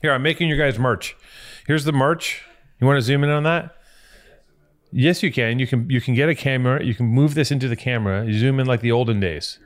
Here, 0.00 0.12
I'm 0.12 0.22
making 0.22 0.48
your 0.48 0.58
guys 0.58 0.78
merch. 0.78 1.16
Here's 1.66 1.84
the 1.84 1.92
merch. 1.92 2.42
You 2.80 2.86
want 2.86 2.98
to 2.98 3.02
zoom 3.02 3.24
in 3.24 3.30
on 3.30 3.42
that? 3.42 3.76
Yes, 4.90 5.22
you 5.22 5.32
can. 5.32 5.58
You 5.58 5.66
can 5.66 5.90
you 5.90 6.00
can 6.00 6.14
get 6.14 6.28
a 6.28 6.34
camera. 6.34 6.82
You 6.82 6.94
can 6.94 7.06
move 7.06 7.34
this 7.34 7.50
into 7.50 7.68
the 7.68 7.76
camera. 7.76 8.24
You 8.24 8.38
zoom 8.38 8.58
in 8.58 8.66
like 8.66 8.80
the 8.80 8.92
olden 8.92 9.20
days, 9.20 9.58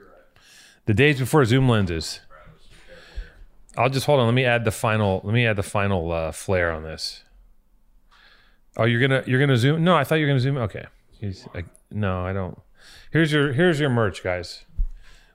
the 0.86 0.94
days 0.94 1.20
before 1.20 1.44
zoom 1.44 1.68
lenses. 1.68 2.20
I'll 3.76 3.88
just 3.88 4.06
hold 4.06 4.20
on. 4.20 4.26
Let 4.26 4.34
me 4.34 4.44
add 4.44 4.64
the 4.64 4.72
final. 4.72 5.20
Let 5.22 5.32
me 5.32 5.46
add 5.46 5.56
the 5.56 5.62
final 5.62 6.10
uh, 6.10 6.32
flare 6.32 6.72
on 6.72 6.82
this. 6.82 7.22
Oh, 8.76 8.84
you're 8.84 9.00
gonna 9.00 9.22
you're 9.26 9.40
gonna 9.40 9.56
zoom? 9.56 9.84
No, 9.84 9.94
I 9.94 10.04
thought 10.04 10.16
you 10.16 10.26
were 10.26 10.30
gonna 10.30 10.40
zoom. 10.40 10.56
Okay. 10.56 10.86
Like, 11.54 11.66
no, 11.90 12.26
I 12.26 12.32
don't. 12.32 12.58
Here's 13.12 13.30
your 13.30 13.52
here's 13.52 13.78
your 13.78 13.90
merch, 13.90 14.24
guys. 14.24 14.64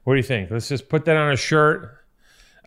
What 0.04 0.14
do 0.14 0.18
you 0.18 0.24
think? 0.24 0.52
Let's 0.52 0.68
just 0.68 0.90
put 0.90 1.06
that 1.06 1.16
on 1.16 1.32
a 1.32 1.38
shirt. 1.38 1.98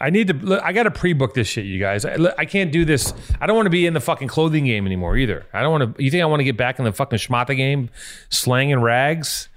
I 0.01 0.11
need 0.11 0.29
to. 0.29 0.35
look, 0.35 0.63
I 0.63 0.73
got 0.73 0.85
to 0.85 0.91
pre-book 0.91 1.35
this 1.35 1.47
shit, 1.47 1.67
you 1.67 1.79
guys. 1.79 2.05
I, 2.05 2.17
I 2.39 2.47
can't 2.47 2.73
do 2.73 2.85
this. 2.85 3.13
I 3.41 3.47
don't 3.47 3.55
want 3.55 3.67
to 3.67 3.71
be 3.71 3.87
in 3.87 3.93
the 3.93 4.01
fucking 4.01 4.29
clothing 4.29 4.65
game 4.65 4.87
anymore 4.87 5.17
either. 5.17 5.47
I 5.53 5.61
don't 5.61 5.71
want 5.73 5.97
to. 5.97 6.03
You 6.03 6.11
think 6.11 6.23
I 6.23 6.27
want 6.27 6.41
to 6.41 6.45
get 6.45 6.57
back 6.57 6.79
in 6.79 6.87
the 6.87 6.93
fucking 6.93 7.19
schmata 7.19 7.55
game, 7.57 7.91
slanging 8.31 8.81
rags? 8.81 9.49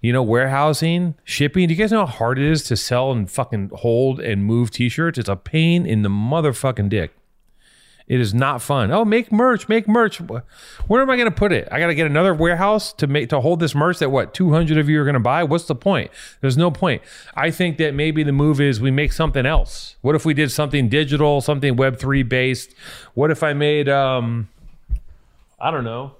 You 0.00 0.14
know, 0.14 0.22
warehousing, 0.22 1.14
shipping. 1.24 1.68
Do 1.68 1.74
you 1.74 1.78
guys 1.78 1.92
know 1.92 2.06
how 2.06 2.12
hard 2.12 2.38
it 2.38 2.44
is 2.46 2.62
to 2.64 2.76
sell 2.76 3.12
and 3.12 3.30
fucking 3.30 3.70
hold 3.74 4.18
and 4.18 4.44
move 4.44 4.70
t-shirts? 4.70 5.18
It's 5.18 5.28
a 5.28 5.36
pain 5.36 5.84
in 5.84 6.00
the 6.02 6.08
motherfucking 6.08 6.88
dick. 6.88 7.12
It 8.06 8.20
is 8.20 8.34
not 8.34 8.60
fun. 8.60 8.90
Oh, 8.90 9.04
make 9.04 9.30
merch, 9.30 9.68
make 9.68 9.86
merch. 9.86 10.20
Where 10.20 11.02
am 11.02 11.10
I 11.10 11.16
going 11.16 11.30
to 11.30 11.34
put 11.34 11.52
it? 11.52 11.68
I 11.70 11.78
got 11.78 11.86
to 11.86 11.94
get 11.94 12.06
another 12.06 12.34
warehouse 12.34 12.92
to 12.94 13.06
make 13.06 13.28
to 13.30 13.40
hold 13.40 13.60
this 13.60 13.74
merch 13.74 13.98
that 13.98 14.10
what 14.10 14.34
200 14.34 14.78
of 14.78 14.88
you 14.88 15.00
are 15.00 15.04
going 15.04 15.14
to 15.14 15.20
buy. 15.20 15.44
What's 15.44 15.66
the 15.66 15.74
point? 15.74 16.10
There's 16.40 16.56
no 16.56 16.70
point. 16.70 17.02
I 17.34 17.50
think 17.50 17.78
that 17.78 17.94
maybe 17.94 18.22
the 18.22 18.32
move 18.32 18.60
is 18.60 18.80
we 18.80 18.90
make 18.90 19.12
something 19.12 19.46
else. 19.46 19.96
What 20.00 20.14
if 20.14 20.24
we 20.24 20.34
did 20.34 20.50
something 20.50 20.88
digital, 20.88 21.40
something 21.40 21.76
web 21.76 21.98
3 21.98 22.22
based? 22.24 22.74
What 23.14 23.30
if 23.30 23.42
I 23.42 23.52
made 23.52 23.88
um 23.88 24.48
I 25.60 25.70
don't 25.70 25.84
know. 25.84 26.16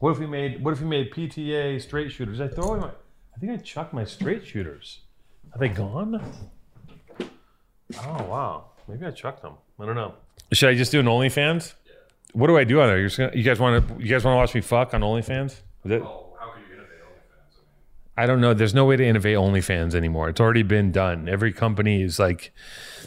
What 0.00 0.10
if 0.12 0.18
we 0.18 0.26
made 0.26 0.62
what 0.62 0.72
if 0.72 0.80
we 0.80 0.86
made 0.86 1.10
PTA 1.12 1.80
straight 1.80 2.10
shooters? 2.10 2.40
I 2.40 2.48
throw 2.48 2.64
away 2.64 2.80
my 2.80 2.88
I 2.88 3.38
think 3.38 3.52
I 3.52 3.56
chucked 3.56 3.94
my 3.94 4.04
straight 4.04 4.46
shooters. 4.46 5.00
Are 5.52 5.58
they 5.58 5.68
gone? 5.68 6.22
Oh 7.20 8.24
wow. 8.24 8.64
Maybe 8.88 9.06
I 9.06 9.10
chucked 9.10 9.42
them. 9.42 9.54
I 9.78 9.86
don't 9.86 9.94
know. 9.94 10.14
Should 10.52 10.68
I 10.68 10.74
just 10.74 10.92
do 10.92 11.00
an 11.00 11.06
OnlyFans? 11.06 11.74
What 12.32 12.46
do 12.46 12.56
I 12.56 12.64
do 12.64 12.80
on 12.80 12.88
there? 12.88 12.98
You're 12.98 13.08
just 13.08 13.18
gonna, 13.18 13.32
you 13.34 13.42
guys 13.42 13.58
want 13.58 13.86
to? 13.88 13.94
You 14.02 14.08
guys 14.08 14.24
want 14.24 14.34
to 14.34 14.36
watch 14.36 14.54
me 14.54 14.60
fuck 14.60 14.94
on 14.94 15.00
OnlyFans? 15.00 15.60
Well, 15.84 16.36
how 16.38 16.50
could 16.50 16.62
you 16.68 16.74
innovate 16.74 17.00
OnlyFans? 17.00 17.58
I 18.16 18.26
don't 18.26 18.40
know. 18.40 18.54
There's 18.54 18.74
no 18.74 18.84
way 18.84 18.96
to 18.96 19.04
innovate 19.04 19.36
OnlyFans 19.36 19.94
anymore. 19.94 20.28
It's 20.28 20.40
already 20.40 20.62
been 20.62 20.92
done. 20.92 21.28
Every 21.28 21.52
company 21.52 22.02
is 22.02 22.18
like, 22.18 22.52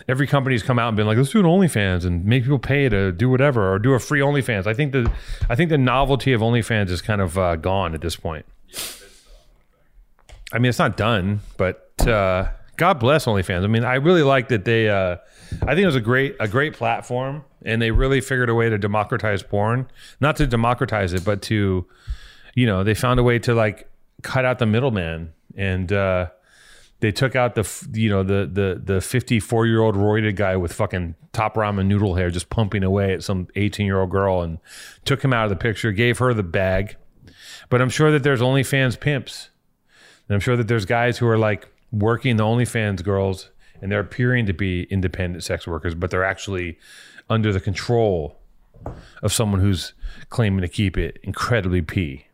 every 0.08 0.27
company's 0.27 0.64
come 0.64 0.80
out 0.80 0.89
and 0.89 0.97
been 0.97 1.05
like, 1.05 1.17
let's 1.17 1.31
do 1.31 1.39
an 1.39 1.45
OnlyFans 1.45 2.05
and 2.05 2.25
make 2.25 2.44
people 2.44 2.59
pay 2.59 2.89
to 2.89 3.11
do 3.11 3.30
whatever 3.30 3.71
or 3.71 3.80
do 3.80 3.94
a 3.94 3.99
free 3.99 4.21
OnlyFans. 4.21 4.67
I 4.67 4.73
think 4.73 4.91
the, 4.91 5.11
I 5.49 5.55
think 5.55 5.69
the 5.69 5.77
novelty 5.77 6.33
of 6.33 6.41
OnlyFans 6.41 6.89
is 6.89 7.02
kind 7.02 7.21
of 7.21 7.38
uh, 7.38 7.55
gone 7.58 7.94
at 7.94 8.02
this 8.02 8.16
point. 8.16 8.45
I 10.52 10.59
mean, 10.59 10.69
it's 10.69 10.80
not 10.80 10.97
done, 10.97 11.41
but 11.58 11.91
uh, 12.08 12.49
God 12.76 13.00
bless 13.00 13.26
OnlyFans. 13.26 13.64
I 13.64 13.68
mean, 13.68 13.84
I 13.84 13.96
really 13.96 14.24
like 14.24 14.48
that 14.48 14.66
they. 14.66 14.90
Uh, 14.90 15.18
I 15.62 15.76
think 15.76 15.80
it 15.80 15.86
was 15.86 15.96
a 15.96 16.02
great 16.02 16.36
a 16.40 16.48
great 16.48 16.74
platform, 16.74 17.44
and 17.64 17.82
they 17.82 17.92
really 17.92 18.20
figured 18.20 18.50
a 18.50 18.56
way 18.56 18.70
to 18.70 18.78
democratize 18.78 19.44
porn. 19.44 19.88
Not 20.20 20.38
to 20.38 20.48
democratize 20.48 21.14
it, 21.14 21.24
but 21.24 21.42
to, 21.44 21.86
you 22.56 22.66
know, 22.66 22.84
they 22.84 22.96
found 22.96 23.20
a 23.20 23.24
way 23.24 23.38
to 23.40 23.54
like 23.54 23.90
cut 24.24 24.46
out 24.46 24.58
the 24.58 24.66
middleman, 24.66 25.34
and 25.56 25.92
uh, 25.94 26.30
they 27.00 27.12
took 27.12 27.36
out 27.36 27.54
the 27.54 27.88
you 27.94 28.10
know 28.10 28.24
the 28.24 28.50
the 28.52 28.82
the 28.84 29.02
fifty 29.02 29.40
four 29.40 29.68
year 29.68 29.82
old 29.82 29.96
roided 29.96 30.36
guy 30.36 30.56
with 30.56 30.74
fucking 30.74 31.14
top 31.32 31.56
ramen 31.56 31.86
noodle 31.86 32.16
hair 32.16 32.32
just 32.32 32.50
pumping 32.50 32.84
away 32.84 33.14
at 33.14 33.24
some 33.24 33.48
eighteen 33.56 33.86
year 33.86 34.00
old 34.00 34.10
girl, 34.10 34.42
and 34.42 34.58
took 35.06 35.24
him 35.24 35.32
out 35.32 35.44
of 35.44 35.52
the 35.52 35.56
picture, 35.56 35.92
gave 35.92 36.18
her 36.18 36.34
the 36.34 36.44
bag. 36.44 36.96
But 37.70 37.82
I'm 37.82 37.90
sure 37.90 38.12
that 38.12 38.24
there's 38.24 38.42
OnlyFans 38.42 39.00
pimps. 39.00 39.50
And 40.28 40.36
I'm 40.36 40.39
sure 40.39 40.56
that 40.56 40.70
there's 40.70 40.86
guys 40.86 41.17
who 41.17 41.28
are 41.28 41.38
like 41.38 41.67
working 41.93 42.36
the 42.37 42.43
OnlyFans 42.43 43.04
girls 43.04 43.52
and 43.81 43.92
they're 43.92 43.99
appearing 43.99 44.45
to 44.48 44.54
be 44.54 44.83
independent 44.83 45.43
sex 45.43 45.67
workers, 45.67 45.95
but 45.95 46.11
they're 46.11 46.23
actually 46.23 46.80
under 47.30 47.54
the 47.54 47.59
control 47.59 48.39
of 49.21 49.31
someone 49.31 49.61
who's 49.61 49.93
claiming 50.30 50.61
to 50.61 50.67
keep 50.67 50.98
it 50.98 51.20
incredibly 51.23 51.82
P. 51.82 52.26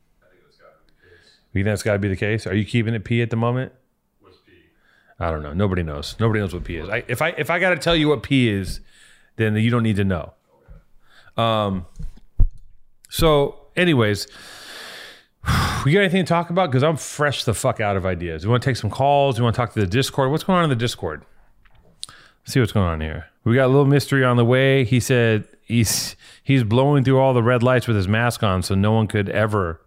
You 1.52 1.64
think 1.64 1.66
that's 1.66 1.84
got 1.84 1.94
to 1.94 2.00
be 2.00 2.08
the 2.08 2.16
case? 2.16 2.46
Are 2.46 2.56
you 2.56 2.66
keeping 2.66 2.94
it 2.94 3.04
P 3.04 3.22
at 3.22 3.32
the 3.32 3.36
moment? 3.36 3.74
What's 4.22 4.38
P? 4.38 4.54
I 5.20 5.32
don't 5.32 5.42
know. 5.42 5.54
Nobody 5.54 5.82
knows. 5.84 6.16
Nobody 6.20 6.40
knows 6.40 6.54
what 6.54 6.64
P 6.64 6.78
is. 6.78 6.88
I, 6.88 7.04
if 7.08 7.22
I 7.22 7.30
if 7.30 7.50
I 7.50 7.60
got 7.60 7.72
to 7.72 7.78
tell 7.78 7.96
you 7.96 8.08
what 8.08 8.22
P 8.22 8.50
is, 8.50 8.82
then 9.36 9.56
you 9.56 9.72
don't 9.72 9.84
need 9.84 9.96
to 9.96 10.04
know. 10.04 10.34
Um. 11.36 11.88
So, 13.10 13.68
anyways, 13.76 14.28
we 15.86 15.92
got 15.92 16.00
anything 16.00 16.26
to 16.26 16.30
talk 16.30 16.50
about? 16.50 16.70
Because 16.70 16.84
I'm 16.84 16.98
fresh 16.98 17.44
the 17.44 17.54
fuck 17.54 17.80
out 17.80 17.98
of 17.98 18.06
ideas. 18.06 18.46
We 18.46 18.52
want 18.52 18.64
to 18.64 18.70
take 18.70 18.78
some 18.78 18.90
calls. 18.90 19.40
We 19.40 19.44
want 19.44 19.56
to 19.56 19.58
talk 19.58 19.74
to 19.74 19.80
the 19.80 19.88
Discord. 19.88 20.32
What's 20.32 20.44
going 20.44 20.58
on 20.58 20.64
in 20.66 20.70
the 20.70 20.76
Discord? 20.76 21.26
Let's 22.08 22.54
see 22.54 22.60
what's 22.60 22.72
going 22.72 22.88
on 22.88 23.02
here. 23.02 23.28
We 23.44 23.56
got 23.56 23.66
a 23.66 23.68
little 23.68 23.86
mystery 23.86 24.24
on 24.24 24.38
the 24.38 24.46
way. 24.46 24.84
He 24.84 25.00
said 25.00 25.48
he's 25.62 26.16
he's 26.44 26.64
blowing 26.64 27.04
through 27.04 27.20
all 27.20 27.34
the 27.34 27.44
red 27.44 27.64
lights 27.64 27.88
with 27.88 27.96
his 27.96 28.08
mask 28.08 28.44
on, 28.44 28.64
so 28.64 28.76
no 28.76 28.92
one 28.92 29.08
could 29.08 29.30
ever 29.30 29.82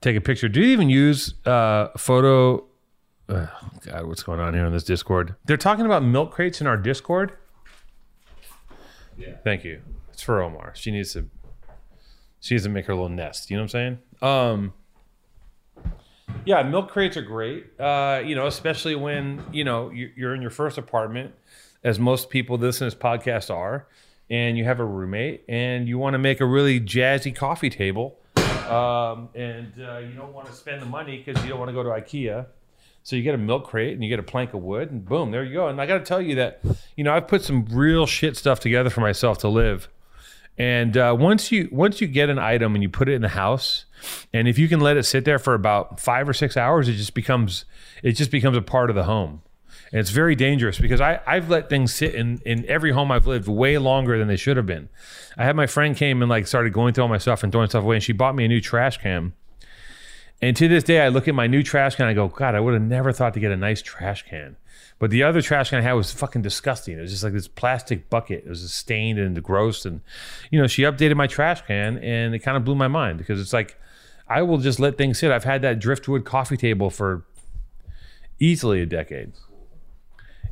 take 0.00 0.16
a 0.16 0.20
picture. 0.20 0.48
Do 0.48 0.60
you 0.60 0.68
even 0.68 0.88
use 0.88 1.34
uh, 1.44 1.88
photo? 1.96 2.64
Oh 3.28 3.50
God, 3.84 4.06
what's 4.06 4.22
going 4.22 4.40
on 4.40 4.54
here 4.54 4.64
on 4.64 4.72
this 4.72 4.84
Discord? 4.84 5.34
They're 5.44 5.56
talking 5.56 5.84
about 5.84 6.02
milk 6.02 6.32
crates 6.32 6.60
in 6.60 6.66
our 6.66 6.76
Discord. 6.76 7.32
Yeah. 9.18 9.36
Thank 9.44 9.64
you. 9.64 9.82
It's 10.12 10.22
for 10.22 10.42
Omar. 10.42 10.72
She 10.74 10.90
needs 10.90 11.12
to. 11.12 11.28
She 12.40 12.54
needs 12.54 12.64
to 12.64 12.70
make 12.70 12.86
her 12.86 12.94
little 12.94 13.08
nest. 13.08 13.50
You 13.50 13.56
know 13.56 13.62
what 13.62 13.64
I'm 13.64 13.68
saying? 13.70 13.98
Um. 14.22 14.72
Yeah, 16.44 16.62
milk 16.62 16.90
crates 16.90 17.16
are 17.16 17.22
great. 17.22 17.78
Uh, 17.78 18.22
you 18.24 18.34
know, 18.34 18.46
especially 18.46 18.94
when 18.94 19.42
you 19.52 19.64
know 19.64 19.90
you- 19.90 20.10
you're 20.16 20.34
in 20.34 20.40
your 20.42 20.50
first 20.50 20.78
apartment, 20.78 21.34
as 21.84 21.98
most 21.98 22.30
people 22.30 22.56
listen 22.56 22.88
to 22.88 22.94
this 22.94 23.02
podcast 23.02 23.54
are, 23.54 23.86
and 24.30 24.56
you 24.56 24.64
have 24.64 24.80
a 24.80 24.84
roommate, 24.84 25.44
and 25.48 25.88
you 25.88 25.98
want 25.98 26.14
to 26.14 26.18
make 26.18 26.40
a 26.40 26.46
really 26.46 26.80
jazzy 26.80 27.34
coffee 27.34 27.70
table, 27.70 28.18
um, 28.68 29.28
and 29.34 29.72
uh, 29.78 29.98
you 29.98 30.12
don't 30.16 30.32
want 30.32 30.46
to 30.46 30.52
spend 30.52 30.80
the 30.80 30.86
money 30.86 31.22
because 31.24 31.42
you 31.42 31.50
don't 31.50 31.58
want 31.58 31.68
to 31.70 31.72
go 31.74 31.82
to 31.82 31.90
IKEA. 31.90 32.46
So 33.02 33.16
you 33.16 33.22
get 33.22 33.34
a 33.34 33.38
milk 33.38 33.66
crate 33.66 33.94
and 33.94 34.02
you 34.02 34.10
get 34.10 34.18
a 34.18 34.22
plank 34.24 34.52
of 34.54 34.62
wood, 34.62 34.90
and 34.90 35.04
boom, 35.04 35.30
there 35.30 35.42
you 35.44 35.54
go. 35.54 35.68
And 35.68 35.80
I 35.80 35.86
got 35.86 35.98
to 35.98 36.04
tell 36.04 36.20
you 36.20 36.34
that, 36.36 36.60
you 36.96 37.04
know, 37.04 37.14
I've 37.14 37.26
put 37.26 37.42
some 37.42 37.64
real 37.70 38.06
shit 38.06 38.36
stuff 38.36 38.60
together 38.60 38.90
for 38.90 39.00
myself 39.00 39.38
to 39.38 39.48
live. 39.48 39.88
And 40.58 40.96
uh, 40.96 41.16
once 41.18 41.52
you 41.52 41.68
once 41.70 42.00
you 42.00 42.08
get 42.08 42.28
an 42.28 42.38
item 42.38 42.74
and 42.74 42.82
you 42.82 42.88
put 42.88 43.08
it 43.08 43.12
in 43.12 43.22
the 43.22 43.28
house, 43.28 43.84
and 44.32 44.48
if 44.48 44.58
you 44.58 44.68
can 44.68 44.80
let 44.80 44.96
it 44.96 45.04
sit 45.04 45.24
there 45.24 45.38
for 45.38 45.54
about 45.54 46.00
five 46.00 46.28
or 46.28 46.32
six 46.34 46.56
hours, 46.56 46.88
it 46.88 46.94
just 46.94 47.14
becomes 47.14 47.64
it 48.02 48.12
just 48.12 48.30
becomes 48.30 48.56
a 48.56 48.62
part 48.62 48.90
of 48.90 48.96
the 48.96 49.04
home. 49.04 49.42
And 49.92 50.00
it's 50.00 50.10
very 50.10 50.34
dangerous 50.34 50.78
because 50.78 51.00
I, 51.00 51.20
I've 51.26 51.48
let 51.48 51.70
things 51.70 51.94
sit 51.94 52.14
in, 52.14 52.42
in 52.44 52.66
every 52.66 52.92
home 52.92 53.10
I've 53.10 53.26
lived 53.26 53.48
way 53.48 53.78
longer 53.78 54.18
than 54.18 54.28
they 54.28 54.36
should 54.36 54.58
have 54.58 54.66
been. 54.66 54.90
I 55.36 55.44
had 55.44 55.56
my 55.56 55.66
friend 55.66 55.96
came 55.96 56.20
and 56.20 56.28
like 56.28 56.46
started 56.46 56.74
going 56.74 56.92
through 56.92 57.04
all 57.04 57.08
my 57.08 57.18
stuff 57.18 57.42
and 57.42 57.50
throwing 57.50 57.68
stuff 57.68 57.84
away, 57.84 57.96
and 57.96 58.02
she 58.02 58.12
bought 58.12 58.34
me 58.34 58.44
a 58.44 58.48
new 58.48 58.60
trash 58.60 58.98
can. 58.98 59.32
And 60.42 60.56
to 60.56 60.68
this 60.68 60.84
day, 60.84 61.00
I 61.00 61.08
look 61.08 61.26
at 61.26 61.34
my 61.34 61.46
new 61.46 61.62
trash 61.62 61.96
can. 61.96 62.06
I 62.06 62.12
go, 62.12 62.28
God, 62.28 62.54
I 62.54 62.60
would 62.60 62.74
have 62.74 62.82
never 62.82 63.12
thought 63.12 63.34
to 63.34 63.40
get 63.40 63.50
a 63.50 63.56
nice 63.56 63.80
trash 63.80 64.24
can. 64.26 64.56
But 64.98 65.10
the 65.10 65.22
other 65.22 65.40
trash 65.40 65.70
can 65.70 65.78
I 65.78 65.82
had 65.82 65.92
was 65.92 66.12
fucking 66.12 66.42
disgusting. 66.42 66.98
It 66.98 67.02
was 67.02 67.12
just 67.12 67.22
like 67.22 67.32
this 67.32 67.46
plastic 67.46 68.10
bucket. 68.10 68.44
It 68.44 68.48
was 68.48 68.72
stained 68.72 69.18
and 69.18 69.40
gross. 69.42 69.84
And, 69.84 70.00
you 70.50 70.60
know, 70.60 70.66
she 70.66 70.82
updated 70.82 71.16
my 71.16 71.28
trash 71.28 71.62
can 71.62 71.98
and 71.98 72.34
it 72.34 72.40
kind 72.40 72.56
of 72.56 72.64
blew 72.64 72.74
my 72.74 72.88
mind 72.88 73.18
because 73.18 73.40
it's 73.40 73.52
like, 73.52 73.78
I 74.28 74.42
will 74.42 74.58
just 74.58 74.80
let 74.80 74.98
things 74.98 75.20
sit. 75.20 75.30
I've 75.30 75.44
had 75.44 75.62
that 75.62 75.78
driftwood 75.78 76.24
coffee 76.24 76.56
table 76.56 76.90
for 76.90 77.24
easily 78.40 78.80
a 78.82 78.86
decade. 78.86 79.32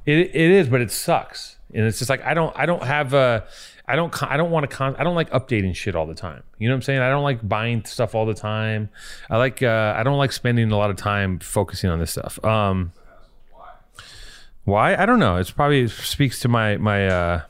It, 0.04 0.18
it 0.18 0.34
is, 0.34 0.68
but 0.68 0.80
it 0.80 0.92
sucks. 0.92 1.56
And 1.74 1.84
it's 1.84 1.98
just 1.98 2.08
like, 2.08 2.24
I 2.24 2.32
don't, 2.32 2.56
I 2.56 2.64
don't 2.64 2.84
have 2.84 3.12
a, 3.12 3.44
I 3.88 3.96
don't, 3.96 4.22
I 4.22 4.36
don't 4.36 4.50
want 4.52 4.70
to, 4.70 4.74
con- 4.74 4.96
I 4.96 5.04
don't 5.04 5.16
like 5.16 5.30
updating 5.30 5.74
shit 5.74 5.96
all 5.96 6.06
the 6.06 6.14
time. 6.14 6.44
You 6.58 6.68
know 6.68 6.74
what 6.74 6.78
I'm 6.78 6.82
saying? 6.82 7.00
I 7.00 7.10
don't 7.10 7.24
like 7.24 7.46
buying 7.46 7.84
stuff 7.84 8.14
all 8.14 8.24
the 8.24 8.34
time. 8.34 8.88
I 9.28 9.36
like, 9.36 9.62
uh, 9.62 9.94
I 9.96 10.04
don't 10.04 10.18
like 10.18 10.32
spending 10.32 10.70
a 10.70 10.76
lot 10.76 10.90
of 10.90 10.96
time 10.96 11.40
focusing 11.40 11.90
on 11.90 11.98
this 11.98 12.12
stuff. 12.12 12.42
Um, 12.44 12.92
why? 14.66 14.96
I 14.96 15.06
don't 15.06 15.20
know. 15.20 15.36
It's 15.36 15.52
probably 15.52 15.86
speaks 15.88 16.40
to 16.40 16.48
my 16.48 16.76
my. 16.76 17.06
uh 17.06 17.42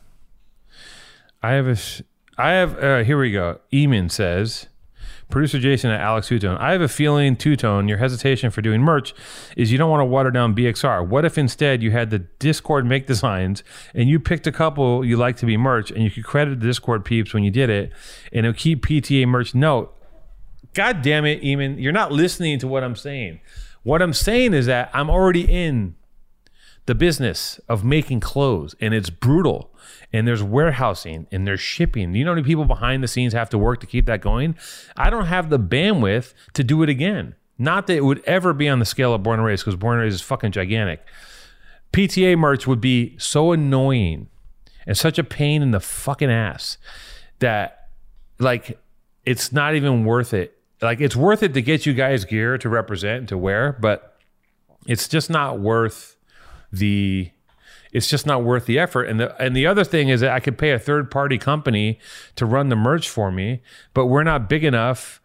I 1.42 1.52
have 1.52 1.66
a. 1.66 1.76
I 2.38 2.50
have. 2.50 2.78
Uh, 2.78 3.04
here 3.04 3.18
we 3.18 3.32
go. 3.32 3.60
Eamon 3.72 4.10
says, 4.10 4.66
producer 5.30 5.58
Jason 5.58 5.90
at 5.90 6.00
Alex 6.00 6.28
Two 6.28 6.38
Tone. 6.38 6.58
I 6.58 6.72
have 6.72 6.82
a 6.82 6.88
feeling 6.88 7.34
Two 7.34 7.56
Tone. 7.56 7.88
Your 7.88 7.96
hesitation 7.96 8.50
for 8.50 8.60
doing 8.60 8.82
merch 8.82 9.14
is 9.56 9.72
you 9.72 9.78
don't 9.78 9.88
want 9.88 10.02
to 10.02 10.04
water 10.04 10.30
down 10.30 10.54
BXR. 10.54 11.06
What 11.08 11.24
if 11.24 11.38
instead 11.38 11.82
you 11.82 11.90
had 11.90 12.10
the 12.10 12.18
Discord 12.18 12.84
make 12.84 13.06
designs 13.06 13.64
and 13.94 14.10
you 14.10 14.20
picked 14.20 14.46
a 14.46 14.52
couple 14.52 15.02
you 15.02 15.16
like 15.16 15.36
to 15.36 15.46
be 15.46 15.56
merch 15.56 15.90
and 15.90 16.02
you 16.02 16.10
could 16.10 16.24
credit 16.24 16.60
the 16.60 16.66
Discord 16.66 17.06
peeps 17.06 17.32
when 17.32 17.44
you 17.44 17.50
did 17.50 17.70
it 17.70 17.92
and 18.30 18.44
it'll 18.44 18.58
keep 18.58 18.84
PTA 18.84 19.26
merch. 19.26 19.54
No, 19.54 19.88
God 20.74 21.00
damn 21.00 21.24
it, 21.24 21.40
Eamon, 21.40 21.80
you're 21.80 21.92
not 21.92 22.12
listening 22.12 22.58
to 22.58 22.68
what 22.68 22.84
I'm 22.84 22.96
saying. 22.96 23.40
What 23.84 24.02
I'm 24.02 24.12
saying 24.12 24.52
is 24.52 24.66
that 24.66 24.90
I'm 24.92 25.08
already 25.08 25.44
in 25.50 25.94
the 26.86 26.94
business 26.94 27.60
of 27.68 27.84
making 27.84 28.20
clothes 28.20 28.74
and 28.80 28.94
it's 28.94 29.10
brutal 29.10 29.72
and 30.12 30.26
there's 30.26 30.42
warehousing 30.42 31.26
and 31.30 31.46
there's 31.46 31.60
shipping. 31.60 32.14
You 32.14 32.24
know 32.24 32.30
how 32.30 32.36
many 32.36 32.46
people 32.46 32.64
behind 32.64 33.02
the 33.02 33.08
scenes 33.08 33.32
have 33.32 33.50
to 33.50 33.58
work 33.58 33.80
to 33.80 33.86
keep 33.86 34.06
that 34.06 34.20
going? 34.20 34.56
I 34.96 35.10
don't 35.10 35.26
have 35.26 35.50
the 35.50 35.58
bandwidth 35.58 36.32
to 36.54 36.64
do 36.64 36.82
it 36.82 36.88
again. 36.88 37.34
Not 37.58 37.86
that 37.88 37.96
it 37.96 38.04
would 38.04 38.22
ever 38.24 38.52
be 38.52 38.68
on 38.68 38.78
the 38.78 38.84
scale 38.84 39.14
of 39.14 39.22
Born 39.22 39.40
and 39.40 39.46
Raised 39.46 39.64
because 39.64 39.76
Born 39.76 39.94
and 39.94 40.02
Raised 40.02 40.14
is 40.14 40.22
fucking 40.22 40.52
gigantic. 40.52 41.04
PTA 41.92 42.38
merch 42.38 42.66
would 42.66 42.80
be 42.80 43.16
so 43.18 43.52
annoying 43.52 44.28
and 44.86 44.96
such 44.96 45.18
a 45.18 45.24
pain 45.24 45.62
in 45.62 45.72
the 45.72 45.80
fucking 45.80 46.30
ass 46.30 46.78
that 47.40 47.88
like 48.38 48.78
it's 49.24 49.52
not 49.52 49.74
even 49.74 50.04
worth 50.04 50.32
it. 50.32 50.56
Like 50.80 51.00
it's 51.00 51.16
worth 51.16 51.42
it 51.42 51.54
to 51.54 51.62
get 51.62 51.86
you 51.86 51.94
guys 51.94 52.24
gear 52.24 52.58
to 52.58 52.68
represent 52.68 53.18
and 53.20 53.28
to 53.28 53.38
wear, 53.38 53.72
but 53.80 54.18
it's 54.86 55.08
just 55.08 55.30
not 55.30 55.58
worth 55.58 56.15
the 56.78 57.30
it's 57.92 58.08
just 58.08 58.26
not 58.26 58.44
worth 58.44 58.66
the 58.66 58.78
effort. 58.78 59.04
And 59.04 59.18
the 59.20 59.42
and 59.42 59.56
the 59.56 59.66
other 59.66 59.84
thing 59.84 60.08
is 60.08 60.20
that 60.20 60.30
I 60.30 60.40
could 60.40 60.58
pay 60.58 60.72
a 60.72 60.78
third 60.78 61.10
party 61.10 61.38
company 61.38 61.98
to 62.34 62.44
run 62.44 62.68
the 62.68 62.76
merch 62.76 63.08
for 63.08 63.30
me, 63.30 63.62
but 63.94 64.06
we're 64.06 64.24
not 64.24 64.48
big 64.48 64.64
enough 64.64 65.20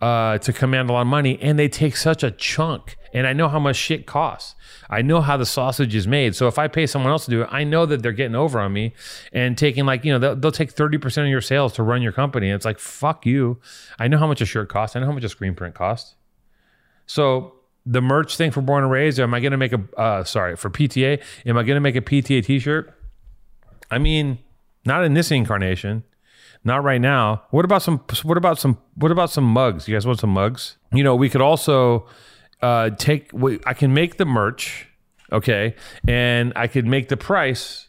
uh, 0.00 0.38
to 0.38 0.52
command 0.52 0.90
a 0.90 0.92
lot 0.92 1.02
of 1.02 1.06
money, 1.06 1.38
and 1.40 1.58
they 1.58 1.68
take 1.68 1.96
such 1.96 2.22
a 2.22 2.30
chunk. 2.30 2.96
And 3.12 3.26
I 3.26 3.32
know 3.32 3.48
how 3.48 3.58
much 3.58 3.76
shit 3.76 4.06
costs. 4.06 4.54
I 4.88 5.02
know 5.02 5.20
how 5.20 5.36
the 5.36 5.46
sausage 5.46 5.94
is 5.94 6.06
made. 6.06 6.36
So 6.36 6.46
if 6.46 6.58
I 6.58 6.68
pay 6.68 6.86
someone 6.86 7.10
else 7.10 7.24
to 7.24 7.30
do 7.30 7.42
it, 7.42 7.48
I 7.50 7.64
know 7.64 7.84
that 7.86 8.02
they're 8.02 8.12
getting 8.12 8.36
over 8.36 8.60
on 8.60 8.72
me 8.72 8.92
and 9.32 9.58
taking 9.58 9.84
like 9.84 10.04
you 10.04 10.12
know 10.12 10.18
they'll, 10.18 10.36
they'll 10.36 10.52
take 10.52 10.70
thirty 10.70 10.98
percent 10.98 11.26
of 11.26 11.30
your 11.30 11.40
sales 11.40 11.72
to 11.74 11.82
run 11.82 12.02
your 12.02 12.12
company. 12.12 12.48
And 12.48 12.56
it's 12.56 12.64
like 12.64 12.78
fuck 12.78 13.26
you. 13.26 13.58
I 13.98 14.08
know 14.08 14.18
how 14.18 14.26
much 14.26 14.40
a 14.40 14.46
shirt 14.46 14.68
costs. 14.68 14.94
I 14.94 15.00
know 15.00 15.06
how 15.06 15.12
much 15.12 15.24
a 15.24 15.28
screen 15.28 15.54
print 15.54 15.74
costs. 15.74 16.16
So 17.06 17.59
the 17.86 18.00
merch 18.00 18.36
thing 18.36 18.50
for 18.50 18.60
Born 18.60 18.84
and 18.84 18.92
Raised, 18.92 19.18
am 19.18 19.34
I 19.34 19.40
going 19.40 19.52
to 19.52 19.58
make 19.58 19.72
a 19.72 19.82
uh, 19.96 20.24
sorry 20.24 20.56
for 20.56 20.70
PTA? 20.70 21.22
Am 21.46 21.56
I 21.56 21.62
going 21.62 21.76
to 21.76 21.80
make 21.80 21.96
a 21.96 22.00
PTA 22.00 22.44
T-shirt? 22.44 22.94
I 23.90 23.98
mean, 23.98 24.38
not 24.84 25.04
in 25.04 25.14
this 25.14 25.30
incarnation, 25.30 26.04
not 26.64 26.84
right 26.84 27.00
now. 27.00 27.42
What 27.50 27.64
about 27.64 27.82
some? 27.82 28.04
What 28.22 28.36
about 28.36 28.58
some? 28.58 28.78
What 28.94 29.10
about 29.10 29.30
some 29.30 29.44
mugs? 29.44 29.88
You 29.88 29.96
guys 29.96 30.06
want 30.06 30.20
some 30.20 30.30
mugs? 30.30 30.76
You 30.92 31.02
know, 31.02 31.16
we 31.16 31.28
could 31.28 31.40
also 31.40 32.06
uh, 32.62 32.90
take. 32.90 33.30
I 33.66 33.74
can 33.74 33.92
make 33.94 34.18
the 34.18 34.26
merch, 34.26 34.86
okay, 35.32 35.74
and 36.06 36.52
I 36.54 36.66
could 36.66 36.86
make 36.86 37.08
the 37.08 37.16
price 37.16 37.88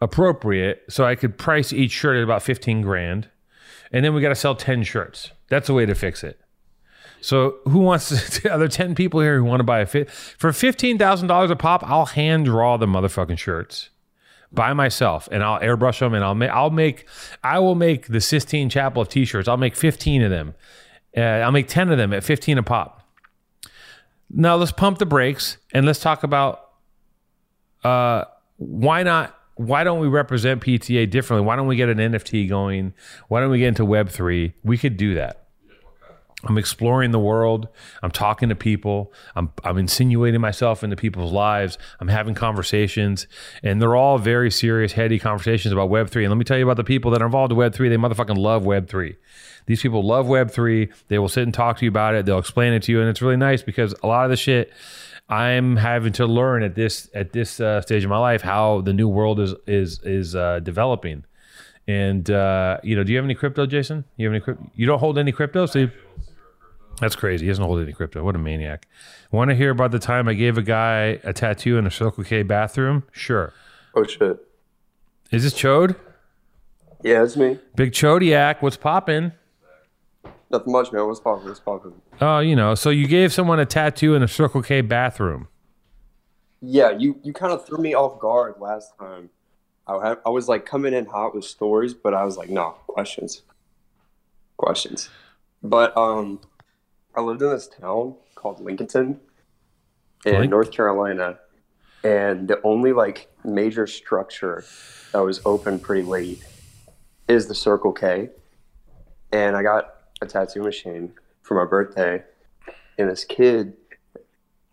appropriate. 0.00 0.82
So 0.88 1.04
I 1.04 1.14
could 1.14 1.38
price 1.38 1.72
each 1.72 1.92
shirt 1.92 2.16
at 2.16 2.24
about 2.24 2.42
fifteen 2.42 2.82
grand, 2.82 3.28
and 3.92 4.04
then 4.04 4.14
we 4.14 4.20
got 4.20 4.30
to 4.30 4.34
sell 4.34 4.56
ten 4.56 4.82
shirts. 4.82 5.30
That's 5.48 5.68
a 5.68 5.74
way 5.74 5.86
to 5.86 5.94
fix 5.94 6.24
it. 6.24 6.41
So 7.22 7.58
who 7.64 7.78
wants 7.78 8.40
to, 8.40 8.50
are 8.52 8.58
there 8.58 8.68
10 8.68 8.94
people 8.94 9.20
here 9.20 9.38
who 9.38 9.44
want 9.44 9.60
to 9.60 9.64
buy 9.64 9.80
a 9.80 9.86
fit 9.86 10.10
for 10.10 10.50
$15,000 10.50 11.50
a 11.50 11.56
pop? 11.56 11.82
I'll 11.86 12.06
hand 12.06 12.44
draw 12.44 12.76
the 12.76 12.86
motherfucking 12.86 13.38
shirts 13.38 13.88
by 14.50 14.74
myself 14.74 15.28
and 15.32 15.42
I'll 15.42 15.60
airbrush 15.60 16.00
them 16.00 16.12
and 16.12 16.22
I'll 16.22 16.34
make, 16.34 16.50
I'll 16.50 16.70
make, 16.70 17.06
I 17.42 17.58
will 17.60 17.76
make 17.76 18.08
the 18.08 18.20
Sistine 18.20 18.68
Chapel 18.68 19.00
of 19.00 19.08
t-shirts. 19.08 19.48
I'll 19.48 19.56
make 19.56 19.76
15 19.76 20.22
of 20.22 20.30
them. 20.30 20.54
Uh, 21.16 21.20
I'll 21.20 21.52
make 21.52 21.68
10 21.68 21.90
of 21.90 21.96
them 21.96 22.12
at 22.12 22.24
15 22.24 22.58
a 22.58 22.62
pop. 22.62 23.08
Now 24.28 24.56
let's 24.56 24.72
pump 24.72 24.98
the 24.98 25.06
brakes 25.06 25.58
and 25.72 25.86
let's 25.86 26.00
talk 26.00 26.24
about, 26.24 26.70
uh, 27.84 28.24
why 28.56 29.02
not 29.02 29.38
why 29.56 29.84
don't 29.84 30.00
we 30.00 30.08
represent 30.08 30.62
PTA 30.62 31.10
differently? 31.10 31.46
Why 31.46 31.56
don't 31.56 31.66
we 31.66 31.76
get 31.76 31.88
an 31.88 31.98
NFT 31.98 32.48
going? 32.48 32.94
Why 33.28 33.40
don't 33.40 33.50
we 33.50 33.58
get 33.58 33.68
into 33.68 33.84
Web3? 33.84 34.54
We 34.64 34.78
could 34.78 34.96
do 34.96 35.14
that. 35.14 35.41
I'm 36.44 36.58
exploring 36.58 37.12
the 37.12 37.20
world. 37.20 37.68
I'm 38.02 38.10
talking 38.10 38.48
to 38.48 38.56
people. 38.56 39.12
I'm 39.36 39.52
I'm 39.62 39.78
insinuating 39.78 40.40
myself 40.40 40.82
into 40.82 40.96
people's 40.96 41.32
lives. 41.32 41.78
I'm 42.00 42.08
having 42.08 42.34
conversations, 42.34 43.28
and 43.62 43.80
they're 43.80 43.94
all 43.94 44.18
very 44.18 44.50
serious, 44.50 44.92
heady 44.92 45.18
conversations 45.18 45.72
about 45.72 45.88
Web 45.88 46.10
three. 46.10 46.24
And 46.24 46.30
let 46.32 46.38
me 46.38 46.44
tell 46.44 46.58
you 46.58 46.64
about 46.64 46.76
the 46.76 46.84
people 46.84 47.10
that 47.12 47.22
are 47.22 47.26
involved 47.26 47.52
in 47.52 47.58
Web 47.58 47.74
three. 47.74 47.88
They 47.88 47.96
motherfucking 47.96 48.38
love 48.38 48.64
Web 48.64 48.88
three. 48.88 49.16
These 49.66 49.82
people 49.82 50.04
love 50.04 50.26
Web 50.26 50.50
three. 50.50 50.90
They 51.08 51.18
will 51.18 51.28
sit 51.28 51.44
and 51.44 51.54
talk 51.54 51.78
to 51.78 51.84
you 51.84 51.90
about 51.90 52.16
it. 52.16 52.26
They'll 52.26 52.38
explain 52.38 52.72
it 52.72 52.82
to 52.84 52.92
you, 52.92 53.00
and 53.00 53.08
it's 53.08 53.22
really 53.22 53.36
nice 53.36 53.62
because 53.62 53.94
a 54.02 54.06
lot 54.08 54.24
of 54.24 54.30
the 54.30 54.36
shit 54.36 54.72
I'm 55.28 55.76
having 55.76 56.12
to 56.14 56.26
learn 56.26 56.64
at 56.64 56.74
this 56.74 57.08
at 57.14 57.32
this 57.32 57.60
uh, 57.60 57.80
stage 57.82 58.02
of 58.02 58.10
my 58.10 58.18
life 58.18 58.42
how 58.42 58.80
the 58.80 58.92
new 58.92 59.08
world 59.08 59.38
is 59.38 59.54
is 59.68 60.00
is 60.02 60.34
uh, 60.34 60.58
developing. 60.60 61.24
And 61.88 62.28
uh, 62.30 62.78
you 62.82 62.96
know, 62.96 63.04
do 63.04 63.12
you 63.12 63.18
have 63.18 63.24
any 63.24 63.34
crypto, 63.34 63.66
Jason? 63.66 64.04
You 64.16 64.26
have 64.26 64.34
any 64.34 64.40
crypto? 64.40 64.70
You 64.74 64.86
don't 64.86 64.98
hold 64.98 65.18
any 65.18 65.32
crypto, 65.32 65.66
so. 65.66 65.78
You, 65.80 65.90
that's 67.02 67.16
crazy. 67.16 67.44
He 67.44 67.50
doesn't 67.50 67.64
hold 67.64 67.80
any 67.80 67.92
crypto. 67.92 68.24
What 68.24 68.34
a 68.34 68.38
maniac. 68.38 68.86
Want 69.30 69.50
to 69.50 69.54
hear 69.54 69.70
about 69.70 69.90
the 69.90 69.98
time 69.98 70.28
I 70.28 70.34
gave 70.34 70.56
a 70.56 70.62
guy 70.62 71.20
a 71.24 71.32
tattoo 71.32 71.76
in 71.76 71.86
a 71.86 71.90
Circle 71.90 72.24
K 72.24 72.42
bathroom? 72.42 73.02
Sure. 73.12 73.52
Oh 73.94 74.04
shit. 74.04 74.38
Is 75.30 75.42
this 75.42 75.54
Chode? 75.54 75.96
Yeah, 77.02 77.24
it's 77.24 77.36
me. 77.36 77.58
Big 77.74 77.92
Chodiac, 77.92 78.62
what's 78.62 78.76
popping? 78.76 79.32
Nothing 80.50 80.72
much, 80.72 80.92
man. 80.92 81.06
What's 81.06 81.18
poppin'? 81.18 81.48
What's 81.48 81.60
poppin'? 81.60 81.94
Oh, 82.20 82.38
you 82.38 82.54
know, 82.54 82.74
so 82.74 82.90
you 82.90 83.08
gave 83.08 83.32
someone 83.32 83.58
a 83.58 83.66
tattoo 83.66 84.14
in 84.14 84.22
a 84.22 84.28
Circle 84.28 84.62
K 84.62 84.82
bathroom. 84.82 85.48
Yeah, 86.60 86.90
you 86.90 87.18
you 87.24 87.32
kind 87.32 87.52
of 87.52 87.66
threw 87.66 87.78
me 87.78 87.94
off 87.94 88.20
guard 88.20 88.54
last 88.60 88.96
time. 88.98 89.30
I 89.86 90.08
had, 90.08 90.18
I 90.24 90.28
was 90.28 90.48
like 90.48 90.64
coming 90.64 90.94
in 90.94 91.06
hot 91.06 91.34
with 91.34 91.44
stories, 91.44 91.92
but 91.92 92.14
I 92.14 92.24
was 92.24 92.36
like, 92.36 92.50
no 92.50 92.70
questions, 92.86 93.42
questions. 94.56 95.08
But 95.62 95.96
um, 95.96 96.40
I 97.14 97.20
lived 97.20 97.42
in 97.42 97.50
this 97.50 97.68
town 97.68 98.16
called 98.34 98.58
Lincolnton 98.60 99.18
in 100.24 100.34
Link- 100.34 100.50
North 100.50 100.70
Carolina, 100.70 101.38
and 102.04 102.48
the 102.48 102.60
only 102.62 102.92
like 102.92 103.28
major 103.44 103.86
structure 103.86 104.64
that 105.12 105.20
was 105.20 105.40
open 105.44 105.78
pretty 105.78 106.02
late 106.02 106.42
is 107.28 107.46
the 107.48 107.54
Circle 107.54 107.92
K. 107.92 108.30
And 109.32 109.56
I 109.56 109.62
got 109.62 109.94
a 110.20 110.26
tattoo 110.26 110.62
machine 110.62 111.12
for 111.42 111.54
my 111.54 111.68
birthday, 111.68 112.22
and 112.98 113.10
this 113.10 113.24
kid 113.24 113.74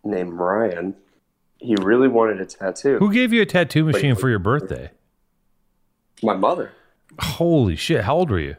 named 0.04 0.34
Ryan, 0.34 0.96
he 1.58 1.76
really 1.82 2.08
wanted 2.08 2.40
a 2.42 2.46
tattoo. 2.46 2.98
Who 3.00 3.12
gave 3.12 3.34
you 3.34 3.42
a 3.42 3.46
tattoo 3.46 3.84
machine 3.84 4.16
for 4.16 4.30
your 4.30 4.40
birthday? 4.40 4.92
My 6.22 6.36
mother, 6.36 6.72
Holy 7.20 7.76
shit. 7.76 8.04
How 8.04 8.16
old 8.16 8.30
were 8.30 8.40
you? 8.40 8.56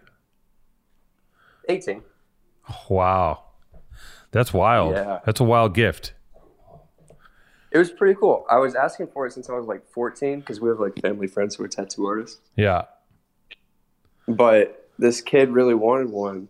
18. 1.68 2.02
Wow. 2.88 3.44
That's 4.32 4.52
wild. 4.52 4.94
Yeah. 4.94 5.20
That's 5.24 5.40
a 5.40 5.44
wild 5.44 5.74
gift. 5.74 6.14
It 7.72 7.78
was 7.78 7.90
pretty 7.90 8.18
cool. 8.18 8.46
I 8.50 8.58
was 8.58 8.74
asking 8.74 9.08
for 9.08 9.26
it 9.26 9.32
since 9.32 9.48
I 9.48 9.54
was 9.54 9.66
like 9.66 9.88
14 9.90 10.40
because 10.40 10.60
we 10.60 10.68
have 10.68 10.80
like 10.80 11.00
family 11.00 11.26
friends 11.26 11.54
who 11.54 11.64
are 11.64 11.68
tattoo 11.68 12.06
artists. 12.06 12.40
Yeah. 12.56 12.82
But 14.26 14.88
this 14.98 15.20
kid 15.20 15.50
really 15.50 15.74
wanted 15.74 16.10
one. 16.10 16.48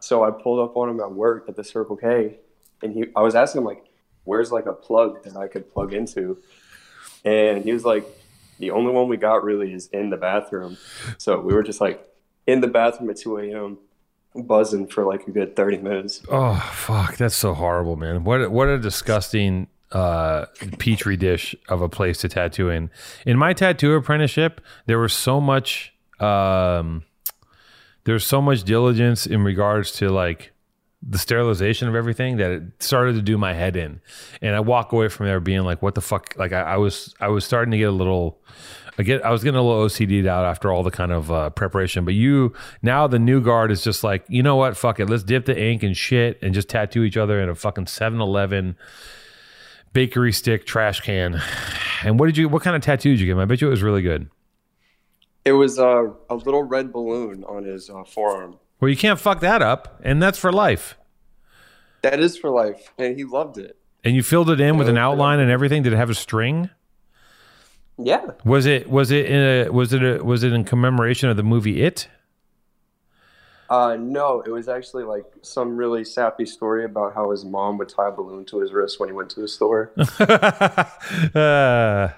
So 0.00 0.24
I 0.24 0.30
pulled 0.30 0.60
up 0.60 0.76
on 0.76 0.88
him 0.88 1.00
at 1.00 1.12
work 1.12 1.48
at 1.48 1.56
the 1.56 1.64
Circle 1.64 1.96
K 1.96 2.38
and 2.82 2.92
he 2.92 3.04
I 3.14 3.22
was 3.22 3.34
asking 3.34 3.62
him 3.62 3.66
like, 3.66 3.84
where's 4.24 4.50
like 4.52 4.66
a 4.66 4.72
plug 4.72 5.24
that 5.24 5.36
I 5.36 5.46
could 5.46 5.70
plug 5.70 5.92
into? 5.92 6.38
And 7.24 7.64
he 7.64 7.72
was 7.72 7.84
like, 7.84 8.06
the 8.58 8.70
only 8.70 8.92
one 8.92 9.08
we 9.08 9.16
got 9.16 9.44
really 9.44 9.72
is 9.72 9.88
in 9.88 10.10
the 10.10 10.16
bathroom. 10.16 10.78
So 11.18 11.40
we 11.40 11.52
were 11.52 11.62
just 11.62 11.80
like 11.80 12.06
in 12.46 12.60
the 12.60 12.68
bathroom 12.68 13.10
at 13.10 13.16
2 13.18 13.38
a.m. 13.38 13.78
buzzing 14.42 14.86
for 14.88 15.04
like 15.04 15.26
a 15.26 15.30
good 15.30 15.56
30 15.56 15.78
minutes. 15.78 16.22
Oh 16.28 16.56
fuck, 16.74 17.16
that's 17.16 17.36
so 17.36 17.54
horrible, 17.54 17.96
man. 17.96 18.24
What 18.24 18.50
what 18.50 18.68
a 18.68 18.78
disgusting 18.78 19.68
uh 19.92 20.46
petri 20.78 21.16
dish 21.16 21.54
of 21.68 21.80
a 21.80 21.88
place 21.88 22.18
to 22.18 22.28
tattoo 22.28 22.70
in. 22.70 22.90
In 23.24 23.38
my 23.38 23.52
tattoo 23.52 23.94
apprenticeship, 23.94 24.60
there 24.86 24.98
was 24.98 25.12
so 25.12 25.40
much 25.40 25.94
um 26.20 27.04
there's 28.04 28.26
so 28.26 28.40
much 28.40 28.62
diligence 28.62 29.26
in 29.26 29.42
regards 29.42 29.92
to 29.92 30.08
like 30.08 30.52
the 31.02 31.18
sterilization 31.18 31.88
of 31.88 31.94
everything 31.94 32.36
that 32.38 32.50
it 32.50 32.62
started 32.80 33.14
to 33.14 33.22
do 33.22 33.38
my 33.38 33.52
head 33.52 33.76
in. 33.76 34.00
And 34.42 34.56
I 34.56 34.60
walk 34.60 34.92
away 34.92 35.08
from 35.08 35.26
there 35.26 35.40
being 35.40 35.62
like, 35.62 35.82
what 35.82 35.94
the 35.94 36.00
fuck? 36.00 36.34
Like 36.36 36.52
I, 36.52 36.62
I 36.62 36.76
was 36.76 37.14
I 37.20 37.28
was 37.28 37.44
starting 37.44 37.70
to 37.72 37.78
get 37.78 37.88
a 37.88 37.92
little 37.92 38.40
I 38.98 39.02
get 39.02 39.24
I 39.24 39.30
was 39.30 39.44
getting 39.44 39.58
a 39.58 39.62
little 39.62 39.84
OCD'd 39.84 40.26
out 40.26 40.44
after 40.44 40.72
all 40.72 40.82
the 40.82 40.90
kind 40.90 41.12
of 41.12 41.30
uh, 41.30 41.50
preparation. 41.50 42.04
But 42.04 42.14
you 42.14 42.54
now 42.82 43.06
the 43.06 43.18
new 43.18 43.40
guard 43.40 43.70
is 43.70 43.82
just 43.82 44.02
like, 44.02 44.24
you 44.28 44.42
know 44.42 44.56
what? 44.56 44.76
Fuck 44.76 45.00
it. 45.00 45.10
Let's 45.10 45.22
dip 45.22 45.44
the 45.44 45.58
ink 45.58 45.82
and 45.82 45.96
shit 45.96 46.38
and 46.42 46.54
just 46.54 46.68
tattoo 46.68 47.02
each 47.02 47.16
other 47.16 47.40
in 47.40 47.48
a 47.48 47.54
fucking 47.54 47.84
7-Eleven 47.86 48.76
bakery 49.92 50.32
stick 50.32 50.66
trash 50.66 51.00
can. 51.00 51.40
And 52.02 52.18
what 52.18 52.26
did 52.26 52.36
you 52.36 52.48
what 52.48 52.62
kind 52.62 52.76
of 52.76 52.82
tattoo 52.82 53.10
did 53.10 53.20
you 53.20 53.26
get 53.26 53.32
him? 53.32 53.38
I 53.38 53.44
bet 53.44 53.60
you 53.60 53.68
it 53.68 53.70
was 53.70 53.82
really 53.82 54.02
good. 54.02 54.30
It 55.44 55.52
was 55.52 55.78
uh, 55.78 56.08
a 56.28 56.34
little 56.34 56.64
red 56.64 56.92
balloon 56.92 57.44
on 57.44 57.64
his 57.64 57.88
uh, 57.88 58.02
forearm. 58.04 58.58
Well, 58.80 58.88
you 58.88 58.96
can't 58.96 59.18
fuck 59.18 59.40
that 59.40 59.62
up, 59.62 60.00
and 60.02 60.20
that's 60.20 60.38
for 60.38 60.52
life. 60.52 60.98
That 62.02 62.20
is 62.20 62.36
for 62.36 62.50
life. 62.50 62.92
And 62.98 63.16
he 63.16 63.24
loved 63.24 63.56
it. 63.56 63.78
And 64.04 64.14
you 64.14 64.22
filled 64.22 64.50
it 64.50 64.60
in 64.60 64.76
with 64.76 64.88
an 64.88 64.98
outline 64.98 65.40
and 65.40 65.50
everything. 65.50 65.82
Did 65.82 65.92
it 65.92 65.96
have 65.96 66.10
a 66.10 66.14
string? 66.14 66.70
Yeah. 67.98 68.32
Was 68.44 68.66
it 68.66 68.90
was 68.90 69.10
it 69.10 69.26
in 69.26 69.40
a 69.40 69.70
was 69.70 69.92
it 69.92 70.02
a, 70.02 70.22
was 70.22 70.42
it 70.42 70.52
in 70.52 70.64
commemoration 70.64 71.28
of 71.28 71.36
the 71.36 71.42
movie 71.42 71.82
It? 71.82 72.08
Uh, 73.68 73.96
no, 73.98 74.42
it 74.42 74.50
was 74.50 74.68
actually 74.68 75.02
like 75.02 75.24
some 75.42 75.76
really 75.76 76.04
sappy 76.04 76.46
story 76.46 76.84
about 76.84 77.14
how 77.14 77.32
his 77.32 77.44
mom 77.44 77.78
would 77.78 77.88
tie 77.88 78.08
a 78.08 78.12
balloon 78.12 78.44
to 78.44 78.60
his 78.60 78.72
wrist 78.72 79.00
when 79.00 79.08
he 79.08 79.12
went 79.12 79.28
to 79.30 79.40
the 79.40 79.48
store. 79.48 79.92
uh, 79.98 82.08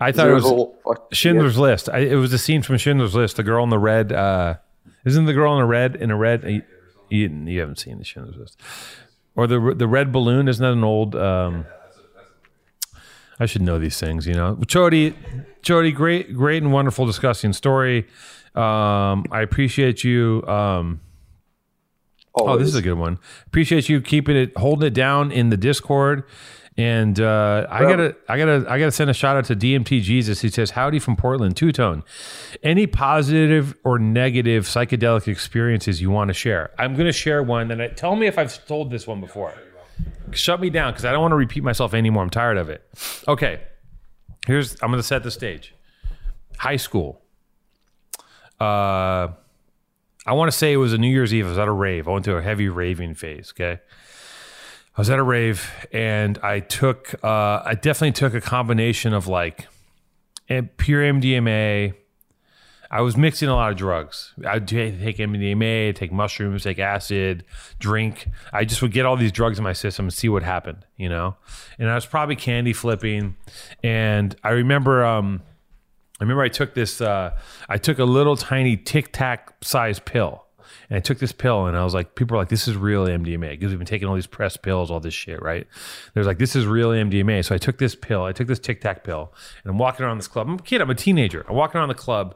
I 0.00 0.12
thought 0.12 0.28
it 0.28 0.34
was 0.34 0.98
Schindler's 1.12 1.56
List. 1.56 1.88
I, 1.88 2.00
it 2.00 2.16
was 2.16 2.32
a 2.32 2.38
scene 2.38 2.60
from 2.60 2.76
Schindler's 2.76 3.14
List. 3.14 3.36
The 3.36 3.42
girl 3.42 3.64
in 3.64 3.70
the 3.70 3.78
red. 3.78 4.12
Uh, 4.12 4.56
isn't 5.06 5.24
the 5.24 5.32
girl 5.32 5.54
in 5.54 5.60
the 5.60 5.66
red 5.66 5.96
in 5.96 6.10
a 6.10 6.16
red? 6.16 6.44
You, 6.44 6.62
you, 7.08 7.28
you 7.46 7.60
haven't 7.60 7.78
seen 7.78 7.98
the 7.98 8.04
Schindler's 8.04 8.36
List, 8.36 8.60
or 9.36 9.46
the 9.46 9.74
the 9.74 9.88
red 9.88 10.12
balloon? 10.12 10.48
Isn't 10.48 10.62
that 10.62 10.72
an 10.72 10.84
old? 10.84 11.14
Um, 11.14 11.64
I 13.40 13.46
should 13.46 13.62
know 13.62 13.78
these 13.78 13.98
things, 13.98 14.26
you 14.26 14.34
know. 14.34 14.56
Chody, 14.66 15.14
Chody, 15.62 15.94
great, 15.94 16.34
great 16.34 16.62
and 16.62 16.72
wonderful 16.72 17.06
discussing 17.06 17.52
story. 17.52 18.06
Um, 18.54 19.24
I 19.30 19.40
appreciate 19.42 20.04
you. 20.04 20.44
Um, 20.46 21.00
Oh, 22.36 22.58
this 22.58 22.66
is 22.68 22.74
a 22.74 22.82
good 22.82 22.98
one. 22.98 23.18
Appreciate 23.46 23.88
you 23.88 24.00
keeping 24.00 24.36
it, 24.36 24.56
holding 24.56 24.88
it 24.88 24.94
down 24.94 25.30
in 25.30 25.50
the 25.50 25.56
Discord. 25.56 26.24
And 26.76 27.20
uh, 27.20 27.68
I 27.70 27.82
gotta, 27.82 28.16
I 28.28 28.36
gotta, 28.36 28.64
I 28.68 28.80
gotta 28.80 28.90
send 28.90 29.08
a 29.08 29.14
shout 29.14 29.36
out 29.36 29.44
to 29.44 29.54
DMT 29.54 30.02
Jesus. 30.02 30.40
He 30.40 30.48
says, 30.48 30.70
"Howdy 30.72 30.98
from 30.98 31.14
Portland, 31.14 31.56
two 31.56 31.70
tone. 31.70 32.02
Any 32.64 32.88
positive 32.88 33.76
or 33.84 34.00
negative 34.00 34.64
psychedelic 34.64 35.28
experiences 35.28 36.02
you 36.02 36.10
want 36.10 36.28
to 36.28 36.34
share? 36.34 36.72
I'm 36.76 36.96
gonna 36.96 37.12
share 37.12 37.44
one. 37.44 37.70
And 37.70 37.80
I, 37.80 37.88
tell 37.88 38.16
me 38.16 38.26
if 38.26 38.36
I've 38.38 38.66
told 38.66 38.90
this 38.90 39.06
one 39.06 39.20
before. 39.20 39.54
Shut 40.32 40.60
me 40.60 40.70
down 40.70 40.92
because 40.92 41.04
I 41.04 41.12
don't 41.12 41.20
want 41.20 41.32
to 41.32 41.36
repeat 41.36 41.62
myself 41.62 41.94
anymore. 41.94 42.22
I'm 42.22 42.30
tired 42.30 42.56
of 42.56 42.68
it. 42.68 42.82
Okay, 43.28 43.60
here's. 44.46 44.74
I'm 44.82 44.90
gonna 44.90 45.02
set 45.02 45.22
the 45.22 45.30
stage. 45.30 45.74
High 46.58 46.76
school. 46.76 47.20
Uh, 48.60 49.28
I 50.26 50.32
want 50.32 50.50
to 50.50 50.56
say 50.56 50.72
it 50.72 50.76
was 50.76 50.92
a 50.92 50.98
New 50.98 51.10
Year's 51.10 51.34
Eve. 51.34 51.46
I 51.46 51.48
was 51.50 51.58
at 51.58 51.68
a 51.68 51.72
rave. 51.72 52.08
I 52.08 52.12
went 52.12 52.24
through 52.24 52.38
a 52.38 52.42
heavy 52.42 52.68
raving 52.68 53.14
phase. 53.14 53.52
Okay. 53.54 53.80
I 54.96 55.00
was 55.00 55.10
at 55.10 55.18
a 55.18 55.22
rave 55.22 55.70
and 55.92 56.38
I 56.38 56.60
took, 56.60 57.14
uh, 57.22 57.62
I 57.64 57.74
definitely 57.74 58.12
took 58.12 58.32
a 58.32 58.40
combination 58.40 59.12
of 59.12 59.26
like 59.26 59.66
pure 60.46 61.02
MDMA. 61.02 61.94
I 62.94 63.00
was 63.00 63.16
mixing 63.16 63.48
a 63.48 63.56
lot 63.56 63.72
of 63.72 63.76
drugs. 63.76 64.32
I'd 64.46 64.68
take 64.68 65.16
MDMA, 65.16 65.96
take 65.96 66.12
mushrooms, 66.12 66.62
take 66.62 66.78
acid, 66.78 67.44
drink. 67.80 68.28
I 68.52 68.64
just 68.64 68.82
would 68.82 68.92
get 68.92 69.04
all 69.04 69.16
these 69.16 69.32
drugs 69.32 69.58
in 69.58 69.64
my 69.64 69.72
system 69.72 70.04
and 70.04 70.12
see 70.14 70.28
what 70.28 70.44
happened, 70.44 70.86
you 70.96 71.08
know? 71.08 71.34
And 71.76 71.90
I 71.90 71.96
was 71.96 72.06
probably 72.06 72.36
candy 72.36 72.72
flipping. 72.72 73.34
And 73.82 74.36
I 74.44 74.50
remember, 74.50 75.04
um, 75.04 75.42
I 76.20 76.22
remember 76.22 76.44
I 76.44 76.48
took 76.48 76.74
this, 76.74 77.00
uh, 77.00 77.36
I 77.68 77.78
took 77.78 77.98
a 77.98 78.04
little 78.04 78.36
tiny 78.36 78.76
tic 78.76 79.10
tac 79.10 79.56
size 79.60 79.98
pill. 79.98 80.43
And 80.88 80.96
I 80.96 81.00
took 81.00 81.18
this 81.18 81.32
pill 81.32 81.66
and 81.66 81.76
I 81.76 81.84
was 81.84 81.94
like, 81.94 82.14
people 82.14 82.36
are 82.36 82.40
like, 82.40 82.48
this 82.48 82.68
is 82.68 82.76
real 82.76 83.06
MDMA 83.06 83.50
because 83.50 83.70
we've 83.70 83.78
been 83.78 83.86
taking 83.86 84.08
all 84.08 84.14
these 84.14 84.26
pressed 84.26 84.62
pills, 84.62 84.90
all 84.90 85.00
this 85.00 85.14
shit, 85.14 85.42
right? 85.42 85.66
There's 86.12 86.26
like, 86.26 86.38
this 86.38 86.54
is 86.54 86.66
real 86.66 86.90
MDMA. 86.90 87.44
So 87.44 87.54
I 87.54 87.58
took 87.58 87.78
this 87.78 87.94
pill, 87.94 88.24
I 88.24 88.32
took 88.32 88.48
this 88.48 88.58
tic 88.58 88.80
tac 88.80 89.04
pill, 89.04 89.32
and 89.62 89.70
I'm 89.70 89.78
walking 89.78 90.04
around 90.04 90.18
this 90.18 90.28
club. 90.28 90.48
I'm 90.48 90.54
a 90.54 90.62
kid, 90.62 90.80
I'm 90.80 90.90
a 90.90 90.94
teenager. 90.94 91.44
I'm 91.48 91.56
walking 91.56 91.78
around 91.78 91.88
the 91.88 91.94
club. 91.94 92.34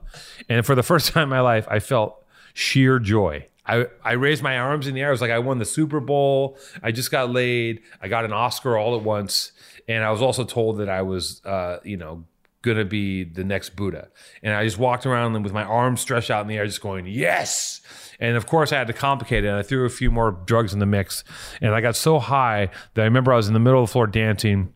And 0.49 0.64
for 0.64 0.75
the 0.75 0.83
first 0.83 1.09
time 1.12 1.25
in 1.25 1.28
my 1.28 1.40
life, 1.40 1.67
I 1.71 1.78
felt 1.78 2.25
sheer 2.55 2.99
joy. 2.99 3.47
I, 3.67 3.87
I 4.02 4.12
raised 4.12 4.43
my 4.43 4.59
arms 4.59 4.87
in 4.87 4.95
the 4.95 5.02
air. 5.02 5.09
I 5.09 5.11
was 5.11 5.21
like, 5.21 5.31
I 5.31 5.38
won 5.38 5.59
the 5.59 5.67
Super 5.67 6.00
Bowl. 6.00 6.57
I 6.83 6.90
just 6.90 7.11
got 7.11 7.31
laid. 7.31 7.83
I 8.00 8.09
got 8.09 8.25
an 8.25 8.33
Oscar 8.33 8.78
all 8.78 8.97
at 8.97 9.02
once. 9.02 9.52
And 9.87 10.02
I 10.02 10.11
was 10.11 10.23
also 10.23 10.45
told 10.45 10.78
that 10.78 10.88
I 10.88 11.02
was, 11.02 11.45
uh, 11.45 11.78
you 11.85 11.99
know, 11.99 12.25
gonna 12.62 12.85
be 12.85 13.25
the 13.25 13.45
next 13.45 13.76
Buddha. 13.76 14.09
And 14.43 14.55
I 14.55 14.64
just 14.64 14.78
walked 14.78 15.07
around 15.07 15.40
with 15.43 15.52
my 15.52 15.64
arms 15.64 16.00
stretched 16.00 16.31
out 16.31 16.43
in 16.43 16.49
the 16.49 16.57
air, 16.57 16.67
just 16.67 16.81
going, 16.81 17.07
yes. 17.07 17.81
And 18.21 18.37
of 18.37 18.47
course, 18.47 18.73
I 18.73 18.79
had 18.79 18.87
to 18.89 18.93
complicate 18.93 19.45
it. 19.45 19.49
And 19.49 19.57
I 19.57 19.63
threw 19.63 19.85
a 19.85 19.91
few 19.91 20.11
more 20.11 20.33
drugs 20.33 20.73
in 20.73 20.79
the 20.79 20.87
mix. 20.87 21.25
And 21.61 21.75
I 21.75 21.81
got 21.81 21.97
so 21.97 22.19
high 22.19 22.71
that 22.95 23.03
I 23.03 23.05
remember 23.05 23.33
I 23.33 23.37
was 23.37 23.49
in 23.49 23.55
the 23.55 23.61
middle 23.61 23.83
of 23.83 23.89
the 23.89 23.93
floor 23.93 24.07
dancing. 24.07 24.75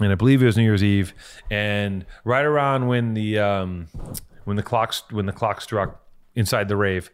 And 0.00 0.12
I 0.12 0.14
believe 0.14 0.42
it 0.42 0.46
was 0.46 0.56
New 0.56 0.62
Year's 0.62 0.84
Eve. 0.84 1.14
And 1.50 2.04
right 2.24 2.44
around 2.44 2.88
when 2.88 3.14
the 3.14 3.38
um, 3.38 3.88
when 4.44 4.56
the 4.56 4.62
clocks 4.62 5.02
when 5.10 5.26
the 5.26 5.32
clock 5.32 5.60
struck 5.60 6.00
inside 6.34 6.68
the 6.68 6.76
rave, 6.76 7.10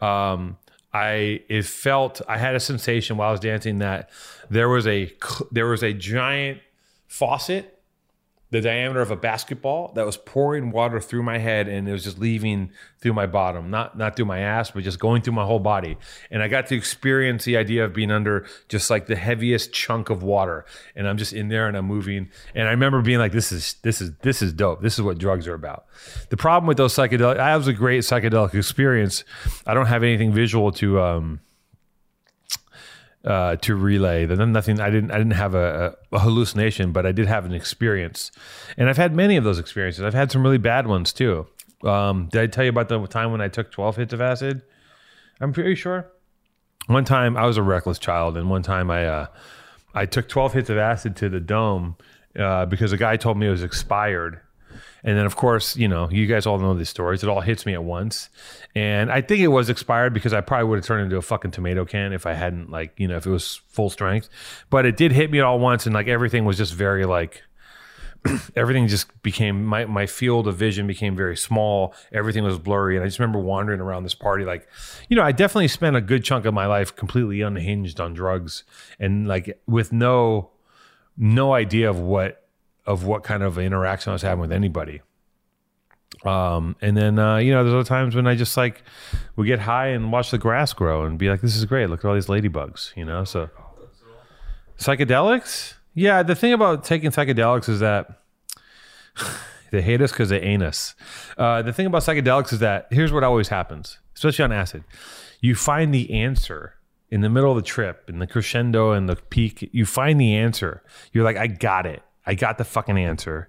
um, 0.00 0.56
I 0.92 1.42
it 1.48 1.64
felt 1.64 2.20
I 2.28 2.38
had 2.38 2.54
a 2.54 2.60
sensation 2.60 3.16
while 3.16 3.28
I 3.28 3.32
was 3.32 3.40
dancing 3.40 3.78
that 3.78 4.10
there 4.50 4.68
was 4.68 4.86
a 4.86 5.12
there 5.52 5.66
was 5.66 5.82
a 5.82 5.92
giant 5.92 6.60
faucet 7.06 7.73
the 8.54 8.60
diameter 8.60 9.00
of 9.00 9.10
a 9.10 9.16
basketball 9.16 9.90
that 9.96 10.06
was 10.06 10.16
pouring 10.16 10.70
water 10.70 11.00
through 11.00 11.24
my 11.24 11.38
head 11.38 11.66
and 11.66 11.88
it 11.88 11.92
was 11.92 12.04
just 12.04 12.20
leaving 12.20 12.70
through 13.00 13.12
my 13.12 13.26
bottom. 13.26 13.68
Not 13.68 13.98
not 13.98 14.14
through 14.14 14.26
my 14.26 14.38
ass 14.38 14.70
but 14.70 14.84
just 14.84 15.00
going 15.00 15.22
through 15.22 15.32
my 15.32 15.44
whole 15.44 15.58
body. 15.58 15.98
And 16.30 16.40
i 16.40 16.46
got 16.46 16.68
to 16.68 16.76
experience 16.76 17.44
the 17.44 17.56
idea 17.56 17.84
of 17.84 17.92
being 17.92 18.12
under 18.12 18.46
just 18.68 18.90
like 18.90 19.06
the 19.06 19.16
heaviest 19.16 19.72
chunk 19.72 20.08
of 20.08 20.22
water. 20.22 20.64
And 20.94 21.08
i'm 21.08 21.18
just 21.18 21.32
in 21.32 21.48
there 21.48 21.66
and 21.66 21.76
i'm 21.76 21.86
moving. 21.86 22.30
And 22.54 22.68
i 22.68 22.70
remember 22.70 23.02
being 23.02 23.18
like 23.18 23.32
this 23.32 23.50
is 23.50 23.74
this 23.82 24.00
is 24.00 24.12
this 24.22 24.40
is 24.40 24.52
dope. 24.52 24.82
This 24.82 24.94
is 24.94 25.02
what 25.02 25.18
drugs 25.18 25.48
are 25.48 25.54
about. 25.54 25.86
The 26.28 26.36
problem 26.36 26.68
with 26.68 26.76
those 26.76 26.94
psychedelic 26.94 27.38
i 27.40 27.56
was 27.56 27.66
a 27.66 27.72
great 27.72 28.02
psychedelic 28.02 28.54
experience. 28.54 29.24
I 29.66 29.74
don't 29.74 29.86
have 29.86 30.04
anything 30.04 30.30
visual 30.30 30.70
to 30.74 31.00
um 31.00 31.40
uh, 33.24 33.56
to 33.56 33.74
relay. 33.74 34.26
Then 34.26 34.52
nothing. 34.52 34.80
I 34.80 34.90
didn't. 34.90 35.10
I 35.10 35.18
didn't 35.18 35.32
have 35.32 35.54
a, 35.54 35.96
a 36.12 36.18
hallucination, 36.18 36.92
but 36.92 37.06
I 37.06 37.12
did 37.12 37.26
have 37.26 37.44
an 37.44 37.52
experience, 37.52 38.30
and 38.76 38.88
I've 38.88 38.96
had 38.96 39.14
many 39.14 39.36
of 39.36 39.44
those 39.44 39.58
experiences. 39.58 40.04
I've 40.04 40.14
had 40.14 40.30
some 40.30 40.42
really 40.42 40.58
bad 40.58 40.86
ones 40.86 41.12
too. 41.12 41.46
Um, 41.82 42.28
did 42.30 42.40
I 42.40 42.46
tell 42.46 42.64
you 42.64 42.70
about 42.70 42.88
the 42.88 43.06
time 43.06 43.32
when 43.32 43.40
I 43.40 43.48
took 43.48 43.70
twelve 43.70 43.96
hits 43.96 44.12
of 44.12 44.20
acid? 44.20 44.62
I'm 45.40 45.52
pretty 45.52 45.74
sure. 45.74 46.10
One 46.86 47.04
time 47.04 47.36
I 47.36 47.46
was 47.46 47.56
a 47.56 47.62
reckless 47.62 47.98
child, 47.98 48.36
and 48.36 48.50
one 48.50 48.62
time 48.62 48.90
I 48.90 49.06
uh, 49.06 49.26
I 49.94 50.06
took 50.06 50.28
twelve 50.28 50.52
hits 50.52 50.70
of 50.70 50.76
acid 50.76 51.16
to 51.16 51.28
the 51.28 51.40
dome 51.40 51.96
uh, 52.38 52.66
because 52.66 52.92
a 52.92 52.96
guy 52.96 53.16
told 53.16 53.38
me 53.38 53.46
it 53.46 53.50
was 53.50 53.62
expired. 53.62 54.40
And 55.04 55.18
then, 55.18 55.26
of 55.26 55.36
course, 55.36 55.76
you 55.76 55.86
know, 55.86 56.08
you 56.10 56.26
guys 56.26 56.46
all 56.46 56.58
know 56.58 56.72
these 56.72 56.88
stories. 56.88 57.22
It 57.22 57.28
all 57.28 57.42
hits 57.42 57.66
me 57.66 57.74
at 57.74 57.84
once. 57.84 58.30
And 58.74 59.12
I 59.12 59.20
think 59.20 59.42
it 59.42 59.48
was 59.48 59.68
expired 59.68 60.14
because 60.14 60.32
I 60.32 60.40
probably 60.40 60.66
would 60.68 60.78
have 60.78 60.86
turned 60.86 61.04
into 61.04 61.18
a 61.18 61.22
fucking 61.22 61.50
tomato 61.50 61.84
can 61.84 62.14
if 62.14 62.24
I 62.24 62.32
hadn't, 62.32 62.70
like, 62.70 62.94
you 62.96 63.06
know, 63.06 63.16
if 63.18 63.26
it 63.26 63.30
was 63.30 63.60
full 63.68 63.90
strength. 63.90 64.30
But 64.70 64.86
it 64.86 64.96
did 64.96 65.12
hit 65.12 65.30
me 65.30 65.40
all 65.40 65.58
once. 65.58 65.84
And, 65.84 65.94
like, 65.94 66.08
everything 66.08 66.46
was 66.46 66.56
just 66.56 66.72
very, 66.72 67.04
like, 67.04 67.42
everything 68.56 68.88
just 68.88 69.22
became, 69.22 69.66
my, 69.66 69.84
my 69.84 70.06
field 70.06 70.48
of 70.48 70.56
vision 70.56 70.86
became 70.86 71.14
very 71.14 71.36
small. 71.36 71.94
Everything 72.10 72.42
was 72.42 72.58
blurry. 72.58 72.96
And 72.96 73.04
I 73.04 73.06
just 73.08 73.18
remember 73.18 73.40
wandering 73.40 73.80
around 73.80 74.04
this 74.04 74.14
party. 74.14 74.46
Like, 74.46 74.66
you 75.10 75.16
know, 75.16 75.22
I 75.22 75.32
definitely 75.32 75.68
spent 75.68 75.96
a 75.96 76.00
good 76.00 76.24
chunk 76.24 76.46
of 76.46 76.54
my 76.54 76.64
life 76.64 76.96
completely 76.96 77.42
unhinged 77.42 78.00
on 78.00 78.14
drugs 78.14 78.64
and, 78.98 79.28
like, 79.28 79.60
with 79.66 79.92
no, 79.92 80.48
no 81.18 81.52
idea 81.52 81.90
of 81.90 82.00
what 82.00 82.43
of 82.86 83.04
what 83.04 83.24
kind 83.24 83.42
of 83.42 83.58
interaction 83.58 84.10
I 84.10 84.12
was 84.14 84.22
having 84.22 84.40
with 84.40 84.52
anybody. 84.52 85.00
Um, 86.24 86.76
and 86.80 86.96
then 86.96 87.18
uh, 87.18 87.36
you 87.36 87.52
know, 87.52 87.62
there's 87.64 87.74
other 87.74 87.84
times 87.84 88.14
when 88.14 88.26
I 88.26 88.34
just 88.34 88.56
like 88.56 88.82
would 89.36 89.46
get 89.46 89.60
high 89.60 89.88
and 89.88 90.12
watch 90.12 90.30
the 90.30 90.38
grass 90.38 90.72
grow 90.72 91.04
and 91.04 91.18
be 91.18 91.28
like, 91.28 91.40
"This 91.40 91.56
is 91.56 91.64
great! 91.64 91.90
Look 91.90 92.04
at 92.04 92.08
all 92.08 92.14
these 92.14 92.26
ladybugs," 92.26 92.96
you 92.96 93.04
know. 93.04 93.24
So 93.24 93.50
psychedelics, 94.78 95.74
yeah. 95.92 96.22
The 96.22 96.34
thing 96.34 96.52
about 96.52 96.84
taking 96.84 97.10
psychedelics 97.10 97.68
is 97.68 97.80
that 97.80 98.22
they 99.70 99.82
hate 99.82 100.00
us 100.00 100.12
because 100.12 100.30
they 100.30 100.40
ain't 100.40 100.62
us. 100.62 100.94
Uh, 101.36 101.62
the 101.62 101.72
thing 101.72 101.86
about 101.86 102.02
psychedelics 102.02 102.52
is 102.52 102.60
that 102.60 102.86
here's 102.90 103.12
what 103.12 103.24
always 103.24 103.48
happens, 103.48 103.98
especially 104.14 104.44
on 104.44 104.52
acid: 104.52 104.84
you 105.40 105.54
find 105.54 105.92
the 105.92 106.10
answer 106.12 106.74
in 107.10 107.20
the 107.20 107.28
middle 107.28 107.50
of 107.50 107.56
the 107.56 107.62
trip, 107.62 108.08
in 108.08 108.18
the 108.18 108.26
crescendo 108.26 108.92
and 108.92 109.08
the 109.08 109.16
peak. 109.16 109.68
You 109.72 109.84
find 109.84 110.18
the 110.18 110.34
answer. 110.34 110.82
You're 111.12 111.24
like, 111.24 111.36
"I 111.36 111.48
got 111.48 111.84
it." 111.86 112.02
I 112.26 112.34
got 112.34 112.58
the 112.58 112.64
fucking 112.64 112.98
answer. 112.98 113.48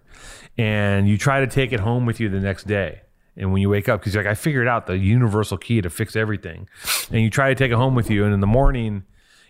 And 0.58 1.08
you 1.08 1.18
try 1.18 1.42
to 1.42 1.48
take 1.48 1.74
it 1.74 1.80
home 1.80 2.06
with 2.06 2.20
you 2.20 2.30
the 2.30 2.40
next 2.40 2.68
day. 2.68 3.02
And 3.38 3.52
when 3.52 3.62
you 3.62 3.70
wake 3.70 3.90
up, 3.90 4.00
because 4.00 4.14
you're 4.14 4.24
like, 4.24 4.32
I 4.32 4.36
figured 4.36 4.68
out 4.68 4.88
the 4.88 4.98
universal 4.98 5.58
key 5.58 5.82
to 5.82 5.90
fix 5.90 6.16
everything. 6.16 6.70
And 7.12 7.22
you 7.22 7.30
try 7.30 7.50
to 7.50 7.56
take 7.56 7.72
it 7.72 7.76
home 7.76 7.96
with 7.96 8.10
you. 8.10 8.24
And 8.24 8.34
in 8.34 8.40
the 8.40 8.48
morning, 8.48 9.04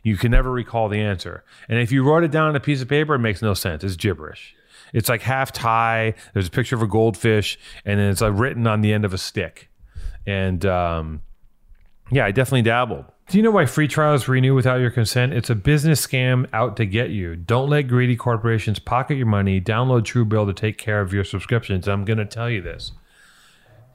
you 0.04 0.18
can 0.18 0.32
never 0.32 0.52
recall 0.52 0.90
the 0.90 1.00
answer. 1.00 1.44
And 1.70 1.80
if 1.80 1.92
you 1.92 2.04
wrote 2.04 2.24
it 2.24 2.32
down 2.32 2.50
on 2.50 2.56
a 2.56 2.60
piece 2.60 2.82
of 2.82 2.88
paper, 2.88 3.16
it 3.16 3.20
makes 3.20 3.42
no 3.42 3.54
sense. 3.54 3.84
It's 3.84 3.96
gibberish. 3.96 4.56
It's 4.94 5.10
like 5.10 5.22
half 5.22 5.52
tie. 5.52 6.14
There's 6.34 6.48
a 6.48 6.52
picture 6.52 6.76
of 6.76 6.82
a 6.82 6.88
goldfish, 6.88 7.60
and 7.84 8.00
then 8.00 8.10
it's 8.12 8.22
like 8.22 8.34
written 8.36 8.66
on 8.68 8.82
the 8.82 8.94
end 8.94 9.04
of 9.04 9.14
a 9.14 9.18
stick. 9.18 9.70
And 10.26 10.66
um, 10.66 11.22
yeah, 12.12 12.26
I 12.26 12.32
definitely 12.32 12.62
dabbled. 12.64 13.06
Do 13.28 13.38
you 13.38 13.44
know 13.44 13.52
why 13.52 13.66
free 13.66 13.88
trials 13.88 14.28
renew 14.28 14.54
without 14.54 14.80
your 14.80 14.92
consent? 14.92 15.34
It's 15.34 15.50
a 15.50 15.56
business 15.56 16.06
scam 16.06 16.48
out 16.54 16.78
to 16.78 16.86
get 16.86 17.10
you. 17.10 17.36
Don't 17.36 17.70
let 17.70 17.84
greedy 17.84 18.16
corporations 18.16 18.78
pocket 18.78 19.16
your 19.16 19.26
money. 19.26 19.60
Download 19.60 20.04
Truebill 20.04 20.46
to 20.46 20.54
take 20.54 20.78
care 20.78 21.02
of 21.02 21.12
your 21.12 21.24
subscriptions. 21.24 21.88
I'm 21.88 22.06
going 22.06 22.20
to 22.20 22.26
tell 22.26 22.52
you 22.52 22.62
this. 22.62 22.92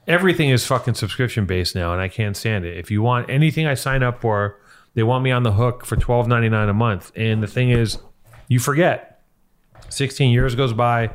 Everything 0.09 0.51
is 0.51 0.67
fucking 0.67 0.95
subscription 0.95 1.47
based 1.47 1.77
now, 1.77 1.93
and 1.93 2.03
I 2.03 2.09
can't 2.09 2.37
stand 2.37 2.65
it. 2.65 2.77
If 2.77 2.91
you 2.91 3.03
want 3.03 3.31
anything 3.31 3.69
I 3.69 3.75
sign 3.75 4.03
up 4.03 4.21
for, 4.21 4.59
they 4.95 5.05
want 5.05 5.23
me 5.23 5.31
on 5.31 5.45
the 5.45 5.53
hook 5.53 5.87
for 5.87 5.95
$12.99 5.95 6.69
a 6.69 6.73
month. 6.73 7.13
And 7.15 7.41
the 7.41 7.47
thing 7.47 7.71
is, 7.71 7.99
you 8.49 8.59
forget. 8.59 9.23
16 9.91 10.33
years 10.33 10.57
goes 10.57 10.73
by, 10.73 11.11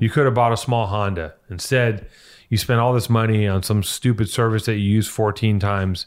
you 0.00 0.10
could 0.10 0.24
have 0.24 0.34
bought 0.34 0.52
a 0.52 0.56
small 0.56 0.88
Honda. 0.88 1.34
Instead, 1.48 2.08
you 2.50 2.58
spend 2.58 2.80
all 2.80 2.92
this 2.92 3.08
money 3.08 3.48
on 3.48 3.62
some 3.62 3.82
stupid 3.82 4.28
service 4.28 4.66
that 4.66 4.76
you 4.76 4.90
use 4.90 5.08
14 5.08 5.58
times 5.58 6.06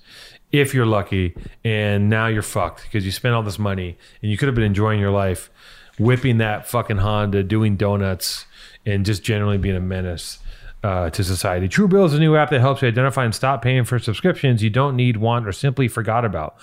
if 0.51 0.73
you're 0.73 0.85
lucky 0.85 1.35
and 1.63 2.09
now 2.09 2.27
you're 2.27 2.43
fucked 2.43 2.83
because 2.83 3.03
you 3.03 3.11
spent 3.11 3.33
all 3.33 3.41
this 3.41 3.57
money 3.57 3.97
and 4.21 4.29
you 4.29 4.37
could 4.37 4.47
have 4.47 4.55
been 4.55 4.63
enjoying 4.63 4.99
your 4.99 5.11
life 5.11 5.49
whipping 5.97 6.37
that 6.37 6.67
fucking 6.67 6.97
honda 6.97 7.41
doing 7.43 7.75
donuts 7.75 8.45
and 8.85 9.05
just 9.05 9.23
generally 9.23 9.57
being 9.57 9.75
a 9.75 9.79
menace 9.81 10.39
uh, 10.83 11.09
to 11.09 11.23
society. 11.23 11.69
Truebill 11.69 12.05
is 12.05 12.13
a 12.13 12.19
new 12.19 12.35
app 12.35 12.49
that 12.49 12.59
helps 12.59 12.81
you 12.81 12.87
identify 12.87 13.23
and 13.23 13.33
stop 13.33 13.61
paying 13.61 13.85
for 13.85 13.99
subscriptions 13.99 14.61
you 14.61 14.69
don't 14.69 14.95
need, 14.95 15.17
want, 15.17 15.47
or 15.47 15.53
simply 15.53 15.87
forgot 15.87 16.25
about. 16.25 16.57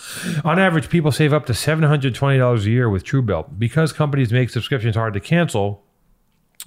On 0.45 0.59
average, 0.59 0.91
people 0.91 1.11
save 1.11 1.33
up 1.33 1.47
to 1.47 1.55
$720 1.55 2.59
a 2.59 2.71
year 2.71 2.91
with 2.91 3.05
Truebill. 3.05 3.59
Because 3.59 3.93
companies 3.93 4.31
make 4.31 4.51
subscriptions 4.51 4.95
hard 4.95 5.15
to 5.15 5.21
cancel, 5.21 5.83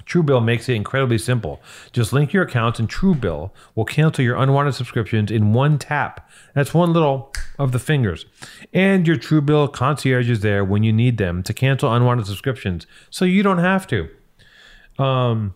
Truebill 0.06 0.44
makes 0.44 0.68
it 0.70 0.74
incredibly 0.74 1.18
simple. 1.18 1.62
Just 1.92 2.14
link 2.14 2.34
your 2.34 2.44
accounts 2.44 2.80
and 2.80 2.90
Truebill 2.90 3.52
will 3.76 3.86
cancel 3.86 4.24
your 4.24 4.36
unwanted 4.36 4.76
subscriptions 4.76 5.32
in 5.32 5.54
one 5.54 5.78
tap. 5.78 6.30
That's 6.54 6.74
one 6.74 6.94
little 6.94 7.34
of 7.58 7.72
the 7.72 7.80
fingers. 7.80 8.26
And 8.74 9.08
your 9.08 9.18
Truebill 9.18 9.74
concierge 9.74 10.30
is 10.30 10.42
there 10.42 10.64
when 10.64 10.84
you 10.84 10.94
need 10.94 11.18
them 11.18 11.44
to 11.44 11.54
cancel 11.54 11.94
unwanted 11.94 12.28
subscriptions, 12.28 12.86
so 13.10 13.26
you 13.26 13.44
don't 13.44 13.60
have 13.60 13.88
to. 13.88 14.10
Um, 15.00 15.56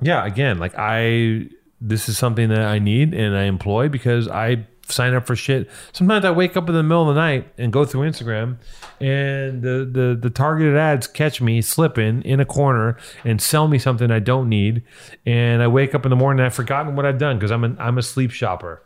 yeah, 0.00 0.24
again, 0.24 0.58
like 0.58 0.74
I, 0.76 1.48
this 1.80 2.08
is 2.08 2.18
something 2.18 2.48
that 2.48 2.62
I 2.62 2.78
need 2.78 3.14
and 3.14 3.36
I 3.36 3.44
employ 3.44 3.88
because 3.88 4.28
I 4.28 4.66
sign 4.88 5.14
up 5.14 5.26
for 5.26 5.36
shit. 5.36 5.68
Sometimes 5.92 6.24
I 6.24 6.30
wake 6.30 6.56
up 6.56 6.68
in 6.68 6.74
the 6.74 6.82
middle 6.82 7.08
of 7.08 7.14
the 7.14 7.20
night 7.20 7.52
and 7.58 7.72
go 7.72 7.84
through 7.84 8.08
Instagram, 8.08 8.56
and 9.00 9.62
the 9.62 9.88
the 9.90 10.18
the 10.20 10.30
targeted 10.30 10.76
ads 10.76 11.06
catch 11.06 11.40
me 11.40 11.60
slipping 11.62 12.22
in 12.22 12.40
a 12.40 12.44
corner 12.44 12.96
and 13.24 13.40
sell 13.40 13.68
me 13.68 13.78
something 13.78 14.10
I 14.10 14.18
don't 14.18 14.48
need. 14.48 14.82
And 15.24 15.62
I 15.62 15.68
wake 15.68 15.94
up 15.94 16.04
in 16.06 16.10
the 16.10 16.16
morning 16.16 16.44
I've 16.44 16.54
forgotten 16.54 16.96
what 16.96 17.06
I've 17.06 17.18
done 17.18 17.36
because 17.38 17.50
I'm 17.50 17.64
an 17.64 17.76
I'm 17.78 17.98
a 17.98 18.02
sleep 18.02 18.30
shopper, 18.30 18.82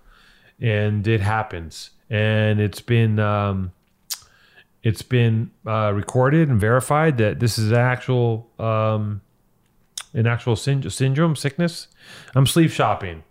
and 0.60 1.06
it 1.06 1.20
happens. 1.20 1.90
And 2.08 2.60
it's 2.60 2.80
been 2.80 3.18
um, 3.18 3.72
it's 4.82 5.02
been 5.02 5.50
uh, 5.66 5.92
recorded 5.94 6.48
and 6.48 6.58
verified 6.58 7.18
that 7.18 7.40
this 7.40 7.58
is 7.58 7.72
actual 7.72 8.50
um, 8.58 9.20
an 10.12 10.26
actual 10.26 10.56
syn- 10.56 10.88
syndrome 10.90 11.36
sickness. 11.36 11.88
I'm 12.34 12.46
sleep 12.46 12.70
shopping. 12.70 13.22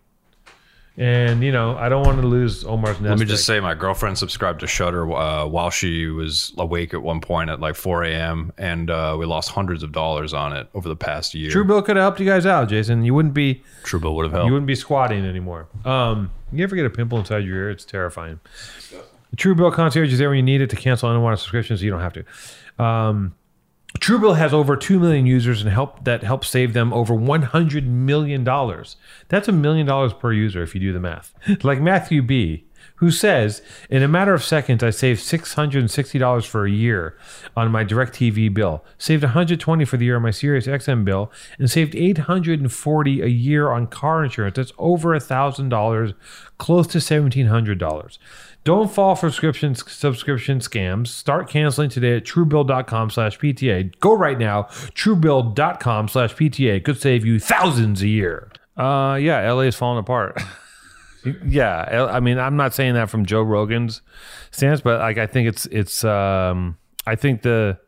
And 0.99 1.41
you 1.41 1.53
know, 1.53 1.77
I 1.77 1.87
don't 1.87 2.05
want 2.05 2.19
to 2.19 2.27
lose 2.27 2.65
Omar's 2.65 2.99
nest. 2.99 3.09
Let 3.09 3.19
me 3.19 3.25
just 3.25 3.43
egg. 3.49 3.55
say, 3.55 3.59
my 3.61 3.73
girlfriend 3.73 4.17
subscribed 4.17 4.59
to 4.59 4.67
Shudder 4.67 5.09
uh, 5.13 5.45
while 5.45 5.69
she 5.69 6.07
was 6.07 6.51
awake 6.57 6.93
at 6.93 7.01
one 7.01 7.21
point 7.21 7.49
at 7.49 7.61
like 7.61 7.75
4 7.75 8.03
a.m. 8.03 8.51
and 8.57 8.91
uh, 8.91 9.15
we 9.17 9.25
lost 9.25 9.49
hundreds 9.49 9.81
of 9.81 9.93
dollars 9.93 10.33
on 10.33 10.51
it 10.51 10.67
over 10.73 10.89
the 10.89 10.97
past 10.97 11.33
year. 11.33 11.51
Truebill 11.51 11.85
could 11.85 11.95
have 11.95 12.03
helped 12.03 12.19
you 12.19 12.25
guys 12.25 12.45
out, 12.45 12.67
Jason. 12.67 13.05
You 13.05 13.13
wouldn't 13.13 13.33
be 13.33 13.63
Truebill 13.83 14.13
would 14.13 14.23
have 14.23 14.33
helped. 14.33 14.47
you 14.47 14.51
wouldn't 14.51 14.67
be 14.67 14.75
squatting 14.75 15.25
anymore. 15.25 15.69
Um, 15.85 16.31
you 16.51 16.63
ever 16.65 16.75
get 16.75 16.85
a 16.85 16.89
pimple 16.89 17.17
inside 17.17 17.45
your 17.45 17.55
ear? 17.55 17.69
It's 17.69 17.85
terrifying. 17.85 18.41
The 19.31 19.37
Truebill 19.37 19.71
concierge 19.71 20.11
is 20.11 20.19
there 20.19 20.27
when 20.29 20.35
you 20.37 20.43
need 20.43 20.59
it 20.59 20.69
to 20.71 20.75
cancel 20.75 21.09
unwanted 21.09 21.39
subscriptions. 21.39 21.79
So 21.79 21.85
you 21.85 21.91
don't 21.91 22.01
have 22.01 22.13
to. 22.13 22.83
Um, 22.83 23.35
Truebill 23.97 24.37
has 24.37 24.53
over 24.53 24.75
two 24.75 24.99
million 24.99 25.25
users 25.25 25.61
and 25.61 25.71
help 25.71 26.05
that 26.05 26.23
help 26.23 26.45
save 26.45 26.73
them 26.73 26.93
over 26.93 27.13
one 27.13 27.41
hundred 27.41 27.87
million 27.87 28.43
dollars. 28.43 28.97
That's 29.29 29.47
a 29.47 29.51
million 29.51 29.87
dollars 29.87 30.13
per 30.13 30.31
user 30.31 30.61
if 30.61 30.75
you 30.75 30.81
do 30.81 30.93
the 30.93 30.99
math. 30.99 31.33
like 31.63 31.81
Matthew 31.81 32.21
B, 32.21 32.65
who 32.97 33.09
says, 33.09 33.61
in 33.89 34.03
a 34.03 34.07
matter 34.07 34.33
of 34.33 34.43
seconds, 34.43 34.83
I 34.83 34.91
saved 34.91 35.21
six 35.21 35.55
hundred 35.55 35.79
and 35.79 35.89
sixty 35.89 36.19
dollars 36.19 36.45
for 36.45 36.65
a 36.65 36.71
year 36.71 37.17
on 37.57 37.71
my 37.71 37.83
DirecTV 37.83 38.53
bill, 38.53 38.85
saved 38.99 39.23
one 39.23 39.33
hundred 39.33 39.59
twenty 39.59 39.85
for 39.85 39.97
the 39.97 40.05
year 40.05 40.17
on 40.17 40.21
my 40.21 40.31
Sirius 40.31 40.67
XM 40.67 41.03
bill, 41.03 41.31
and 41.57 41.69
saved 41.69 41.95
eight 41.95 42.19
hundred 42.19 42.59
and 42.59 42.71
forty 42.71 43.21
a 43.21 43.27
year 43.27 43.71
on 43.71 43.87
car 43.87 44.23
insurance. 44.23 44.57
That's 44.57 44.73
over 44.77 45.15
a 45.15 45.19
thousand 45.19 45.69
dollars, 45.69 46.13
close 46.59 46.85
to 46.87 47.01
seventeen 47.01 47.47
hundred 47.47 47.79
dollars. 47.79 48.19
Don't 48.65 48.91
fall 48.91 49.15
for 49.15 49.29
subscription 49.29 49.73
subscription 49.73 50.59
scams. 50.59 51.07
Start 51.07 51.49
canceling 51.49 51.89
today 51.89 52.17
at 52.17 52.25
truebill.com 52.25 53.09
slash 53.09 53.39
PTA. 53.39 53.97
Go 53.99 54.13
right 54.13 54.37
now. 54.37 54.63
Truebill.com 54.63 56.07
slash 56.09 56.35
PTA 56.35 56.83
could 56.83 56.99
save 56.99 57.25
you 57.25 57.39
thousands 57.39 58.01
a 58.01 58.07
year. 58.07 58.51
Uh 58.75 59.17
yeah, 59.19 59.49
LA 59.51 59.61
is 59.61 59.75
falling 59.75 59.99
apart. 59.99 60.41
yeah, 61.45 62.07
I 62.11 62.19
mean, 62.19 62.37
I'm 62.37 62.57
not 62.57 62.73
saying 62.73 62.93
that 62.95 63.09
from 63.09 63.25
Joe 63.25 63.41
Rogan's 63.41 64.01
stance, 64.51 64.81
but 64.81 64.99
like 64.99 65.17
I 65.17 65.25
think 65.25 65.47
it's 65.47 65.65
it's 65.67 66.03
um 66.03 66.77
I 67.07 67.15
think 67.15 67.41
the 67.43 67.79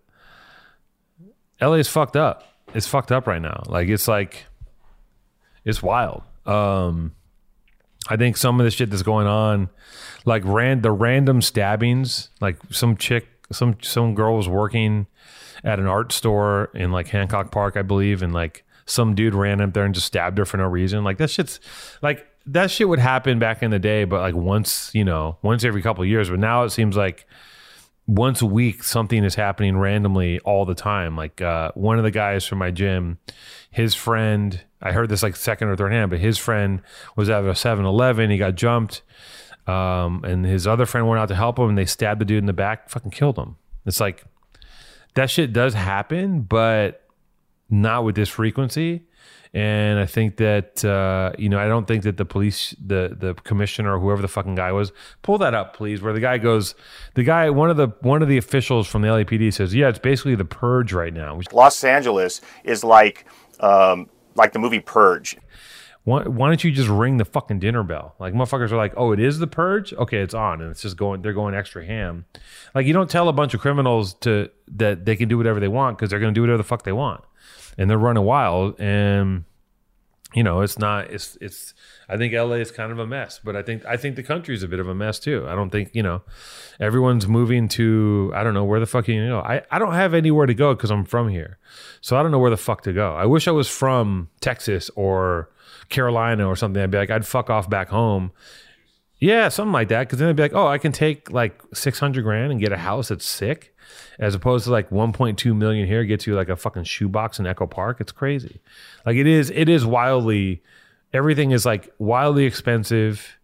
LA 1.61 1.73
is 1.73 1.87
fucked 1.89 2.15
up. 2.15 2.43
It's 2.73 2.87
fucked 2.87 3.11
up 3.11 3.27
right 3.27 3.41
now. 3.41 3.63
Like 3.67 3.89
it's 3.89 4.07
like 4.07 4.45
it's 5.65 5.83
wild. 5.83 6.23
Um 6.45 7.13
I 8.07 8.17
think 8.17 8.37
some 8.37 8.59
of 8.59 8.63
the 8.63 8.71
shit 8.71 8.89
that's 8.89 9.03
going 9.03 9.27
on, 9.27 9.69
like 10.25 10.43
ran 10.45 10.81
the 10.81 10.91
random 10.91 11.41
stabbings, 11.41 12.29
like 12.39 12.57
some 12.71 12.97
chick, 12.97 13.27
some 13.51 13.77
some 13.81 14.15
girl 14.15 14.35
was 14.35 14.49
working 14.49 15.07
at 15.63 15.79
an 15.79 15.85
art 15.85 16.11
store 16.11 16.71
in 16.73 16.91
like 16.91 17.07
Hancock 17.07 17.51
Park, 17.51 17.77
I 17.77 17.81
believe, 17.81 18.21
and 18.21 18.33
like 18.33 18.63
some 18.85 19.15
dude 19.15 19.35
ran 19.35 19.61
up 19.61 19.73
there 19.73 19.85
and 19.85 19.93
just 19.93 20.07
stabbed 20.07 20.37
her 20.37 20.45
for 20.45 20.57
no 20.57 20.65
reason. 20.65 21.03
Like 21.03 21.17
that 21.17 21.29
shit's 21.29 21.59
like 22.01 22.27
that 22.47 22.71
shit 22.71 22.89
would 22.89 22.99
happen 22.99 23.39
back 23.39 23.61
in 23.61 23.71
the 23.71 23.79
day, 23.79 24.03
but 24.03 24.19
like 24.19 24.35
once, 24.35 24.91
you 24.93 25.03
know, 25.03 25.37
once 25.41 25.63
every 25.63 25.81
couple 25.81 26.03
years. 26.05 26.29
But 26.29 26.39
now 26.39 26.63
it 26.63 26.71
seems 26.71 26.97
like 26.97 27.27
once 28.07 28.41
a 28.41 28.45
week 28.45 28.83
something 28.83 29.23
is 29.23 29.35
happening 29.35 29.77
randomly 29.77 30.39
all 30.39 30.65
the 30.65 30.75
time. 30.75 31.15
Like 31.15 31.41
uh, 31.41 31.71
one 31.75 31.97
of 31.97 32.03
the 32.03 32.11
guys 32.11 32.45
from 32.45 32.57
my 32.57 32.71
gym, 32.71 33.19
his 33.69 33.93
friend, 33.93 34.61
I 34.81 34.91
heard 34.91 35.09
this 35.09 35.23
like 35.23 35.35
second 35.35 35.67
or 35.67 35.75
third 35.75 35.91
hand, 35.91 36.09
but 36.09 36.19
his 36.19 36.37
friend 36.37 36.81
was 37.15 37.29
at 37.29 37.43
a 37.43 37.51
7-Eleven. 37.51 38.29
He 38.29 38.37
got 38.37 38.55
jumped, 38.55 39.01
um, 39.67 40.23
and 40.23 40.45
his 40.45 40.65
other 40.65 40.85
friend 40.85 41.07
went 41.07 41.19
out 41.19 41.27
to 41.27 41.35
help 41.35 41.59
him, 41.59 41.69
and 41.69 41.77
they 41.77 41.85
stabbed 41.85 42.21
the 42.21 42.25
dude 42.25 42.39
in 42.39 42.45
the 42.45 42.53
back, 42.53 42.89
fucking 42.89 43.11
killed 43.11 43.37
him. 43.37 43.57
It's 43.85 43.99
like 43.99 44.23
that 45.15 45.29
shit 45.29 45.53
does 45.53 45.73
happen, 45.73 46.41
but 46.41 47.07
not 47.69 48.03
with 48.03 48.15
this 48.15 48.29
frequency. 48.29 49.03
And 49.53 49.99
I 49.99 50.05
think 50.05 50.37
that 50.37 50.83
uh, 50.85 51.33
you 51.37 51.49
know, 51.49 51.59
I 51.59 51.67
don't 51.67 51.85
think 51.85 52.03
that 52.03 52.15
the 52.15 52.23
police, 52.23 52.73
the 52.83 53.15
the 53.19 53.33
commissioner 53.33 53.97
or 53.97 53.99
whoever 53.99 54.21
the 54.21 54.29
fucking 54.29 54.55
guy 54.55 54.71
was, 54.71 54.93
pull 55.23 55.37
that 55.39 55.53
up, 55.53 55.75
please. 55.75 56.01
Where 56.01 56.13
the 56.13 56.21
guy 56.21 56.37
goes, 56.37 56.73
the 57.15 57.23
guy, 57.23 57.49
one 57.49 57.69
of 57.69 57.75
the 57.75 57.89
one 57.99 58.21
of 58.21 58.29
the 58.29 58.37
officials 58.37 58.87
from 58.87 59.01
the 59.01 59.09
LAPD 59.09 59.53
says, 59.53 59.75
yeah, 59.75 59.89
it's 59.89 59.99
basically 59.99 60.35
the 60.35 60.45
purge 60.45 60.93
right 60.93 61.13
now. 61.13 61.37
Los 61.51 61.83
Angeles 61.83 62.39
is 62.63 62.85
like 62.85 63.25
um, 63.59 64.09
like 64.35 64.53
the 64.53 64.59
movie 64.59 64.79
Purge. 64.79 65.37
why, 66.03 66.23
why 66.23 66.47
don't 66.47 66.63
you 66.63 66.71
just 66.71 66.89
ring 66.89 67.17
the 67.17 67.25
fucking 67.25 67.59
dinner 67.59 67.83
bell? 67.83 68.15
Like 68.19 68.33
motherfuckers 68.33 68.71
are 68.71 68.77
like, 68.77 68.93
oh, 68.97 69.11
it 69.11 69.19
is 69.19 69.39
the 69.39 69.47
purge. 69.47 69.93
Okay, 69.93 70.17
it's 70.17 70.33
on, 70.33 70.61
and 70.61 70.71
it's 70.71 70.81
just 70.81 70.97
going. 70.97 71.21
They're 71.21 71.33
going 71.33 71.53
extra 71.53 71.85
ham. 71.85 72.25
Like 72.73 72.85
you 72.85 72.93
don't 72.93 73.09
tell 73.09 73.29
a 73.29 73.33
bunch 73.33 73.53
of 73.53 73.61
criminals 73.61 74.15
to 74.21 74.49
that 74.69 75.05
they 75.05 75.15
can 75.15 75.29
do 75.29 75.37
whatever 75.37 75.59
they 75.59 75.67
want 75.67 75.97
because 75.97 76.09
they're 76.09 76.19
going 76.19 76.33
to 76.33 76.37
do 76.37 76.41
whatever 76.41 76.57
the 76.57 76.63
fuck 76.63 76.83
they 76.83 76.91
want, 76.91 77.23
and 77.77 77.89
they're 77.89 77.97
running 77.97 78.23
wild. 78.23 78.79
And 78.79 79.45
you 80.33 80.43
know, 80.43 80.61
it's 80.61 80.79
not. 80.79 81.11
It's 81.11 81.37
it's. 81.41 81.73
I 82.11 82.17
think 82.17 82.33
LA 82.33 82.55
is 82.55 82.71
kind 82.71 82.91
of 82.91 82.99
a 82.99 83.07
mess, 83.07 83.39
but 83.41 83.55
I 83.55 83.63
think 83.63 83.85
I 83.85 83.95
think 83.95 84.17
the 84.17 84.23
country's 84.23 84.63
a 84.63 84.67
bit 84.67 84.81
of 84.81 84.89
a 84.89 84.93
mess 84.93 85.17
too. 85.17 85.45
I 85.47 85.55
don't 85.55 85.69
think 85.69 85.91
you 85.93 86.03
know, 86.03 86.23
everyone's 86.77 87.25
moving 87.25 87.69
to 87.69 88.33
I 88.35 88.43
don't 88.43 88.53
know 88.53 88.65
where 88.65 88.81
the 88.81 88.85
fuck 88.85 89.07
you 89.07 89.25
go. 89.27 89.39
I 89.39 89.61
I 89.71 89.79
don't 89.79 89.93
have 89.93 90.13
anywhere 90.13 90.45
to 90.45 90.53
go 90.53 90.75
because 90.75 90.91
I'm 90.91 91.05
from 91.05 91.29
here, 91.29 91.57
so 92.01 92.17
I 92.17 92.21
don't 92.21 92.31
know 92.31 92.39
where 92.39 92.49
the 92.49 92.57
fuck 92.57 92.81
to 92.83 92.91
go. 92.91 93.15
I 93.15 93.25
wish 93.25 93.47
I 93.47 93.51
was 93.51 93.69
from 93.69 94.29
Texas 94.41 94.91
or 94.97 95.51
Carolina 95.87 96.45
or 96.45 96.57
something. 96.57 96.83
I'd 96.83 96.91
be 96.91 96.97
like 96.97 97.09
I'd 97.09 97.25
fuck 97.25 97.49
off 97.49 97.69
back 97.69 97.87
home. 97.87 98.33
Yeah, 99.19 99.47
something 99.47 99.71
like 99.71 99.87
that. 99.89 100.07
Because 100.07 100.19
then 100.19 100.27
I'd 100.27 100.35
be 100.35 100.43
like, 100.43 100.55
oh, 100.55 100.67
I 100.67 100.79
can 100.79 100.91
take 100.91 101.31
like 101.31 101.61
six 101.73 101.97
hundred 101.97 102.23
grand 102.23 102.51
and 102.51 102.59
get 102.59 102.73
a 102.73 102.77
house 102.77 103.07
that's 103.07 103.25
sick, 103.25 103.73
as 104.19 104.35
opposed 104.35 104.65
to 104.65 104.71
like 104.71 104.91
one 104.91 105.13
point 105.13 105.37
two 105.37 105.53
million 105.53 105.87
here 105.87 106.03
gets 106.03 106.27
you 106.27 106.35
like 106.35 106.49
a 106.49 106.57
fucking 106.57 106.83
shoebox 106.83 107.39
in 107.39 107.47
Echo 107.47 107.67
Park. 107.67 108.01
It's 108.01 108.11
crazy. 108.11 108.59
Like 109.05 109.15
it 109.15 109.27
is. 109.27 109.49
It 109.51 109.69
is 109.69 109.85
wildly. 109.85 110.61
Everything 111.13 111.51
is 111.51 111.65
like 111.65 111.91
wildly 111.99 112.45
expensive, 112.45 113.37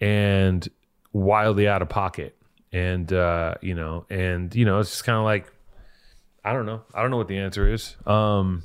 and 0.00 0.68
wildly 1.12 1.68
out 1.68 1.82
of 1.82 1.88
pocket. 1.88 2.36
And 2.72 3.12
uh, 3.12 3.54
you 3.60 3.74
know, 3.74 4.06
and 4.10 4.54
you 4.54 4.64
know, 4.64 4.78
it's 4.80 4.90
just 4.90 5.04
kind 5.04 5.18
of 5.18 5.24
like 5.24 5.52
I 6.44 6.52
don't 6.52 6.66
know. 6.66 6.82
I 6.94 7.02
don't 7.02 7.10
know 7.10 7.16
what 7.16 7.28
the 7.28 7.38
answer 7.38 7.70
is. 7.72 7.96
Um, 8.06 8.62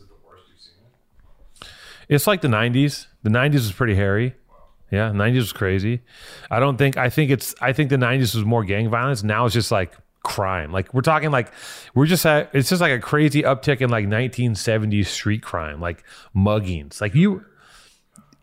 it's 2.08 2.28
like 2.28 2.42
the 2.42 2.48
'90s. 2.48 3.08
The 3.24 3.30
'90s 3.30 3.54
was 3.54 3.72
pretty 3.72 3.96
hairy. 3.96 4.36
Yeah, 4.92 5.10
'90s 5.10 5.36
was 5.36 5.54
crazy. 5.54 6.02
I 6.52 6.60
don't 6.60 6.78
think. 6.78 6.98
I 6.98 7.10
think 7.10 7.32
it's. 7.32 7.56
I 7.62 7.74
think 7.74 7.90
the 7.90 7.98
'90s 7.98 8.36
was 8.36 8.46
more 8.46 8.64
gang 8.64 8.90
violence. 8.90 9.24
Now 9.24 9.46
it's 9.46 9.54
just 9.54 9.72
like 9.72 9.94
crime. 10.24 10.72
Like 10.72 10.94
we're 10.94 11.02
talking 11.02 11.32
like 11.32 11.52
we're 11.94 12.06
just 12.06 12.26
at. 12.26 12.50
It's 12.54 12.70
just 12.70 12.82
like 12.82 12.92
a 12.92 13.00
crazy 13.00 13.44
uptick 13.44 13.82
in 13.82 13.90
like 13.90 14.06
1970s 14.06 15.08
street 15.08 15.42
crime, 15.42 15.82
like 15.82 16.04
muggings. 16.36 17.02
Like 17.02 17.16
you. 17.16 17.46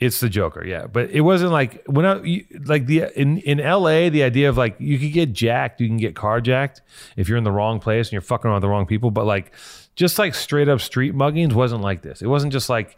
It's 0.00 0.18
the 0.18 0.30
Joker, 0.30 0.64
yeah, 0.64 0.86
but 0.86 1.10
it 1.10 1.20
wasn't 1.20 1.52
like 1.52 1.82
when 1.86 2.06
I 2.06 2.46
like 2.64 2.86
the 2.86 3.04
in 3.14 3.36
in 3.38 3.60
L.A. 3.60 4.08
The 4.08 4.22
idea 4.22 4.48
of 4.48 4.56
like 4.56 4.76
you 4.78 4.98
could 4.98 5.12
get 5.12 5.34
jacked, 5.34 5.78
you 5.80 5.88
can 5.88 5.98
get 5.98 6.14
carjacked 6.14 6.80
if 7.18 7.28
you're 7.28 7.36
in 7.36 7.44
the 7.44 7.52
wrong 7.52 7.80
place 7.80 8.08
and 8.08 8.12
you're 8.12 8.22
fucking 8.22 8.48
around 8.48 8.56
with 8.56 8.62
the 8.62 8.68
wrong 8.68 8.86
people. 8.86 9.10
But 9.10 9.26
like 9.26 9.52
just 9.96 10.18
like 10.18 10.34
straight 10.34 10.70
up 10.70 10.80
street 10.80 11.14
muggings 11.14 11.52
wasn't 11.52 11.82
like 11.82 12.00
this. 12.00 12.22
It 12.22 12.28
wasn't 12.28 12.54
just 12.54 12.70
like 12.70 12.96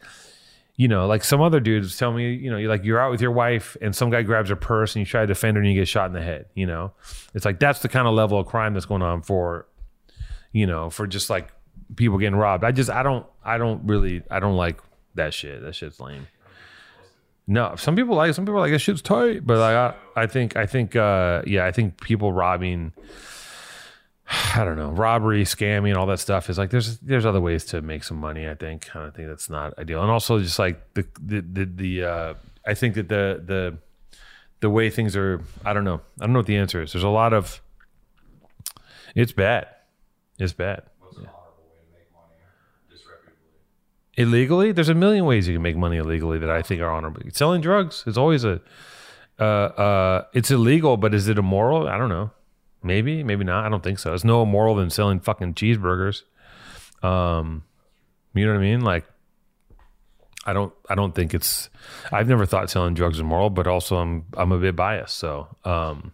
you 0.77 0.89
know, 0.89 1.07
like 1.07 1.23
some 1.23 1.41
other 1.41 1.61
dudes 1.61 1.97
tell 1.97 2.13
me, 2.13 2.33
you 2.33 2.51
know, 2.51 2.57
you're 2.57 2.71
like 2.71 2.85
you're 2.85 3.01
out 3.01 3.11
with 3.11 3.21
your 3.21 3.33
wife 3.33 3.77
and 3.83 3.95
some 3.95 4.11
guy 4.11 4.23
grabs 4.23 4.49
her 4.49 4.57
purse 4.57 4.95
and 4.95 5.01
you 5.01 5.07
try 5.07 5.21
to 5.23 5.27
defend 5.27 5.57
her 5.57 5.63
and 5.63 5.71
you 5.71 5.79
get 5.79 5.89
shot 5.89 6.07
in 6.07 6.13
the 6.13 6.23
head. 6.23 6.47
You 6.55 6.67
know, 6.67 6.93
it's 7.35 7.45
like 7.45 7.59
that's 7.59 7.81
the 7.81 7.89
kind 7.89 8.07
of 8.07 8.15
level 8.15 8.39
of 8.39 8.47
crime 8.47 8.75
that's 8.75 8.87
going 8.87 9.03
on 9.03 9.23
for, 9.23 9.67
you 10.53 10.67
know, 10.67 10.89
for 10.89 11.07
just 11.07 11.29
like 11.29 11.53
people 11.97 12.19
getting 12.19 12.37
robbed. 12.37 12.65
I 12.65 12.73
just 12.73 12.91
I 12.91 13.03
don't 13.03 13.27
I 13.45 13.59
don't 13.59 13.87
really 13.87 14.23
I 14.31 14.41
don't 14.41 14.57
like 14.57 14.81
that 15.15 15.35
shit. 15.35 15.63
That 15.63 15.75
shit's 15.75 16.01
lame. 16.01 16.27
No, 17.47 17.75
some 17.77 17.97
people 17.97 18.15
like 18.15 18.35
some 18.35 18.45
people 18.45 18.61
like 18.61 18.73
that 18.73 18.79
shit's 18.79 19.03
tight, 19.03 19.47
but 19.47 19.59
I, 19.59 19.95
I 20.21 20.27
think 20.27 20.57
I 20.57 20.67
think 20.67 20.95
uh 20.97 21.43
yeah, 21.47 21.67
I 21.67 21.73
think 21.73 22.01
people 22.01 22.33
robbing 22.33 22.93
I 24.55 24.65
don't 24.65 24.77
know, 24.77 24.91
robbery, 24.91 25.45
scamming, 25.45 25.97
all 25.97 26.07
that 26.07 26.21
stuff 26.21 26.49
is 26.49 26.59
like 26.59 26.71
there's 26.71 26.99
there's 26.99 27.27
other 27.27 27.41
ways 27.41 27.65
to 27.67 27.83
make 27.83 28.05
some 28.05 28.19
money, 28.19 28.49
I 28.49 28.55
think. 28.55 28.95
I 28.95 29.11
think 29.11 29.29
that's 29.29 29.51
not 29.51 29.79
ideal. 29.79 30.03
And 30.03 30.11
also 30.11 30.39
just 30.39 30.59
like 30.59 30.95
the 30.95 31.07
the 31.21 31.41
the, 31.41 31.65
the 31.65 32.05
uh 32.05 32.35
I 32.67 32.75
think 32.75 32.95
that 32.95 33.09
the 33.09 33.43
the 33.45 33.79
the 34.61 34.71
way 34.71 34.89
things 34.91 35.17
are 35.17 35.43
I 35.65 35.73
don't 35.73 35.85
know. 35.85 36.01
I 36.21 36.25
don't 36.27 36.33
know 36.33 36.39
what 36.39 36.47
the 36.47 36.57
answer 36.57 36.83
is. 36.83 36.93
There's 36.93 37.03
a 37.03 37.09
lot 37.09 37.33
of 37.33 37.61
it's 39.15 39.33
bad. 39.33 39.67
It's 40.39 40.53
bad. 40.53 40.85
What's 41.01 41.19
an 41.19 41.27
honorable 41.27 41.69
way 41.69 41.77
to 41.77 41.93
make 41.93 42.13
money 42.13 42.41
disreputably? 42.89 43.37
Illegally? 44.15 44.73
There's 44.73 44.89
a 44.89 44.95
million 44.95 45.25
ways 45.25 45.49
you 45.49 45.55
can 45.55 45.63
make 45.63 45.77
money 45.77 45.97
illegally 45.97 46.39
that 46.39 46.51
i 46.51 46.63
think 46.63 46.81
are 46.81 46.91
honorable. 46.91 47.23
Selling 47.33 47.61
drugs 47.61 48.05
is 48.07 48.19
always 48.19 48.45
a 48.45 48.61
uh 49.39 49.43
uh 49.43 50.25
it's 50.35 50.51
illegal 50.51 50.97
but 50.97 51.15
is 51.15 51.29
it 51.29 51.39
immoral? 51.39 51.89
I 51.89 51.97
don't 51.99 52.09
know. 52.09 52.31
Maybe 52.83 53.23
maybe 53.23 53.45
not. 53.45 53.65
I 53.65 53.69
don't 53.69 53.83
think 53.83 53.99
so. 53.99 54.13
It's 54.15 54.25
no 54.25 54.43
immoral 54.43 54.75
than 54.75 54.91
selling 54.91 55.21
fucking 55.21 55.55
cheeseburgers. 55.55 56.23
Um 57.03 57.65
you 58.35 58.47
know 58.47 58.53
what 58.53 58.59
i 58.59 58.63
mean? 58.63 58.81
Like 58.83 59.07
i 60.45 60.53
don't 60.53 60.73
i 60.91 60.97
don't 60.97 61.15
think 61.15 61.35
it's 61.35 61.71
i've 62.11 62.27
never 62.27 62.45
thought 62.45 62.69
selling 62.69 62.95
drugs 62.95 63.21
immoral 63.21 63.49
but 63.49 63.69
also 63.69 63.99
i'm 63.99 64.25
i'm 64.37 64.53
a 64.53 64.59
bit 64.59 64.75
biased. 64.77 65.17
So 65.17 65.49
um 65.65 66.13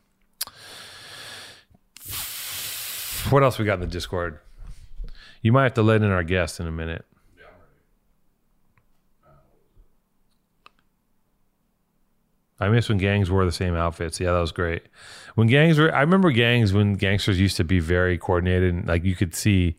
what 3.30 3.42
else 3.42 3.58
we 3.58 3.64
got 3.64 3.74
in 3.74 3.80
the 3.80 3.86
discord? 3.86 4.38
You 5.42 5.52
might 5.52 5.64
have 5.64 5.74
to 5.74 5.82
let 5.82 6.02
in 6.02 6.10
our 6.10 6.22
guest 6.22 6.60
in 6.60 6.66
a 6.66 6.70
minute 6.70 7.04
I 12.60 12.68
miss 12.68 12.88
when 12.88 12.98
gangs 12.98 13.30
wore 13.30 13.44
the 13.44 13.52
same 13.52 13.74
outfits. 13.74 14.18
Yeah, 14.18 14.32
that 14.32 14.40
was 14.40 14.52
great. 14.52 14.82
When 15.34 15.46
gangs 15.46 15.78
were, 15.78 15.94
I 15.94 16.00
remember 16.00 16.30
gangs 16.32 16.72
when 16.72 16.94
gangsters 16.94 17.38
used 17.38 17.56
to 17.58 17.64
be 17.64 17.78
very 17.78 18.18
coordinated 18.18 18.74
and 18.74 18.86
like 18.86 19.04
you 19.04 19.14
could 19.14 19.34
see, 19.34 19.76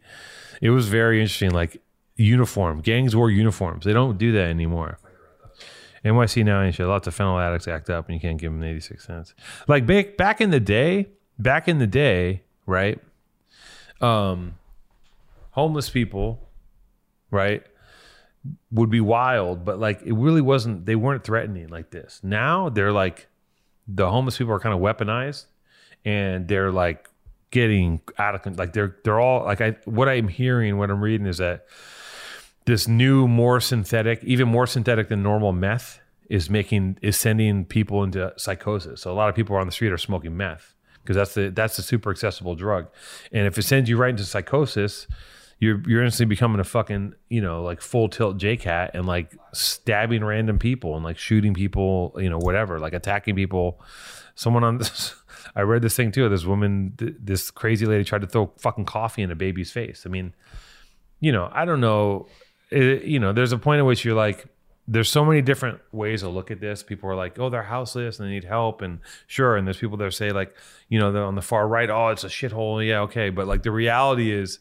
it 0.62 0.70
was 0.70 0.88
very 0.88 1.20
interesting. 1.20 1.52
Like 1.52 1.82
uniform, 2.16 2.82
gangs 2.82 3.16
wore 3.16 3.30
uniforms. 3.30 3.86
They 3.86 3.94
don't 3.94 4.18
do 4.18 4.32
that 4.34 4.50
anymore. 4.50 5.00
NYC 6.06 6.46
now 6.46 6.62
ain't 6.62 6.76
shit. 6.76 6.88
Lots 6.88 7.08
of 7.08 7.18
fentanyl 7.18 7.42
addicts 7.42 7.68
act 7.68 7.90
up 7.90 8.08
and 8.08 8.16
you 8.16 8.22
can't 8.22 8.38
give 8.38 8.52
them 8.52 8.64
86 8.64 9.06
cents. 9.06 9.34
Like 9.68 9.86
back, 9.86 10.16
back 10.16 10.40
in 10.40 10.50
the 10.50 10.60
day, 10.60 11.08
back 11.38 11.68
in 11.68 11.80
the 11.80 11.88
day, 11.88 12.44
right? 12.66 13.00
Um, 14.00 14.56
homeless 15.52 15.90
people, 15.90 16.50
right? 17.32 17.64
Would 18.72 18.90
be 18.90 19.02
wild, 19.02 19.66
but 19.66 19.80
like 19.80 20.02
it 20.02 20.14
really 20.14 20.42
wasn't. 20.42 20.86
They 20.86 20.96
weren't 20.96 21.24
threatening 21.24 21.68
like 21.70 21.92
this. 21.92 22.20
Now 22.24 22.70
they're 22.70 22.92
like 22.92 23.28
the 23.88 24.10
homeless 24.10 24.38
people 24.38 24.54
are 24.54 24.60
kind 24.60 24.74
of 24.74 24.82
weaponized, 24.82 25.46
and 26.06 26.48
they're 26.48 26.72
like 26.72 27.10
getting 27.52 28.02
out 28.18 28.36
of 28.36 28.58
like 28.58 28.74
they're 28.74 28.96
they're 29.04 29.20
all 29.20 29.46
like 29.46 29.62
I 29.62 29.76
what 29.86 30.08
I'm 30.08 30.28
hearing, 30.28 30.78
what 30.78 30.90
I'm 30.90 31.02
reading 31.02 31.28
is 31.28 31.38
that 31.40 31.66
this 32.66 32.88
new, 32.88 33.28
more 33.28 33.60
synthetic, 33.60 34.24
even 34.24 34.48
more 34.48 34.68
synthetic 34.68 35.10
than 35.10 35.24
normal 35.24 35.52
meth 35.52 36.00
is 36.30 36.50
making 36.50 36.98
is 37.02 37.18
sending 37.18 37.66
people 37.66 38.04
into 38.04 38.32
psychosis. 38.38 39.02
So 39.02 39.12
a 39.12 39.16
lot 39.16 39.30
of 39.30 39.36
people 39.36 39.56
on 39.56 39.66
the 39.66 39.72
street 39.72 39.92
are 39.92 39.98
smoking 39.98 40.38
meth 40.38 40.76
because 41.02 41.16
that's 41.16 41.34
the 41.34 41.50
that's 41.50 41.78
the 41.78 41.82
super 41.82 42.12
accessible 42.12 42.56
drug, 42.56 42.88
and 43.32 43.48
if 43.48 43.58
it 43.58 43.64
sends 43.64 43.90
you 43.90 43.98
right 43.98 44.12
into 44.12 44.24
psychosis 44.24 45.08
you're 45.60 45.82
you're 45.88 46.04
instantly 46.04 46.34
becoming 46.34 46.60
a 46.60 46.64
fucking 46.64 47.14
you 47.28 47.42
know 47.42 47.64
like 47.64 47.82
full 47.82 48.08
tilt 48.10 48.38
JCat 48.38 48.92
and 48.94 49.06
like 49.06 49.38
stabbing 49.54 50.24
random 50.24 50.58
people 50.58 50.96
and 50.96 51.04
like 51.04 51.18
shooting 51.18 51.54
people 51.54 52.16
you 52.18 52.30
know 52.30 52.40
whatever 52.40 52.80
like 52.80 52.94
attacking 52.94 53.36
people. 53.36 53.82
Someone 54.36 54.64
on 54.64 54.78
this, 54.78 55.16
I 55.56 55.62
read 55.62 55.82
this 55.82 55.98
thing 55.98 56.14
too. 56.14 56.30
This 56.30 56.46
woman, 56.46 56.94
th- 56.98 57.16
this 57.20 57.52
crazy 57.52 57.86
lady 57.86 58.06
tried 58.06 58.22
to 58.22 58.28
throw 58.28 58.54
fucking 58.58 58.86
coffee 58.86 59.22
in 59.22 59.32
a 59.32 59.36
baby's 59.36 59.70
face. 59.70 60.04
I 60.06 60.10
mean, 60.10 60.34
you 61.20 61.34
know, 61.34 61.50
I 61.52 61.66
don't 61.66 61.82
know. 61.82 62.28
It, 62.72 63.04
you 63.04 63.20
know, 63.20 63.34
there's 63.34 63.52
a 63.52 63.58
point 63.58 63.80
at 63.80 63.86
which 63.86 64.06
you're 64.06 64.16
like, 64.16 64.46
there's 64.88 65.10
so 65.10 65.26
many 65.26 65.42
different 65.42 65.80
ways 65.92 66.22
to 66.22 66.30
look 66.30 66.52
at 66.52 66.62
this. 66.62 66.84
People 66.84 67.10
are 67.10 67.16
like, 67.16 67.38
oh, 67.38 67.50
they're 67.50 67.64
houseless 67.64 68.20
and 68.20 68.30
they 68.30 68.32
need 68.32 68.46
help, 68.46 68.82
and 68.82 69.00
sure. 69.28 69.58
And 69.58 69.68
there's 69.68 69.78
people 69.78 69.98
that 69.98 70.14
say 70.14 70.32
like, 70.32 70.56
you 70.88 71.00
know, 71.00 71.12
they're 71.12 71.24
on 71.24 71.36
the 71.36 71.42
far 71.42 71.68
right, 71.68 71.90
oh, 71.90 72.08
it's 72.08 72.24
a 72.24 72.28
shithole. 72.28 72.88
Yeah, 72.88 73.02
okay. 73.02 73.30
But 73.30 73.46
like 73.46 73.64
the 73.64 73.72
reality 73.72 74.32
is 74.32 74.60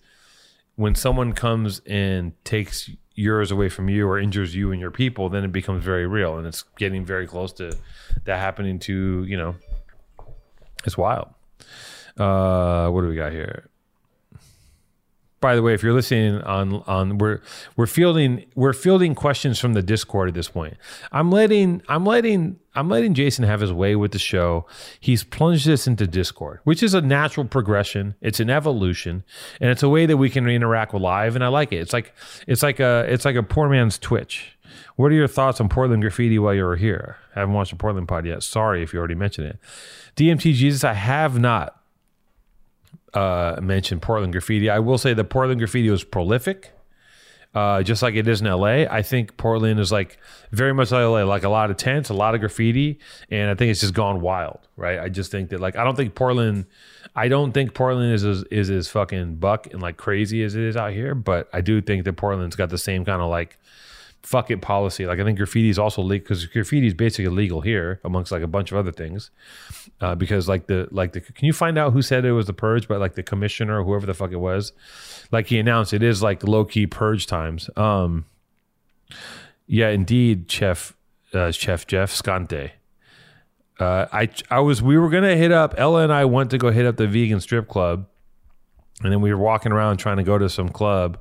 when 0.78 0.94
someone 0.94 1.32
comes 1.32 1.82
and 1.86 2.32
takes 2.44 2.88
yours 3.16 3.50
away 3.50 3.68
from 3.68 3.88
you 3.88 4.06
or 4.06 4.16
injures 4.16 4.54
you 4.54 4.70
and 4.70 4.80
your 4.80 4.92
people, 4.92 5.28
then 5.28 5.42
it 5.42 5.50
becomes 5.50 5.82
very 5.82 6.06
real, 6.06 6.38
and 6.38 6.46
it's 6.46 6.62
getting 6.78 7.04
very 7.04 7.26
close 7.26 7.52
to 7.54 7.76
that 8.26 8.38
happening 8.38 8.78
to 8.78 9.24
you 9.24 9.36
know. 9.36 9.56
It's 10.86 10.96
wild. 10.96 11.30
Uh, 12.16 12.90
what 12.90 13.00
do 13.00 13.08
we 13.08 13.16
got 13.16 13.32
here? 13.32 13.68
By 15.40 15.54
the 15.54 15.62
way, 15.62 15.72
if 15.72 15.82
you're 15.82 15.92
listening 15.92 16.40
on 16.42 16.82
on 16.86 17.18
we're 17.18 17.40
we're 17.76 17.86
fielding 17.86 18.44
we're 18.56 18.72
fielding 18.72 19.14
questions 19.14 19.60
from 19.60 19.74
the 19.74 19.82
Discord 19.82 20.28
at 20.28 20.34
this 20.34 20.48
point. 20.48 20.76
I'm 21.12 21.30
letting 21.30 21.82
I'm 21.88 22.04
letting 22.04 22.58
I'm 22.74 22.88
letting 22.88 23.14
Jason 23.14 23.44
have 23.44 23.60
his 23.60 23.72
way 23.72 23.94
with 23.94 24.12
the 24.12 24.18
show. 24.18 24.66
He's 24.98 25.22
plunged 25.22 25.66
this 25.66 25.86
into 25.86 26.06
Discord, 26.06 26.60
which 26.64 26.82
is 26.82 26.94
a 26.94 27.00
natural 27.00 27.46
progression. 27.46 28.16
It's 28.20 28.40
an 28.40 28.50
evolution, 28.50 29.24
and 29.60 29.70
it's 29.70 29.82
a 29.82 29.88
way 29.88 30.06
that 30.06 30.16
we 30.16 30.28
can 30.28 30.48
interact 30.48 30.92
with 30.92 31.02
live, 31.02 31.34
and 31.34 31.44
I 31.44 31.48
like 31.48 31.72
it. 31.72 31.78
It's 31.78 31.92
like 31.92 32.14
it's 32.48 32.62
like 32.62 32.80
a 32.80 33.06
it's 33.08 33.24
like 33.24 33.36
a 33.36 33.42
poor 33.42 33.68
man's 33.68 33.98
Twitch. 33.98 34.58
What 34.96 35.12
are 35.12 35.14
your 35.14 35.28
thoughts 35.28 35.60
on 35.60 35.68
Portland 35.68 36.02
graffiti 36.02 36.38
while 36.38 36.54
you 36.54 36.64
were 36.64 36.76
here? 36.76 37.16
I 37.36 37.40
haven't 37.40 37.54
watched 37.54 37.70
the 37.70 37.76
Portland 37.76 38.08
pod 38.08 38.26
yet. 38.26 38.42
Sorry 38.42 38.82
if 38.82 38.92
you 38.92 38.98
already 38.98 39.14
mentioned 39.14 39.46
it. 39.46 39.58
DMT 40.16 40.54
Jesus, 40.54 40.82
I 40.82 40.94
have 40.94 41.38
not 41.38 41.77
uh, 43.14 43.58
mentioned 43.60 44.02
Portland 44.02 44.32
graffiti. 44.32 44.70
I 44.70 44.78
will 44.78 44.98
say 44.98 45.14
that 45.14 45.24
Portland 45.24 45.60
graffiti 45.60 45.90
was 45.90 46.04
prolific, 46.04 46.72
uh, 47.54 47.82
just 47.82 48.02
like 48.02 48.14
it 48.14 48.28
is 48.28 48.40
in 48.40 48.46
LA. 48.46 48.84
I 48.84 49.02
think 49.02 49.36
Portland 49.36 49.80
is 49.80 49.90
like 49.90 50.18
very 50.52 50.74
much 50.74 50.90
like 50.90 51.02
LA, 51.02 51.22
like 51.22 51.44
a 51.44 51.48
lot 51.48 51.70
of 51.70 51.76
tents, 51.76 52.10
a 52.10 52.14
lot 52.14 52.34
of 52.34 52.40
graffiti, 52.40 52.98
and 53.30 53.50
I 53.50 53.54
think 53.54 53.70
it's 53.70 53.80
just 53.80 53.94
gone 53.94 54.20
wild, 54.20 54.60
right? 54.76 55.00
I 55.00 55.08
just 55.08 55.30
think 55.30 55.50
that 55.50 55.60
like 55.60 55.76
I 55.76 55.84
don't 55.84 55.96
think 55.96 56.14
Portland, 56.14 56.66
I 57.16 57.28
don't 57.28 57.52
think 57.52 57.74
Portland 57.74 58.12
is 58.12 58.24
as, 58.24 58.44
is 58.50 58.70
as 58.70 58.88
fucking 58.88 59.36
buck 59.36 59.66
and 59.72 59.80
like 59.80 59.96
crazy 59.96 60.42
as 60.42 60.54
it 60.54 60.62
is 60.62 60.76
out 60.76 60.92
here, 60.92 61.14
but 61.14 61.48
I 61.52 61.60
do 61.60 61.80
think 61.80 62.04
that 62.04 62.14
Portland's 62.14 62.56
got 62.56 62.70
the 62.70 62.78
same 62.78 63.04
kind 63.04 63.22
of 63.22 63.30
like 63.30 63.58
fuck 64.28 64.50
it 64.50 64.60
policy. 64.60 65.06
Like 65.06 65.18
I 65.18 65.24
think 65.24 65.38
graffiti 65.38 65.70
is 65.70 65.78
also 65.78 66.02
legal 66.02 66.22
because 66.22 66.44
graffiti 66.44 66.86
is 66.86 66.92
basically 66.92 67.24
illegal 67.24 67.62
here 67.62 67.98
amongst 68.04 68.30
like 68.30 68.42
a 68.42 68.46
bunch 68.46 68.70
of 68.70 68.76
other 68.76 68.92
things. 68.92 69.30
Uh, 70.02 70.14
because 70.14 70.46
like 70.46 70.66
the 70.66 70.86
like 70.90 71.14
the 71.14 71.22
can 71.22 71.46
you 71.46 71.54
find 71.54 71.78
out 71.78 71.94
who 71.94 72.02
said 72.02 72.26
it 72.26 72.32
was 72.32 72.46
the 72.46 72.52
purge? 72.52 72.86
But 72.86 73.00
like 73.00 73.14
the 73.14 73.22
commissioner 73.22 73.80
or 73.80 73.84
whoever 73.84 74.04
the 74.04 74.12
fuck 74.12 74.30
it 74.30 74.36
was, 74.36 74.72
like 75.32 75.46
he 75.46 75.58
announced 75.58 75.94
it 75.94 76.02
is 76.02 76.22
like 76.22 76.46
low 76.46 76.66
key 76.66 76.86
purge 76.86 77.26
times. 77.26 77.70
Um, 77.74 78.26
yeah, 79.66 79.88
indeed, 79.88 80.50
Chef 80.50 80.94
uh, 81.32 81.50
Chef 81.50 81.86
Jeff 81.86 82.12
Scante. 82.12 82.72
Uh, 83.80 84.06
I 84.12 84.28
I 84.50 84.60
was 84.60 84.82
we 84.82 84.98
were 84.98 85.08
gonna 85.08 85.36
hit 85.36 85.52
up 85.52 85.74
Ella 85.78 86.02
and 86.02 86.12
I 86.12 86.26
went 86.26 86.50
to 86.50 86.58
go 86.58 86.70
hit 86.70 86.84
up 86.84 86.98
the 86.98 87.06
vegan 87.06 87.40
strip 87.40 87.66
club 87.66 88.06
and 89.02 89.12
then 89.12 89.20
we 89.20 89.32
were 89.32 89.40
walking 89.40 89.72
around 89.72 89.98
trying 89.98 90.16
to 90.16 90.22
go 90.22 90.38
to 90.38 90.48
some 90.48 90.68
club 90.68 91.18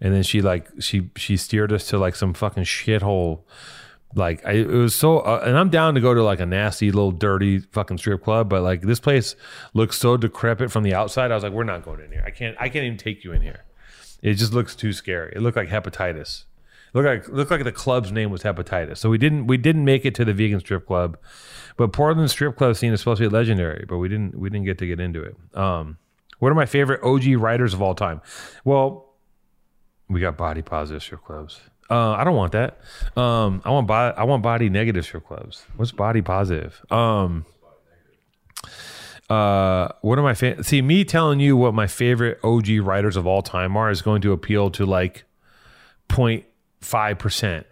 and 0.00 0.14
then 0.14 0.22
she 0.22 0.40
like 0.40 0.68
she 0.80 1.10
she 1.16 1.36
steered 1.36 1.72
us 1.72 1.86
to 1.88 1.98
like 1.98 2.16
some 2.16 2.34
fucking 2.34 2.64
shithole. 2.64 3.42
Like 4.14 4.44
I, 4.46 4.52
it 4.52 4.66
was 4.68 4.94
so 4.94 5.18
uh, 5.18 5.42
and 5.44 5.58
i'm 5.58 5.68
down 5.68 5.94
to 5.94 6.00
go 6.00 6.14
to 6.14 6.22
like 6.22 6.40
a 6.40 6.46
nasty 6.46 6.90
little 6.90 7.12
dirty 7.12 7.58
fucking 7.58 7.98
strip 7.98 8.24
club 8.24 8.48
but 8.48 8.62
like 8.62 8.80
this 8.80 9.00
place 9.00 9.36
looks 9.74 9.98
so 9.98 10.16
decrepit 10.16 10.70
from 10.70 10.82
the 10.82 10.94
outside. 10.94 11.30
I 11.30 11.34
was 11.34 11.44
like 11.44 11.52
we're 11.52 11.64
not 11.64 11.84
going 11.84 12.00
in 12.00 12.12
here. 12.12 12.22
I 12.24 12.30
can't 12.30 12.56
i 12.58 12.70
can't 12.70 12.86
even 12.86 12.96
take 12.98 13.22
you 13.24 13.32
in 13.32 13.42
here. 13.42 13.64
It 14.22 14.34
just 14.34 14.52
looks 14.52 14.74
too 14.74 14.92
scary. 14.92 15.32
It 15.36 15.42
looked 15.42 15.56
like 15.56 15.68
hepatitis. 15.68 16.44
It 16.94 16.94
looked 16.94 17.06
like 17.06 17.28
looked 17.28 17.50
like 17.50 17.64
the 17.64 17.72
club's 17.72 18.10
name 18.10 18.30
was 18.30 18.42
hepatitis. 18.42 18.96
So 18.96 19.10
we 19.10 19.18
didn't 19.18 19.46
we 19.46 19.58
didn't 19.58 19.84
make 19.84 20.06
it 20.06 20.14
to 20.14 20.24
the 20.24 20.32
vegan 20.32 20.60
strip 20.60 20.86
club 20.86 21.18
but 21.76 21.92
portland 21.92 22.30
strip 22.30 22.56
club 22.56 22.76
scene 22.76 22.94
is 22.94 23.00
supposed 23.00 23.20
to 23.20 23.28
be 23.28 23.32
legendary 23.32 23.84
but 23.86 23.98
we 23.98 24.08
didn't 24.08 24.38
we 24.38 24.48
didn't 24.48 24.64
get 24.64 24.78
to 24.78 24.86
get 24.86 25.00
into 25.00 25.22
it. 25.22 25.36
Um 25.52 25.98
what 26.38 26.50
are 26.50 26.54
my 26.54 26.66
favorite 26.66 27.02
OG 27.02 27.40
writers 27.40 27.74
of 27.74 27.82
all 27.82 27.94
time? 27.94 28.20
Well, 28.64 29.06
we 30.08 30.20
got 30.20 30.36
body 30.36 30.62
positive 30.62 31.02
strip 31.02 31.24
clubs. 31.24 31.60
Uh, 31.90 32.12
I 32.12 32.24
don't 32.24 32.36
want 32.36 32.52
that. 32.52 32.78
Um, 33.16 33.62
I 33.64 33.70
want 33.70 33.86
body. 33.86 34.16
I 34.16 34.24
want 34.24 34.42
body 34.42 34.68
negative 34.68 35.04
strip 35.04 35.26
clubs. 35.26 35.64
What's 35.76 35.92
body 35.92 36.20
positive? 36.20 36.82
Um, 36.90 37.46
uh, 39.30 39.88
what 40.02 40.18
are 40.18 40.22
my 40.22 40.34
fa- 40.34 40.62
see 40.64 40.82
me 40.82 41.04
telling 41.04 41.40
you 41.40 41.56
what 41.56 41.74
my 41.74 41.86
favorite 41.86 42.38
OG 42.44 42.68
writers 42.80 43.16
of 43.16 43.26
all 43.26 43.42
time 43.42 43.76
are 43.76 43.90
is 43.90 44.02
going 44.02 44.22
to 44.22 44.32
appeal 44.32 44.70
to 44.72 44.84
like 44.86 45.24
0.5 46.08 47.18
percent. 47.18 47.66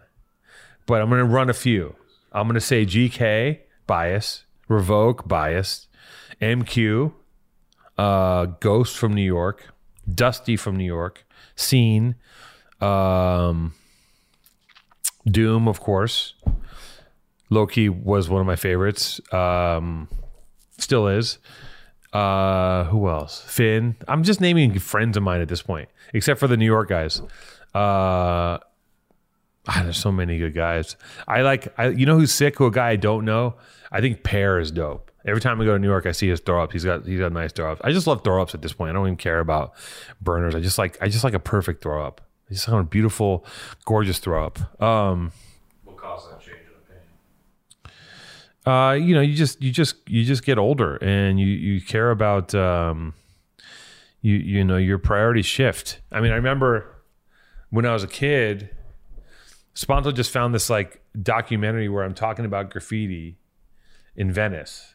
But 0.87 1.03
I'm 1.03 1.09
going 1.09 1.21
to 1.21 1.25
run 1.25 1.51
a 1.51 1.55
few. 1.55 1.97
I'm 2.33 2.47
going 2.47 2.55
to 2.55 2.61
say 2.61 2.87
GK 2.87 3.61
bias, 3.87 4.45
Revok 4.69 5.27
bias, 5.27 5.89
MQ 6.41 7.13
uh, 7.99 8.47
Ghost 8.61 8.97
from 8.97 9.15
New 9.15 9.23
York, 9.23 9.73
Dusty 10.13 10.57
from 10.57 10.77
New 10.77 10.85
York, 10.85 11.27
Seen, 11.55 12.17
um, 12.81 13.75
Doom, 15.27 15.69
of 15.69 15.81
course. 15.81 16.35
Loki 17.51 17.89
was 17.89 18.29
one 18.29 18.41
of 18.41 18.47
my 18.47 18.57
favorites. 18.57 19.21
Um, 19.33 20.09
still 20.79 21.07
is. 21.09 21.39
Uh, 22.13 22.85
who 22.85 23.09
else? 23.09 23.43
Finn. 23.43 23.97
I'm 24.09 24.23
just 24.23 24.41
naming 24.41 24.79
friends 24.79 25.17
of 25.17 25.23
mine 25.23 25.41
at 25.41 25.49
this 25.49 25.63
point, 25.63 25.89
except 26.15 26.41
for 26.41 26.47
the 26.47 26.57
New 26.57 26.65
York 26.65 26.89
guys. 26.89 27.21
Uh, 27.75 28.59
ah, 29.69 29.81
there's 29.83 29.99
so 29.99 30.11
many 30.11 30.39
good 30.39 30.55
guys. 30.55 30.97
I 31.29 31.43
like. 31.43 31.73
I, 31.79 31.89
you 31.89 32.07
know 32.07 32.19
who's 32.19 32.33
sick? 32.33 32.57
Who 32.59 32.67
a 32.67 32.71
guy 32.71 32.91
I 32.91 32.97
don't 32.97 33.25
know? 33.25 33.57
I 33.93 34.01
think 34.01 34.23
Pear 34.23 34.59
is 34.59 34.71
dope. 34.71 35.06
Every 35.27 35.41
time 35.41 35.61
I 35.61 35.65
go 35.65 35.73
to 35.73 35.79
New 35.79 35.89
York, 35.89 36.07
I 36.07 36.13
see 36.13 36.29
his 36.29 36.41
throw 36.41 36.63
up. 36.63 36.73
He's 36.73 36.85
got 36.85 37.05
he's 37.05 37.19
got 37.19 37.33
nice 37.33 37.53
throw 37.53 37.73
ups. 37.73 37.81
I 37.85 37.91
just 37.93 38.07
love 38.07 38.23
throw 38.23 38.41
ups 38.41 38.55
at 38.55 38.63
this 38.63 38.73
point. 38.73 38.91
I 38.91 38.93
don't 38.93 39.07
even 39.07 39.17
care 39.17 39.41
about 39.41 39.73
burners. 40.21 40.55
I 40.55 40.61
just 40.61 40.79
like 40.79 40.97
I 41.03 41.09
just 41.09 41.25
like 41.25 41.35
a 41.35 41.41
perfect 41.41 41.83
throw 41.83 42.05
up. 42.07 42.21
I 42.49 42.55
just 42.55 42.69
want 42.69 42.87
a 42.87 42.89
beautiful, 42.89 43.45
gorgeous 43.85 44.19
throw 44.21 44.47
up. 44.47 44.81
Um, 44.83 45.33
What 45.85 45.97
caused 45.97 46.31
that 46.31 46.41
change 46.41 46.59
in 46.61 46.75
opinion? 46.85 47.09
uh, 48.67 48.93
you 48.93 49.15
know, 49.17 49.21
you 49.21 49.35
just 49.35 49.61
you 49.61 49.73
just 49.73 49.97
you 50.09 50.25
just 50.25 50.45
get 50.45 50.59
older 50.59 50.97
and 50.97 51.41
you 51.41 51.47
you 51.47 51.81
care 51.81 52.13
about 52.13 52.55
um, 52.55 53.15
you 54.21 54.37
you 54.37 54.63
know 54.65 54.77
your 54.77 54.99
priorities 54.99 55.47
shift. 55.47 56.01
I 56.13 56.21
mean, 56.21 56.31
I 56.31 56.37
remember 56.37 56.87
when 57.71 57.85
I 57.85 57.93
was 57.93 58.05
a 58.05 58.09
kid, 58.09 58.71
Sponto 59.75 60.13
just 60.13 60.31
found 60.31 60.55
this 60.55 60.71
like 60.71 61.03
documentary 61.21 61.89
where 61.89 62.05
I'm 62.05 62.15
talking 62.15 62.45
about 62.45 62.71
graffiti 62.71 63.39
in 64.15 64.31
Venice. 64.33 64.95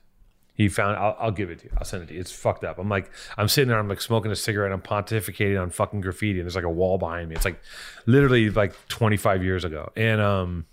He 0.61 0.69
found 0.69 0.97
I'll, 0.97 1.15
I'll 1.19 1.31
give 1.31 1.49
it 1.49 1.59
to 1.59 1.65
you. 1.65 1.71
I'll 1.77 1.85
send 1.85 2.03
it 2.03 2.07
to 2.07 2.13
you. 2.13 2.19
It's 2.19 2.31
fucked 2.31 2.63
up. 2.63 2.77
I'm 2.77 2.87
like 2.87 3.11
I'm 3.35 3.47
sitting 3.47 3.69
there. 3.69 3.79
I'm 3.79 3.89
like 3.89 3.99
smoking 3.99 4.31
a 4.31 4.35
cigarette. 4.35 4.71
I'm 4.71 4.81
pontificating 4.81 5.59
on 5.59 5.71
fucking 5.71 6.01
graffiti, 6.01 6.39
and 6.39 6.45
there's 6.45 6.55
like 6.55 6.63
a 6.63 6.69
wall 6.69 6.99
behind 6.99 7.29
me. 7.29 7.35
It's 7.35 7.45
like 7.45 7.59
literally 8.05 8.51
like 8.51 8.75
25 8.89 9.43
years 9.43 9.63
ago, 9.63 9.91
and 9.95 10.21
um. 10.21 10.65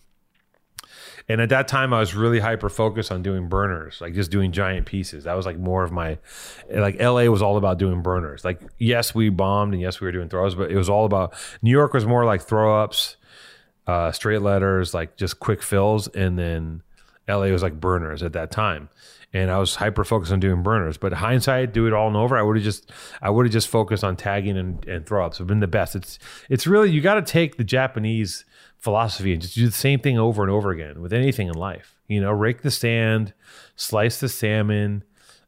And 1.30 1.42
at 1.42 1.50
that 1.50 1.68
time, 1.68 1.92
I 1.92 2.00
was 2.00 2.14
really 2.14 2.38
hyper 2.38 2.70
focused 2.70 3.12
on 3.12 3.22
doing 3.22 3.50
burners, 3.50 4.00
like 4.00 4.14
just 4.14 4.30
doing 4.30 4.50
giant 4.50 4.86
pieces. 4.86 5.24
That 5.24 5.34
was 5.34 5.44
like 5.44 5.58
more 5.58 5.84
of 5.84 5.92
my, 5.92 6.16
like 6.70 6.98
LA 6.98 7.24
was 7.24 7.42
all 7.42 7.58
about 7.58 7.78
doing 7.78 8.00
burners. 8.00 8.46
Like, 8.46 8.62
yes, 8.78 9.14
we 9.14 9.28
bombed 9.28 9.74
and 9.74 9.82
yes, 9.82 10.00
we 10.00 10.06
were 10.06 10.12
doing 10.12 10.30
throws, 10.30 10.54
but 10.54 10.70
it 10.70 10.76
was 10.78 10.88
all 10.88 11.04
about, 11.04 11.34
New 11.60 11.70
York 11.70 11.92
was 11.92 12.06
more 12.06 12.24
like 12.24 12.40
throw 12.40 12.82
ups, 12.82 13.18
uh, 13.86 14.10
straight 14.10 14.40
letters, 14.40 14.94
like 14.94 15.18
just 15.18 15.38
quick 15.38 15.62
fills. 15.62 16.08
And 16.08 16.38
then 16.38 16.82
LA 17.28 17.48
was 17.48 17.62
like 17.62 17.78
burners 17.78 18.22
at 18.22 18.32
that 18.32 18.50
time. 18.50 18.88
And 19.32 19.50
I 19.50 19.58
was 19.58 19.74
hyper 19.74 20.04
focused 20.04 20.32
on 20.32 20.40
doing 20.40 20.62
burners. 20.62 20.96
But 20.96 21.12
hindsight, 21.12 21.74
do 21.74 21.86
it 21.86 21.92
all 21.92 22.08
and 22.08 22.16
over. 22.16 22.36
I 22.38 22.42
would 22.42 22.56
have 22.56 22.64
just, 22.64 22.90
I 23.20 23.28
would 23.28 23.44
have 23.44 23.52
just 23.52 23.68
focused 23.68 24.02
on 24.02 24.16
tagging 24.16 24.56
and, 24.56 24.84
and 24.86 25.06
throw 25.06 25.26
ups. 25.26 25.38
Have 25.38 25.46
been 25.46 25.60
the 25.60 25.66
best. 25.66 25.94
It's, 25.94 26.18
it's 26.48 26.66
really 26.66 26.90
you 26.90 27.02
got 27.02 27.14
to 27.14 27.22
take 27.22 27.58
the 27.58 27.64
Japanese 27.64 28.44
philosophy 28.78 29.32
and 29.32 29.42
just 29.42 29.54
do 29.54 29.66
the 29.66 29.72
same 29.72 30.00
thing 30.00 30.18
over 30.18 30.42
and 30.42 30.50
over 30.50 30.70
again 30.70 31.02
with 31.02 31.12
anything 31.12 31.48
in 31.48 31.54
life. 31.54 31.98
You 32.06 32.20
know, 32.20 32.30
rake 32.30 32.62
the 32.62 32.70
sand, 32.70 33.34
slice 33.76 34.18
the 34.20 34.28
salmon, 34.28 35.04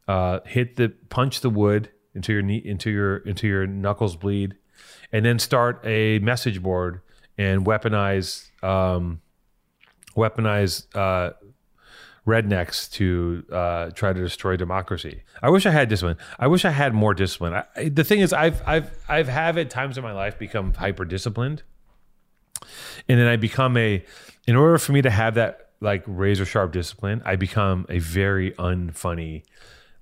uh, 0.07 0.41
hit 0.45 0.75
the 0.75 0.89
punch 1.09 1.41
the 1.41 1.49
wood 1.49 1.89
until 2.13 2.33
your 2.33 2.41
knee 2.41 2.61
into 2.63 2.91
your 2.91 3.17
into 3.17 3.47
your 3.47 3.65
knuckles 3.65 4.15
bleed, 4.15 4.55
and 5.11 5.25
then 5.25 5.39
start 5.39 5.81
a 5.85 6.19
message 6.19 6.61
board 6.61 7.01
and 7.37 7.65
weaponize 7.65 8.51
um, 8.63 9.21
weaponize 10.15 10.85
uh, 10.95 11.33
rednecks 12.25 12.91
to 12.91 13.43
uh, 13.51 13.89
try 13.91 14.13
to 14.13 14.19
destroy 14.19 14.55
democracy. 14.55 15.23
I 15.41 15.49
wish 15.49 15.65
I 15.65 15.71
had 15.71 15.89
discipline. 15.89 16.17
I 16.37 16.47
wish 16.47 16.65
I 16.65 16.69
had 16.69 16.93
more 16.93 17.13
discipline. 17.13 17.53
I, 17.53 17.89
the 17.89 18.03
thing 18.03 18.19
is, 18.19 18.31
I've 18.33 18.61
I've 18.67 18.91
I've 19.09 19.27
have 19.27 19.57
at 19.57 19.69
times 19.69 19.97
in 19.97 20.03
my 20.03 20.13
life 20.13 20.37
become 20.37 20.73
hyper 20.73 21.05
disciplined, 21.05 21.63
and 23.07 23.19
then 23.19 23.27
I 23.27 23.37
become 23.37 23.75
a. 23.77 24.03
In 24.47 24.55
order 24.55 24.77
for 24.77 24.91
me 24.91 25.01
to 25.03 25.09
have 25.09 25.35
that 25.35 25.69
like 25.81 26.03
razor 26.05 26.45
sharp 26.45 26.71
discipline, 26.71 27.21
I 27.25 27.35
become 27.35 27.85
a 27.89 27.99
very 27.99 28.51
unfunny, 28.51 29.43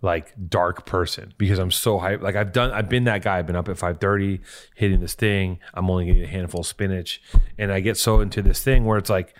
like 0.02 0.34
dark 0.50 0.86
person 0.86 1.34
because 1.38 1.60
I'm 1.60 1.72
so 1.72 2.00
hype. 2.00 2.22
Like 2.22 2.36
I've 2.36 2.52
done, 2.52 2.72
I've 2.72 2.90
been 2.90 3.06
that 3.06 3.22
guy. 3.22 3.40
I've 3.40 3.48
been 3.48 3.56
up 3.56 3.70
at 3.70 3.78
five 3.78 4.00
thirty, 4.00 4.42
hitting 4.76 5.00
this 5.00 5.14
thing. 5.14 5.60
I'm 5.74 5.90
only 5.90 6.06
getting 6.06 6.24
a 6.24 6.28
handful 6.28 6.62
of 6.62 6.68
spinach, 6.68 7.22
and 7.58 7.72
I 7.72 7.80
get 7.80 7.98
so 7.98 8.20
into 8.20 8.42
this 8.42 8.64
thing 8.64 8.86
where 8.86 8.98
it's 8.98 9.10
like 9.10 9.36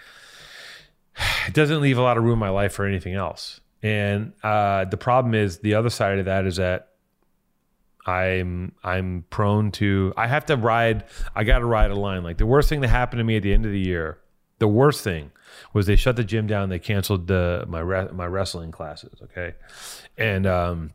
it 1.48 1.54
doesn't 1.54 1.82
leave 1.82 1.98
a 1.98 2.02
lot 2.02 2.18
of 2.18 2.24
room 2.24 2.34
in 2.34 2.40
my 2.40 2.50
life 2.50 2.74
for 2.74 2.86
anything 2.86 3.16
else. 3.16 3.62
And 3.82 4.34
uh, 4.44 4.86
the 4.86 4.98
problem 4.98 5.34
is 5.34 5.60
the 5.60 5.76
other 5.76 5.90
side 5.90 6.20
of 6.20 6.26
that 6.26 6.46
is 6.46 6.58
that 6.58 6.90
I'm 8.06 8.74
I'm 8.84 9.26
prone 9.30 9.72
to 9.74 10.14
I 10.18 10.28
have 10.28 10.46
to 10.48 10.56
ride 10.56 11.06
I 11.36 11.44
got 11.44 11.60
to 11.60 11.66
ride 11.66 11.92
a 11.92 11.96
line. 11.96 12.24
Like 12.24 12.38
the 12.38 12.46
worst 12.46 12.70
thing 12.70 12.82
that 12.82 12.88
happened 12.88 13.20
to 13.20 13.24
me 13.24 13.38
at 13.38 13.44
the 13.44 13.54
end 13.54 13.66
of 13.66 13.72
the 13.72 13.80
year, 13.80 14.20
the 14.58 14.68
worst 14.68 15.04
thing 15.04 15.32
was 15.74 15.86
they 15.86 15.96
shut 15.96 16.16
the 16.16 16.24
gym 16.24 16.48
down. 16.48 16.70
They 16.70 16.80
canceled 16.80 17.28
the 17.28 17.66
my 17.68 17.80
re- 17.80 18.10
my 18.12 18.26
wrestling 18.26 18.72
classes. 18.72 19.20
Okay, 19.24 19.54
and 20.18 20.48
um, 20.48 20.92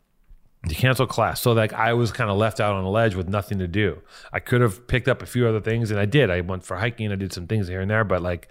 they 0.67 0.75
canceled 0.75 1.09
class. 1.09 1.41
So 1.41 1.53
like 1.53 1.73
I 1.73 1.93
was 1.93 2.11
kind 2.11 2.29
of 2.29 2.37
left 2.37 2.59
out 2.59 2.75
on 2.75 2.83
a 2.83 2.89
ledge 2.89 3.15
with 3.15 3.29
nothing 3.29 3.59
to 3.59 3.67
do. 3.67 4.01
I 4.33 4.39
could 4.39 4.61
have 4.61 4.87
picked 4.87 5.07
up 5.07 5.21
a 5.21 5.25
few 5.25 5.47
other 5.47 5.61
things, 5.61 5.91
and 5.91 5.99
I 5.99 6.05
did. 6.05 6.29
I 6.29 6.41
went 6.41 6.63
for 6.63 6.77
hiking. 6.77 7.11
I 7.11 7.15
did 7.15 7.33
some 7.33 7.47
things 7.47 7.67
here 7.67 7.81
and 7.81 7.89
there, 7.89 8.03
but 8.03 8.21
like 8.21 8.49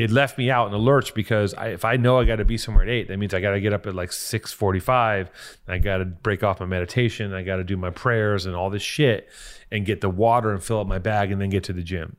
it 0.00 0.10
left 0.10 0.38
me 0.38 0.50
out 0.50 0.64
in 0.64 0.72
the 0.72 0.78
lurch 0.78 1.12
because 1.12 1.52
I, 1.52 1.68
if 1.68 1.84
I 1.84 1.96
know 1.96 2.18
I 2.18 2.24
got 2.24 2.36
to 2.36 2.44
be 2.44 2.56
somewhere 2.56 2.84
at 2.84 2.88
eight, 2.88 3.08
that 3.08 3.18
means 3.18 3.34
I 3.34 3.40
got 3.40 3.50
to 3.50 3.60
get 3.60 3.74
up 3.74 3.86
at 3.86 3.94
like 3.94 4.12
six 4.12 4.50
forty-five. 4.50 5.30
I 5.68 5.78
got 5.78 5.98
to 5.98 6.06
break 6.06 6.42
off 6.42 6.58
my 6.60 6.66
meditation. 6.66 7.34
I 7.34 7.42
got 7.42 7.56
to 7.56 7.64
do 7.64 7.76
my 7.76 7.90
prayers 7.90 8.46
and 8.46 8.56
all 8.56 8.70
this 8.70 8.82
shit, 8.82 9.28
and 9.70 9.84
get 9.84 10.00
the 10.00 10.08
water 10.08 10.52
and 10.52 10.62
fill 10.62 10.80
up 10.80 10.86
my 10.86 10.98
bag, 10.98 11.30
and 11.30 11.40
then 11.40 11.50
get 11.50 11.64
to 11.64 11.74
the 11.74 11.82
gym. 11.82 12.16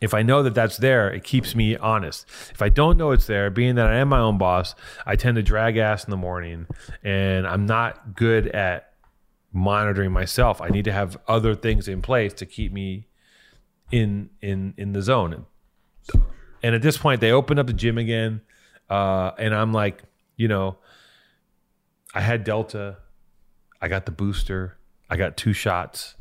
If 0.00 0.14
I 0.14 0.22
know 0.22 0.44
that 0.44 0.54
that's 0.54 0.76
there, 0.76 1.10
it 1.10 1.24
keeps 1.24 1.56
me 1.56 1.76
honest. 1.76 2.24
If 2.52 2.62
I 2.62 2.68
don't 2.68 2.96
know 2.96 3.10
it's 3.10 3.26
there, 3.26 3.50
being 3.50 3.74
that 3.74 3.88
I 3.88 3.96
am 3.96 4.08
my 4.08 4.20
own 4.20 4.38
boss, 4.38 4.76
I 5.04 5.16
tend 5.16 5.34
to 5.34 5.42
drag 5.42 5.76
ass 5.76 6.04
in 6.04 6.12
the 6.12 6.16
morning, 6.16 6.68
and 7.02 7.44
I'm 7.44 7.66
not 7.66 8.14
good 8.14 8.46
at 8.46 8.92
monitoring 9.52 10.12
myself. 10.12 10.60
I 10.60 10.68
need 10.68 10.84
to 10.84 10.92
have 10.92 11.18
other 11.26 11.56
things 11.56 11.88
in 11.88 12.02
place 12.02 12.32
to 12.34 12.46
keep 12.46 12.72
me 12.72 13.08
in 13.90 14.30
in 14.40 14.74
in 14.76 14.92
the 14.92 15.02
zone. 15.02 15.46
And 16.62 16.74
at 16.74 16.82
this 16.82 16.96
point, 16.96 17.20
they 17.20 17.32
opened 17.32 17.60
up 17.60 17.66
the 17.66 17.72
gym 17.72 17.98
again, 17.98 18.40
uh, 18.90 19.32
and 19.38 19.54
I'm 19.54 19.72
like, 19.72 20.02
you 20.36 20.48
know, 20.48 20.78
I 22.14 22.20
had 22.20 22.44
Delta, 22.44 22.98
I 23.80 23.88
got 23.88 24.06
the 24.06 24.12
booster, 24.12 24.76
I 25.10 25.16
got 25.16 25.36
two 25.36 25.52
shots. 25.52 26.14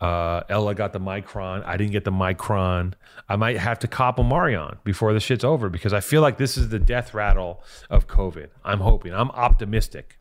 Uh, 0.00 0.42
Ella 0.50 0.74
got 0.74 0.92
the 0.92 1.00
Micron. 1.00 1.64
I 1.64 1.76
didn't 1.76 1.92
get 1.92 2.04
the 2.04 2.12
Micron. 2.12 2.94
I 3.28 3.36
might 3.36 3.56
have 3.56 3.78
to 3.78 3.88
cop 3.88 4.18
a 4.18 4.24
Marion 4.24 4.76
before 4.84 5.14
the 5.14 5.20
shit's 5.20 5.44
over 5.44 5.70
because 5.70 5.92
I 5.92 6.00
feel 6.00 6.20
like 6.20 6.36
this 6.36 6.58
is 6.58 6.68
the 6.68 6.78
death 6.78 7.14
rattle 7.14 7.62
of 7.88 8.06
COVID. 8.06 8.48
I'm 8.64 8.80
hoping. 8.80 9.14
I'm 9.14 9.30
optimistic. 9.30 10.18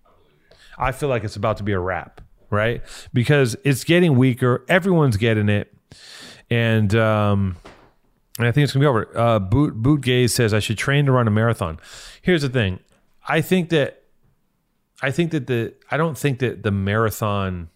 I 0.78 0.92
feel 0.92 1.10
like 1.10 1.24
it's 1.24 1.36
about 1.36 1.58
to 1.58 1.64
be 1.64 1.74
a 1.74 1.80
wrap, 1.80 2.22
right? 2.50 2.82
Because 3.14 3.58
it's 3.66 3.84
getting 3.84 4.16
weaker. 4.16 4.64
Everyone's 4.70 5.18
getting 5.18 5.50
it, 5.50 5.74
and 6.50 6.96
um, 6.96 7.58
and 8.38 8.48
I 8.48 8.52
think 8.52 8.64
it's 8.64 8.74
gonna 8.74 8.84
be 8.84 8.88
over. 8.88 9.18
Uh, 9.18 9.40
Boot 9.40 9.76
Boot 9.76 10.02
Gaze 10.02 10.34
says 10.34 10.54
I 10.54 10.60
should 10.60 10.78
train 10.78 11.06
to 11.06 11.12
run 11.12 11.28
a 11.28 11.32
marathon. 11.32 11.80
Here's 12.22 12.42
the 12.42 12.50
thing. 12.50 12.80
I 13.28 13.42
think 13.42 13.70
that 13.70 14.04
I 15.02 15.12
think 15.12 15.32
that 15.32 15.48
the 15.48 15.74
I 15.92 15.98
don't 15.98 16.18
think 16.18 16.40
that 16.40 16.64
the 16.64 16.72
marathon. 16.72 17.70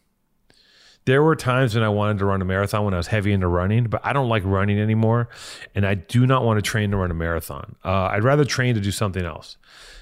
There 1.06 1.24
were 1.24 1.38
times 1.38 1.74
when 1.74 1.86
I 1.86 1.90
wanted 1.90 2.18
to 2.20 2.26
run 2.26 2.42
a 2.42 2.46
marathon 2.46 2.84
when 2.84 2.94
I 2.94 2.98
was 2.98 3.08
heavy 3.08 3.32
into 3.32 3.48
running, 3.48 3.86
but 3.86 4.06
I 4.06 4.12
don't 4.12 4.28
like 4.28 4.44
running 4.44 4.78
anymore, 4.78 5.30
and 5.74 5.86
I 5.88 5.94
do 5.94 6.28
not 6.28 6.44
want 6.44 6.58
to 6.58 6.62
train 6.62 6.92
to 6.92 6.98
run 6.98 7.12
a 7.12 7.14
marathon. 7.14 7.78
Uh, 7.86 8.10
I'd 8.12 8.26
rather 8.26 8.44
train 8.44 8.76
to 8.76 8.82
do 8.82 8.92
something 8.92 9.24
else. 9.24 9.56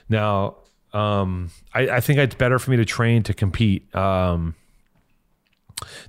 Now, 0.09 0.55
um, 0.93 1.51
I, 1.75 1.89
I 1.89 1.99
think 1.99 2.17
it's 2.17 2.33
better 2.33 2.57
for 2.57 2.71
me 2.71 2.77
to 2.77 2.85
train 2.85 3.21
to 3.21 3.35
compete. 3.35 3.93
Um, 3.95 4.55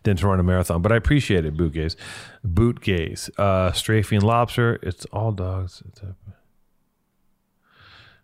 than 0.05 0.16
to 0.16 0.26
run 0.26 0.40
a 0.40 0.42
marathon. 0.42 0.83
But 0.83 0.92
I 0.92 0.96
appreciate 0.96 1.44
it, 1.44 1.57
boot 1.57 1.72
gaze. 1.74 1.96
Boot 2.44 2.81
gaze. 2.81 3.31
Uh 3.38 3.70
Strafian 3.72 4.22
lobster. 4.22 4.79
It's 4.83 5.05
all 5.07 5.33
dogs. 5.33 5.83
It's 5.88 6.00
a... 6.02 6.14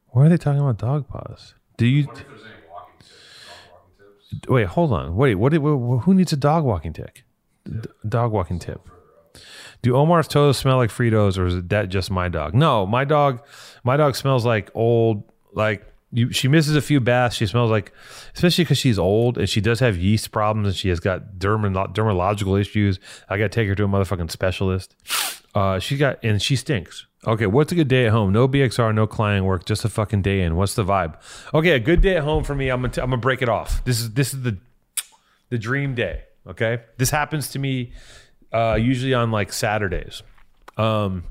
Why 0.08 0.26
are 0.26 0.28
they 0.28 0.36
talking 0.36 0.60
about 0.60 0.78
dog 0.78 1.08
paws? 1.08 1.54
Do 1.76 1.86
you 1.86 2.02
If 2.02 2.14
there's 2.14 2.26
any 2.42 2.68
walking 2.70 2.98
tips, 3.00 3.10
dog 3.46 3.72
walking 3.72 4.38
tips. 4.40 4.48
wait? 4.50 4.66
Hold 4.66 4.92
on. 4.92 5.16
Wait. 5.16 5.34
What? 5.36 5.52
Who 5.52 6.14
needs 6.14 6.32
a 6.32 6.36
dog 6.36 6.64
walking 6.64 6.92
tick? 6.92 7.24
D- 7.64 7.88
dog 8.08 8.32
walking 8.32 8.58
tip. 8.58 8.80
Do 9.80 9.96
Omar's 9.96 10.28
toes 10.28 10.58
smell 10.58 10.76
like 10.76 10.90
Fritos, 10.90 11.38
or 11.38 11.46
is 11.46 11.62
that 11.64 11.88
just 11.88 12.10
my 12.10 12.28
dog? 12.28 12.54
No, 12.54 12.86
my 12.86 13.04
dog. 13.04 13.42
My 13.82 13.96
dog 13.96 14.14
smells 14.14 14.44
like 14.44 14.70
old. 14.74 15.24
Like 15.54 15.84
you, 16.12 16.30
she 16.32 16.46
misses 16.46 16.76
a 16.76 16.82
few 16.82 17.00
baths. 17.00 17.36
She 17.36 17.46
smells 17.46 17.70
like, 17.70 17.92
especially 18.34 18.64
because 18.64 18.78
she's 18.78 18.98
old 18.98 19.38
and 19.38 19.48
she 19.48 19.60
does 19.60 19.80
have 19.80 19.96
yeast 19.96 20.30
problems 20.30 20.68
and 20.68 20.76
she 20.76 20.90
has 20.90 21.00
got 21.00 21.38
dermo- 21.38 21.94
dermatological 21.94 22.60
issues. 22.60 23.00
I 23.28 23.38
got 23.38 23.44
to 23.44 23.48
take 23.48 23.66
her 23.68 23.74
to 23.74 23.84
a 23.84 23.88
motherfucking 23.88 24.30
specialist. 24.30 24.94
Uh, 25.54 25.78
she 25.78 25.96
got 25.96 26.22
and 26.22 26.40
she 26.40 26.56
stinks. 26.56 27.06
Okay, 27.26 27.46
what's 27.46 27.70
a 27.72 27.74
good 27.74 27.88
day 27.88 28.06
at 28.06 28.12
home? 28.12 28.32
No 28.32 28.48
BXR, 28.48 28.94
no 28.94 29.06
client 29.06 29.46
work, 29.46 29.64
just 29.64 29.84
a 29.84 29.88
fucking 29.88 30.22
day 30.22 30.42
in. 30.42 30.56
What's 30.56 30.74
the 30.74 30.84
vibe? 30.84 31.14
Okay, 31.54 31.70
a 31.70 31.80
good 31.80 32.00
day 32.00 32.16
at 32.16 32.24
home 32.24 32.42
for 32.42 32.54
me. 32.54 32.68
I'm 32.68 32.80
gonna 32.80 32.92
t- 32.92 33.00
I'm 33.00 33.10
gonna 33.10 33.20
break 33.20 33.42
it 33.42 33.48
off. 33.48 33.84
This 33.84 34.00
is 34.00 34.12
this 34.14 34.34
is 34.34 34.42
the 34.42 34.58
the 35.50 35.58
dream 35.58 35.94
day. 35.94 36.24
Okay, 36.46 36.80
this 36.98 37.10
happens 37.10 37.48
to 37.50 37.58
me 37.60 37.92
uh, 38.52 38.76
usually 38.80 39.14
on 39.14 39.30
like 39.30 39.52
Saturdays. 39.52 40.22
Um, 40.76 41.24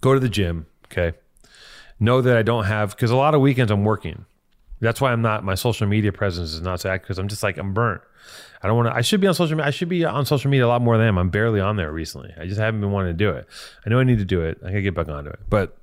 go 0.00 0.14
to 0.14 0.20
the 0.20 0.28
gym. 0.28 0.66
Okay. 0.86 1.16
Know 1.98 2.20
that 2.20 2.36
I 2.36 2.42
don't 2.42 2.64
have 2.64 2.90
because 2.90 3.10
a 3.10 3.16
lot 3.16 3.34
of 3.34 3.40
weekends 3.40 3.72
I'm 3.72 3.84
working. 3.84 4.26
That's 4.80 5.00
why 5.00 5.12
I'm 5.12 5.22
not. 5.22 5.44
My 5.44 5.54
social 5.54 5.86
media 5.86 6.12
presence 6.12 6.52
is 6.52 6.60
not 6.60 6.80
so 6.80 6.90
active 6.90 7.06
because 7.06 7.18
I'm 7.18 7.28
just 7.28 7.42
like 7.42 7.56
I'm 7.56 7.72
burnt. 7.72 8.02
I 8.62 8.68
don't 8.68 8.76
want 8.76 8.88
to. 8.88 8.94
I 8.94 9.00
should 9.00 9.20
be 9.20 9.26
on 9.26 9.34
social 9.34 9.56
media. 9.56 9.68
I 9.68 9.70
should 9.70 9.88
be 9.88 10.04
on 10.04 10.26
social 10.26 10.50
media 10.50 10.66
a 10.66 10.68
lot 10.68 10.82
more 10.82 10.96
than 10.96 11.06
I 11.06 11.08
am. 11.08 11.18
I'm 11.18 11.30
barely 11.30 11.60
on 11.60 11.76
there 11.76 11.90
recently. 11.90 12.34
I 12.38 12.46
just 12.46 12.60
haven't 12.60 12.80
been 12.80 12.90
wanting 12.90 13.12
to 13.12 13.16
do 13.16 13.30
it. 13.30 13.46
I 13.84 13.90
know 13.90 13.98
I 13.98 14.04
need 14.04 14.18
to 14.18 14.24
do 14.24 14.42
it. 14.42 14.58
I 14.62 14.68
gotta 14.68 14.82
get 14.82 14.94
back 14.94 15.08
onto 15.08 15.30
it. 15.30 15.38
But, 15.48 15.76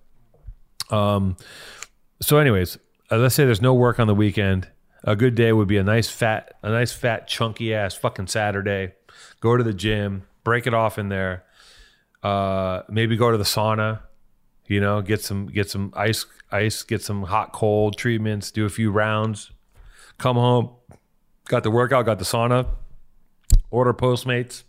um, 0.92 1.38
so 2.22 2.38
anyways, 2.38 2.78
uh, 3.12 3.18
let's 3.18 3.36
say 3.36 3.46
there's 3.46 3.62
no 3.62 3.74
work 3.74 4.00
on 4.00 4.08
the 4.08 4.16
weekend. 4.16 4.68
A 5.04 5.16
good 5.16 5.36
day 5.36 5.52
would 5.52 5.68
be 5.68 5.78
a 5.78 5.84
nice 5.84 6.10
fat, 6.10 6.56
a 6.62 6.70
nice 6.70 6.92
fat 6.94 7.28
chunky 7.28 7.74
ass 7.74 7.96
fucking 7.96 8.28
Saturday. 8.28 8.94
Go 9.42 9.58
to 9.58 9.64
the 9.64 9.74
gym, 9.74 10.28
break 10.44 10.68
it 10.68 10.74
off 10.74 10.98
in 10.98 11.10
there. 11.10 11.44
Uh, 12.22 12.84
maybe 12.90 13.18
go 13.18 13.32
to 13.32 13.38
the 13.38 13.44
sauna. 13.44 14.02
You 14.68 14.80
know, 14.80 15.02
get 15.02 15.22
some 15.22 15.48
get 15.48 15.70
some 15.70 15.94
ice 15.96 16.26
ice, 16.52 16.84
get 16.84 17.02
some 17.02 17.24
hot 17.24 17.52
cold 17.52 17.98
treatments, 17.98 18.52
do 18.52 18.66
a 18.66 18.70
few 18.70 18.92
rounds. 18.92 19.52
Come 20.18 20.38
home, 20.38 20.70
got 21.46 21.64
the 21.64 21.72
workout, 21.72 22.06
got 22.06 22.20
the 22.20 22.26
sauna. 22.26 22.68
Order 23.72 23.94
Postmates. 23.94 24.64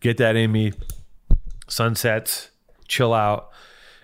Get 0.00 0.18
that 0.18 0.36
in 0.36 0.52
me. 0.52 0.72
Sunsets, 1.68 2.50
chill 2.86 3.12
out, 3.12 3.50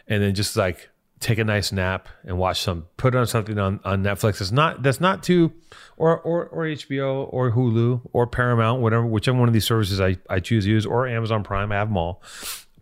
and 0.09 0.22
then 0.22 0.35
just 0.35 0.57
like 0.57 0.88
take 1.20 1.38
a 1.38 1.44
nice 1.44 1.70
nap 1.70 2.09
and 2.25 2.37
watch 2.37 2.61
some 2.61 2.87
put 2.96 3.14
on 3.14 3.27
something 3.27 3.59
on, 3.59 3.79
on 3.85 4.03
Netflix. 4.03 4.40
It's 4.40 4.51
not 4.51 4.83
that's 4.83 5.01
not 5.01 5.22
too 5.22 5.53
or 5.96 6.18
or 6.20 6.46
or 6.46 6.64
HBO 6.64 7.33
or 7.33 7.53
Hulu 7.53 8.01
or 8.12 8.27
Paramount, 8.27 8.83
whatever 8.83 9.07
whichever 9.07 9.38
one 9.38 9.48
of 9.48 9.55
these 9.55 9.64
services 9.64 10.01
I, 10.01 10.16
I 10.29 10.40
choose 10.40 10.64
to 10.64 10.70
use, 10.70 10.85
or 10.85 11.07
Amazon 11.07 11.44
Prime, 11.44 11.70
I 11.70 11.77
have 11.77 11.88
them 11.88 11.96
all. 11.96 12.22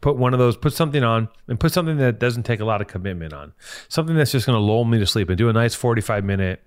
Put 0.01 0.17
one 0.17 0.33
of 0.33 0.39
those, 0.39 0.57
put 0.57 0.73
something 0.73 1.05
on, 1.05 1.29
and 1.47 1.61
put 1.61 1.73
something 1.73 1.99
that 1.99 2.19
doesn't 2.19 2.45
take 2.45 2.61
a 2.61 2.65
lot 2.65 2.81
of 2.81 2.87
commitment 2.87 3.33
on. 3.33 3.53
Something 3.89 4.17
that's 4.17 4.33
just 4.33 4.47
gonna 4.47 4.59
lull 4.59 4.85
me 4.85 4.99
to 4.99 5.07
sleep 5.07 5.29
and 5.29 5.37
do 5.37 5.49
a 5.49 5.53
nice 5.53 5.75
45 5.75 6.25
minute 6.25 6.63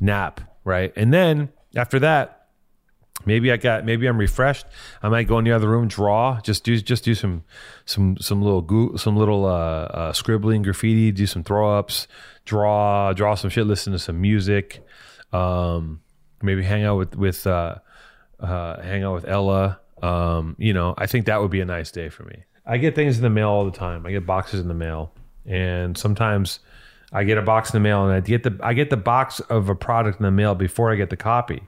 nap, 0.00 0.40
right? 0.64 0.92
And 0.96 1.12
then 1.12 1.50
after 1.76 1.98
that, 2.00 2.42
maybe 3.26 3.52
I 3.52 3.56
got 3.56 3.84
maybe 3.84 4.06
I'm 4.06 4.18
refreshed. 4.18 4.66
I 5.02 5.08
might 5.08 5.26
go 5.26 5.38
in 5.38 5.44
the 5.44 5.52
other 5.52 5.68
room, 5.68 5.88
draw, 5.88 6.40
just 6.40 6.64
do 6.64 6.78
just 6.80 7.04
do 7.04 7.14
some 7.14 7.44
some 7.84 8.16
some 8.18 8.42
little 8.42 8.62
goo, 8.62 8.96
some 8.96 9.16
little 9.16 9.46
uh, 9.46 9.84
uh, 9.84 10.12
scribbling, 10.12 10.62
graffiti, 10.62 11.12
do 11.12 11.26
some 11.26 11.42
throw 11.42 11.78
ups, 11.78 12.08
draw 12.44 13.12
draw 13.12 13.34
some 13.34 13.50
shit, 13.50 13.66
listen 13.66 13.92
to 13.92 13.98
some 13.98 14.20
music, 14.20 14.84
um, 15.32 16.00
maybe 16.42 16.62
hang 16.62 16.84
out 16.84 16.98
with 16.98 17.16
with 17.16 17.46
uh, 17.46 17.76
uh, 18.40 18.82
hang 18.82 19.04
out 19.04 19.14
with 19.14 19.28
Ella. 19.28 19.80
Um, 20.02 20.56
you 20.58 20.72
know, 20.72 20.94
I 20.98 21.06
think 21.06 21.26
that 21.26 21.40
would 21.40 21.50
be 21.50 21.60
a 21.60 21.64
nice 21.64 21.92
day 21.92 22.08
for 22.08 22.24
me. 22.24 22.44
I 22.64 22.78
get 22.78 22.94
things 22.94 23.16
in 23.16 23.22
the 23.22 23.30
mail 23.30 23.48
all 23.48 23.64
the 23.64 23.76
time. 23.76 24.06
I 24.06 24.12
get 24.12 24.24
boxes 24.26 24.60
in 24.60 24.68
the 24.68 24.74
mail, 24.74 25.12
and 25.46 25.96
sometimes 25.98 26.60
I 27.12 27.24
get 27.24 27.38
a 27.38 27.42
box 27.42 27.72
in 27.72 27.82
the 27.82 27.88
mail, 27.88 28.04
and 28.06 28.14
I 28.14 28.20
get 28.20 28.42
the 28.42 28.58
I 28.62 28.74
get 28.74 28.90
the 28.90 28.96
box 28.96 29.40
of 29.40 29.68
a 29.68 29.74
product 29.74 30.20
in 30.20 30.24
the 30.24 30.30
mail 30.30 30.54
before 30.54 30.92
I 30.92 30.96
get 30.96 31.10
the 31.10 31.16
copy. 31.16 31.62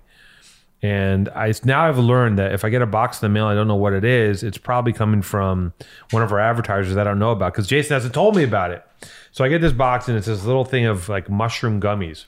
And 0.82 1.30
I 1.30 1.52
now 1.64 1.88
I've 1.88 1.98
learned 1.98 2.38
that 2.38 2.52
if 2.52 2.64
I 2.64 2.68
get 2.68 2.82
a 2.82 2.86
box 2.86 3.22
in 3.22 3.26
the 3.26 3.32
mail, 3.32 3.46
I 3.46 3.54
don't 3.54 3.66
know 3.66 3.74
what 3.74 3.94
it 3.94 4.04
is. 4.04 4.42
It's 4.42 4.58
probably 4.58 4.92
coming 4.92 5.22
from 5.22 5.72
one 6.10 6.22
of 6.22 6.30
our 6.30 6.38
advertisers 6.38 6.94
that 6.94 7.06
I 7.06 7.10
don't 7.10 7.18
know 7.18 7.30
about 7.30 7.54
because 7.54 7.66
Jason 7.66 7.94
hasn't 7.94 8.12
told 8.12 8.36
me 8.36 8.44
about 8.44 8.70
it. 8.70 8.84
So 9.32 9.44
I 9.44 9.48
get 9.48 9.62
this 9.62 9.72
box 9.72 10.08
and 10.08 10.16
it's 10.16 10.26
this 10.26 10.44
little 10.44 10.64
thing 10.64 10.84
of 10.84 11.08
like 11.08 11.30
mushroom 11.30 11.80
gummies, 11.80 12.26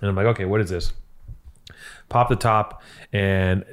and 0.00 0.08
I'm 0.08 0.16
like, 0.16 0.26
okay, 0.26 0.46
what 0.46 0.60
is 0.60 0.70
this? 0.70 0.92
Pop 2.08 2.30
the 2.30 2.36
top, 2.36 2.82
and 3.12 3.64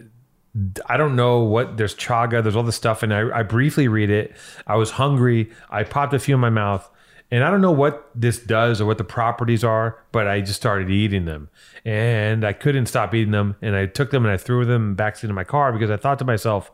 I 0.86 0.98
don't 0.98 1.16
know 1.16 1.40
what 1.40 1.78
there's 1.78 1.96
chaga, 1.96 2.42
there's 2.42 2.56
all 2.56 2.64
this 2.64 2.76
stuff, 2.76 3.04
and 3.04 3.14
I, 3.14 3.40
I 3.40 3.44
briefly 3.44 3.88
read 3.88 4.10
it. 4.10 4.36
I 4.66 4.76
was 4.76 4.92
hungry. 4.92 5.52
I 5.70 5.84
popped 5.84 6.14
a 6.14 6.20
few 6.20 6.36
in 6.36 6.42
my 6.42 6.50
mouth, 6.50 6.90
and 7.30 7.44
I 7.44 7.52
don't 7.52 7.62
know 7.62 7.72
what 7.72 8.10
this 8.16 8.40
does 8.40 8.80
or 8.80 8.86
what 8.86 8.98
the 8.98 9.04
properties 9.04 9.64
are, 9.64 10.02
but 10.12 10.28
I 10.28 10.40
just 10.40 10.56
started 10.56 10.90
eating 10.90 11.26
them, 11.26 11.50
and 11.84 12.46
I 12.46 12.54
couldn't 12.54 12.86
stop 12.86 13.14
eating 13.14 13.32
them, 13.32 13.58
and 13.62 13.76
I 13.76 13.86
took 13.86 14.12
them 14.12 14.24
and 14.24 14.34
I 14.34 14.38
threw 14.38 14.64
them 14.66 14.96
back 14.96 15.22
into 15.24 15.34
my 15.34 15.44
car 15.44 15.74
because 15.74 15.92
I 15.92 15.98
thought 15.98 16.20
to 16.20 16.26
myself, 16.26 16.72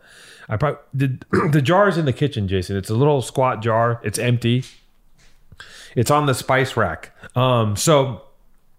I 0.48 0.58
probably 0.58 0.80
the, 0.94 1.50
the 1.52 1.62
jar 1.62 1.88
is 1.88 1.98
in 1.98 2.06
the 2.06 2.14
kitchen, 2.14 2.48
Jason. 2.48 2.78
It's 2.78 2.90
a 2.90 2.96
little 2.96 3.22
squat 3.22 3.62
jar. 3.62 4.00
It's 4.04 4.20
empty. 4.20 4.64
It's 5.96 6.12
on 6.12 6.26
the 6.26 6.34
spice 6.34 6.78
rack. 6.78 7.16
Um, 7.36 7.76
so 7.76 8.24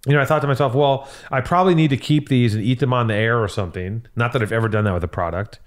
you 0.07 0.15
know, 0.15 0.21
I 0.21 0.25
thought 0.25 0.41
to 0.41 0.49
myself, 0.49 0.75
well, 0.75 1.09
I 1.31 1.41
probably 1.41 1.77
need 1.77 1.91
to 1.91 1.97
keep 1.97 2.29
these 2.29 2.55
and 2.55 2.65
eat 2.65 2.81
them 2.81 2.93
on 2.93 3.07
the 3.07 3.15
air 3.15 3.41
or 3.41 3.47
something. 3.47 4.05
Not 4.17 4.33
that 4.33 4.43
I've 4.43 4.51
ever 4.51 4.69
done 4.69 4.83
that 4.85 4.95
with 4.95 5.05
a 5.05 5.09
product. 5.09 5.61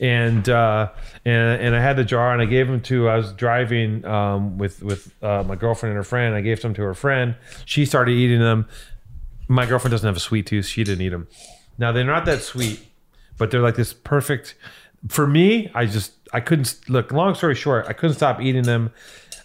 And 0.00 0.48
uh, 0.48 0.90
and 1.24 1.60
and 1.60 1.76
I 1.76 1.80
had 1.80 1.96
the 1.96 2.04
jar 2.04 2.32
and 2.32 2.40
I 2.40 2.44
gave 2.44 2.68
them 2.68 2.80
to. 2.82 3.08
I 3.08 3.16
was 3.16 3.32
driving 3.32 4.04
um, 4.04 4.58
with 4.58 4.82
with 4.82 5.12
uh, 5.22 5.42
my 5.44 5.56
girlfriend 5.56 5.90
and 5.90 5.96
her 5.96 6.04
friend. 6.04 6.34
I 6.36 6.40
gave 6.40 6.60
some 6.60 6.72
to 6.74 6.82
her 6.82 6.94
friend. 6.94 7.34
She 7.64 7.84
started 7.84 8.12
eating 8.12 8.38
them. 8.38 8.68
My 9.48 9.66
girlfriend 9.66 9.90
doesn't 9.90 10.06
have 10.06 10.16
a 10.16 10.20
sweet 10.20 10.46
tooth. 10.46 10.66
She 10.66 10.84
didn't 10.84 11.04
eat 11.04 11.08
them. 11.08 11.26
Now 11.76 11.90
they're 11.90 12.04
not 12.04 12.24
that 12.26 12.42
sweet, 12.42 12.86
but 13.38 13.50
they're 13.50 13.60
like 13.60 13.74
this 13.74 13.92
perfect. 13.92 14.54
For 15.08 15.26
me, 15.26 15.70
I 15.74 15.86
just 15.86 16.12
I 16.32 16.38
couldn't 16.40 16.78
look. 16.88 17.10
Long 17.10 17.34
story 17.34 17.56
short, 17.56 17.86
I 17.88 17.92
couldn't 17.92 18.16
stop 18.16 18.40
eating 18.40 18.62
them. 18.62 18.92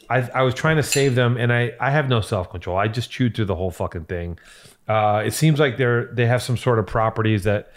I, 0.10 0.30
I 0.34 0.41
was 0.44 0.54
trying 0.54 0.78
to 0.78 0.84
save 0.84 1.15
them, 1.15 1.38
and 1.38 1.52
I, 1.52 1.74
I 1.80 1.91
have 1.91 2.10
no 2.10 2.22
self 2.22 2.50
control. 2.50 2.78
I 2.78 2.88
just 2.88 3.12
chewed 3.12 3.36
through 3.36 3.46
the 3.46 3.56
whole 3.56 3.72
fucking 3.72 4.06
thing. 4.06 4.39
Uh, 4.88 5.24
it 5.26 5.34
seems 5.34 5.60
like 5.60 5.78
they're 5.78 6.06
they 6.13 6.26
have 6.26 6.44
some 6.44 6.58
sort 6.58 6.80
of 6.80 6.86
properties 6.86 7.44
that 7.44 7.72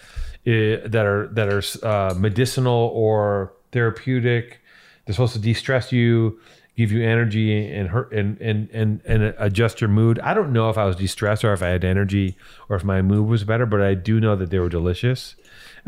uh, 0.47 0.87
that 0.87 1.07
are 1.07 1.29
that 1.29 1.49
are 1.49 1.63
uh, 1.87 2.15
medicinal 2.15 2.91
or 2.95 3.53
therapeutic. 3.73 4.61
They're 5.05 5.15
supposed 5.15 5.33
to 5.33 5.39
de-stress 5.39 5.91
you, 5.91 6.39
give 6.77 6.93
you 6.93 7.03
energy, 7.03 7.73
and 7.73 7.89
hurt 7.89 8.13
and 8.13 8.39
and 8.41 8.69
and 8.73 9.01
and 9.07 9.35
adjust 9.39 9.81
your 9.81 9.89
mood. 9.89 10.19
I 10.21 10.35
don't 10.35 10.53
know 10.53 10.69
if 10.69 10.77
I 10.77 10.85
was 10.85 10.97
de-stressed 10.97 11.45
or 11.45 11.53
if 11.53 11.63
I 11.63 11.69
had 11.69 11.85
energy 11.85 12.37
or 12.69 12.77
if 12.77 12.85
my 12.85 13.01
mood 13.01 13.27
was 13.27 13.45
better, 13.45 13.65
but 13.65 13.81
I 13.81 13.95
do 13.95 14.21
know 14.21 14.37
that 14.37 14.51
they 14.51 14.59
were 14.59 14.69
delicious. 14.69 15.35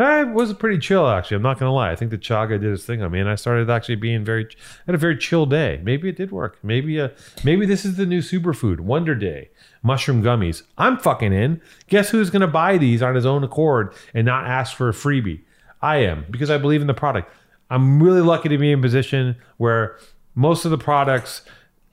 I 0.02 0.24
was 0.24 0.52
pretty 0.54 0.78
chill 0.78 1.06
actually. 1.08 1.36
I'm 1.36 1.42
not 1.42 1.58
gonna 1.58 1.72
lie. 1.72 1.90
I 1.90 1.96
think 1.96 2.10
the 2.10 2.18
chaga 2.18 2.60
did 2.60 2.72
its 2.72 2.84
thing 2.84 3.02
on 3.02 3.10
me, 3.10 3.20
and 3.20 3.28
I 3.28 3.34
started 3.34 3.68
actually 3.68 3.96
being 3.96 4.24
very 4.24 4.48
had 4.86 4.94
a 4.94 4.98
very 4.98 5.16
chill 5.16 5.46
day. 5.46 5.80
Maybe 5.82 6.08
it 6.08 6.16
did 6.16 6.30
work. 6.30 6.58
Maybe 6.62 7.00
uh 7.00 7.08
maybe 7.44 7.66
this 7.66 7.84
is 7.84 7.96
the 7.96 8.06
new 8.06 8.20
superfood 8.20 8.78
WonderDay 8.78 9.48
mushroom 9.82 10.22
gummies. 10.22 10.62
I'm 10.78 10.98
fucking 10.98 11.32
in. 11.32 11.60
Guess 11.88 12.10
who's 12.10 12.30
gonna 12.30 12.46
buy 12.46 12.78
these 12.78 13.02
on 13.02 13.14
his 13.14 13.26
own 13.26 13.42
accord 13.44 13.94
and 14.14 14.26
not 14.26 14.46
ask 14.46 14.76
for 14.76 14.88
a 14.88 14.92
freebie? 14.92 15.40
I 15.82 15.96
am 15.98 16.26
because 16.30 16.50
I 16.50 16.58
believe 16.58 16.80
in 16.80 16.86
the 16.86 16.94
product. 16.94 17.30
I'm 17.70 18.02
really 18.02 18.20
lucky 18.20 18.48
to 18.48 18.58
be 18.58 18.72
in 18.72 18.78
a 18.80 18.82
position 18.82 19.36
where 19.56 19.96
most 20.34 20.64
of 20.64 20.70
the 20.70 20.78
products, 20.78 21.42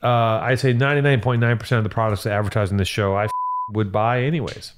uh, 0.02 0.08
I'd 0.42 0.60
say 0.60 0.74
99.9% 0.74 1.78
of 1.78 1.84
the 1.84 1.90
products 1.90 2.24
that 2.24 2.34
advertise 2.34 2.72
in 2.72 2.78
this 2.78 2.88
show, 2.88 3.16
I 3.16 3.26
f- 3.26 3.32
would 3.72 3.92
buy 3.92 4.24
anyways. 4.24 4.74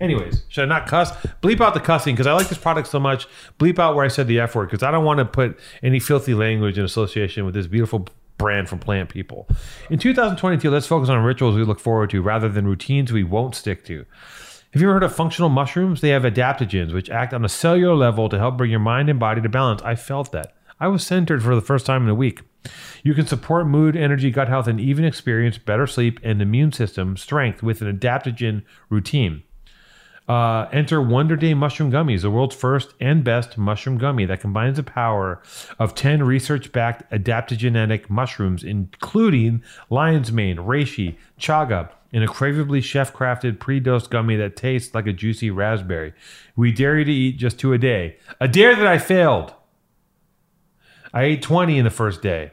Anyways, 0.00 0.44
should 0.48 0.64
I 0.64 0.66
not 0.66 0.86
cuss? 0.86 1.10
Bleep 1.42 1.60
out 1.60 1.74
the 1.74 1.80
cussing 1.80 2.14
because 2.14 2.26
I 2.26 2.32
like 2.32 2.48
this 2.48 2.58
product 2.58 2.88
so 2.88 3.00
much. 3.00 3.26
Bleep 3.58 3.78
out 3.78 3.96
where 3.96 4.04
I 4.04 4.08
said 4.08 4.28
the 4.28 4.40
F 4.40 4.54
word 4.54 4.70
because 4.70 4.82
I 4.82 4.90
don't 4.90 5.04
want 5.04 5.18
to 5.18 5.24
put 5.24 5.58
any 5.82 5.98
filthy 5.98 6.34
language 6.34 6.78
in 6.78 6.84
association 6.84 7.44
with 7.44 7.54
this 7.54 7.66
beautiful 7.66 8.06
brand 8.38 8.68
from 8.68 8.78
Plant 8.78 9.10
People. 9.10 9.48
In 9.90 9.98
2022, 9.98 10.70
let's 10.70 10.86
focus 10.86 11.08
on 11.08 11.22
rituals 11.24 11.56
we 11.56 11.64
look 11.64 11.80
forward 11.80 12.10
to 12.10 12.22
rather 12.22 12.48
than 12.48 12.66
routines 12.66 13.12
we 13.12 13.24
won't 13.24 13.54
stick 13.54 13.84
to. 13.86 14.06
Have 14.72 14.82
you 14.82 14.88
ever 14.88 14.94
heard 14.94 15.02
of 15.02 15.14
functional 15.14 15.48
mushrooms? 15.48 16.00
They 16.00 16.10
have 16.10 16.22
adaptogens, 16.22 16.92
which 16.92 17.10
act 17.10 17.34
on 17.34 17.44
a 17.44 17.48
cellular 17.48 17.94
level 17.94 18.28
to 18.28 18.38
help 18.38 18.56
bring 18.56 18.70
your 18.70 18.80
mind 18.80 19.08
and 19.08 19.18
body 19.18 19.40
to 19.40 19.48
balance. 19.48 19.82
I 19.82 19.94
felt 19.94 20.30
that. 20.32 20.54
I 20.78 20.88
was 20.88 21.04
centered 21.04 21.42
for 21.42 21.54
the 21.54 21.60
first 21.60 21.86
time 21.86 22.04
in 22.04 22.08
a 22.08 22.14
week. 22.14 22.42
You 23.02 23.14
can 23.14 23.26
support 23.26 23.66
mood, 23.66 23.96
energy, 23.96 24.30
gut 24.30 24.48
health, 24.48 24.66
and 24.66 24.78
even 24.78 25.04
experience 25.04 25.58
better 25.58 25.86
sleep 25.86 26.20
and 26.22 26.42
immune 26.42 26.72
system 26.72 27.16
strength 27.16 27.62
with 27.62 27.80
an 27.80 27.98
adaptogen 27.98 28.62
routine. 28.90 29.42
Uh, 30.28 30.68
enter 30.72 31.00
WonderDay 31.00 31.56
Mushroom 31.56 31.90
Gummies, 31.90 32.20
the 32.20 32.30
world's 32.30 32.54
first 32.54 32.92
and 33.00 33.24
best 33.24 33.56
mushroom 33.56 33.96
gummy 33.96 34.26
that 34.26 34.40
combines 34.40 34.76
the 34.76 34.82
power 34.82 35.40
of 35.78 35.94
10 35.94 36.22
research 36.22 36.70
backed 36.70 37.10
adaptogenic 37.10 38.10
mushrooms, 38.10 38.62
including 38.62 39.62
lion's 39.88 40.30
mane, 40.30 40.58
reishi, 40.58 41.16
chaga, 41.40 41.88
in 42.12 42.22
a 42.22 42.26
craveably 42.26 42.82
chef 42.82 43.12
crafted 43.14 43.58
pre 43.58 43.80
dosed 43.80 44.10
gummy 44.10 44.36
that 44.36 44.54
tastes 44.54 44.94
like 44.94 45.06
a 45.06 45.12
juicy 45.14 45.50
raspberry. 45.50 46.12
We 46.56 46.72
dare 46.72 46.98
you 46.98 47.04
to 47.06 47.12
eat 47.12 47.38
just 47.38 47.58
two 47.58 47.72
a 47.72 47.78
day. 47.78 48.18
A 48.38 48.48
dare 48.48 48.76
that 48.76 48.86
I 48.86 48.98
failed. 48.98 49.54
I 51.12 51.22
ate 51.24 51.42
20 51.42 51.78
in 51.78 51.84
the 51.84 51.90
first 51.90 52.20
day. 52.20 52.52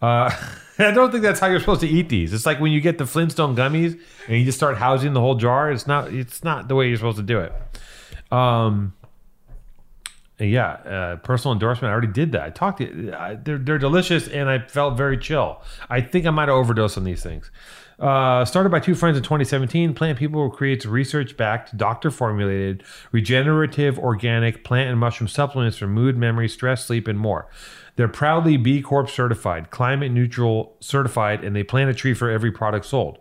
Uh, 0.00 0.30
I 0.78 0.92
don't 0.92 1.10
think 1.10 1.22
that's 1.22 1.40
how 1.40 1.48
you're 1.48 1.58
supposed 1.58 1.80
to 1.80 1.88
eat 1.88 2.08
these. 2.08 2.32
It's 2.32 2.46
like 2.46 2.60
when 2.60 2.70
you 2.70 2.80
get 2.80 2.98
the 2.98 3.06
Flintstone 3.06 3.56
gummies 3.56 4.00
and 4.28 4.38
you 4.38 4.44
just 4.44 4.58
start 4.58 4.76
housing 4.76 5.12
the 5.12 5.20
whole 5.20 5.34
jar. 5.34 5.72
It's 5.72 5.86
not. 5.86 6.12
It's 6.12 6.44
not 6.44 6.68
the 6.68 6.76
way 6.76 6.88
you're 6.88 6.96
supposed 6.96 7.16
to 7.16 7.24
do 7.24 7.40
it. 7.40 7.52
Um, 8.32 8.94
yeah, 10.38 10.70
uh, 10.70 11.16
personal 11.16 11.52
endorsement. 11.52 11.90
I 11.90 11.92
already 11.92 12.12
did 12.12 12.32
that. 12.32 12.42
I 12.42 12.50
talked 12.50 12.78
to 12.78 13.12
I, 13.12 13.34
they're 13.34 13.58
they're 13.58 13.78
delicious, 13.78 14.28
and 14.28 14.48
I 14.48 14.60
felt 14.60 14.96
very 14.96 15.18
chill. 15.18 15.60
I 15.90 16.00
think 16.00 16.26
I 16.26 16.30
might 16.30 16.48
have 16.48 16.56
overdosed 16.56 16.96
on 16.96 17.04
these 17.04 17.22
things. 17.22 17.50
Uh, 17.98 18.44
started 18.44 18.70
by 18.70 18.78
two 18.78 18.94
friends 18.94 19.16
in 19.16 19.24
2017, 19.24 19.92
Plant 19.92 20.16
People 20.16 20.48
creates 20.50 20.86
research-backed, 20.86 21.76
doctor-formulated, 21.76 22.84
regenerative, 23.10 23.98
organic 23.98 24.62
plant 24.62 24.88
and 24.88 25.00
mushroom 25.00 25.26
supplements 25.26 25.78
for 25.78 25.88
mood, 25.88 26.16
memory, 26.16 26.48
stress, 26.48 26.86
sleep, 26.86 27.08
and 27.08 27.18
more. 27.18 27.48
They're 27.98 28.06
proudly 28.06 28.56
B 28.56 28.80
Corp 28.80 29.10
certified, 29.10 29.72
climate 29.72 30.12
neutral 30.12 30.76
certified, 30.78 31.42
and 31.42 31.56
they 31.56 31.64
plant 31.64 31.90
a 31.90 31.94
tree 31.94 32.14
for 32.14 32.30
every 32.30 32.52
product 32.52 32.86
sold. 32.86 33.18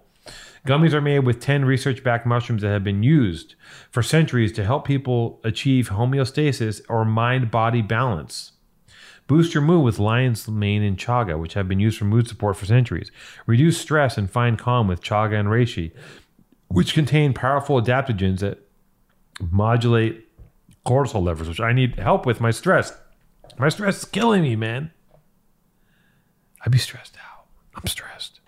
Gummies 0.67 0.93
are 0.93 1.01
made 1.01 1.21
with 1.21 1.39
10 1.39 1.65
research 1.65 2.03
backed 2.03 2.27
mushrooms 2.27 2.61
that 2.61 2.69
have 2.69 2.83
been 2.83 3.01
used 3.01 3.55
for 3.89 4.03
centuries 4.03 4.51
to 4.51 4.63
help 4.63 4.85
people 4.85 5.41
achieve 5.43 5.89
homeostasis 5.89 6.81
or 6.89 7.03
mind 7.05 7.49
body 7.49 7.81
balance. 7.81 8.51
Boost 9.25 9.55
your 9.55 9.63
mood 9.63 9.83
with 9.83 9.97
lion's 9.97 10.47
mane 10.47 10.83
and 10.83 10.95
chaga, 10.95 11.39
which 11.39 11.55
have 11.55 11.67
been 11.67 11.79
used 11.79 11.97
for 11.97 12.05
mood 12.05 12.27
support 12.27 12.55
for 12.55 12.67
centuries. 12.67 13.09
Reduce 13.47 13.81
stress 13.81 14.15
and 14.15 14.29
find 14.29 14.59
calm 14.59 14.87
with 14.87 15.01
chaga 15.01 15.39
and 15.39 15.49
reishi, 15.49 15.91
which 16.67 16.93
contain 16.93 17.33
powerful 17.33 17.81
adaptogens 17.81 18.41
that 18.41 18.59
modulate 19.39 20.27
cortisol 20.85 21.23
levels, 21.23 21.47
which 21.47 21.59
I 21.59 21.73
need 21.73 21.97
help 21.97 22.27
with 22.27 22.39
my 22.39 22.51
stress. 22.51 22.93
My 23.57 23.69
stress 23.69 23.97
is 23.97 24.05
killing 24.05 24.43
me, 24.43 24.55
man. 24.55 24.91
I'd 26.65 26.71
be 26.71 26.77
stressed 26.77 27.15
out. 27.17 27.45
I'm 27.75 27.87
stressed. 27.87 28.39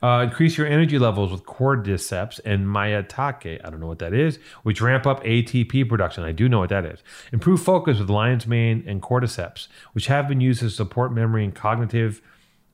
Uh, 0.00 0.20
increase 0.28 0.56
your 0.56 0.66
energy 0.66 0.98
levels 0.98 1.32
with 1.32 1.44
cordyceps 1.44 2.38
and 2.44 2.66
maitake. 2.66 3.60
I 3.64 3.70
don't 3.70 3.80
know 3.80 3.86
what 3.88 3.98
that 3.98 4.14
is, 4.14 4.38
which 4.62 4.80
ramp 4.80 5.06
up 5.06 5.24
ATP 5.24 5.88
production. 5.88 6.22
I 6.22 6.32
do 6.32 6.48
know 6.48 6.60
what 6.60 6.68
that 6.68 6.84
is. 6.84 7.02
Improve 7.32 7.62
focus 7.62 7.98
with 7.98 8.10
lion's 8.10 8.46
mane 8.46 8.84
and 8.86 9.02
cordyceps, 9.02 9.66
which 9.92 10.06
have 10.06 10.28
been 10.28 10.40
used 10.40 10.60
to 10.60 10.70
support 10.70 11.12
memory 11.12 11.44
and 11.44 11.54
cognitive 11.54 12.22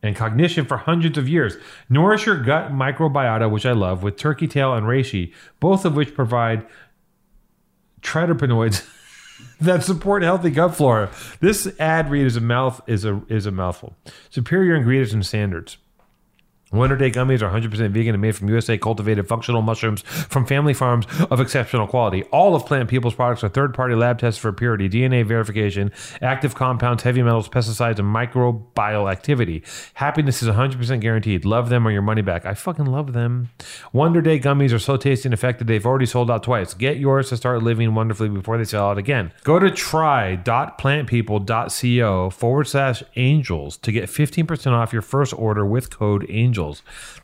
and 0.02 0.14
cognition 0.14 0.66
for 0.66 0.76
hundreds 0.76 1.16
of 1.16 1.26
years. 1.28 1.57
Nourish 1.88 2.26
your 2.26 2.36
gut 2.36 2.72
microbiota, 2.72 3.50
which 3.50 3.64
I 3.64 3.72
love, 3.72 4.02
with 4.02 4.18
turkey 4.18 4.46
tail 4.46 4.74
and 4.74 4.86
reishi, 4.86 5.32
both 5.61 5.86
of 5.86 5.96
which 5.96 6.14
provide 6.14 6.66
triterpenoids 8.02 8.86
that 9.61 9.82
support 9.82 10.22
healthy 10.22 10.51
gut 10.51 10.74
flora. 10.74 11.11
This 11.41 11.66
ad 11.78 12.11
read 12.11 12.26
is 12.26 12.37
a 12.37 12.41
mouth 12.41 12.80
is 12.87 13.05
a 13.05 13.22
is 13.28 13.47
a 13.47 13.51
mouthful. 13.51 13.97
Superior 14.30 14.74
ingredients 14.74 15.12
and 15.12 15.24
standards. 15.24 15.78
WonderDay 16.75 17.12
gummies 17.12 17.41
are 17.41 17.49
100% 17.49 17.91
vegan 17.91 18.14
and 18.14 18.20
made 18.20 18.35
from 18.35 18.49
USA 18.49 18.77
cultivated 18.77 19.29
functional 19.29 19.62
mushrooms 19.62 20.03
from 20.03 20.45
family 20.45 20.75
farms 20.75 21.07
of 21.31 21.41
exceptional 21.41 21.87
quality. 21.87 22.25
All 22.25 22.57
of 22.57 22.66
Plant 22.66 22.91
People's 22.91 23.14
products 23.14 23.45
are 23.45 23.49
third 23.49 23.75
party 23.75 23.95
lab 23.95 24.18
tested 24.18 24.43
for 24.43 24.53
purity, 24.53 24.89
DNA 24.89 25.25
verification, 25.25 25.93
active 26.20 26.57
compounds, 26.57 27.05
heavy 27.05 27.22
metals, 27.22 27.49
pesticides, 27.49 28.01
and 28.01 28.12
microbial 28.12 29.09
activity. 29.11 29.62
Happiness 29.95 30.43
is 30.43 30.49
100% 30.49 31.01
guaranteed. 31.01 31.45
Love 31.45 31.68
them 31.68 31.87
or 31.87 31.93
your 31.93 32.03
money 32.03 32.22
back. 32.22 32.45
I 32.45 32.55
fucking 32.55 32.87
love 32.87 33.12
them. 33.12 33.51
WonderDay 33.95 34.43
gummies 34.43 34.72
are 34.72 34.81
so 34.81 34.97
tasty 34.97 35.29
and 35.29 35.35
effective, 35.35 35.68
they've 35.68 35.87
already 35.87 36.07
sold 36.07 36.29
out 36.29 36.43
twice. 36.43 36.75
Get 36.75 36.97
yours 36.97 37.29
to 37.29 37.37
start 37.37 37.62
living 37.62 37.95
wonderfully 37.95 38.29
before 38.29 38.59
they 38.59 38.64
sell 38.64 38.89
out 38.89 38.99
again. 38.99 39.31
Go 39.45 39.61
to 39.61 39.70
try.plantpeople.co 39.70 42.31
forward 42.31 42.66
slash 42.66 43.05
angels 43.14 43.77
to 43.77 43.93
get 43.93 44.09
15% 44.09 44.72
off 44.72 44.93
your 44.93 45.03
first 45.03 45.33
order 45.39 45.64
with 45.64 45.91
code 45.91 46.29
ANGELS. 46.29 46.63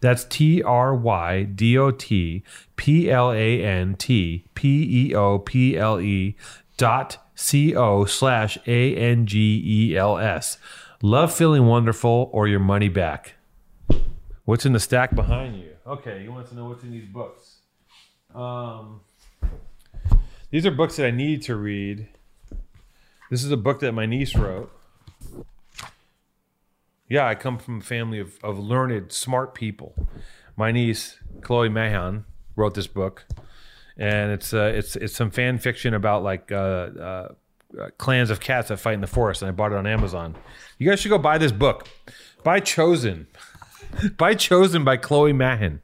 That's 0.00 0.24
T 0.24 0.62
R 0.62 0.94
Y 0.94 1.44
D 1.44 1.78
O 1.78 1.90
T 1.90 2.42
P 2.76 3.10
L 3.10 3.32
A 3.32 3.62
N 3.62 3.94
T 3.94 4.44
P 4.54 5.08
E 5.08 5.14
O 5.14 5.38
P 5.38 5.76
L 5.76 6.00
E 6.00 6.36
dot 6.76 7.18
C 7.34 7.74
O 7.74 8.04
slash 8.04 8.58
A 8.66 8.96
N 8.96 9.26
G 9.26 9.62
E 9.64 9.96
L 9.96 10.18
S. 10.18 10.58
Love 11.02 11.32
feeling 11.32 11.66
wonderful 11.66 12.28
or 12.32 12.46
your 12.46 12.60
money 12.60 12.88
back. 12.88 13.34
What's 14.44 14.66
in 14.66 14.72
the 14.72 14.80
stack 14.80 15.14
behind 15.14 15.56
you? 15.56 15.70
Okay, 15.86 16.22
you 16.22 16.32
want 16.32 16.48
to 16.48 16.54
know 16.54 16.66
what's 16.66 16.82
in 16.82 16.90
these 16.90 17.06
books. 17.06 17.58
Um, 18.34 19.00
these 20.50 20.66
are 20.66 20.70
books 20.70 20.96
that 20.96 21.06
I 21.06 21.10
need 21.10 21.42
to 21.42 21.56
read. 21.56 22.08
This 23.30 23.44
is 23.44 23.50
a 23.52 23.56
book 23.56 23.80
that 23.80 23.92
my 23.92 24.06
niece 24.06 24.34
wrote. 24.34 24.72
Yeah, 27.10 27.26
I 27.26 27.34
come 27.34 27.58
from 27.58 27.78
a 27.78 27.82
family 27.82 28.20
of, 28.20 28.38
of 28.44 28.58
learned, 28.60 29.10
smart 29.10 29.52
people. 29.52 30.08
My 30.56 30.70
niece, 30.70 31.18
Chloe 31.42 31.68
Mahon, 31.68 32.24
wrote 32.54 32.74
this 32.74 32.86
book, 32.86 33.26
and 33.96 34.30
it's 34.30 34.54
uh, 34.54 34.72
it's 34.74 34.94
it's 34.94 35.16
some 35.16 35.32
fan 35.32 35.58
fiction 35.58 35.92
about 35.92 36.22
like 36.22 36.52
uh, 36.52 36.54
uh, 36.56 37.28
clans 37.98 38.30
of 38.30 38.38
cats 38.38 38.68
that 38.68 38.76
fight 38.76 38.94
in 38.94 39.00
the 39.00 39.08
forest. 39.08 39.42
And 39.42 39.48
I 39.48 39.52
bought 39.52 39.72
it 39.72 39.78
on 39.78 39.88
Amazon. 39.88 40.36
You 40.78 40.88
guys 40.88 41.00
should 41.00 41.08
go 41.08 41.18
buy 41.18 41.36
this 41.36 41.50
book. 41.50 41.88
Buy 42.44 42.60
Chosen. 42.60 43.26
buy 44.16 44.34
Chosen 44.34 44.84
by 44.84 44.96
Chloe 44.96 45.32
Mahon. 45.32 45.82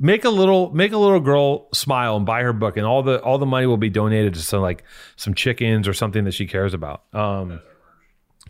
Make 0.00 0.24
a 0.24 0.30
little 0.30 0.74
make 0.74 0.90
a 0.90 0.98
little 0.98 1.20
girl 1.20 1.68
smile 1.72 2.16
and 2.16 2.26
buy 2.26 2.42
her 2.42 2.52
book, 2.52 2.76
and 2.76 2.84
all 2.84 3.04
the 3.04 3.22
all 3.22 3.38
the 3.38 3.46
money 3.46 3.66
will 3.66 3.76
be 3.76 3.88
donated 3.88 4.34
to 4.34 4.40
some 4.40 4.62
like 4.62 4.82
some 5.14 5.32
chickens 5.32 5.86
or 5.86 5.94
something 5.94 6.24
that 6.24 6.34
she 6.34 6.48
cares 6.48 6.74
about. 6.74 7.04
Um, 7.12 7.60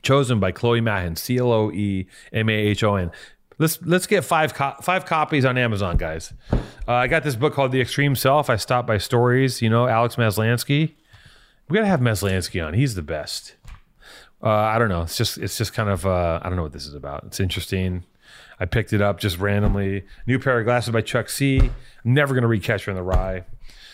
chosen 0.03 0.41
by 0.41 0.53
Chloe 0.53 0.81
Mahon, 0.81 1.17
C 1.17 1.39
L 1.39 1.53
O 1.53 1.71
E 1.71 2.07
M 2.33 2.49
A 2.49 2.53
H 2.53 2.83
O 2.85 2.97
N. 2.97 3.11
Let's 3.59 3.81
let's 3.83 4.07
get 4.07 4.25
five 4.25 4.55
co- 4.55 4.75
five 4.83 5.07
copies 5.07 5.45
on 5.45 5.57
Amazon, 5.57 5.97
guys. 5.97 6.33
Uh, 6.53 6.93
I 6.95 7.07
got 7.07 7.23
this 7.23 7.37
book 7.37 7.55
called 7.55 7.73
The 7.73 7.81
Extreme 7.81 8.17
Self. 8.17 8.51
I 8.51 8.57
stopped 8.57 8.89
by 8.89 8.99
Stories. 8.99 9.63
You 9.63 9.71
know, 9.71 9.87
Alex 9.87 10.17
Maslansky. 10.17 10.95
We 11.69 11.77
gotta 11.77 11.87
have 11.87 12.01
Maslansky 12.01 12.65
on. 12.67 12.75
He's 12.75 12.95
the 12.95 13.03
best. 13.03 13.55
Uh, 14.43 14.51
I 14.51 14.79
don't 14.79 14.89
know. 14.89 15.03
It's 15.03 15.17
just 15.17 15.39
it's 15.39 15.57
just 15.57 15.73
kind 15.73 15.89
of 15.89 16.05
uh, 16.05 16.41
I 16.43 16.49
don't 16.49 16.57
know 16.57 16.65
what 16.65 16.73
this 16.73 16.87
is 16.87 16.95
about. 16.95 17.25
It's 17.25 17.39
interesting. 17.41 18.05
I 18.59 18.65
picked 18.65 18.93
it 18.93 19.01
up 19.01 19.19
just 19.19 19.39
randomly. 19.39 20.05
New 20.27 20.39
pair 20.39 20.59
of 20.59 20.65
glasses 20.65 20.93
by 20.93 21.01
Chuck 21.01 21.29
C. 21.29 21.59
I'm 21.61 21.71
never 22.15 22.35
gonna 22.35 22.49
read 22.49 22.63
Catcher 22.63 22.91
in 22.91 22.97
the 22.97 23.03
Rye. 23.03 23.45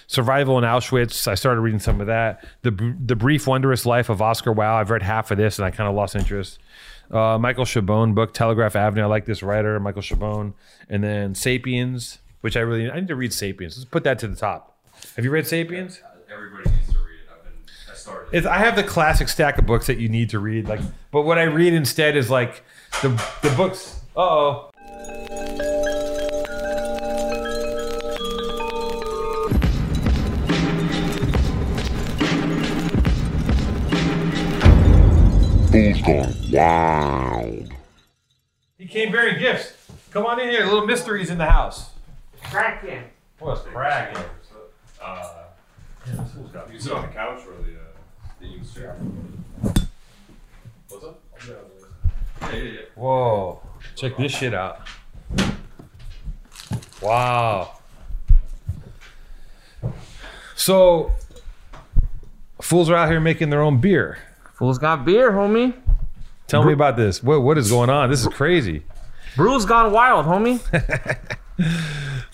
Survival 0.09 0.57
in 0.57 0.65
Auschwitz. 0.65 1.29
I 1.29 1.35
started 1.35 1.61
reading 1.61 1.79
some 1.81 2.01
of 2.01 2.07
that. 2.07 2.43
The 2.63 2.71
the 3.05 3.15
brief 3.15 3.47
wondrous 3.47 3.85
life 3.85 4.09
of 4.09 4.23
Oscar 4.23 4.53
Wilde. 4.53 4.81
I've 4.81 4.91
read 4.91 5.03
half 5.03 5.31
of 5.31 5.37
this 5.37 5.59
and 5.59 5.67
I 5.67 5.71
kind 5.71 5.87
of 5.87 5.95
lost 5.95 6.17
interest. 6.17 6.59
Uh, 7.11 7.37
Michael 7.39 7.67
Chabon 7.67 8.15
book 8.15 8.33
Telegraph 8.33 8.75
Avenue. 8.75 9.03
I 9.03 9.07
like 9.07 9.27
this 9.27 9.43
writer, 9.43 9.79
Michael 9.79 10.01
Chabon. 10.01 10.55
And 10.89 11.05
then 11.05 11.35
Sapiens, 11.35 12.21
which 12.41 12.57
I 12.57 12.61
really 12.61 12.91
I 12.91 13.01
need 13.01 13.09
to 13.09 13.17
read 13.17 13.35
Sapiens. 13.35 13.77
Let's 13.77 13.85
put 13.85 14.03
that 14.05 14.19
to 14.21 14.29
the 14.29 14.37
top. 14.37 14.79
Have 15.17 15.27
you 15.27 15.31
read 15.31 15.47
Sapiens? 15.47 16.01
Everybody 16.33 16.71
needs 16.71 16.91
to 16.93 16.99
read 17.01 17.21
it. 17.21 17.29
I've 17.31 17.45
been. 17.45 17.53
I 17.91 17.95
started. 17.95 18.29
It's, 18.33 18.47
I 18.47 18.59
have 18.59 18.77
the 18.77 18.85
classic 18.85 19.29
stack 19.29 19.59
of 19.59 19.67
books 19.67 19.89
that 19.89 19.99
you 19.99 20.09
need 20.09 20.31
to 20.31 20.39
read. 20.39 20.69
Like, 20.69 20.81
but 21.11 21.23
what 21.23 21.39
I 21.39 21.43
read 21.43 21.75
instead 21.75 22.17
is 22.17 22.31
like 22.31 22.65
the 23.03 23.11
the 23.43 23.53
books. 23.57 24.01
Uh 24.17 24.21
oh. 24.21 25.78
Foos 35.79 36.05
gone 36.05 36.35
wild. 36.51 37.73
He 38.79 38.87
came 38.87 39.13
bearing 39.13 39.39
gifts. 39.39 39.75
Come 40.11 40.27
on 40.27 40.41
in 40.41 40.51
here. 40.51 40.67
Lil 40.67 40.89
Mr. 40.89 41.21
E's 41.21 41.31
in 41.31 41.39
the 41.39 41.47
house. 41.47 41.91
Cracking. 42.43 43.05
What's 43.39 43.61
cracking? 43.61 44.25
Uh, 45.01 45.45
you 46.73 46.81
sit 46.81 46.93
on 46.93 47.03
the 47.03 47.09
couch 47.09 47.43
or 47.47 47.63
the 47.63 47.75
uh, 47.75 48.29
the 48.41 48.47
Eames 48.47 48.75
chair. 48.75 48.97
What's 50.89 51.05
up? 51.05 51.21
Yeah, 51.47 51.55
yeah, 52.53 52.57
yeah. 52.57 52.81
Whoa. 52.97 53.61
Check 53.95 54.17
this 54.17 54.33
shit 54.33 54.55
out. 54.55 54.81
Wow. 57.01 57.79
So, 60.57 61.13
fools 62.61 62.91
are 62.91 62.97
out 62.97 63.09
here 63.09 63.21
making 63.21 63.51
their 63.51 63.63
own 63.63 63.81
beer. 63.81 64.19
Fool's 64.59 64.79
got 64.79 65.05
beer, 65.05 65.31
homie. 65.33 65.73
Tell 66.49 66.65
me 66.65 66.73
about 66.73 66.97
this. 66.97 67.23
What 67.23 67.43
what 67.43 67.57
is 67.59 67.71
going 67.71 67.91
on? 67.91 68.11
This 68.11 68.21
is 68.23 68.29
crazy. 68.29 68.83
Brew's 69.37 69.65
gone 69.65 69.93
wild, 69.93 70.27
homie. 70.27 70.61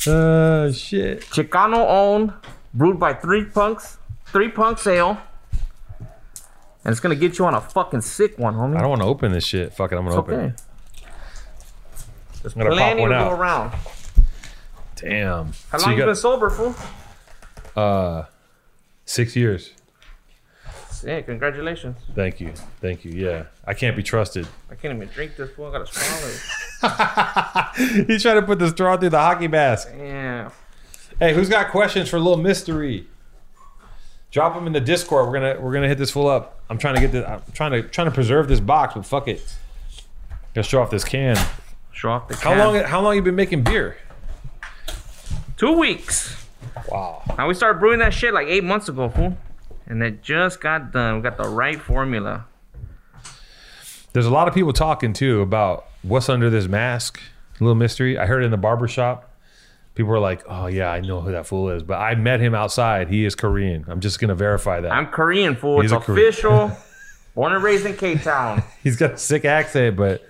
Uh 0.06 0.70
shit. 0.70 1.22
Chicano 1.22 1.86
owned, 1.88 2.30
brewed 2.74 3.00
by 3.00 3.14
three 3.14 3.44
punks, 3.46 3.96
three 4.26 4.48
punks 4.50 4.86
ale. 4.86 5.16
And 5.98 6.92
it's 6.92 7.00
gonna 7.00 7.14
get 7.14 7.38
you 7.38 7.46
on 7.46 7.54
a 7.54 7.60
fucking 7.62 8.02
sick 8.02 8.38
one, 8.38 8.54
homie. 8.54 8.76
I 8.76 8.80
don't 8.82 8.90
want 8.90 9.00
to 9.00 9.08
open 9.08 9.32
this 9.32 9.46
shit. 9.46 9.72
Fuck 9.72 9.92
it, 9.92 9.96
I'm 9.96 10.04
gonna 10.04 10.10
It's 10.10 10.18
open 10.18 10.34
okay. 10.34 10.46
it. 10.46 10.62
I'm 12.44 12.62
gonna 12.62 12.70
pop 12.70 12.76
Plenty 12.78 12.94
to 12.96 13.00
one 13.00 13.10
go 13.10 13.16
out. 13.16 13.32
around. 13.40 13.72
Damn. 14.96 15.52
How 15.70 15.78
So 15.78 15.86
long 15.86 15.92
you 15.92 15.96
you 15.96 16.02
got- 16.02 16.06
been 16.08 16.14
sober, 16.16 16.50
fool? 16.50 16.74
Uh, 17.74 18.24
six 19.06 19.34
years. 19.34 19.70
Sick. 21.04 21.26
Congratulations. 21.26 21.98
Thank 22.14 22.40
you. 22.40 22.52
Thank 22.80 23.04
you. 23.04 23.12
Yeah, 23.12 23.44
I 23.66 23.74
can't 23.74 23.94
be 23.94 24.02
trusted. 24.02 24.48
I 24.70 24.74
can't 24.74 24.94
even 24.94 25.08
drink 25.08 25.36
this 25.36 25.50
fool. 25.50 25.66
I 25.66 25.72
gotta 25.72 25.86
swallow 25.86 26.32
it. 26.32 28.06
He's 28.06 28.22
trying 28.22 28.40
to 28.40 28.42
put 28.42 28.58
the 28.58 28.70
straw 28.70 28.96
through 28.96 29.10
the 29.10 29.18
hockey 29.18 29.48
mask. 29.48 29.88
Yeah. 29.96 30.50
Hey, 31.18 31.34
who's 31.34 31.48
got 31.50 31.70
questions 31.70 32.08
for 32.08 32.16
a 32.16 32.20
little 32.20 32.42
mystery? 32.42 33.06
Drop 34.30 34.54
them 34.54 34.66
in 34.66 34.72
the 34.72 34.80
Discord. 34.80 35.26
We're 35.26 35.34
gonna 35.34 35.60
we're 35.60 35.74
gonna 35.74 35.88
hit 35.88 35.98
this 35.98 36.10
full 36.10 36.26
up. 36.26 36.62
I'm 36.70 36.78
trying 36.78 36.94
to 36.94 37.00
get 37.02 37.12
this. 37.12 37.24
I'm 37.26 37.42
trying 37.52 37.72
to 37.72 37.82
trying 37.82 38.06
to 38.06 38.10
preserve 38.10 38.48
this 38.48 38.60
box, 38.60 38.94
but 38.94 39.04
fuck 39.04 39.28
it. 39.28 39.42
Gotta 40.54 40.66
show 40.66 40.80
off 40.80 40.90
this 40.90 41.04
can. 41.04 41.36
Show 41.92 42.10
off 42.10 42.28
the 42.28 42.34
can. 42.34 42.42
How 42.42 42.50
can. 42.50 42.58
long? 42.58 42.84
How 42.84 43.00
long 43.02 43.14
you 43.14 43.22
been 43.22 43.36
making 43.36 43.62
beer? 43.62 43.98
Two 45.58 45.78
weeks. 45.78 46.46
Wow. 46.88 47.22
Now 47.36 47.46
we 47.46 47.54
started 47.54 47.78
brewing 47.78 47.98
that 47.98 48.14
shit 48.14 48.32
like 48.32 48.48
eight 48.48 48.64
months 48.64 48.88
ago, 48.88 49.08
fool. 49.08 49.36
And 49.86 50.02
it 50.02 50.22
just 50.22 50.60
got 50.60 50.92
done. 50.92 51.16
We 51.16 51.22
got 51.22 51.36
the 51.36 51.48
right 51.48 51.80
formula. 51.80 52.46
There's 54.12 54.26
a 54.26 54.30
lot 54.30 54.48
of 54.48 54.54
people 54.54 54.72
talking 54.72 55.12
too 55.12 55.42
about 55.42 55.86
what's 56.02 56.28
under 56.28 56.48
this 56.48 56.68
mask. 56.68 57.20
A 57.60 57.64
little 57.64 57.74
mystery. 57.74 58.18
I 58.18 58.26
heard 58.26 58.44
in 58.44 58.50
the 58.50 58.56
barber 58.56 58.88
shop. 58.88 59.30
People 59.94 60.10
were 60.10 60.18
like, 60.18 60.42
"Oh 60.48 60.66
yeah, 60.66 60.90
I 60.90 61.00
know 61.00 61.20
who 61.20 61.32
that 61.32 61.46
fool 61.46 61.70
is," 61.70 61.82
but 61.82 61.94
I 61.94 62.14
met 62.16 62.40
him 62.40 62.54
outside. 62.54 63.08
He 63.08 63.24
is 63.24 63.34
Korean. 63.34 63.84
I'm 63.86 64.00
just 64.00 64.18
gonna 64.18 64.34
verify 64.34 64.80
that. 64.80 64.90
I'm 64.90 65.06
Korean, 65.06 65.54
fool. 65.54 65.80
He's 65.80 65.92
it's 65.92 66.08
official. 66.08 66.76
Born 67.34 67.52
and 67.52 67.62
raised 67.62 67.86
in 67.86 67.96
Cape 67.96 68.22
Town. 68.22 68.62
he's 68.82 68.96
got 68.96 69.12
a 69.12 69.18
sick 69.18 69.44
accent, 69.44 69.96
but 69.96 70.24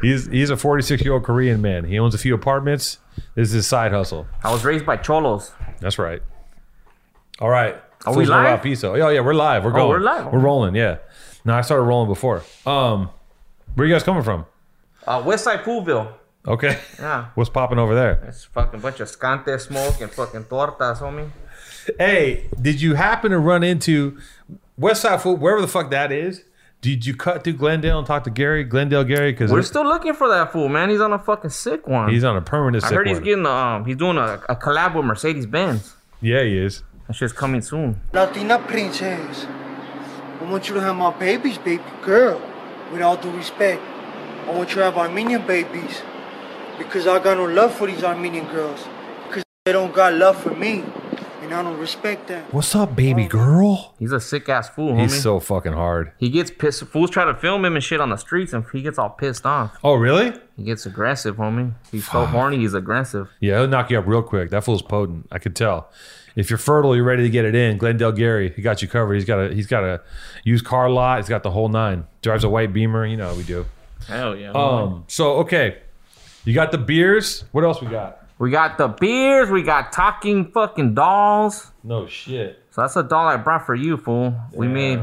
he's 0.00 0.26
he's 0.26 0.50
a 0.50 0.56
46 0.56 1.02
year 1.02 1.12
old 1.14 1.24
Korean 1.24 1.60
man. 1.60 1.84
He 1.84 1.98
owns 1.98 2.14
a 2.14 2.18
few 2.18 2.34
apartments. 2.34 2.98
This 3.34 3.48
is 3.48 3.54
his 3.54 3.66
side 3.66 3.92
hustle. 3.92 4.26
I 4.42 4.52
was 4.52 4.64
raised 4.64 4.86
by 4.86 4.96
cholos. 4.96 5.52
That's 5.80 5.98
right. 5.98 6.22
All 7.40 7.48
right. 7.48 7.76
Are 8.06 8.14
we 8.14 8.24
Know 8.24 8.30
live? 8.30 8.46
About 8.46 8.62
Pizza. 8.62 8.88
Oh 8.88 9.08
yeah, 9.08 9.20
we're 9.20 9.34
live. 9.34 9.64
We're 9.64 9.72
going. 9.72 9.88
we're 9.88 9.98
live. 10.00 10.32
We're 10.32 10.38
rolling. 10.38 10.74
Yeah. 10.74 10.98
No, 11.44 11.54
I 11.54 11.60
started 11.60 11.82
rolling 11.84 12.08
before. 12.08 12.42
Um, 12.64 13.10
where 13.74 13.86
you 13.86 13.94
guys 13.94 14.02
coming 14.02 14.22
from? 14.22 14.46
Uh, 15.06 15.22
Westside 15.22 15.62
Poolville. 15.62 16.12
Okay. 16.46 16.78
Yeah. 16.98 17.26
What's 17.34 17.50
popping 17.50 17.78
over 17.78 17.94
there? 17.94 18.24
It's 18.28 18.44
fucking 18.44 18.80
bunch 18.80 19.00
of 19.00 19.08
scante 19.08 19.58
smoke 19.60 20.00
and 20.00 20.10
fucking 20.10 20.44
tortas, 20.44 20.98
homie. 20.98 21.30
Hey, 21.98 22.46
did 22.60 22.80
you 22.80 22.94
happen 22.94 23.30
to 23.30 23.38
run 23.38 23.62
into 23.62 24.18
West 24.76 25.02
Side 25.02 25.20
Food, 25.22 25.40
wherever 25.40 25.60
the 25.60 25.68
fuck 25.68 25.90
that 25.90 26.10
is? 26.10 26.42
Did 26.80 27.06
you 27.06 27.14
cut 27.16 27.42
through 27.42 27.54
Glendale 27.54 27.98
and 27.98 28.06
talk 28.06 28.24
to 28.24 28.30
Gary, 28.30 28.62
Glendale 28.64 29.02
Gary? 29.04 29.32
Because 29.32 29.50
We're 29.50 29.62
still 29.62 29.84
looking 29.84 30.12
for 30.14 30.28
that 30.28 30.52
fool, 30.52 30.68
man. 30.68 30.90
He's 30.90 31.00
on 31.00 31.12
a 31.12 31.18
fucking 31.18 31.50
sick 31.50 31.86
one. 31.86 32.10
he's 32.10 32.22
on 32.24 32.36
a 32.36 32.40
permanent 32.42 32.84
I 32.84 32.88
sick 32.88 32.96
heard 32.96 33.06
he's 33.08 33.16
one. 33.16 33.24
getting 33.24 33.46
um 33.46 33.84
he's 33.84 33.96
doing 33.96 34.18
a, 34.18 34.40
a 34.48 34.56
collab 34.56 34.94
with 34.94 35.04
Mercedes 35.04 35.46
Benz. 35.46 35.94
yeah, 36.20 36.42
he 36.42 36.58
is. 36.58 36.82
That 37.06 37.14
shit's 37.14 37.32
coming 37.32 37.62
soon. 37.62 38.00
Latina 38.12 38.58
princess. 38.58 39.46
I 40.40 40.44
want 40.50 40.68
you 40.68 40.74
to 40.74 40.80
have 40.80 40.96
my 40.96 41.16
babies, 41.16 41.58
baby 41.58 41.82
girl. 42.02 42.40
With 42.92 43.02
all 43.02 43.16
due 43.16 43.30
respect, 43.30 43.82
I 44.46 44.50
want 44.50 44.70
you 44.70 44.76
to 44.76 44.84
have 44.84 44.96
Armenian 44.96 45.46
babies. 45.46 46.02
Because 46.78 47.06
I 47.06 47.22
got 47.22 47.36
no 47.36 47.44
love 47.46 47.74
for 47.74 47.86
these 47.86 48.04
Armenian 48.04 48.46
girls. 48.48 48.84
Because 49.26 49.44
they 49.64 49.72
don't 49.72 49.94
got 49.94 50.14
love 50.14 50.40
for 50.40 50.54
me. 50.54 50.84
And 51.42 51.54
I 51.54 51.62
don't 51.62 51.78
respect 51.78 52.26
that. 52.26 52.52
What's 52.52 52.74
up, 52.74 52.96
baby 52.96 53.26
girl? 53.26 53.94
He's 54.00 54.10
a 54.10 54.18
sick 54.20 54.48
ass 54.48 54.68
fool, 54.68 54.94
homie. 54.94 55.02
He's 55.02 55.22
so 55.22 55.38
fucking 55.38 55.74
hard. 55.74 56.10
he 56.18 56.28
gets 56.28 56.50
pissed. 56.50 56.84
Fools 56.86 57.10
try 57.10 57.24
to 57.24 57.34
film 57.34 57.64
him 57.64 57.76
and 57.76 57.84
shit 57.84 58.00
on 58.00 58.10
the 58.10 58.16
streets, 58.16 58.52
and 58.52 58.64
he 58.72 58.82
gets 58.82 58.98
all 58.98 59.10
pissed 59.10 59.46
off. 59.46 59.76
Oh, 59.84 59.94
really? 59.94 60.32
He 60.56 60.64
gets 60.64 60.86
aggressive, 60.86 61.36
homie. 61.36 61.74
He's 61.92 62.08
so 62.10 62.26
horny. 62.26 62.58
He's 62.58 62.74
aggressive. 62.74 63.28
Yeah, 63.38 63.60
he'll 63.60 63.68
knock 63.68 63.90
you 63.90 63.98
up 63.98 64.06
real 64.08 64.22
quick. 64.22 64.50
That 64.50 64.64
fool's 64.64 64.82
potent. 64.82 65.28
I 65.30 65.38
could 65.38 65.54
tell. 65.54 65.88
If 66.36 66.50
you're 66.50 66.58
fertile, 66.58 66.94
you're 66.94 67.04
ready 67.04 67.22
to 67.22 67.30
get 67.30 67.44
it 67.44 67.54
in. 67.54 67.78
Glendale 67.78 68.12
Gary, 68.12 68.52
he 68.54 68.62
got 68.62 68.82
you 68.82 68.88
covered. 68.88 69.14
He's 69.14 69.24
got 69.24 69.38
a 69.38 69.54
he's 69.54 69.66
got 69.66 69.82
a 69.82 70.02
used 70.44 70.64
car 70.64 70.88
lot. 70.88 71.18
He's 71.18 71.28
got 71.28 71.42
the 71.42 71.50
whole 71.50 71.68
nine. 71.68 72.06
Drives 72.22 72.44
a 72.44 72.48
white 72.48 72.72
Beamer. 72.72 73.06
You 73.06 73.16
know 73.16 73.30
how 73.30 73.34
we 73.34 73.42
do. 73.42 73.66
Hell 74.06 74.36
yeah. 74.36 74.52
Um. 74.52 75.04
So 75.08 75.38
okay, 75.38 75.78
you 76.44 76.54
got 76.54 76.70
the 76.70 76.78
beers. 76.78 77.44
What 77.52 77.64
else 77.64 77.80
we 77.80 77.88
got? 77.88 78.26
we 78.38 78.50
got 78.50 78.76
the 78.78 78.88
beers. 78.88 79.50
We 79.50 79.62
got 79.62 79.92
talking 79.92 80.50
fucking 80.52 80.94
dolls. 80.94 81.72
No 81.82 82.06
shit. 82.06 82.62
So 82.70 82.82
that's 82.82 82.96
a 82.96 83.02
doll 83.02 83.26
I 83.26 83.36
brought 83.36 83.64
for 83.64 83.74
you, 83.74 83.96
fool. 83.96 84.34
We 84.52 84.68
made 84.68 85.02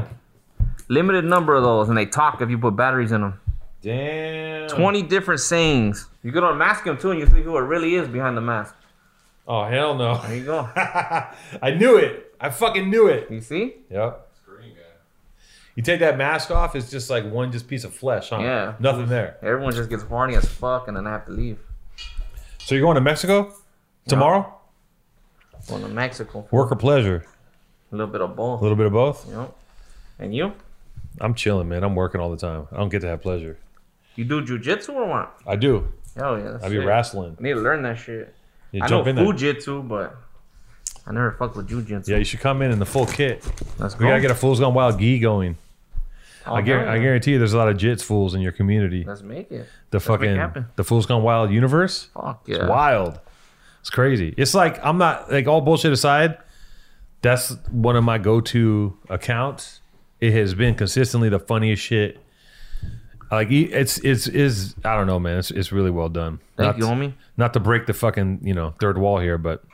limited 0.88 1.24
number 1.24 1.54
of 1.54 1.64
those, 1.64 1.88
and 1.88 1.98
they 1.98 2.06
talk 2.06 2.40
if 2.40 2.50
you 2.50 2.58
put 2.58 2.76
batteries 2.76 3.12
in 3.12 3.22
them. 3.22 3.40
Damn. 3.82 4.68
20 4.68 5.02
different 5.02 5.40
sayings. 5.40 6.08
You 6.22 6.32
can 6.32 6.44
unmask 6.44 6.84
them 6.84 6.96
too, 6.96 7.10
and 7.10 7.20
you 7.20 7.26
see 7.26 7.42
who 7.42 7.56
it 7.58 7.62
really 7.62 7.96
is 7.96 8.08
behind 8.08 8.36
the 8.36 8.40
mask. 8.40 8.74
Oh 9.46 9.64
hell 9.64 9.94
no. 9.94 10.18
There 10.18 10.36
you 10.36 10.44
go. 10.44 10.68
I 10.76 11.74
knew 11.78 11.96
it. 11.96 12.34
I 12.40 12.50
fucking 12.50 12.88
knew 12.88 13.08
it. 13.08 13.30
You 13.30 13.40
see? 13.40 13.74
Yep. 13.90 14.24
You 15.74 15.82
take 15.82 16.00
that 16.00 16.16
mask 16.16 16.50
off, 16.52 16.76
it's 16.76 16.88
just 16.88 17.10
like 17.10 17.24
one 17.24 17.50
just 17.50 17.66
piece 17.66 17.82
of 17.82 17.92
flesh, 17.92 18.30
huh? 18.30 18.38
Yeah. 18.38 18.74
Nothing 18.78 19.06
there. 19.06 19.38
Everyone 19.42 19.74
just 19.74 19.90
gets 19.90 20.04
horny 20.04 20.36
as 20.36 20.44
fuck, 20.44 20.86
and 20.86 20.96
then 20.96 21.06
I 21.06 21.12
have 21.12 21.26
to 21.26 21.32
leave. 21.32 21.58
So 22.58 22.74
you're 22.74 22.82
going 22.82 22.94
to 22.94 23.00
Mexico 23.00 23.52
tomorrow? 24.06 24.54
Going 25.68 25.82
to 25.82 25.88
Mexico. 25.88 26.46
Work 26.52 26.70
or 26.70 26.76
pleasure? 26.76 27.26
A 27.90 27.96
little 27.96 28.12
bit 28.12 28.20
of 28.20 28.36
both. 28.36 28.60
A 28.60 28.62
little 28.62 28.76
bit 28.76 28.86
of 28.86 28.92
both. 28.92 29.26
You 29.26 29.34
know? 29.34 29.54
And 30.20 30.34
you? 30.34 30.52
I'm 31.20 31.34
chilling, 31.34 31.68
man. 31.68 31.82
I'm 31.82 31.96
working 31.96 32.20
all 32.20 32.30
the 32.30 32.36
time. 32.36 32.68
I 32.70 32.76
don't 32.76 32.88
get 32.88 33.00
to 33.00 33.08
have 33.08 33.20
pleasure. 33.20 33.58
You 34.14 34.24
do 34.24 34.42
jujitsu 34.42 34.90
or 34.90 35.06
what? 35.06 35.36
I 35.46 35.56
do. 35.56 35.92
Oh 36.16 36.36
yeah. 36.36 36.58
I 36.62 36.68
be 36.68 36.78
wrestling. 36.78 37.36
I 37.38 37.42
need 37.42 37.54
to 37.54 37.60
learn 37.60 37.82
that 37.82 37.98
shit. 37.98 38.32
You 38.74 38.80
I 38.82 38.86
know 38.86 38.88
jump 39.04 39.06
in 39.08 39.16
there. 39.16 39.24
Fujitsu, 39.24 39.86
but 39.86 40.16
I 41.06 41.12
never 41.12 41.32
fucked 41.32 41.56
with 41.56 41.68
jujitsu. 41.68 42.08
Yeah, 42.08 42.16
you 42.16 42.24
should 42.24 42.40
come 42.40 42.60
in 42.62 42.70
in 42.72 42.78
the 42.78 42.86
full 42.86 43.06
kit. 43.06 43.44
Let's 43.78 43.94
We 43.96 44.04
go. 44.04 44.10
gotta 44.10 44.20
get 44.20 44.30
a 44.30 44.34
Foos 44.34 44.58
Gone 44.58 44.74
Wild 44.74 44.98
gi 44.98 45.18
going. 45.20 45.56
Oh, 46.46 46.54
I, 46.56 46.62
guar- 46.62 46.86
I 46.88 46.98
guarantee 46.98 47.32
you, 47.32 47.38
there's 47.38 47.54
a 47.54 47.56
lot 47.58 47.68
of 47.68 47.76
jits 47.78 48.02
fools 48.02 48.34
in 48.34 48.40
your 48.42 48.52
community. 48.52 49.02
Let's 49.06 49.22
make 49.22 49.50
it. 49.50 49.66
The 49.90 49.96
it 49.96 50.00
fucking 50.00 50.36
happen. 50.36 50.66
the 50.76 50.82
Foos 50.82 51.06
Gone 51.06 51.22
Wild 51.22 51.50
universe. 51.50 52.08
Fuck 52.14 52.42
yeah, 52.46 52.56
It's 52.56 52.64
wild. 52.68 53.18
It's 53.80 53.90
crazy. 53.90 54.34
It's 54.36 54.54
like 54.54 54.84
I'm 54.84 54.98
not 54.98 55.30
like 55.30 55.46
all 55.46 55.60
bullshit 55.60 55.92
aside. 55.92 56.38
That's 57.22 57.50
one 57.70 57.96
of 57.96 58.04
my 58.04 58.18
go-to 58.18 58.98
accounts. 59.08 59.80
It 60.20 60.32
has 60.32 60.54
been 60.54 60.74
consistently 60.74 61.28
the 61.28 61.38
funniest 61.38 61.82
shit. 61.82 62.18
Like 63.30 63.50
it's 63.50 63.98
it's 63.98 64.26
is 64.28 64.74
I 64.84 64.96
don't 64.96 65.06
know, 65.06 65.18
man. 65.18 65.38
It's 65.38 65.50
it's 65.50 65.72
really 65.72 65.90
well 65.90 66.08
done. 66.08 66.40
Thank 66.56 66.78
not, 66.78 66.78
you, 66.78 66.84
homie. 66.84 67.14
Not 67.36 67.52
to 67.54 67.60
break 67.60 67.86
the 67.86 67.92
fucking 67.94 68.40
you 68.42 68.54
know 68.54 68.74
third 68.80 68.98
wall 68.98 69.18
here, 69.18 69.38
but 69.38 69.64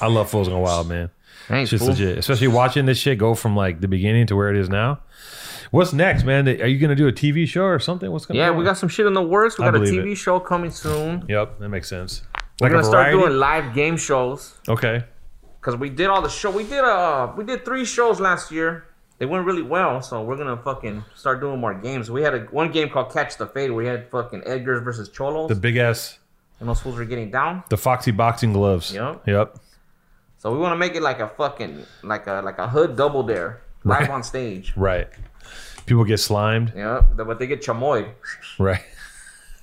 I 0.00 0.08
love 0.08 0.30
Foos 0.30 0.46
Gone 0.48 0.60
Wild, 0.60 0.88
man. 0.88 1.10
Thanks, 1.48 1.72
It's 1.74 1.82
legit, 1.82 2.16
especially 2.16 2.48
watching 2.48 2.86
this 2.86 2.96
shit 2.98 3.18
go 3.18 3.34
from 3.34 3.54
like 3.54 3.80
the 3.80 3.88
beginning 3.88 4.26
to 4.28 4.36
where 4.36 4.48
it 4.50 4.56
is 4.56 4.68
now. 4.70 5.00
What's 5.70 5.92
next, 5.92 6.24
man? 6.24 6.48
Are 6.48 6.66
you 6.66 6.78
gonna 6.78 6.94
do 6.94 7.06
a 7.06 7.12
TV 7.12 7.46
show 7.46 7.64
or 7.64 7.78
something? 7.78 8.10
What's 8.10 8.26
gonna? 8.26 8.38
Yeah, 8.40 8.48
go 8.50 8.54
we 8.58 8.64
got 8.64 8.78
some 8.78 8.88
shit 8.88 9.06
in 9.06 9.12
the 9.12 9.22
works. 9.22 9.58
We 9.58 9.64
I 9.64 9.70
got 9.70 9.76
a 9.76 9.84
TV 9.84 10.12
it. 10.12 10.16
show 10.16 10.40
coming 10.40 10.70
soon. 10.70 11.24
Yep, 11.28 11.58
that 11.58 11.68
makes 11.68 11.88
sense. 11.88 12.22
We're 12.60 12.66
Like 12.68 12.72
gonna 12.72 12.84
start 12.84 13.10
doing 13.10 13.32
live 13.34 13.74
game 13.74 13.96
shows 13.96 14.54
Okay. 14.68 15.04
because 15.60 15.76
we 15.76 15.90
did 15.90 16.06
all 16.06 16.22
the 16.22 16.28
show. 16.28 16.50
We 16.50 16.64
did 16.64 16.84
uh 16.84 17.32
we 17.36 17.44
did 17.44 17.64
three 17.64 17.84
shows 17.84 18.20
last 18.20 18.50
year. 18.52 18.86
They 19.18 19.26
went 19.26 19.46
really 19.46 19.62
well, 19.62 20.02
so 20.02 20.22
we're 20.22 20.36
gonna 20.36 20.56
fucking 20.56 21.04
start 21.14 21.40
doing 21.40 21.60
more 21.60 21.72
games. 21.74 22.10
We 22.10 22.22
had 22.22 22.34
a 22.34 22.40
one 22.50 22.72
game 22.72 22.88
called 22.90 23.12
Catch 23.12 23.36
the 23.36 23.46
Fade. 23.46 23.70
where 23.70 23.78
We 23.84 23.86
had 23.86 24.10
fucking 24.10 24.42
Edgar's 24.44 24.82
versus 24.82 25.08
Cholos, 25.08 25.48
The 25.48 25.54
big 25.54 25.76
ass, 25.76 26.18
and 26.60 26.68
those 26.68 26.80
fools 26.80 26.96
were 26.96 27.04
getting 27.04 27.30
down. 27.30 27.62
the 27.68 27.76
Foxy 27.76 28.10
boxing 28.10 28.52
gloves. 28.52 28.92
Yep. 28.92 29.26
Yep. 29.26 29.56
So 30.38 30.52
we 30.52 30.58
want 30.58 30.72
to 30.72 30.76
make 30.76 30.94
it 30.94 31.02
like 31.02 31.20
a 31.20 31.28
fucking 31.28 31.84
like 32.02 32.26
a 32.26 32.42
like 32.44 32.58
a 32.58 32.68
hood 32.68 32.96
double 32.96 33.22
dare 33.22 33.62
live 33.84 34.10
on 34.10 34.22
stage. 34.22 34.72
Right. 34.76 35.08
People 35.86 36.04
get 36.04 36.18
slimed. 36.18 36.72
Yeah, 36.74 37.02
but 37.14 37.38
they 37.38 37.46
get 37.46 37.62
chamoyed. 37.62 38.08
Right. 38.58 38.80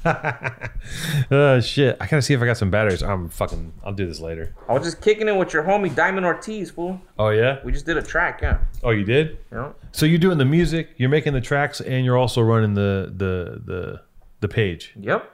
Uh 0.06 1.62
shit. 1.62 1.98
I 2.00 2.08
gotta 2.08 2.22
see 2.22 2.34
if 2.34 2.42
I 2.42 2.46
got 2.46 2.58
some 2.58 2.72
batteries. 2.72 3.04
I'm 3.04 3.30
fucking. 3.30 3.74
I'll 3.84 3.94
do 3.94 4.06
this 4.08 4.20
later. 4.20 4.54
I 4.68 4.74
was 4.74 4.84
just 4.84 5.02
kicking 5.02 5.28
it 5.28 5.36
with 5.36 5.54
your 5.54 5.64
homie 5.64 5.94
Diamond 5.94 6.26
Ortiz, 6.26 6.72
fool. 6.72 7.02
Oh 7.20 7.30
yeah. 7.30 7.60
We 7.64 7.72
just 7.72 7.86
did 7.86 7.98
a 7.98 8.02
track, 8.02 8.40
yeah. 8.42 8.60
Oh 8.84 8.90
you 8.92 9.04
did. 9.04 9.40
You 9.52 9.58
know? 9.58 9.76
So 9.92 10.06
you're 10.06 10.20
doing 10.20 10.38
the 10.38 10.46
music. 10.46 10.90
You're 10.98 11.10
making 11.10 11.34
the 11.34 11.42
tracks, 11.42 11.82
and 11.82 12.06
you're 12.06 12.18
also 12.18 12.42
running 12.42 12.74
the 12.74 13.14
the 13.16 13.62
the 13.66 14.02
the 14.40 14.48
page. 14.48 14.94
Yep. 15.00 15.30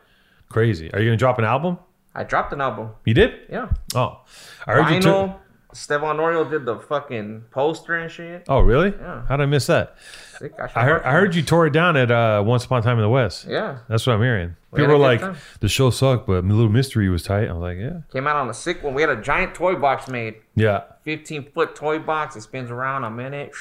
Crazy. 0.50 0.94
Are 0.94 1.00
you 1.00 1.08
gonna 1.10 1.18
drop 1.18 1.40
an 1.40 1.46
album? 1.46 1.78
I 2.16 2.24
dropped 2.24 2.52
an 2.54 2.62
album. 2.62 2.90
You 3.06 3.14
did. 3.14 3.34
Yeah. 3.50 3.70
Oh, 3.94 4.22
I 4.66 4.74
heard 4.74 4.94
you. 4.94 5.02
Took, 5.02 5.14
Vinyl. 5.14 5.40
Stevan 5.74 6.18
Oriol 6.18 6.50
did 6.50 6.66
the 6.66 6.80
fucking 6.80 7.44
poster 7.52 7.96
and 7.96 8.12
shit. 8.12 8.46
oh 8.48 8.60
really? 8.62 8.90
Yeah. 9.00 9.26
How 9.28 9.38
did 9.38 9.44
I 9.44 9.46
miss 9.46 9.68
that? 9.68 9.96
Sick. 10.40 10.54
should 10.58 10.70
I 10.76 10.84
heard. 10.84 11.04
I 11.04 11.12
heard 11.12 11.36
you 11.36 11.42
tore 11.42 11.68
it 11.68 11.72
down 11.74 11.96
at 11.98 12.12
uh, 12.12 12.44
Once 12.46 12.66
Upon 12.66 12.80
a 12.80 12.82
Time 12.84 12.98
in 12.98 13.04
the 13.04 13.10
West. 13.10 13.46
Yeah. 13.50 13.80
That's 13.90 14.06
what 14.06 14.14
I'm 14.14 14.22
hearing. 14.22 14.56
We 14.72 14.80
People 14.82 14.94
were 14.96 15.00
like, 15.00 15.22
time. 15.22 15.38
the 15.62 15.70
show 15.70 15.90
sucked, 15.90 16.28
but 16.28 16.44
Little 16.46 16.70
Mystery 16.70 17.10
was 17.10 17.24
tight. 17.24 17.48
I 17.50 17.54
was 17.54 17.62
like, 17.62 17.78
yeah, 17.78 18.02
Came 18.12 18.28
out 18.28 18.36
on 18.36 18.50
a 18.50 18.54
sick 18.54 18.84
one. 18.84 18.94
We 18.94 19.02
had 19.02 19.10
a 19.10 19.22
giant 19.22 19.56
toy 19.56 19.76
box 19.76 20.08
made. 20.08 20.36
yeah. 20.56 20.84
15 21.04 21.52
foot 21.52 21.74
toy 21.76 22.00
box. 22.00 22.36
It 22.36 22.42
spins 22.42 22.70
around 22.70 23.04
a 23.06 23.10
minute. 23.10 23.52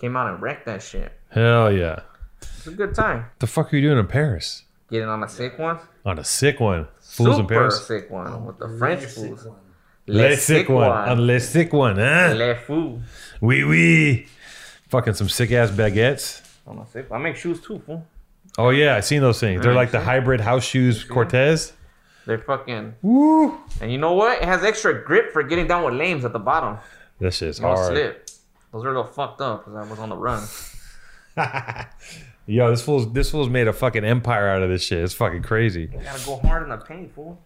Came 0.00 0.16
out 0.16 0.32
and 0.32 0.40
wrecked 0.42 0.64
that 0.66 0.82
shit. 0.82 1.12
Hell 1.28 1.70
yeah. 1.70 2.00
It's 2.40 2.66
a 2.66 2.70
good 2.70 2.94
time. 2.94 3.18
What 3.18 3.38
the 3.40 3.46
fuck 3.46 3.72
are 3.72 3.76
you 3.76 3.82
doing 3.82 3.98
in 3.98 4.06
Paris? 4.06 4.64
Getting 4.90 5.08
on 5.08 5.22
a 5.22 5.28
sick 5.28 5.58
one. 5.58 5.78
On 6.06 6.18
a 6.18 6.24
sick 6.24 6.58
one. 6.58 6.88
Fools 7.00 7.28
in 7.38 7.42
Super 7.44 7.54
Paris. 7.54 7.86
sick 7.86 8.10
one 8.10 8.46
with 8.46 8.58
the 8.58 8.68
French 8.78 9.04
fools. 9.04 9.46
Le 10.06 10.36
sick 10.36 10.68
one. 10.68 10.90
On 10.90 11.26
le 11.26 11.38
sick 11.38 11.72
one. 11.74 11.96
Huh? 11.96 12.32
Le 12.36 12.54
fou. 12.56 13.00
Oui, 13.42 13.62
oui. 13.64 14.26
Fucking 14.90 15.14
some 15.14 15.28
sick 15.28 15.52
ass 15.52 15.70
baguettes. 15.70 16.42
Sick. 16.92 17.06
I 17.10 17.18
make 17.18 17.36
shoes 17.36 17.60
too, 17.60 17.78
fool. 17.80 18.04
Oh 18.58 18.70
yeah, 18.70 18.96
I 18.96 19.00
seen 19.00 19.20
those 19.20 19.38
things. 19.40 19.62
They're 19.62 19.74
like 19.74 19.92
the 19.92 20.00
hybrid 20.00 20.40
house 20.40 20.64
shoes 20.64 21.04
Cortez. 21.04 21.72
They're 22.26 22.38
fucking. 22.38 22.94
Woo. 23.02 23.56
And 23.80 23.90
you 23.90 23.98
know 23.98 24.14
what? 24.14 24.42
It 24.42 24.44
has 24.44 24.64
extra 24.64 25.04
grip 25.04 25.32
for 25.32 25.42
getting 25.42 25.66
down 25.66 25.84
with 25.84 25.94
lames 25.94 26.24
at 26.24 26.32
the 26.32 26.38
bottom. 26.38 26.78
This 27.18 27.40
is 27.42 27.58
don't 27.58 27.76
hard. 27.76 27.92
slip. 27.92 28.30
Those 28.72 28.84
are 28.84 28.88
a 28.88 28.96
little 28.96 29.12
fucked 29.12 29.40
up 29.40 29.64
because 29.64 29.76
I 29.76 29.88
was 29.88 29.98
on 29.98 30.08
the 30.08 30.16
run. 30.16 30.46
Yo, 32.46 32.70
this 32.70 32.82
fool's 32.82 33.12
this 33.12 33.30
fool's 33.30 33.48
made 33.48 33.68
a 33.68 33.72
fucking 33.72 34.04
empire 34.04 34.48
out 34.48 34.62
of 34.62 34.70
this 34.70 34.82
shit. 34.82 35.04
It's 35.04 35.14
fucking 35.14 35.42
crazy. 35.42 35.82
You 35.82 36.00
gotta 36.02 36.24
go 36.26 36.36
hard 36.38 36.64
in 36.64 36.70
the 36.70 36.78
paint, 36.78 37.14
fool. 37.14 37.40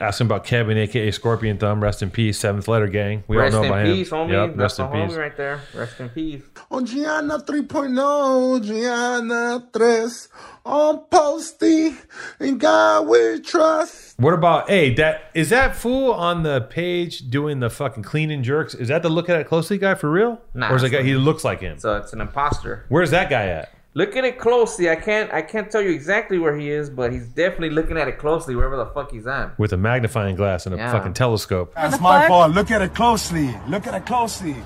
Asking 0.00 0.26
about 0.26 0.44
Kevin, 0.44 0.76
aka 0.78 1.10
Scorpion 1.10 1.58
Thumb. 1.58 1.82
Rest 1.82 2.02
in 2.02 2.10
peace. 2.10 2.38
Seventh 2.38 2.68
letter 2.68 2.88
gang. 2.88 3.24
We 3.28 3.36
rest 3.36 3.54
all 3.54 3.62
know 3.62 3.68
about 3.68 3.84
peace, 3.86 4.10
him. 4.10 4.18
homie. 4.18 4.30
Yep, 4.32 4.48
That's 4.50 4.58
rest 4.58 4.76
the 4.78 4.84
in 4.84 4.90
homie 4.90 5.08
peace. 5.08 5.16
right 5.16 5.36
there. 5.36 5.60
Rest 5.74 6.00
in 6.00 6.08
peace. 6.10 6.42
On 6.70 6.84
Gianna 6.86 7.38
3.0, 7.38 8.64
Gianna 8.64 9.68
3, 9.72 10.28
on 10.66 11.04
Posty, 11.10 11.94
and 12.40 12.58
God 12.60 13.06
we 13.06 13.40
trust. 13.40 14.18
What 14.18 14.34
about 14.34 14.68
hey? 14.70 14.94
That 14.94 15.30
is 15.34 15.50
that 15.50 15.74
fool 15.76 16.12
on 16.12 16.42
the 16.42 16.60
page 16.62 17.28
doing 17.30 17.60
the 17.60 17.68
fucking 17.70 18.02
cleaning 18.04 18.42
jerks? 18.42 18.74
Is 18.74 18.88
that 18.88 19.02
the 19.02 19.08
look 19.08 19.28
at 19.28 19.40
it 19.40 19.46
closely 19.46 19.76
guy 19.78 19.94
for 19.94 20.10
real? 20.10 20.40
Nah, 20.54 20.70
or 20.72 20.76
is 20.76 20.82
that 20.82 20.90
guy? 20.90 21.02
He 21.02 21.14
looks 21.14 21.44
like 21.44 21.60
him. 21.60 21.78
So 21.78 21.96
it's 21.96 22.12
an 22.12 22.20
imposter. 22.20 22.86
Where's 22.88 23.10
that 23.10 23.28
guy 23.28 23.46
at? 23.48 23.72
Look 23.96 24.16
at 24.16 24.24
it 24.24 24.38
closely. 24.40 24.90
I 24.90 24.96
can't 24.96 25.32
I 25.32 25.40
can't 25.42 25.70
tell 25.70 25.80
you 25.80 25.90
exactly 25.90 26.38
where 26.38 26.56
he 26.56 26.68
is, 26.68 26.90
but 26.90 27.12
he's 27.12 27.28
definitely 27.28 27.70
looking 27.70 27.96
at 27.96 28.08
it 28.08 28.18
closely 28.18 28.56
wherever 28.56 28.76
the 28.76 28.86
fuck 28.86 29.12
he's 29.12 29.26
at. 29.26 29.56
With 29.56 29.72
a 29.72 29.76
magnifying 29.76 30.34
glass 30.34 30.66
and 30.66 30.74
a 30.74 30.78
Yeah. 30.78 30.90
fucking 30.90 31.12
telescope. 31.14 31.72
That's 31.76 32.00
my 32.00 32.26
fault. 32.26 32.52
Look 32.52 32.72
at 32.72 32.82
it 32.82 32.92
closely. 32.94 33.56
Look 33.68 33.86
at 33.86 33.94
it 33.94 34.04
closely. 34.04 34.56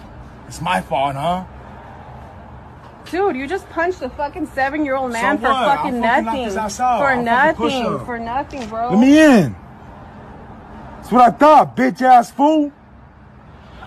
It's 0.47 0.62
my 0.62 0.81
fault, 0.81 1.14
huh? 1.14 1.45
Dude, 3.11 3.37
you 3.37 3.47
just 3.47 3.68
punched 3.70 4.01
a 4.03 4.09
fucking 4.09 4.47
seven 4.47 4.85
year 4.85 4.97
old 4.97 5.12
man 5.12 5.37
So 5.39 5.47
for 5.47 5.53
fucking 5.53 6.01
fucking 6.03 6.24
nothing. 6.24 6.45
his 6.45 6.57
ass 6.57 6.81
out. 6.81 6.99
For 6.99 7.09
I'll 7.09 7.22
nothing. 7.22 8.05
For 8.07 8.18
nothing, 8.18 8.66
bro. 8.68 8.91
Let 8.91 8.99
me 8.99 9.18
in. 9.43 9.57
That's 10.97 11.12
what 11.12 11.20
I 11.22 11.31
thought, 11.31 11.76
bitch 11.76 12.01
ass 12.01 12.31
fool. 12.31 12.72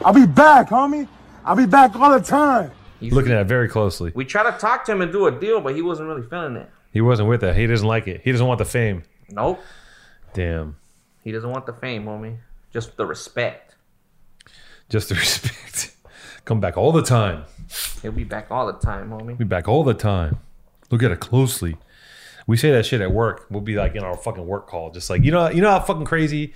I'll 0.05 0.13
be 0.13 0.25
back, 0.27 0.69
homie. 0.69 1.07
I'll 1.45 1.55
be 1.55 1.65
back 1.67 1.95
all 1.95 2.11
the 2.11 2.23
time. 2.23 2.71
He's- 3.01 3.13
Looking 3.13 3.33
at 3.33 3.41
it 3.41 3.47
very 3.47 3.67
closely. 3.67 4.11
We 4.15 4.23
tried 4.25 4.49
to 4.51 4.57
talk 4.57 4.85
to 4.85 4.91
him 4.93 5.01
and 5.01 5.11
do 5.11 5.25
a 5.27 5.31
deal, 5.31 5.59
but 5.59 5.75
he 5.75 5.81
wasn't 5.81 6.07
really 6.07 6.23
feeling 6.27 6.55
it. 6.55 6.69
He 6.93 7.01
wasn't 7.01 7.27
with 7.29 7.43
it. 7.43 7.55
He 7.55 7.67
doesn't 7.67 7.87
like 7.87 8.07
it. 8.07 8.21
He 8.23 8.31
doesn't 8.31 8.45
want 8.47 8.59
the 8.59 8.65
fame. 8.65 9.03
Nope. 9.29 9.59
Damn. 10.33 10.77
He 11.23 11.31
doesn't 11.31 11.49
want 11.49 11.65
the 11.65 11.73
fame, 11.73 12.05
homie. 12.05 12.37
Just 12.71 12.95
the 12.97 13.05
respect. 13.05 13.75
Just 14.89 15.09
the 15.09 15.15
respect. 15.23 15.95
Come 16.45 16.59
back 16.59 16.77
all 16.77 16.91
the 16.91 17.03
time. 17.03 17.43
He'll 18.01 18.11
be 18.11 18.23
back 18.23 18.47
all 18.51 18.67
the 18.67 18.73
time, 18.79 19.09
homie. 19.09 19.37
Be 19.37 19.45
back 19.45 19.67
all 19.67 19.83
the 19.83 19.93
time. 19.93 20.39
Look 20.89 21.03
at 21.03 21.11
it 21.11 21.19
closely. 21.19 21.77
We 22.47 22.57
say 22.57 22.71
that 22.71 22.85
shit 22.85 22.99
at 23.01 23.11
work. 23.11 23.45
We'll 23.49 23.61
be 23.61 23.75
like 23.75 23.95
in 23.95 24.03
our 24.03 24.17
fucking 24.17 24.45
work 24.45 24.67
call, 24.67 24.89
just 24.91 25.09
like 25.09 25.23
you 25.23 25.31
know, 25.31 25.49
you 25.49 25.61
know 25.61 25.69
how 25.69 25.79
fucking 25.79 26.05
crazy 26.05 26.53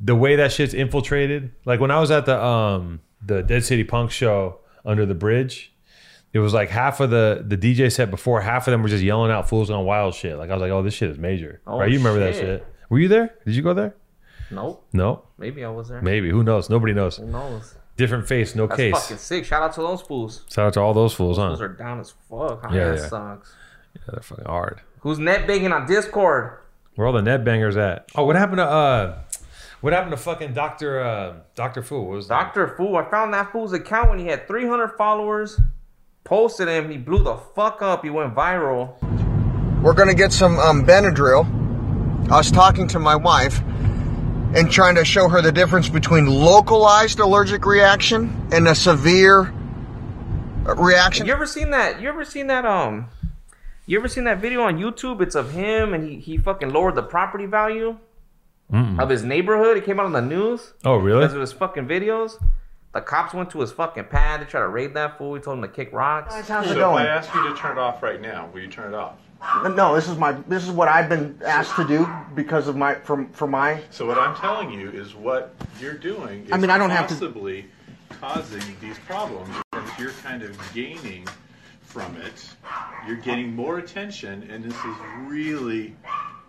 the 0.00 0.14
way 0.14 0.36
that 0.36 0.52
shit's 0.52 0.72
infiltrated. 0.72 1.52
Like 1.64 1.80
when 1.80 1.90
I 1.90 1.98
was 2.00 2.10
at 2.10 2.24
the 2.26 2.42
um 2.42 3.00
the 3.20 3.42
Dead 3.42 3.64
City 3.64 3.84
Punk 3.84 4.10
show 4.12 4.60
under 4.84 5.04
the 5.04 5.14
bridge, 5.14 5.74
it 6.36 6.40
was 6.40 6.52
like 6.52 6.68
half 6.68 7.00
of 7.00 7.08
the 7.08 7.42
the 7.46 7.56
DJ 7.56 7.90
set 7.90 8.10
before, 8.10 8.42
half 8.42 8.68
of 8.68 8.72
them 8.72 8.82
were 8.82 8.90
just 8.90 9.02
yelling 9.02 9.30
out 9.30 9.48
"Fools 9.48 9.70
on 9.70 9.86
Wild" 9.86 10.14
shit. 10.14 10.36
Like 10.36 10.50
I 10.50 10.52
was 10.52 10.60
like, 10.60 10.70
oh, 10.70 10.82
this 10.82 10.92
shit 10.92 11.08
is 11.08 11.16
major. 11.16 11.62
Oh, 11.66 11.78
right? 11.78 11.90
You 11.90 11.96
remember 11.96 12.20
that 12.20 12.34
shit. 12.34 12.42
shit? 12.42 12.66
Were 12.90 12.98
you 12.98 13.08
there? 13.08 13.34
Did 13.46 13.56
you 13.56 13.62
go 13.62 13.72
there? 13.72 13.96
Nope. 14.50 14.86
No. 14.92 15.22
Maybe 15.38 15.64
I 15.64 15.70
was 15.70 15.88
there. 15.88 16.02
Maybe. 16.02 16.28
Who 16.28 16.44
knows? 16.44 16.68
Nobody 16.68 16.92
knows. 16.92 17.16
Who 17.16 17.26
knows? 17.26 17.74
Different 17.96 18.28
face, 18.28 18.54
no 18.54 18.68
case. 18.68 18.76
That's 18.76 18.78
case. 18.92 19.02
fucking 19.02 19.16
sick. 19.16 19.44
Shout 19.46 19.62
out 19.62 19.72
to 19.72 19.80
those 19.80 20.02
fools. 20.02 20.44
Shout 20.52 20.66
out 20.66 20.72
to 20.74 20.80
all 20.80 20.92
those 20.92 21.14
fools, 21.14 21.38
huh? 21.38 21.48
Those 21.48 21.62
are 21.62 21.68
down 21.68 22.00
as 22.00 22.12
fuck. 22.28 22.62
Huh? 22.62 22.68
Yeah, 22.70 22.90
that 22.90 22.98
yeah. 22.98 23.08
sucks. 23.08 23.54
Yeah, 23.94 24.02
they're 24.08 24.20
fucking 24.20 24.44
hard. 24.44 24.82
Who's 25.00 25.18
net 25.18 25.46
banging 25.46 25.72
on 25.72 25.86
Discord? 25.86 26.58
Where 26.96 27.06
all 27.06 27.14
the 27.14 27.22
net 27.22 27.44
bangers 27.44 27.78
at? 27.78 28.10
Oh, 28.14 28.26
what 28.26 28.36
happened 28.36 28.58
to 28.58 28.66
uh, 28.66 29.18
what 29.80 29.94
happened 29.94 30.12
to 30.12 30.18
fucking 30.18 30.52
Doctor 30.52 31.00
uh, 31.00 31.34
Doctor 31.54 31.82
Fool? 31.82 32.04
What 32.06 32.16
was 32.16 32.28
that? 32.28 32.34
Doctor 32.34 32.68
Fool. 32.76 32.96
I 32.96 33.10
found 33.10 33.32
that 33.32 33.52
fool's 33.52 33.72
account 33.72 34.10
when 34.10 34.18
he 34.18 34.26
had 34.26 34.46
300 34.46 34.96
followers. 34.98 35.58
Posted 36.26 36.66
him. 36.66 36.90
He 36.90 36.98
blew 36.98 37.22
the 37.22 37.36
fuck 37.54 37.82
up. 37.82 38.02
He 38.02 38.10
went 38.10 38.34
viral. 38.34 39.00
We're 39.80 39.94
gonna 39.94 40.12
get 40.12 40.32
some 40.32 40.58
um, 40.58 40.84
Benadryl. 40.84 41.44
I 42.28 42.36
was 42.36 42.50
talking 42.50 42.88
to 42.88 42.98
my 42.98 43.14
wife 43.14 43.60
and 44.56 44.68
trying 44.68 44.96
to 44.96 45.04
show 45.04 45.28
her 45.28 45.40
the 45.40 45.52
difference 45.52 45.88
between 45.88 46.26
localized 46.26 47.20
allergic 47.20 47.64
reaction 47.64 48.48
and 48.50 48.66
a 48.66 48.74
severe 48.74 49.54
uh, 50.66 50.74
reaction. 50.74 51.26
You 51.26 51.32
ever 51.32 51.46
seen 51.46 51.70
that? 51.70 52.00
You 52.00 52.08
ever 52.08 52.24
seen 52.24 52.48
that? 52.48 52.66
Um, 52.66 53.08
you 53.86 53.96
ever 53.96 54.08
seen 54.08 54.24
that 54.24 54.38
video 54.38 54.62
on 54.62 54.78
YouTube? 54.78 55.20
It's 55.20 55.36
of 55.36 55.52
him 55.52 55.94
and 55.94 56.02
he 56.08 56.18
he 56.18 56.38
fucking 56.38 56.70
lowered 56.70 56.96
the 56.96 57.04
property 57.04 57.46
value 57.46 57.98
Mm-mm. 58.72 59.00
of 59.00 59.08
his 59.10 59.22
neighborhood. 59.22 59.76
It 59.76 59.84
came 59.84 60.00
out 60.00 60.06
on 60.06 60.12
the 60.12 60.22
news. 60.22 60.72
Oh, 60.84 60.96
really? 60.96 61.20
Because 61.20 61.34
of 61.34 61.40
his 61.40 61.52
fucking 61.52 61.86
videos. 61.86 62.42
The 62.96 63.02
cops 63.02 63.34
went 63.34 63.50
to 63.50 63.60
his 63.60 63.72
fucking 63.72 64.04
pad. 64.04 64.40
They 64.40 64.46
tried 64.46 64.62
to 64.62 64.68
raid 64.68 64.94
that 64.94 65.18
fool. 65.18 65.34
He 65.34 65.40
told 65.42 65.58
him 65.58 65.62
to 65.62 65.68
kick 65.68 65.92
rocks. 65.92 66.34
How's 66.34 66.46
So 66.46 66.54
it 66.60 66.64
if 66.64 66.70
I 66.70 66.74
going? 66.80 67.06
ask 67.06 67.34
you 67.34 67.46
to 67.46 67.54
turn 67.54 67.72
it 67.76 67.78
off 67.78 68.02
right 68.02 68.18
now, 68.22 68.48
will 68.54 68.60
you 68.60 68.68
turn 68.68 68.94
it 68.94 68.96
off? 68.96 69.16
Uh, 69.42 69.68
no, 69.68 69.94
this 69.94 70.08
is 70.08 70.16
my 70.16 70.32
this 70.32 70.64
is 70.64 70.70
what 70.70 70.88
I've 70.88 71.10
been 71.10 71.38
asked 71.44 71.76
to 71.76 71.84
do 71.86 72.08
because 72.34 72.68
of 72.68 72.76
my 72.76 72.94
from 72.94 73.28
for 73.32 73.46
my 73.46 73.82
So 73.90 74.06
what 74.06 74.16
I'm 74.16 74.34
telling 74.34 74.70
you 74.72 74.88
is 74.88 75.14
what 75.14 75.54
you're 75.78 75.92
doing 75.98 76.46
is 76.46 76.52
I 76.52 76.56
mean, 76.56 76.70
I 76.70 76.78
don't 76.78 76.88
have 76.88 77.06
to- 77.08 77.14
possibly 77.14 77.66
causing 78.18 78.62
these 78.80 78.96
problems 79.00 79.54
and 79.74 79.84
you're 79.98 80.12
kind 80.22 80.42
of 80.42 80.58
gaining 80.72 81.28
from 81.82 82.16
it. 82.16 82.48
You're 83.06 83.16
getting 83.18 83.54
more 83.54 83.76
attention 83.76 84.48
and 84.50 84.64
this 84.64 84.74
is 84.74 84.96
really 85.26 85.94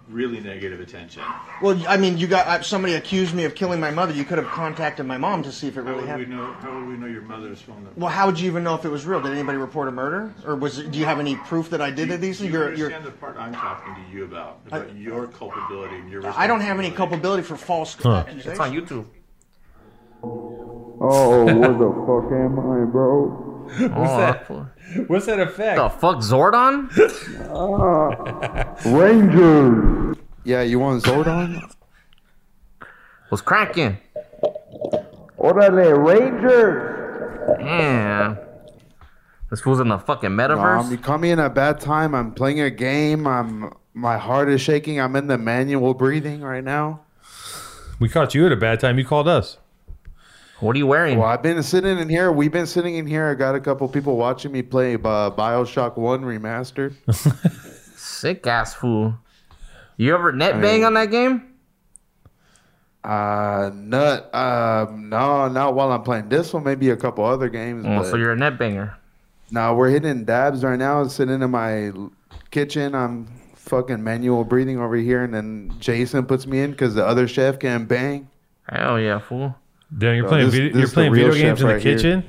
really 0.10 0.40
negative 0.40 0.80
attention. 0.80 1.22
Well, 1.62 1.82
I 1.88 1.98
mean, 1.98 2.18
you 2.18 2.28
got 2.28 2.48
uh, 2.48 2.62
somebody 2.62 2.94
accused 2.96 3.34
me 3.36 3.44
of 3.46 3.56
killing 3.56 3.80
my 3.80 3.92
mother. 3.92 4.14
You 4.14 4.24
could 4.24 4.38
have 4.38 4.48
contacted 4.48 5.06
my 5.06 5.18
mom 5.18 5.44
to 5.44 5.52
see 5.52 5.68
if 5.68 5.78
it 5.78 5.82
How 5.84 5.90
really 5.92 5.96
would 5.98 6.04
we 6.06 6.10
happened. 6.10 6.30
know 6.32 6.54
how 6.54 6.80
would 6.80 6.88
we 6.88 6.96
know 6.98 7.08
your 7.08 7.22
mother's 7.24 7.62
phone 7.62 7.84
number? 7.84 7.92
Well, 8.00 8.10
how 8.10 8.26
would 8.28 8.40
you 8.40 8.48
even 8.48 8.64
know 8.64 8.76
if 8.76 8.86
it 8.86 8.90
was 8.90 9.06
real? 9.06 9.22
Did 9.22 9.34
anybody 9.34 9.58
report 9.58 9.88
a 9.88 9.92
murder, 9.92 10.34
or 10.46 10.56
was 10.56 10.80
it, 10.80 10.92
do 10.92 11.00
you 11.00 11.06
have 11.06 11.20
any 11.20 11.36
proof 11.36 11.70
that 11.72 11.82
I 11.82 11.92
did 11.92 12.10
it? 12.12 12.22
These 12.22 12.40
Do 12.40 12.46
you 12.46 12.52
you're, 12.52 12.68
understand 12.70 13.04
you're, 13.04 13.12
the 13.12 13.18
part 13.18 13.38
I'm 13.38 13.54
talking 13.54 13.96
to 13.96 14.16
you 14.16 14.24
about, 14.24 14.60
about 14.68 14.96
your 14.96 15.28
culpability 15.28 15.96
and 15.98 16.10
your 16.10 16.26
I 16.26 16.48
don't 16.48 16.62
have 16.62 16.80
any 16.80 16.92
culpability 16.92 17.44
for 17.44 17.58
false 17.58 17.96
Huh. 17.96 18.14
accusations. 18.16 18.46
It's 18.48 18.60
on 18.60 18.72
YouTube. 18.74 19.06
Oh, 20.24 21.46
where 21.46 21.74
the 21.74 21.92
fuck 22.08 22.32
am 22.34 22.60
I, 22.60 22.86
bro? 22.92 23.47
What's 23.80 23.82
Oh, 23.94 24.18
that? 24.18 24.48
fool. 24.48 24.68
What's 25.08 25.26
that 25.26 25.40
effect? 25.40 25.78
The 25.78 25.90
fuck, 25.90 26.18
Zordon? 26.18 26.90
Rangers. 28.86 30.18
Yeah, 30.44 30.62
you 30.62 30.80
want 30.80 31.04
Zordon? 31.04 31.62
What's 33.30 33.42
cracking. 33.42 33.98
Orale, 35.38 36.06
Rangers. 36.06 37.58
Man. 37.60 38.38
This 39.50 39.62
fool's 39.62 39.80
in 39.80 39.88
the 39.90 39.98
fucking 39.98 40.30
metaverse. 40.32 40.86
Um, 40.86 40.92
you 40.92 40.98
caught 40.98 41.20
me 41.22 41.32
in 41.32 41.40
a 41.40 41.50
bad 41.50 41.80
time. 41.80 42.14
I'm 42.16 42.34
playing 42.34 42.60
a 42.62 42.70
game. 42.70 43.26
I'm 43.28 43.74
my 43.94 44.18
heart 44.18 44.50
is 44.50 44.62
shaking. 44.62 45.00
I'm 45.00 45.16
in 45.16 45.28
the 45.28 45.38
manual 45.38 45.94
breathing 45.94 46.42
right 46.42 46.64
now. 46.64 47.02
We 48.00 48.10
caught 48.10 48.36
you 48.36 48.46
at 48.46 48.52
a 48.52 48.56
bad 48.58 48.80
time. 48.80 49.00
You 49.00 49.06
called 49.06 49.28
us. 49.28 49.58
What 50.60 50.76
are 50.76 50.80
you 50.80 50.88
wearing? 50.88 51.20
Well, 51.20 51.28
I've 51.28 51.44
been 51.44 51.62
sitting 51.62 52.00
in 52.00 52.10
here. 52.10 52.32
We've 52.32 52.52
been 52.52 52.66
sitting 52.66 52.96
in 52.96 53.06
here. 53.06 53.28
I 53.30 53.36
got 53.36 53.54
a 53.54 53.60
couple 53.60 53.88
people 53.88 54.18
watching 54.18 54.52
me 54.52 54.64
play 54.64 54.96
uh, 54.96 54.98
Bioshock 55.32 55.98
One 55.98 56.22
remastered. 56.24 56.96
Sick 57.96 58.48
ass 58.48 58.74
fool. 58.74 59.16
You 59.98 60.14
ever 60.16 60.32
net 60.32 60.56
I 60.56 60.60
bang 60.62 60.74
mean- 60.78 60.84
on 60.86 60.94
that 60.96 61.12
game? 61.12 61.54
Uh, 63.04 63.72
nut. 63.74 64.34
Um, 64.36 65.10
no, 65.10 65.48
not 65.48 65.76
while 65.76 65.92
I'm 65.92 66.04
playing 66.04 66.30
this 66.30 66.54
one. 66.54 66.64
Maybe 66.64 66.90
a 66.90 66.98
couple 66.98 67.24
other 67.24 67.50
games. 67.50 67.86
Oh, 67.88 68.04
so 68.04 68.18
you're 68.18 68.34
a 68.34 68.36
net 68.36 68.58
banger. 68.58 68.98
no, 69.52 69.76
we're 69.76 69.90
hitting 69.90 70.26
dabs 70.26 70.64
right 70.64 70.78
now. 70.78 71.06
Sitting 71.08 71.42
in 71.42 71.52
my 71.52 71.92
kitchen. 72.52 72.96
I'm 72.96 73.28
fucking 73.56 74.04
manual 74.04 74.44
breathing 74.44 74.80
over 74.80 74.96
here, 74.96 75.24
and 75.24 75.34
then 75.34 75.74
Jason 75.80 76.26
puts 76.26 76.46
me 76.48 76.62
in 76.62 76.72
because 76.72 76.96
the 76.96 77.06
other 77.06 77.28
chef 77.28 77.60
can't 77.60 77.88
bang. 77.88 78.30
Hell 78.68 79.00
yeah, 79.00 79.20
fool. 79.20 79.56
Damn, 79.96 80.16
you're 80.16 80.24
Bro, 80.24 80.30
playing 80.32 80.46
this- 80.48 80.54
video, 80.56 80.68
this 80.70 80.76
you're 80.76 80.84
is 80.86 80.94
playing 80.94 81.14
video 81.14 81.34
games 81.34 81.62
in 81.62 81.68
the 81.68 81.74
right 81.74 81.82
here. 81.84 81.96
kitchen. 81.96 82.24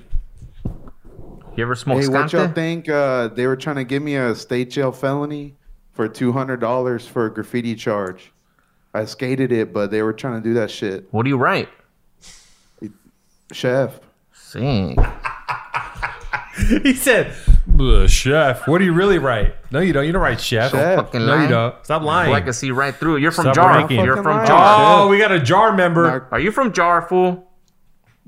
You 1.57 1.65
ever 1.65 1.75
smoke 1.75 2.01
Hey, 2.01 2.09
what 2.09 2.33
y'all 2.33 2.49
think? 2.49 2.89
Uh, 2.89 3.29
they 3.29 3.47
were 3.49 3.57
trying 3.57 3.77
to 3.77 3.85
give 3.85 4.01
me 4.03 4.15
a 4.15 4.35
state 4.37 4.71
jail 4.71 4.93
felony 4.93 5.57
for 5.93 6.07
two 6.09 6.31
hundred 6.33 6.61
dollars 6.61 7.05
for 7.07 7.27
a 7.27 7.31
graffiti 7.35 7.75
charge. 7.75 8.33
I 8.95 9.05
skated 9.07 9.51
it, 9.51 9.73
but 9.73 9.91
they 9.91 10.03
were 10.03 10.13
trying 10.13 10.41
to 10.41 10.49
do 10.49 10.55
that 10.55 10.71
shit. 10.71 11.09
What 11.11 11.25
do 11.25 11.31
you 11.31 11.37
write? 11.37 11.69
Chef. 13.53 13.99
Sing. 14.33 14.97
he 16.83 16.95
said, 16.95 17.33
"Chef, 18.09 18.69
what 18.69 18.79
do 18.79 18.85
you 18.85 18.93
really 18.93 19.19
write? 19.19 19.57
No, 19.73 19.81
you 19.81 19.93
don't. 19.93 20.07
You 20.07 20.13
don't 20.13 20.23
write 20.23 20.41
chef. 20.41 20.71
Chef. 20.71 20.97
Fucking 20.97 21.21
No, 21.27 21.35
lie. 21.35 21.43
you 21.43 21.49
don't. 21.49 21.75
Stop 21.85 22.03
lying. 22.03 22.31
Well, 22.31 22.39
I 22.39 22.41
can 22.43 22.53
see 22.53 22.71
right 22.71 22.95
through 22.95 23.17
it. 23.17 23.21
You're 23.23 23.33
from 23.33 23.45
Stop 23.45 23.55
Jar. 23.57 23.75
ranking. 23.75 24.05
You're 24.05 24.17
from 24.23 24.37
lie. 24.39 24.47
Jar. 24.47 25.01
Oh, 25.03 25.09
we 25.09 25.19
got 25.19 25.33
a 25.33 25.41
jar 25.41 25.75
member. 25.75 26.07
Not- 26.07 26.29
Are 26.31 26.41
you 26.41 26.53
from 26.53 26.73
Jar, 26.73 27.03
fool? 27.03 27.48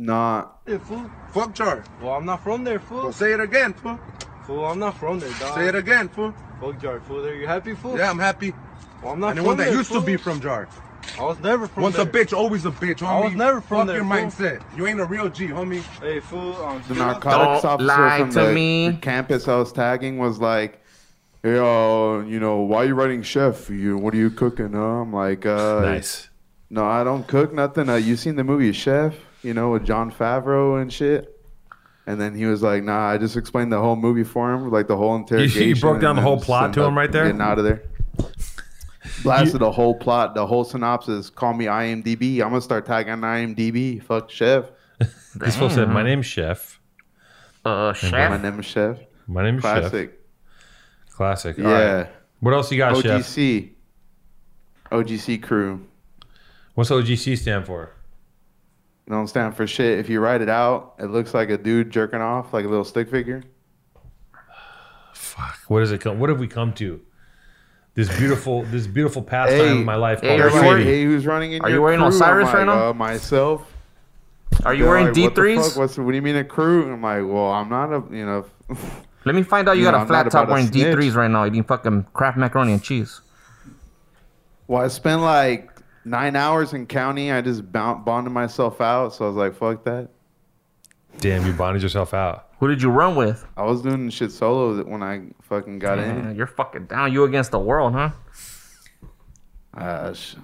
Not. 0.00 0.60
Yeah, 0.66 0.78
fool. 0.78 1.10
Fuck 1.32 1.54
Jar. 1.54 1.84
Well, 2.00 2.12
I'm 2.14 2.24
not 2.24 2.42
from 2.42 2.64
there, 2.64 2.80
fool. 2.80 3.02
Well, 3.02 3.12
say 3.12 3.32
it 3.34 3.40
again, 3.40 3.74
fool. 3.74 3.98
Fool, 4.46 4.64
I'm 4.64 4.78
not 4.78 4.96
from 4.98 5.20
there, 5.20 5.28
dog. 5.38 5.54
Say 5.54 5.68
it 5.68 5.74
again, 5.74 6.08
fool. 6.08 6.34
Fuck 6.58 6.80
Jar, 6.80 7.00
fool. 7.00 7.24
Are 7.26 7.34
you 7.34 7.46
happy, 7.46 7.74
fool? 7.74 7.98
Yeah, 7.98 8.08
I'm 8.10 8.18
happy. 8.18 8.54
Well, 9.02 9.12
I'm 9.12 9.20
not 9.20 9.32
Anyone 9.32 9.56
from 9.56 9.58
that 9.58 9.64
there, 9.66 9.74
used 9.78 9.92
to 9.92 10.00
be 10.00 10.16
from 10.16 10.40
Jar. 10.40 10.68
I 11.18 11.22
was 11.24 11.38
never 11.40 11.66
from 11.66 11.82
Once 11.82 11.96
there. 11.96 12.06
a 12.06 12.10
bitch, 12.10 12.32
always 12.34 12.64
a 12.64 12.70
bitch, 12.70 12.98
homie. 13.00 13.08
I 13.08 13.20
was 13.24 13.34
never 13.34 13.60
from 13.60 13.78
Fuck 13.80 13.86
there, 13.88 13.96
your 13.96 14.04
fool. 14.04 14.12
mindset. 14.12 14.62
You 14.76 14.86
ain't 14.86 15.00
a 15.00 15.04
real 15.04 15.28
G, 15.28 15.48
homie. 15.48 15.82
Hey, 16.00 16.20
fool. 16.20 16.54
I'm 16.64 16.82
The 16.88 16.94
narcotics 16.94 17.62
Don't 17.62 17.72
officer 17.72 17.86
lie 17.86 18.18
from 18.20 18.30
to 18.32 18.40
the, 18.40 18.52
me. 18.54 18.98
campus 19.02 19.48
I 19.48 19.56
was 19.56 19.72
tagging 19.72 20.16
was 20.18 20.38
like, 20.38 20.80
"Hey, 21.42 21.58
uh, 21.58 22.20
you 22.20 22.40
know, 22.40 22.58
why 22.60 22.78
are 22.78 22.86
you 22.86 22.94
writing 22.94 23.22
chef? 23.22 23.68
You, 23.68 23.98
what 23.98 24.14
are 24.14 24.18
you 24.18 24.30
cooking?" 24.30 24.72
Huh? 24.72 24.78
I'm 25.02 25.12
like, 25.12 25.44
uh, 25.44 25.80
Nice. 25.82 26.28
No, 26.70 26.86
I 26.86 27.04
don't 27.04 27.26
cook 27.28 27.52
nothing. 27.52 27.88
Uh, 27.90 27.96
you 27.96 28.16
seen 28.16 28.36
the 28.36 28.44
movie 28.44 28.72
Chef? 28.72 29.14
You 29.42 29.54
know, 29.54 29.70
with 29.70 29.84
Jon 29.86 30.10
Favreau 30.12 30.80
and 30.80 30.92
shit. 30.92 31.36
And 32.06 32.20
then 32.20 32.34
he 32.34 32.44
was 32.46 32.62
like, 32.62 32.82
"Nah, 32.82 33.08
I 33.10 33.18
just 33.18 33.36
explained 33.36 33.72
the 33.72 33.80
whole 33.80 33.96
movie 33.96 34.24
for 34.24 34.52
him, 34.52 34.70
like 34.70 34.88
the 34.88 34.96
whole 34.96 35.14
interrogation." 35.16 35.62
He 35.62 35.74
broke 35.74 36.00
down 36.00 36.16
the 36.16 36.22
whole 36.22 36.40
plot 36.40 36.72
to 36.74 36.82
him 36.82 36.96
right 36.96 37.10
there? 37.10 37.26
Getting 37.26 37.40
out 37.40 37.58
of 37.58 37.64
there. 37.64 37.82
Blasted 39.22 39.60
the 39.60 39.70
whole 39.70 39.94
plot, 39.94 40.34
the 40.34 40.46
whole 40.46 40.64
synopsis. 40.64 41.30
Call 41.30 41.52
me 41.54 41.66
IMDb. 41.66 42.34
I'm 42.42 42.48
gonna 42.50 42.60
start 42.60 42.86
tagging 42.86 43.14
IMDb. 43.14 44.02
Fuck 44.02 44.30
Chef. 44.30 44.64
This 45.36 45.56
fool 45.56 45.70
said, 45.70 45.88
"My 45.88 46.02
name's 46.02 46.26
Chef. 46.26 46.80
Uh, 47.64 47.68
My 47.70 47.92
chef. 47.92 48.42
name 48.42 48.58
is 48.58 48.66
Chef. 48.66 48.98
My 49.28 49.44
name's 49.44 49.62
Chef. 49.62 49.80
Classic. 49.80 50.20
Classic. 51.10 51.58
All 51.58 51.64
Yeah. 51.64 51.92
right. 51.94 52.08
What 52.40 52.52
else 52.54 52.72
you 52.72 52.78
got, 52.78 52.96
Chef? 52.96 53.20
OGC. 53.22 53.70
OGC 54.90 55.40
crew. 55.40 55.86
What's 56.74 56.90
OGC 56.90 57.36
stand 57.38 57.66
for? 57.66 57.90
Don't 59.08 59.26
stand 59.26 59.56
for 59.56 59.66
shit. 59.66 59.98
If 59.98 60.08
you 60.08 60.20
write 60.20 60.40
it 60.40 60.48
out, 60.48 60.94
it 60.98 61.06
looks 61.06 61.34
like 61.34 61.50
a 61.50 61.58
dude 61.58 61.90
jerking 61.90 62.20
off, 62.20 62.52
like 62.52 62.64
a 62.64 62.68
little 62.68 62.84
stick 62.84 63.10
figure. 63.10 63.42
What 65.68 65.80
does 65.80 65.92
it 65.92 66.00
come? 66.00 66.18
What 66.18 66.28
have 66.30 66.38
we 66.38 66.48
come 66.48 66.72
to? 66.74 67.00
This 67.94 68.08
beautiful, 68.18 68.62
this 68.64 68.86
beautiful 68.86 69.22
pastime 69.22 69.58
Hey, 69.58 69.78
of 69.80 69.84
my 69.84 69.96
life. 69.96 70.20
hey, 70.20 70.40
are 70.40 70.48
you 70.48 70.54
wearing- 70.54 70.84
Hey, 70.86 71.04
who's 71.04 71.26
running 71.26 71.52
in 71.52 71.62
Are 71.62 71.68
your 71.68 71.78
you 71.78 71.82
wearing 71.82 71.98
crew? 71.98 72.08
Osiris 72.08 72.48
I'm 72.48 72.54
right 72.54 72.64
now? 72.66 72.90
Uh, 72.90 72.92
myself. 72.94 73.66
Are 74.64 74.74
you 74.74 74.84
They're 74.84 74.90
wearing 74.90 75.06
like, 75.06 75.14
D3s? 75.34 75.68
fuck? 75.70 75.76
What's 75.76 75.98
what 75.98 76.08
do 76.10 76.14
you 76.16 76.22
mean 76.22 76.36
a 76.36 76.44
crew? 76.44 76.92
I'm 76.92 77.02
like, 77.02 77.24
well, 77.24 77.50
I'm 77.50 77.68
not 77.68 77.92
a 77.92 78.02
you 78.14 78.24
know. 78.26 78.44
Let 79.24 79.34
me 79.34 79.42
find 79.42 79.68
out 79.68 79.72
you 79.72 79.80
You 79.80 79.86
got 79.86 79.90
know, 79.92 79.98
a 79.98 80.00
I'm 80.02 80.06
flat 80.06 80.30
top 80.30 80.48
wearing 80.48 80.66
snitch. 80.68 80.96
D3s 80.96 81.14
right 81.14 81.30
now, 81.30 81.46
eating 81.46 81.64
fucking 81.64 82.06
Kraft 82.12 82.36
macaroni 82.38 82.72
and 82.72 82.82
cheese. 82.82 83.20
well, 84.66 84.82
I 84.82 84.88
spent 84.88 85.20
like 85.22 85.70
nine 86.04 86.36
hours 86.36 86.72
in 86.72 86.86
county. 86.86 87.30
I 87.32 87.40
just 87.40 87.70
bound, 87.72 88.04
bonded 88.04 88.32
myself 88.32 88.80
out, 88.80 89.14
so 89.14 89.24
I 89.24 89.28
was 89.28 89.36
like, 89.36 89.54
fuck 89.54 89.84
that. 89.84 90.08
Damn, 91.18 91.44
you 91.46 91.52
bonded 91.52 91.82
yourself 91.82 92.14
out. 92.14 92.48
Who 92.60 92.68
did 92.68 92.82
you 92.82 92.90
run 92.90 93.16
with? 93.16 93.44
I 93.56 93.62
was 93.64 93.82
doing 93.82 94.10
shit 94.10 94.30
solo 94.32 94.82
when 94.84 95.02
I 95.02 95.22
fucking 95.42 95.78
got 95.78 95.98
Man, 95.98 96.30
in. 96.30 96.36
you're 96.36 96.46
fucking 96.46 96.86
down. 96.86 97.12
You 97.12 97.24
against 97.24 97.50
the 97.50 97.58
world, 97.58 97.94
huh? 97.94 98.10
Uh, 99.74 100.12
sh- 100.12 100.34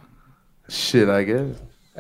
shit, 0.69 1.09
I 1.09 1.25
guess. 1.25 1.57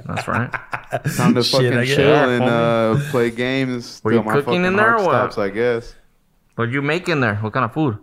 That's 0.06 0.28
right. 0.28 0.50
Time 1.16 1.34
to 1.34 1.42
fucking 1.42 1.72
I 1.74 1.84
guess. 1.84 1.96
chill 1.96 2.08
Yeah, 2.08 2.28
and 2.28 2.42
homie. 2.44 3.06
uh, 3.08 3.10
play 3.10 3.30
games. 3.30 4.00
Were 4.04 4.10
till 4.12 4.20
you 4.20 4.24
my 4.26 4.32
cooking 4.34 4.64
in 4.64 4.76
there 4.76 4.94
or 4.96 5.04
what? 5.04 5.32
Stops, 5.32 5.38
I 5.38 5.48
guess. 5.50 5.94
What 6.56 6.70
you 6.70 6.82
making 6.82 7.20
there? 7.20 7.36
What 7.36 7.52
kind 7.52 7.64
of 7.64 7.72
food? 7.72 7.98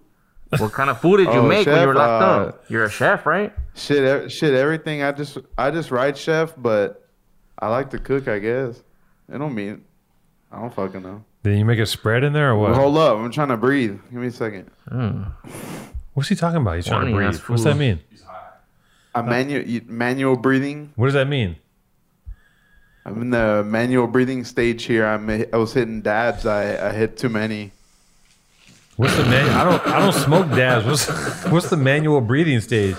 What 0.60 0.72
kind 0.72 0.90
of 0.90 1.00
food 1.02 1.18
did 1.18 1.28
you 1.28 1.40
Oh, 1.40 1.48
make 1.48 1.66
when 1.68 1.82
you 1.82 1.88
were 1.88 1.96
locked 1.96 2.24
uh, 2.24 2.26
up? 2.50 2.66
You're 2.70 2.86
a 2.86 2.90
chef, 2.90 3.26
right? 3.26 3.54
Shit, 3.76 4.32
shit, 4.32 4.54
everything. 4.54 5.02
I 5.04 5.12
just, 5.12 5.38
I 5.58 5.72
just 5.72 5.92
write 5.92 6.18
chef, 6.18 6.54
but 6.58 7.08
I 7.60 7.70
like 7.70 7.90
to 7.92 8.00
cook. 8.00 8.28
I 8.28 8.40
guess. 8.40 8.82
It 9.32 9.38
don't 9.38 9.56
mean. 9.56 9.84
I 10.52 10.60
don't 10.60 10.74
fucking 10.74 11.02
know. 11.02 11.24
Then 11.42 11.58
you 11.58 11.66
make 11.66 11.80
a 11.80 11.86
spread 11.86 12.24
in 12.24 12.34
there 12.34 12.52
or 12.52 12.58
what? 12.58 12.74
Hold 12.76 12.98
up, 12.98 13.18
I'm 13.18 13.32
trying 13.32 13.50
to 13.50 13.58
breathe. 13.58 14.00
Give 14.12 14.22
me 14.22 14.28
a 14.28 14.32
second. 14.32 14.70
What's 16.14 16.30
he 16.30 16.36
talking 16.36 16.62
about? 16.62 16.76
He's 16.76 16.86
trying 16.86 17.08
to 17.08 17.12
breathe. 17.14 17.36
What's 17.48 17.64
that 17.64 17.78
mean? 17.78 18.00
A 19.16 19.22
manual, 19.24 19.82
manual 19.88 20.36
breathing. 20.36 20.94
What 20.96 21.08
does 21.08 21.14
that 21.16 21.28
mean? 21.28 21.58
I'm 23.06 23.22
in 23.22 23.30
the 23.32 23.64
manual 23.66 24.08
breathing 24.08 24.46
stage 24.46 24.84
here. 24.86 25.06
I'm, 25.06 25.30
I 25.30 25.58
was 25.58 25.74
hitting 25.74 26.02
dabs. 26.02 26.46
I, 26.46 26.90
I 26.90 26.94
hit 26.94 27.18
too 27.18 27.30
many. 27.30 27.72
What's 28.98 29.16
the 29.18 29.24
man? 29.26 29.50
I 29.50 29.64
don't. 29.64 29.88
I 29.88 30.00
don't 30.00 30.14
smoke 30.14 30.50
dabs. 30.50 30.86
What's 30.86 31.46
what's 31.52 31.70
the 31.70 31.78
manual 31.78 32.22
breathing 32.22 32.60
stage? 32.62 32.96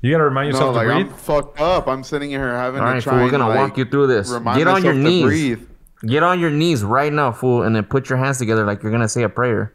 You 0.00 0.10
gotta 0.10 0.24
remind 0.24 0.50
No, 0.50 0.56
yourself 0.56 0.76
like 0.76 0.88
to 0.88 0.92
I'm 0.94 1.08
fucked 1.10 1.60
up. 1.60 1.86
I'm 1.86 2.02
sitting 2.02 2.30
here 2.30 2.48
having 2.56 2.80
All 2.80 2.88
to 2.88 2.92
right, 2.94 3.02
try 3.02 3.12
fool. 3.14 3.22
We're 3.24 3.30
gonna 3.30 3.48
like, 3.48 3.58
walk 3.58 3.78
you 3.78 3.84
through 3.84 4.08
this. 4.08 4.32
Get 4.32 4.66
on 4.66 4.82
your 4.82 4.94
knees. 4.94 5.22
breathe. 5.24 5.60
Get 6.04 6.24
on 6.24 6.40
your 6.40 6.50
knees 6.50 6.82
right 6.82 7.12
now, 7.12 7.30
fool, 7.30 7.62
and 7.62 7.76
then 7.76 7.84
put 7.84 8.08
your 8.08 8.18
hands 8.18 8.38
together 8.38 8.64
like 8.66 8.82
you're 8.82 8.90
gonna 8.90 9.08
say 9.08 9.22
a 9.22 9.28
prayer. 9.28 9.72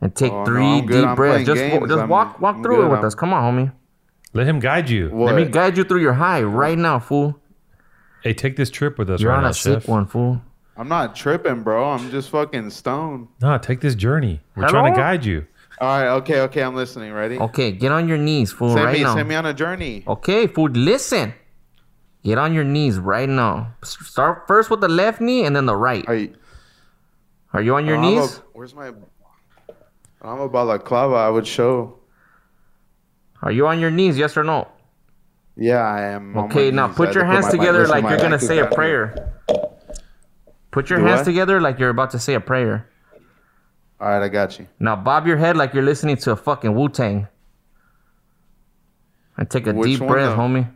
And 0.00 0.14
take 0.14 0.30
Oh, 0.30 0.40
no, 0.40 0.44
three 0.44 0.80
deep 0.82 1.04
I'm 1.06 1.16
breaths. 1.16 1.46
Just, 1.46 1.56
games. 1.58 1.88
just 1.88 1.98
I'm- 1.98 2.08
walk 2.08 2.40
walk 2.40 2.56
I'm 2.56 2.62
through 2.62 2.76
good. 2.76 2.86
it 2.86 2.88
with 2.90 2.98
I'm- 2.98 3.06
us. 3.06 3.14
Come 3.16 3.32
on, 3.34 3.54
homie. 3.56 3.72
Let 4.32 4.46
him 4.46 4.60
guide 4.60 4.88
you. 4.90 5.08
What? 5.08 5.34
Let 5.34 5.36
me 5.44 5.50
guide 5.50 5.76
you 5.76 5.82
through 5.84 6.02
your 6.02 6.12
high 6.12 6.42
right 6.42 6.78
now, 6.78 6.98
fool. 7.00 7.40
Hey, 8.22 8.32
take 8.34 8.54
this 8.56 8.70
trip 8.70 8.98
with 8.98 9.08
us 9.10 9.20
You're 9.20 9.30
right 9.30 9.38
on 9.38 9.44
now, 9.44 9.48
a 9.50 9.54
sick 9.54 9.88
one, 9.88 10.06
fool. 10.06 10.40
I'm 10.78 10.88
not 10.88 11.16
tripping, 11.16 11.62
bro. 11.62 11.90
I'm 11.90 12.10
just 12.10 12.30
fucking 12.30 12.70
stoned. 12.70 13.28
No, 13.40 13.56
take 13.58 13.80
this 13.80 13.94
journey. 13.94 14.40
We're 14.54 14.66
Hello? 14.66 14.80
trying 14.80 14.92
to 14.92 14.98
guide 14.98 15.24
you. 15.24 15.46
All 15.80 15.88
right, 16.00 16.08
okay, 16.18 16.40
okay. 16.42 16.62
I'm 16.62 16.74
listening. 16.74 17.12
Ready? 17.12 17.38
Okay, 17.38 17.70
get 17.72 17.92
on 17.92 18.08
your 18.08 18.18
knees, 18.18 18.50
fool, 18.52 18.72
send 18.74 18.84
right 18.86 18.96
me, 18.96 19.02
now. 19.04 19.14
send 19.14 19.28
me 19.28 19.34
on 19.34 19.44
a 19.46 19.54
journey. 19.54 20.04
Okay, 20.06 20.46
fool, 20.46 20.70
listen. 20.70 21.34
Get 22.24 22.38
on 22.38 22.54
your 22.54 22.64
knees 22.64 22.98
right 22.98 23.28
now. 23.28 23.74
Start 23.84 24.46
first 24.48 24.68
with 24.70 24.80
the 24.80 24.88
left 24.88 25.20
knee 25.20 25.44
and 25.44 25.54
then 25.54 25.66
the 25.66 25.76
right. 25.76 26.04
Are 26.08 26.14
you, 26.14 26.34
Are 27.52 27.62
you 27.62 27.74
on 27.74 27.86
your 27.86 27.96
I'm 27.96 28.02
knees? 28.02 28.38
a- 28.38 28.42
where's 28.52 28.74
my? 28.74 28.88
I'm 30.22 30.40
a 30.40 30.48
balaclava. 30.48 31.14
I 31.14 31.28
would 31.28 31.46
show. 31.46 31.98
Are 33.42 33.52
you 33.52 33.66
on 33.66 33.78
your 33.78 33.90
knees? 33.90 34.18
Yes 34.18 34.36
or 34.36 34.42
no? 34.44 34.66
Yeah, 35.56 35.76
I 35.78 36.00
am. 36.08 36.36
Okay, 36.36 36.70
now 36.70 36.88
knees. 36.88 36.96
Put 36.96 37.14
your 37.14 37.24
to 37.24 37.30
hands 37.30 37.44
my- 37.46 37.50
together 37.52 37.80
listen, 37.80 38.00
like 38.02 38.10
you're 38.10 38.18
gonna 38.18 38.38
say 38.38 38.58
a 38.58 38.62
down 38.62 38.70
here. 38.70 38.76
prayer. 38.76 39.32
Put 40.76 40.90
your 40.90 40.98
Do 40.98 41.06
hands 41.06 41.20
what? 41.20 41.24
together 41.24 41.58
like 41.58 41.78
you're 41.78 41.88
about 41.88 42.10
to 42.10 42.18
say 42.18 42.34
a 42.34 42.40
prayer. 42.40 42.86
All 43.98 44.08
right, 44.10 44.22
I 44.22 44.28
got 44.28 44.58
you. 44.58 44.66
Now 44.78 44.94
bob 44.94 45.26
your 45.26 45.38
head 45.38 45.56
like 45.56 45.72
you're 45.72 45.82
listening 45.82 46.18
to 46.18 46.32
a 46.32 46.36
fucking 46.36 46.74
Wu 46.74 46.90
Tang. 46.90 47.28
And 49.38 49.48
take 49.48 49.66
a 49.66 49.72
Which 49.72 49.92
deep 49.92 50.00
breath, 50.00 50.36
though? 50.36 50.42
homie. 50.42 50.70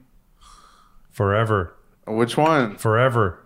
Forever, 1.11 1.75
Which 2.07 2.39
one? 2.39 2.77
forever. 2.79 3.41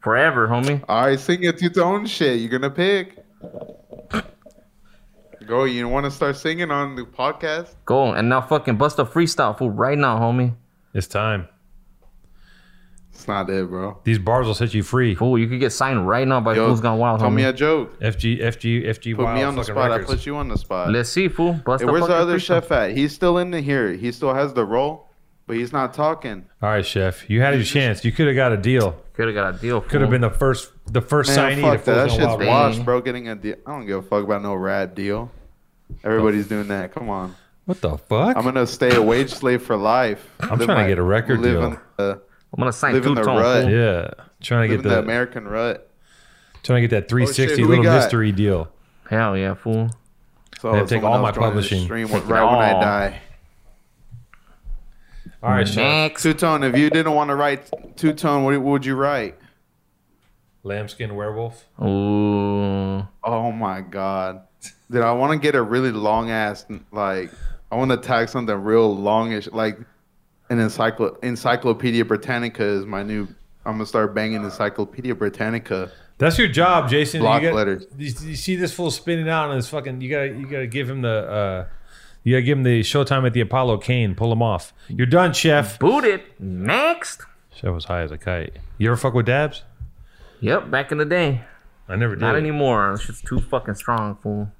Forever, 0.00 0.46
homie. 0.48 0.84
All 0.90 1.06
right, 1.06 1.18
sing 1.18 1.42
it 1.42 1.56
to 1.56 1.70
your 1.70 1.84
own 1.86 2.04
shit. 2.04 2.38
You're 2.38 2.50
gonna 2.50 2.68
pick. 2.68 3.16
Go. 5.46 5.64
You 5.64 5.88
want 5.88 6.04
to 6.04 6.10
start 6.10 6.36
singing 6.36 6.70
on 6.70 6.96
the 6.96 7.04
podcast? 7.04 7.68
Go 7.86 8.12
and 8.12 8.28
now 8.28 8.42
fucking 8.42 8.76
bust 8.76 8.98
a 8.98 9.06
freestyle 9.06 9.56
fool 9.56 9.70
right 9.70 9.96
now, 9.96 10.18
homie. 10.18 10.54
It's 10.92 11.06
time. 11.06 11.48
It's 13.18 13.26
not 13.26 13.50
it, 13.50 13.68
bro. 13.68 13.98
These 14.04 14.20
bars 14.20 14.46
will 14.46 14.54
set 14.54 14.72
you 14.74 14.84
free. 14.84 15.16
Fool, 15.16 15.36
you 15.40 15.48
could 15.48 15.58
get 15.58 15.70
signed 15.72 16.06
right 16.06 16.26
now 16.26 16.40
by 16.40 16.54
Yo, 16.54 16.72
Foos 16.72 16.80
Gone 16.80 17.00
Wild, 17.00 17.18
tell 17.18 17.30
me 17.30 17.42
a 17.42 17.52
joke. 17.52 17.98
FG, 17.98 18.40
FG, 18.40 18.86
FG. 18.86 19.16
Put 19.16 19.24
Wild 19.24 19.36
me 19.36 19.42
on 19.42 19.56
the 19.56 19.64
spot. 19.64 19.90
records. 19.90 20.08
I 20.08 20.14
put 20.14 20.24
you 20.24 20.36
on 20.36 20.46
the 20.46 20.56
spot. 20.56 20.92
Let's 20.92 21.08
see, 21.08 21.26
fool. 21.26 21.54
Bust 21.64 21.82
Hey, 21.82 21.88
a 21.88 21.90
where's 21.92 22.02
the 22.02 22.08
fucking 22.10 22.22
other 22.22 22.36
freestyle. 22.38 22.62
chef 22.62 22.70
at? 22.70 22.96
He's 22.96 23.12
still 23.12 23.38
in 23.38 23.50
the 23.50 23.60
here. 23.60 23.92
He 23.94 24.12
still 24.12 24.34
has 24.34 24.54
the 24.54 24.64
role, 24.64 25.08
but 25.48 25.56
he's 25.56 25.72
not 25.72 25.94
talking. 25.94 26.44
All 26.62 26.68
right, 26.68 26.86
chef. 26.86 27.28
You 27.28 27.40
had 27.40 27.54
your 27.56 27.64
chance. 27.76 28.04
You 28.04 28.12
could 28.12 28.28
have 28.28 28.36
got 28.36 28.52
a 28.52 28.56
deal. 28.56 28.92
Could 29.14 29.26
have 29.26 29.34
got 29.34 29.56
a 29.56 29.58
deal. 29.58 29.80
Could 29.80 30.00
have 30.00 30.10
been 30.10 30.20
the 30.20 30.30
first, 30.30 30.70
the 30.86 31.00
first 31.02 31.34
Man, 31.34 31.58
signee. 31.58 31.62
fuck 31.62 31.80
to 31.80 31.90
that. 31.90 31.94
That 31.96 32.08
Fools 32.10 32.18
Gone 32.20 32.38
shit's 32.38 32.48
Wild. 32.48 32.72
washed, 32.76 32.84
bro. 32.84 33.00
Getting 33.00 33.28
a 33.28 33.34
deal. 33.34 33.56
I 33.66 33.72
don't 33.72 33.84
give 33.84 33.98
a 33.98 34.02
fuck 34.02 34.22
about 34.22 34.42
no 34.42 34.54
rad 34.54 34.94
deal. 34.94 35.28
Everybody's 36.04 36.46
doing 36.46 36.68
that. 36.68 36.94
Come 36.94 37.10
on. 37.10 37.34
What 37.64 37.80
the 37.80 37.98
fuck? 37.98 38.36
I'm 38.36 38.44
gonna 38.44 38.66
stay 38.66 38.94
a 38.94 39.02
wage 39.02 39.30
slave 39.30 39.60
for 39.62 39.76
life. 39.76 40.24
I'm 40.38 40.58
Live 40.58 40.66
trying 40.66 40.84
to 40.84 40.88
get 40.92 40.98
a 40.98 41.02
record 41.02 41.40
live 41.40 41.52
deal. 41.52 41.64
in 41.64 41.78
the, 41.98 42.22
I'm 42.52 42.58
gonna 42.60 42.72
sign 42.72 42.94
live 42.94 43.04
in 43.06 43.10
two 43.10 43.14
the 43.16 43.22
tone. 43.22 43.36
rut. 43.38 43.70
Yeah, 43.70 44.10
trying 44.40 44.68
to 44.68 44.74
live 44.74 44.82
get 44.82 44.88
the 44.88 44.96
the, 44.96 45.02
American 45.02 45.46
rut. 45.46 45.90
trying 46.62 46.82
to 46.82 46.88
get 46.88 46.96
that 47.02 47.08
360 47.08 47.60
who 47.62 47.68
we 47.68 47.76
little 47.76 47.92
mystery 47.92 48.32
deal. 48.32 48.70
Hell 49.08 49.36
yeah, 49.36 49.54
fool. 49.54 49.90
So 50.60 50.72
They 50.72 50.84
take 50.86 51.02
all 51.04 51.18
my 51.18 51.28
else 51.28 51.36
joining 51.36 51.50
the 51.50 51.54
publishing. 51.54 51.84
Stream 51.84 52.08
right 52.08 52.22
when 52.24 52.38
I 52.60 52.72
die. 52.72 53.20
All 55.42 55.50
right, 55.50 55.66
chef. 55.68 55.76
Next. 55.76 56.22
Two 56.22 56.34
tone. 56.34 56.64
If 56.64 56.76
you 56.76 56.90
didn't 56.90 57.12
want 57.14 57.28
to 57.28 57.36
write 57.36 57.70
two 57.96 58.12
tone, 58.12 58.44
what, 58.44 58.54
what 58.54 58.72
would 58.72 58.86
you 58.86 58.96
write? 58.96 59.36
Lambskin 60.64 61.14
werewolf. 61.14 61.64
Ooh. 61.80 63.06
Oh 63.22 63.52
my 63.52 63.80
god. 63.80 64.42
Dude, 64.90 65.02
I 65.02 65.12
want 65.12 65.32
to 65.32 65.38
get 65.38 65.54
a 65.54 65.62
really 65.62 65.92
long 65.92 66.30
ass 66.30 66.66
like 66.90 67.30
I 67.70 67.76
want 67.76 67.90
to 67.90 67.96
tag 67.96 68.28
something 68.28 68.54
real 68.56 68.94
longish 68.96 69.48
like 69.52 69.78
an 70.50 70.58
encyclo- 70.58 71.22
Encyclopedia 71.22 72.04
Britannica 72.04 72.64
is 72.64 72.86
my 72.86 73.02
new 73.02 73.28
I'm 73.64 73.74
gonna 73.74 73.86
start 73.86 74.14
banging 74.14 74.42
Encyclopedia 74.44 75.14
Britannica. 75.14 75.90
That's 76.16 76.38
your 76.38 76.48
job, 76.48 76.88
Jason. 76.88 77.20
Block 77.20 77.42
you, 77.42 77.48
got- 77.50 77.54
letters. 77.54 77.86
You, 77.98 78.06
you 78.28 78.34
see 78.36 78.56
this 78.56 78.72
fool 78.72 78.90
spinning 78.90 79.28
out 79.28 79.50
on 79.50 79.56
his 79.56 79.68
fucking. 79.68 80.00
You 80.00 80.10
gotta, 80.10 80.28
you 80.28 80.46
gotta 80.46 80.66
give 80.66 80.88
him 80.88 81.02
the. 81.02 81.08
uh 81.30 81.66
You 82.24 82.34
gotta 82.36 82.42
give 82.42 82.56
him 82.58 82.64
the 82.64 82.80
showtime 82.80 83.26
at 83.26 83.34
the 83.34 83.40
Apollo 83.40 83.78
Cane. 83.78 84.14
Pull 84.14 84.32
him 84.32 84.42
off. 84.42 84.72
You're 84.88 85.06
done, 85.06 85.32
chef. 85.32 85.78
Boot 85.78 86.04
it. 86.04 86.40
Next. 86.40 87.22
Chef 87.54 87.72
was 87.74 87.84
high 87.84 88.02
as 88.02 88.10
a 88.10 88.18
kite. 88.18 88.56
You 88.78 88.88
ever 88.88 88.96
fuck 88.96 89.14
with 89.14 89.26
dabs? 89.26 89.64
Yep, 90.40 90.70
back 90.70 90.90
in 90.92 90.98
the 90.98 91.04
day. 91.04 91.42
I 91.88 91.96
never 91.96 92.14
did. 92.14 92.20
Not 92.22 92.36
anymore. 92.36 92.92
It's 92.92 93.06
just 93.06 93.24
too 93.26 93.40
fucking 93.40 93.74
strong, 93.74 94.16
fool. 94.22 94.50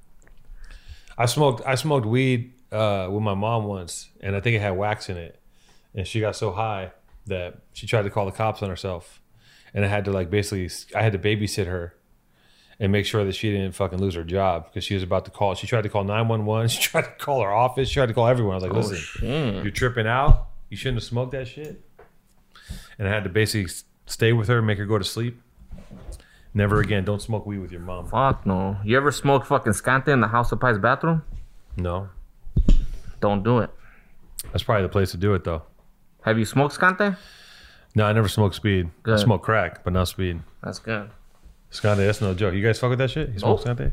I 1.16 1.26
smoked. 1.26 1.62
I 1.66 1.74
smoked 1.76 2.06
weed 2.06 2.52
uh, 2.72 3.08
with 3.10 3.22
my 3.22 3.34
mom 3.34 3.64
once, 3.64 4.08
and 4.20 4.36
I 4.36 4.40
think 4.40 4.56
it 4.56 4.60
had 4.60 4.76
wax 4.76 5.08
in 5.08 5.16
it. 5.16 5.38
And 5.94 6.06
she 6.06 6.20
got 6.20 6.36
so 6.36 6.52
high 6.52 6.92
that 7.26 7.58
she 7.72 7.86
tried 7.86 8.02
to 8.02 8.10
call 8.10 8.26
the 8.26 8.32
cops 8.32 8.62
on 8.62 8.68
herself, 8.70 9.20
and 9.74 9.84
I 9.84 9.88
had 9.88 10.04
to 10.06 10.10
like 10.12 10.30
basically 10.30 10.68
I 10.94 11.02
had 11.02 11.12
to 11.12 11.18
babysit 11.18 11.66
her. 11.66 11.94
And 12.80 12.92
make 12.92 13.06
sure 13.06 13.24
that 13.24 13.34
she 13.34 13.50
didn't 13.50 13.72
fucking 13.72 13.98
lose 13.98 14.14
her 14.14 14.22
job 14.22 14.66
because 14.66 14.84
she 14.84 14.94
was 14.94 15.02
about 15.02 15.24
to 15.24 15.32
call. 15.32 15.56
She 15.56 15.66
tried 15.66 15.82
to 15.82 15.88
call 15.88 16.04
nine 16.04 16.28
one 16.28 16.44
one. 16.46 16.68
She 16.68 16.80
tried 16.80 17.06
to 17.06 17.10
call 17.18 17.42
her 17.42 17.50
office. 17.50 17.88
She 17.88 17.94
tried 17.94 18.06
to 18.06 18.14
call 18.14 18.28
everyone. 18.28 18.52
I 18.52 18.54
was 18.54 18.62
like, 18.62 18.72
Oh, 18.72 18.76
"Listen, 18.76 19.64
you're 19.64 19.72
tripping 19.72 20.06
out. 20.06 20.46
You 20.70 20.76
shouldn't 20.76 20.98
have 20.98 21.02
smoked 21.02 21.32
that 21.32 21.48
shit." 21.48 21.82
And 22.96 23.08
I 23.08 23.10
had 23.10 23.24
to 23.24 23.30
basically 23.30 23.72
stay 24.06 24.32
with 24.32 24.46
her, 24.46 24.62
make 24.62 24.78
her 24.78 24.86
go 24.86 24.96
to 24.96 25.02
sleep. 25.02 25.42
Never 26.54 26.80
again. 26.80 27.04
Don't 27.04 27.20
smoke 27.20 27.46
weed 27.46 27.58
with 27.58 27.72
your 27.72 27.80
mom. 27.80 28.06
Fuck 28.06 28.46
no. 28.46 28.76
You 28.84 28.96
ever 28.96 29.10
smoked 29.10 29.48
fucking 29.48 29.72
scante 29.72 30.12
in 30.12 30.20
the 30.20 30.28
House 30.28 30.52
of 30.52 30.60
Pies 30.60 30.78
bathroom? 30.78 31.24
No, 31.76 32.10
Don't 33.20 33.42
do 33.42 33.58
it. 33.58 33.70
that's 34.52 34.62
probably 34.62 34.82
the 34.82 34.88
place 34.88 35.10
to 35.10 35.16
do 35.16 35.34
it 35.34 35.42
though. 35.42 35.62
Have 36.22 36.38
you 36.38 36.44
smoked 36.44 36.74
scante? 36.74 37.16
No, 37.94 38.04
I 38.06 38.12
never 38.12 38.28
smoked 38.28 38.54
speed. 38.54 38.86
I 38.86 38.90
Good. 39.02 39.20
smoke 39.20 39.42
crack, 39.42 39.82
but 39.84 39.92
not 39.92 40.08
speed. 40.08 40.40
That's 40.62 40.78
good. 40.78 41.10
Scante, 41.70 42.04
that's 42.06 42.20
no 42.20 42.34
joke. 42.34 42.54
You 42.54 42.62
guys 42.62 42.78
fuck 42.78 42.90
with 42.90 42.98
that 42.98 43.10
shit? 43.10 43.30
You 43.30 43.38
smoke 43.38 43.64
Nope. 43.64 43.76
Scante? 43.78 43.92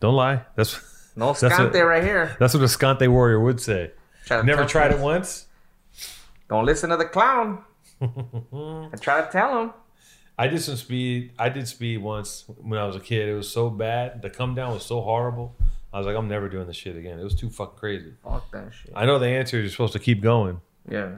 Don't 0.00 0.14
lie. 0.14 0.42
That's 0.56 0.80
No 1.16 1.26
That's 1.34 1.42
scante 1.42 1.74
what- 1.74 1.86
right 1.86 2.02
here. 2.02 2.34
that's 2.40 2.54
what 2.54 2.62
a 2.62 2.68
Scante 2.68 3.06
warrior 3.08 3.38
would 3.40 3.60
say. 3.60 3.90
Try 4.24 4.40
Never 4.42 4.64
tried 4.64 4.92
it 4.92 4.98
once. 4.98 5.46
Don't 6.48 6.64
listen 6.64 6.90
to 6.90 6.96
the 6.96 7.04
clown. 7.04 7.62
I 8.00 8.96
try 9.00 9.20
to 9.20 9.28
tell 9.30 9.62
him. 9.62 9.72
I 10.38 10.46
did 10.48 10.62
some 10.62 10.76
speed. 10.76 11.32
I 11.38 11.48
did 11.50 11.68
speed 11.68 11.98
once 11.98 12.44
when 12.48 12.78
I 12.78 12.86
was 12.86 12.96
a 12.96 13.00
kid. 13.00 13.28
It 13.28 13.34
was 13.34 13.50
so 13.50 13.68
bad. 13.68 14.22
The 14.22 14.30
come 14.30 14.54
down 14.54 14.72
was 14.72 14.84
so 14.84 15.00
horrible. 15.02 15.54
I 15.92 15.98
was 15.98 16.06
like, 16.06 16.16
I'm 16.16 16.28
never 16.28 16.48
doing 16.48 16.66
this 16.66 16.76
shit 16.76 16.96
again. 16.96 17.18
It 17.20 17.22
was 17.24 17.34
too 17.34 17.50
fucking 17.50 17.78
crazy. 17.78 18.14
Fuck 18.24 18.50
that 18.52 18.72
shit. 18.72 18.92
I 18.96 19.04
know 19.04 19.18
the 19.18 19.26
answer 19.28 19.58
is 19.58 19.64
you're 19.64 19.70
supposed 19.70 19.92
to 19.92 19.98
keep 19.98 20.22
going. 20.22 20.60
Yeah. 20.90 21.16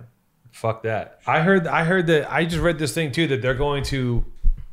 Fuck 0.55 0.85
that. 0.85 1.19
I 1.27 1.41
heard. 1.41 1.67
I 1.67 1.83
heard 1.83 2.07
that. 2.07 2.33
I 2.33 2.45
just 2.45 2.63
read 2.63 2.79
this 2.79 2.95
thing 2.95 3.11
too 3.11 3.27
that 3.27 3.43
they're 3.43 3.55
going 3.55 3.83
to, 3.87 4.25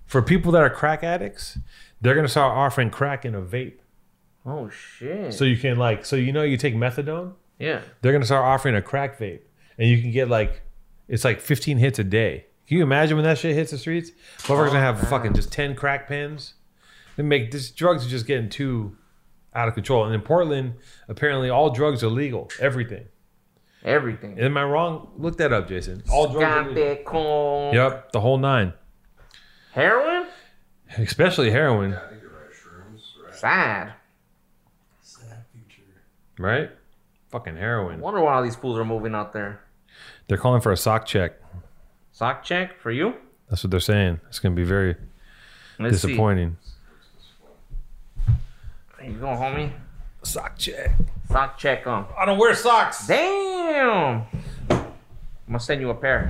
for 0.06 0.22
people 0.22 0.52
that 0.52 0.62
are 0.62 0.70
crack 0.70 1.04
addicts, 1.04 1.58
they're 2.00 2.14
going 2.14 2.26
to 2.26 2.32
start 2.32 2.56
offering 2.56 2.92
crack 2.92 3.26
in 3.26 3.34
a 3.34 3.42
vape. 3.42 3.80
Oh 4.46 4.70
shit. 4.70 5.34
So 5.34 5.44
you 5.44 5.58
can 5.58 5.80
like, 5.80 6.06
so 6.06 6.16
you 6.16 6.32
know, 6.32 6.44
you 6.44 6.56
take 6.56 6.76
methadone. 6.76 7.34
yeah. 7.58 7.82
They're 8.02 8.12
going 8.12 8.22
to 8.22 8.28
start 8.28 8.46
offering 8.46 8.76
a 8.76 8.82
crack 8.84 9.18
vape, 9.18 9.42
and 9.80 9.90
you 9.90 10.00
can 10.00 10.12
get 10.12 10.30
like, 10.30 10.62
it's 11.08 11.26
like 11.26 11.42
15 11.42 11.80
hits 11.80 11.98
a 11.98 12.04
day. 12.04 12.46
Can 12.68 12.78
you 12.78 12.84
imagine 12.84 13.18
when 13.18 13.24
that 13.26 13.40
shit 13.40 13.56
hits 13.56 13.72
the 13.72 13.80
streets? 13.80 14.12
Motherfuckers 14.42 14.68
gonna 14.68 14.80
have 14.82 15.04
oh, 15.04 15.08
fucking 15.08 15.34
just 15.34 15.52
10 15.52 15.74
crack 15.74 16.08
pens. 16.08 16.54
They 17.16 17.24
make 17.24 17.50
this 17.50 17.72
drugs 17.72 18.06
are 18.06 18.10
just 18.10 18.28
getting 18.28 18.50
too 18.50 18.96
out 19.56 19.68
of 19.68 19.74
control. 19.74 20.06
And 20.06 20.14
in 20.14 20.22
Portland, 20.22 20.76
apparently 21.10 21.50
all 21.50 21.72
drugs 21.72 22.04
are 22.04 22.10
legal. 22.10 22.50
Everything. 22.60 23.06
Everything. 23.84 24.40
Am 24.40 24.58
I 24.58 24.64
wrong? 24.64 25.10
Look 25.18 25.38
that 25.38 25.52
up, 25.52 25.68
Jason. 25.68 26.04
All 26.12 26.28
drugs 26.32 26.44
are 26.44 26.70
legal. 26.70 26.84
Scante, 26.84 27.04
con. 27.06 27.74
Yep, 27.74 28.12
the 28.12 28.20
whole 28.22 28.38
nine. 28.38 28.74
Heroin? 29.72 30.28
Especially 30.98 31.50
heroin, 31.52 31.98
Sad. 33.32 33.94
Sad 35.02 35.46
future. 35.52 35.82
right? 36.38 36.70
Fucking 37.32 37.56
I 37.56 37.60
heroin. 37.60 38.00
wonder 38.02 38.20
why 38.22 38.34
all 38.34 38.44
these 38.44 38.56
fools 38.58 38.78
are 38.78 38.86
moving 38.86 39.16
out 39.16 39.34
there. 39.34 39.62
They're 40.28 40.38
calling 40.38 40.62
for 40.62 40.72
a 40.72 40.78
sock 40.78 41.06
check. 41.06 41.34
Sock 42.12 42.44
check 42.44 42.80
for 42.80 42.92
you? 42.92 43.16
That's 43.50 43.64
what 43.64 43.72
they're 43.72 43.80
saying. 43.80 44.20
It's 44.28 44.40
gonna 44.40 44.54
be 44.56 44.64
very 44.66 44.96
Let's 45.80 46.02
see. 46.02 46.08
disappointing. 46.10 46.58
You 49.04 49.14
going, 49.14 49.38
homie. 49.38 49.72
Sock 50.24 50.58
check. 50.58 50.92
Sock 51.30 51.58
check 51.58 51.88
on. 51.88 52.06
I 52.18 52.26
don't 52.26 52.38
wear 52.38 52.54
socks. 52.56 53.08
Damn. 53.08 54.24
I'm 54.70 54.86
gonna 55.48 55.60
send 55.60 55.82
you 55.82 55.90
a 55.90 55.96
pair. 55.96 56.30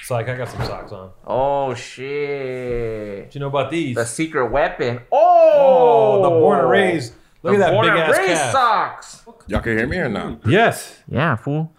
It's 0.00 0.10
like 0.10 0.28
I 0.28 0.36
got 0.36 0.48
some 0.48 0.64
socks 0.66 0.92
on. 0.92 1.10
Oh 1.26 1.74
shit. 1.74 3.20
What 3.24 3.30
do 3.30 3.38
you 3.38 3.40
know 3.40 3.46
about 3.48 3.70
these? 3.70 3.94
The 3.96 4.04
secret 4.04 4.50
weapon. 4.50 5.00
Oh, 5.12 5.28
Oh, 5.52 6.22
the 6.22 6.28
born 6.30 6.58
and 6.60 6.68
raised. 6.70 7.14
Look 7.42 7.56
The 7.56 7.64
at 7.64 7.70
that 7.72 7.80
big 7.80 7.90
and 7.90 7.98
ass 8.00 8.18
raised 8.18 8.32
calf. 8.40 8.52
socks. 8.52 9.22
Y'all 9.46 9.60
can 9.60 9.78
hear 9.78 9.86
me 9.86 9.96
or 9.98 10.08
not? 10.08 10.46
Yes. 10.46 10.98
Yeah, 11.08 11.36
fool. 11.36 11.72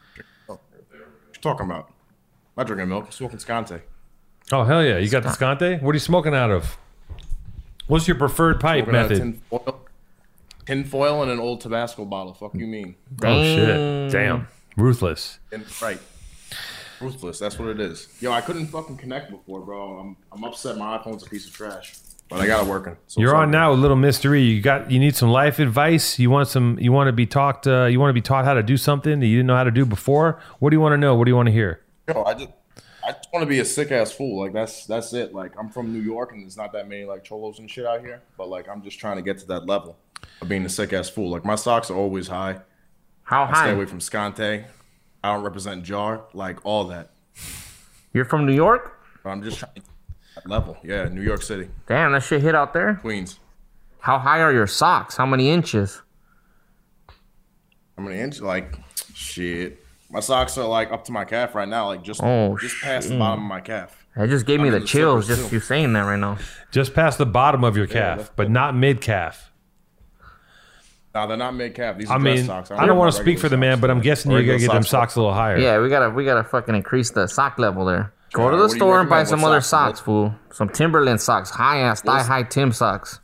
Oh, 0.50 0.54
what 0.54 0.60
you 1.36 1.42
talking 1.42 1.66
about? 1.66 1.88
I'm 1.88 1.94
not 2.58 2.68
drinking 2.68 2.90
milk. 2.90 3.06
I'm 3.06 3.12
smoking 3.12 3.38
Scante. 3.40 3.82
Oh 4.52 4.64
hell 4.64 4.84
yeah! 4.84 4.98
You 4.98 5.10
got 5.10 5.24
the 5.24 5.30
Scante? 5.30 5.82
What 5.82 5.92
are 5.92 5.94
you 5.94 6.00
smoking 6.00 6.34
out 6.36 6.52
of? 6.52 6.78
What's 7.88 8.08
your 8.08 8.18
preferred 8.18 8.60
pipe 8.60 8.86
Smoking 8.86 9.00
out 9.00 9.12
of 9.12 9.20
method? 9.20 9.42
Tin 10.66 10.84
foil, 10.84 11.22
and 11.24 11.32
an 11.32 11.40
old 11.40 11.62
Tabasco 11.62 12.06
bottle. 12.06 12.34
Fuck 12.34 12.56
you 12.56 12.68
mean? 12.68 12.96
Oh 13.24 13.44
shit! 13.44 14.12
Damn, 14.12 14.48
ruthless. 14.78 15.40
And, 15.52 15.66
right. 15.82 16.00
Ruthless. 17.00 17.40
That's 17.40 17.58
what 17.58 17.70
it 17.70 17.80
is. 17.80 18.08
Yo, 18.20 18.32
I 18.32 18.42
couldn't 18.42 18.68
fucking 18.68 18.98
connect 18.98 19.32
before, 19.32 19.62
bro. 19.62 19.98
I'm 19.98 20.18
I'm 20.32 20.44
upset. 20.44 20.78
My 20.78 20.98
iPhone's 20.98 21.26
a 21.26 21.30
piece 21.30 21.48
of 21.48 21.54
trash, 21.54 21.96
but 22.30 22.40
I 22.40 22.48
got 22.48 22.66
it 22.66 22.70
working. 22.70 22.96
So 23.08 23.20
You're 23.20 23.32
it's 23.32 23.36
all 23.36 23.42
on 23.42 23.52
now 23.52 23.72
with 23.72 23.80
Little 23.80 23.98
Mystery. 23.98 24.44
You 24.44 24.62
got 24.62 24.92
you 24.92 25.00
need 25.00 25.16
some 25.16 25.30
life 25.30 25.58
advice. 25.58 26.20
You 26.20 26.30
want 26.30 26.48
some. 26.48 26.78
You 26.80 26.92
want 26.92 27.08
to 27.08 27.14
be 27.14 27.26
talked. 27.26 27.66
Uh, 27.66 27.86
you 27.86 28.00
want 28.00 28.10
to 28.10 28.14
be 28.14 28.22
taught 28.22 28.46
how 28.46 28.54
to 28.54 28.64
do 28.64 28.78
something 28.78 29.20
that 29.20 29.26
you 29.26 29.38
didn't 29.38 29.48
know 29.48 29.56
how 29.56 29.64
to 29.64 29.72
do 29.72 29.86
before. 29.86 30.40
What 30.60 30.70
do 30.70 30.76
you 30.76 30.82
want 30.82 30.94
to 30.94 30.98
know? 30.98 31.16
What 31.16 31.26
do 31.26 31.32
you 31.32 31.36
want 31.36 31.48
to 31.48 31.54
hear? 31.54 31.82
Yo, 32.08 32.24
I 32.24 32.36
just 32.36 32.50
I 33.04 33.14
just 33.14 33.34
want 33.34 33.42
to 33.42 33.48
be 33.48 33.60
a 33.60 33.66
sick 33.66 33.90
ass 33.92 34.12
fool. 34.12 34.40
Like 34.40 34.54
that's 34.54 34.86
that's 34.86 35.12
it. 35.14 35.34
Like 35.34 35.54
I'm 35.58 35.70
from 35.70 35.92
New 35.92 36.02
York 36.02 36.34
and 36.34 36.44
there's 36.44 36.58
not 36.58 36.72
that 36.74 36.88
many 36.88 37.06
like 37.06 37.24
cholos 37.24 37.58
and 37.58 37.70
shit 37.70 37.86
out 37.88 38.02
here. 38.02 38.22
But 38.38 38.50
like 38.50 38.70
I'm 38.70 38.84
just 38.84 39.00
trying 39.00 39.16
to 39.16 39.24
get 39.24 39.40
to 39.40 39.48
that 39.48 39.66
level 39.66 39.98
of 40.42 40.50
being 40.50 40.66
a 40.66 40.70
sick 40.70 40.94
ass 40.94 41.10
fool. 41.10 41.30
Like 41.30 41.46
my 41.46 41.56
socks 41.56 41.90
are 41.92 41.96
always 41.98 42.28
high. 42.28 42.60
How 43.24 43.44
I 43.44 43.48
high? 43.48 43.64
stay 43.68 43.72
away 43.76 43.86
from 43.86 44.00
Scante. 44.00 44.66
I 45.24 45.34
don't 45.34 45.44
represent 45.44 45.84
Jar. 45.84 46.24
Like 46.34 46.66
all 46.66 46.86
that. 46.86 47.12
You're 48.14 48.26
from 48.26 48.46
New 48.46 48.54
York? 48.54 49.00
I'm 49.24 49.42
just 49.44 49.60
trying 49.60 49.76
to 49.76 49.82
that 50.36 50.48
level. 50.50 50.78
Yeah, 50.84 51.06
New 51.10 51.22
York 51.22 51.42
City, 51.44 51.70
Damn, 51.88 52.12
that 52.14 52.24
shit 52.24 52.42
hit 52.42 52.56
out 52.56 52.74
there. 52.74 52.96
Queens. 52.96 53.40
How 54.00 54.18
high 54.18 54.42
are 54.42 54.52
your 54.52 54.66
socks? 54.68 55.16
How 55.16 55.26
many 55.26 55.50
inches? 55.50 56.02
How 57.98 58.04
many 58.04 58.20
inches? 58.20 58.42
Like 58.42 58.76
shit. 59.14 59.78
My 60.10 60.20
socks 60.20 60.58
are 60.58 60.68
like 60.68 60.92
up 60.92 61.06
to 61.06 61.12
my 61.12 61.24
calf 61.24 61.56
right 61.56 61.68
now. 61.68 61.88
Like 61.88 62.04
just 62.04 62.22
Oh, 62.24 62.58
just 62.58 62.82
past 62.82 63.10
the 63.10 63.18
bottom 63.18 63.44
of 63.44 63.48
my 63.50 63.62
calf. 63.62 63.96
That 64.16 64.28
just 64.30 64.46
gave 64.46 64.60
me 64.60 64.68
I'm 64.68 64.74
the 64.74 64.80
the 64.80 64.86
chills 64.88 65.28
just 65.28 65.50
too. 65.50 65.56
you 65.56 65.60
saying 65.62 65.94
that 65.94 66.02
right 66.02 66.20
now. 66.20 66.38
Just 66.72 66.94
past 66.94 67.18
the 67.18 67.26
bottom 67.26 67.64
of 67.64 67.78
your 67.78 67.88
calf, 67.88 68.18
that's- 68.18 68.34
but 68.36 68.50
not 68.50 68.76
mid 68.76 69.00
calf. 69.02 69.51
Nah, 71.14 71.26
they're 71.26 71.36
not 71.38 71.54
mid 71.56 71.76
cap. 71.76 71.98
These 71.98 72.10
are 72.10 72.18
I 72.18 72.22
dress 72.22 72.38
mean, 72.38 72.46
socks. 72.46 72.72
I 72.72 72.78
don't 72.86 72.88
wear 72.88 72.96
want 72.96 73.12
to 73.12 73.16
speak 73.18 73.26
regular 73.28 73.42
for 73.42 73.50
the 73.50 73.58
man, 73.58 73.80
but 73.82 73.90
I'm 73.92 74.00
guessing 74.00 74.32
you 74.32 74.38
Regular 74.38 74.58
gotta 74.60 74.68
get 74.68 74.74
them 74.74 74.84
socks. 74.84 74.90
socks 74.92 75.16
a 75.16 75.20
little 75.20 75.34
higher. 75.34 75.58
Yeah, 75.58 75.80
we 75.80 75.90
gotta 75.90 76.10
we 76.10 76.24
gotta 76.24 76.44
fucking 76.44 76.74
increase 76.74 77.12
the 77.12 77.28
sock 77.28 77.60
level 77.60 77.84
there. 77.86 78.14
Go 78.34 78.50
to 78.50 78.56
the 78.56 78.62
what 78.64 78.68
do 78.70 78.76
you 78.76 78.80
store 78.80 79.00
and 79.02 79.10
buy 79.10 79.26
some 79.26 79.44
other 79.44 79.60
socks? 79.60 79.98
socks, 79.98 80.06
fool. 80.06 80.34
Some 80.54 80.70
Timberland 80.70 81.20
socks, 81.20 81.50
high 81.50 81.80
ass, 81.80 82.02
thigh 82.02 82.24
high 82.24 82.44
Tim 82.44 82.72
socks, 82.72 83.20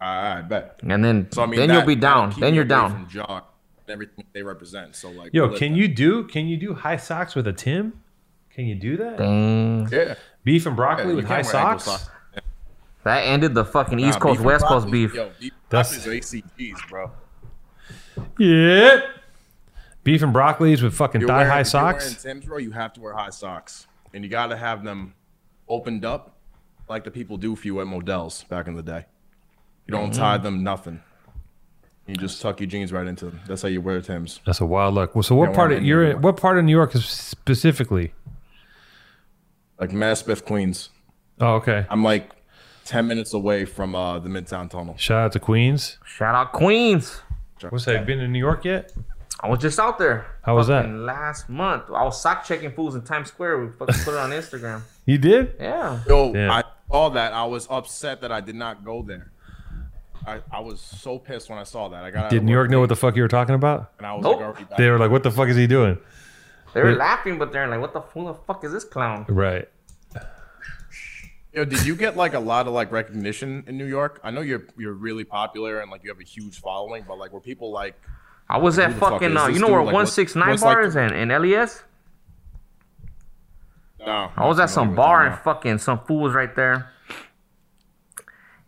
I, 0.00 0.38
I 0.38 0.42
bet. 0.42 0.80
and 0.82 1.04
then 1.04 1.28
So 1.30 1.42
I 1.42 1.46
mean, 1.46 1.60
then 1.60 1.68
that- 1.68 1.74
you'll 1.74 1.86
be 1.86 1.94
down. 1.94 2.32
Then 2.38 2.54
you're 2.54 2.64
down. 2.64 2.90
From 2.92 3.08
Jar 3.08 3.42
and 3.86 3.90
everything 3.92 4.24
they 4.32 4.42
represent. 4.42 4.96
So 4.96 5.10
like, 5.10 5.34
Yo, 5.34 5.50
can 5.50 5.72
that. 5.72 5.78
you 5.78 5.88
do? 5.88 6.24
Can 6.24 6.46
you 6.46 6.56
do 6.56 6.74
high 6.74 6.96
socks 6.96 7.34
with 7.34 7.46
a 7.46 7.52
Tim? 7.52 8.00
Can 8.54 8.66
you 8.66 8.74
do 8.74 8.96
that? 8.96 9.18
Dang. 9.18 9.88
Yeah. 9.90 10.14
Beef 10.44 10.66
and 10.66 10.74
broccoli 10.76 11.10
you 11.10 11.16
with 11.16 11.26
high 11.26 11.42
wear 11.42 11.56
ankle 11.56 11.78
socks? 11.80 12.08
That 13.04 13.20
ended 13.22 13.54
the 13.54 13.64
fucking 13.64 13.98
Nah, 13.98 14.08
East 14.08 14.20
Coast 14.20 14.38
beef 14.38 14.44
West 14.46 14.64
Coast 14.64 14.90
beef. 14.90 15.14
Yo, 15.14 15.30
beef 15.40 15.52
That's- 15.68 16.04
That's 16.04 16.06
ACGs, 16.32 16.88
bro. 16.88 17.10
Yeah. 18.38 19.00
Beef 20.04 20.22
and 20.22 20.34
broccolis 20.34 20.82
with 20.82 20.94
fucking 20.94 21.20
You're 21.20 21.28
thigh 21.28 21.44
high 21.44 21.60
if 21.60 21.72
you're 21.72 21.82
wearing 21.82 22.00
socks. 22.00 22.22
Tim's, 22.22 22.44
bro, 22.44 22.58
you 22.58 22.70
have 22.72 22.92
to 22.94 23.00
wear 23.00 23.12
high 23.14 23.30
socks, 23.30 23.86
and 24.12 24.24
you 24.24 24.30
got 24.30 24.48
to 24.48 24.56
have 24.56 24.82
them 24.84 25.14
opened 25.68 26.04
up, 26.04 26.36
like 26.88 27.04
the 27.04 27.10
people 27.10 27.36
do 27.36 27.54
for 27.56 27.66
you 27.66 27.80
at 27.80 27.86
Modell's 27.86 28.44
back 28.44 28.66
in 28.66 28.74
the 28.74 28.82
day. 28.82 29.06
You 29.86 29.92
don't 29.92 30.10
Mhm. 30.12 30.16
tie 30.16 30.38
them 30.38 30.62
nothing. 30.62 31.02
You 32.06 32.16
just 32.16 32.42
tuck 32.42 32.58
your 32.60 32.66
jeans 32.66 32.92
right 32.92 33.06
into 33.06 33.26
them. 33.26 33.40
That's 33.46 33.62
how 33.62 33.68
you 33.68 33.80
wear 33.80 34.00
Tim's. 34.00 34.40
That's 34.44 34.60
a 34.60 34.66
wild 34.66 34.94
look. 34.94 35.14
Well, 35.14 35.22
so 35.22 35.36
what 35.36 35.54
part 35.54 35.72
of 35.72 35.84
you're 35.84 36.04
in, 36.04 36.20
what 36.20 36.36
part 36.36 36.58
of 36.58 36.64
New 36.64 36.72
York 36.72 36.94
is 36.96 37.04
specifically? 37.04 38.12
Like 39.80 39.90
Maspeth, 39.90 40.44
Queens. 40.44 40.90
Oh, 41.40 41.54
okay. 41.54 41.86
I'm 41.88 42.02
like 42.02 42.30
ten 42.92 43.06
minutes 43.06 43.32
away 43.34 43.64
from 43.64 43.94
uh, 43.94 44.18
the 44.18 44.28
Midtown 44.28 44.68
Tunnel. 44.70 44.94
Shout 44.98 45.24
out 45.24 45.32
to 45.32 45.40
Queens. 45.40 45.98
Shout 46.04 46.34
out 46.34 46.52
Queens. 46.52 47.20
What's 47.70 47.84
that? 47.86 48.04
Been 48.06 48.20
in 48.20 48.32
New 48.32 48.38
York 48.38 48.64
yet? 48.64 48.92
I 49.40 49.48
was 49.48 49.58
just 49.60 49.78
out 49.80 49.98
there. 49.98 50.26
How 50.42 50.54
was 50.56 50.68
that? 50.68 50.88
Last 50.88 51.48
month, 51.48 51.84
I 51.88 52.04
was 52.04 52.20
sock 52.20 52.44
checking 52.44 52.70
fools 52.72 52.94
in 52.94 53.02
Times 53.02 53.28
Square. 53.28 53.58
We 53.58 53.68
fucking 53.72 54.04
put 54.04 54.14
it 54.14 54.18
on 54.18 54.30
Instagram. 54.30 54.82
You 55.04 55.18
did? 55.18 55.56
Yeah. 55.58 55.98
Yo, 56.06 56.32
Damn. 56.32 56.48
I 56.52 56.62
saw 56.88 57.08
that. 57.08 57.32
I 57.32 57.44
was 57.44 57.66
upset 57.68 58.20
that 58.20 58.30
I 58.30 58.40
did 58.40 58.54
not 58.54 58.84
go 58.84 59.02
there. 59.02 59.32
I, 60.24 60.38
I 60.52 60.60
was 60.60 60.80
so 60.80 61.18
pissed 61.18 61.50
when 61.50 61.58
I 61.58 61.64
saw 61.64 61.88
that. 61.88 62.04
I 62.04 62.12
got. 62.12 62.30
Did 62.30 62.44
New 62.44 62.52
York 62.52 62.70
know 62.70 62.78
what 62.78 62.88
the 62.88 62.94
fuck 62.94 63.16
you 63.16 63.22
were 63.22 63.26
talking 63.28 63.56
about? 63.56 63.90
And 63.98 64.06
I 64.06 64.14
was 64.14 64.22
Nope. 64.22 64.36
like 64.36 64.44
already 64.46 64.64
back. 64.64 64.78
They 64.78 64.88
were 64.90 64.98
like, 65.00 65.10
"What 65.10 65.24
the 65.24 65.32
fuck 65.32 65.48
is 65.48 65.56
he 65.56 65.66
doing?" 65.66 65.98
They 66.72 66.82
were 66.82 66.92
Yeah. 66.92 66.98
laughing, 66.98 67.36
but 67.36 67.50
they're 67.52 67.66
like, 67.66 67.80
"What 67.80 67.92
the 67.94 68.00
who 68.02 68.26
the 68.26 68.34
fuck 68.34 68.62
is 68.62 68.70
this 68.70 68.84
clown?" 68.84 69.26
Right. 69.28 69.68
Yo, 71.52 71.66
did 71.66 71.84
you 71.84 71.94
get 71.94 72.16
like 72.16 72.32
a 72.32 72.40
lot 72.40 72.66
of 72.66 72.72
like 72.72 72.90
recognition 72.90 73.62
in 73.66 73.76
New 73.76 73.86
York? 73.86 74.20
I 74.24 74.30
know 74.30 74.40
you're 74.40 74.66
you're 74.78 74.94
really 74.94 75.24
popular 75.24 75.80
and 75.80 75.90
like 75.90 76.02
you 76.02 76.10
have 76.10 76.20
a 76.20 76.24
huge 76.24 76.60
following, 76.60 77.04
but 77.06 77.18
like 77.18 77.32
were 77.32 77.40
people 77.40 77.70
like 77.70 78.00
I 78.48 78.58
was 78.58 78.78
at 78.78 78.94
the 78.94 78.98
fuck 78.98 79.12
fucking, 79.12 79.36
uh, 79.36 79.48
you 79.48 79.58
know 79.58 79.66
dude? 79.66 79.72
where 79.72 79.84
Like, 79.84 79.94
169 79.94 80.48
what's 80.48 80.62
like 80.62 80.74
bar 80.74 80.82
is 80.82 80.96
in, 80.96 81.12
in 81.12 81.28
LES? 81.28 81.82
No, 84.00 84.30
I 84.36 84.46
was 84.46 84.58
at 84.58 84.70
some 84.70 84.94
bar 84.94 85.26
and 85.26 85.38
fucking 85.40 85.78
some 85.78 86.00
fool 86.00 86.22
was 86.22 86.32
right 86.32 86.54
there. 86.56 86.90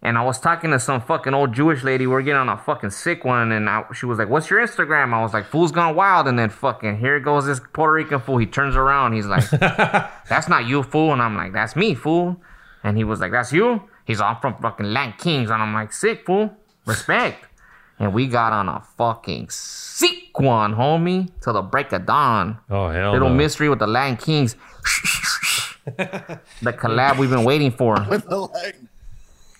And 0.00 0.18
I 0.18 0.22
was 0.22 0.38
talking 0.38 0.70
to 0.70 0.78
some 0.78 1.00
fucking 1.00 1.32
old 1.32 1.54
Jewish 1.54 1.82
lady. 1.82 2.06
We 2.06 2.14
are 2.14 2.20
getting 2.20 2.36
on 2.36 2.50
a 2.50 2.58
fucking 2.58 2.90
sick 2.90 3.24
one, 3.24 3.50
and 3.52 3.70
I, 3.70 3.84
she 3.94 4.04
was 4.04 4.18
like, 4.18 4.28
"What's 4.28 4.50
your 4.50 4.60
Instagram?" 4.60 5.14
I 5.14 5.22
was 5.22 5.32
like, 5.32 5.50
"Foos 5.50 5.72
gone 5.72 5.96
wild." 5.96 6.28
And 6.28 6.38
then 6.38 6.50
fucking 6.50 6.98
here 6.98 7.18
goes 7.20 7.46
this 7.46 7.58
Puerto 7.72 7.94
Rican 7.94 8.20
fool. 8.20 8.36
He 8.36 8.44
turns 8.44 8.76
around. 8.76 9.14
He's 9.14 9.24
like, 9.24 9.48
"That's 9.50 10.46
not 10.46 10.66
you, 10.66 10.82
fool." 10.82 11.14
And 11.14 11.22
I'm 11.22 11.34
like, 11.34 11.54
"That's 11.54 11.74
me, 11.74 11.94
fool." 11.94 12.38
And 12.84 12.96
he 12.96 13.02
was 13.02 13.18
like, 13.20 13.32
"That's 13.32 13.52
you." 13.52 13.82
He's 14.04 14.20
all 14.20 14.36
from 14.36 14.54
fucking 14.58 14.86
Latin 14.86 15.14
Kings, 15.18 15.50
and 15.50 15.60
I'm 15.62 15.72
like, 15.74 15.92
"Sick, 15.92 16.24
fool, 16.26 16.54
respect." 16.86 17.46
And 17.96 18.12
we 18.12 18.26
got 18.26 18.52
on 18.52 18.68
a 18.68 18.82
fucking 18.98 19.50
sick 19.50 20.36
one, 20.40 20.74
homie, 20.74 21.28
till 21.40 21.52
the 21.52 21.62
break 21.62 21.92
of 21.92 22.04
dawn. 22.06 22.58
Oh 22.68 22.88
hell 22.88 23.12
Little 23.12 23.28
no. 23.28 23.36
mystery 23.36 23.68
with 23.68 23.78
the 23.78 23.86
Latin 23.86 24.16
Kings. 24.16 24.56
the 25.86 26.72
collab 26.72 27.18
we've 27.18 27.30
been 27.30 27.44
waiting 27.44 27.70
for. 27.70 28.04
With 28.10 28.28
the 28.28 28.40
leg. 28.40 28.74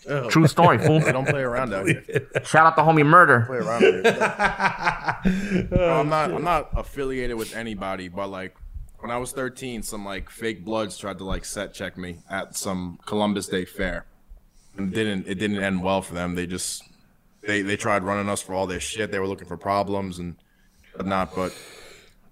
Oh. 0.09 0.29
True 0.29 0.49
story, 0.49 0.79
fool. 0.79 0.99
They 1.01 1.13
don't 1.13 1.27
play 1.29 1.43
around 1.43 1.73
out 1.73 1.87
here. 1.87 2.03
Shout 2.45 2.67
out 2.67 2.77
to 2.77 2.83
homie 2.83 2.95
Play 2.97 3.03
Murder. 3.05 3.47
around 3.51 3.81
here. 3.83 4.03
No, 5.71 6.01
I'm 6.01 6.09
not. 6.09 6.31
Oh, 6.33 6.37
I'm 6.37 6.45
not 6.45 6.71
affiliated 6.77 7.37
with 7.37 7.55
anybody, 7.55 8.09
but 8.09 8.29
like 8.29 8.57
when 9.05 9.11
I 9.11 9.19
was 9.19 9.33
13, 9.33 9.83
some 9.83 10.03
like 10.03 10.31
fake 10.31 10.65
bloods 10.65 10.97
tried 10.97 11.19
to 11.19 11.25
like 11.25 11.45
set 11.45 11.75
check 11.75 11.99
me 11.99 12.21
at 12.31 12.57
some 12.57 12.99
Columbus 13.05 13.47
Day 13.49 13.67
fair, 13.67 14.07
and 14.79 14.95
didn't. 14.95 15.27
It 15.29 15.35
didn't 15.35 15.63
end 15.63 15.83
well 15.83 16.01
for 16.01 16.15
them. 16.15 16.35
They 16.35 16.47
just 16.47 16.83
they 17.43 17.61
they 17.61 17.77
tried 17.77 18.03
running 18.03 18.31
us 18.31 18.41
for 18.41 18.55
all 18.55 18.67
their 18.67 18.81
shit. 18.81 19.11
They 19.11 19.19
were 19.19 19.29
looking 19.29 19.47
for 19.47 19.59
problems 19.59 20.19
and 20.19 20.37
whatnot, 20.95 21.35
but 21.37 21.53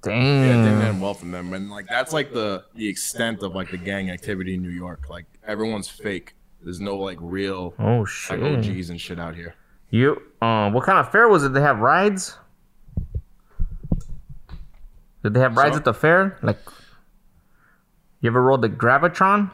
yeah, 0.07 0.13
it 0.15 0.63
didn't 0.65 0.81
end 0.81 1.03
well 1.03 1.13
for 1.13 1.27
them. 1.27 1.53
And 1.53 1.71
like 1.71 1.89
that's 1.89 2.15
like 2.15 2.33
the 2.33 2.65
the 2.75 2.89
extent 2.89 3.43
of 3.43 3.55
like 3.55 3.71
the 3.71 3.77
gang 3.77 4.09
activity 4.09 4.55
in 4.55 4.63
New 4.63 4.71
York. 4.71 5.11
Like 5.11 5.27
everyone's 5.47 5.91
fake. 5.91 6.33
There's 6.63 6.81
no 6.81 6.97
like 6.97 7.19
real 7.21 7.75
Oh 7.79 7.99
like 7.99 8.09
shit. 8.09 8.43
OGs 8.43 8.89
and 8.89 8.99
shit 8.99 9.21
out 9.21 9.35
here. 9.35 9.57
You 9.91 10.23
um, 10.41 10.73
what 10.73 10.85
kind 10.85 10.99
of 10.99 11.13
fair 11.13 11.29
was 11.29 11.45
it? 11.45 11.53
They 11.53 11.61
have 11.61 11.81
rides. 11.81 12.39
Did 15.23 15.35
they 15.35 15.41
have 15.41 15.57
rides 15.57 15.75
So? 15.75 15.79
at 15.79 15.85
the 15.85 15.95
fair? 15.95 16.37
Like, 16.43 16.59
you 18.21 18.31
ever 18.31 18.43
rode 18.43 18.63
the 18.63 18.69
gravitron? 18.69 19.51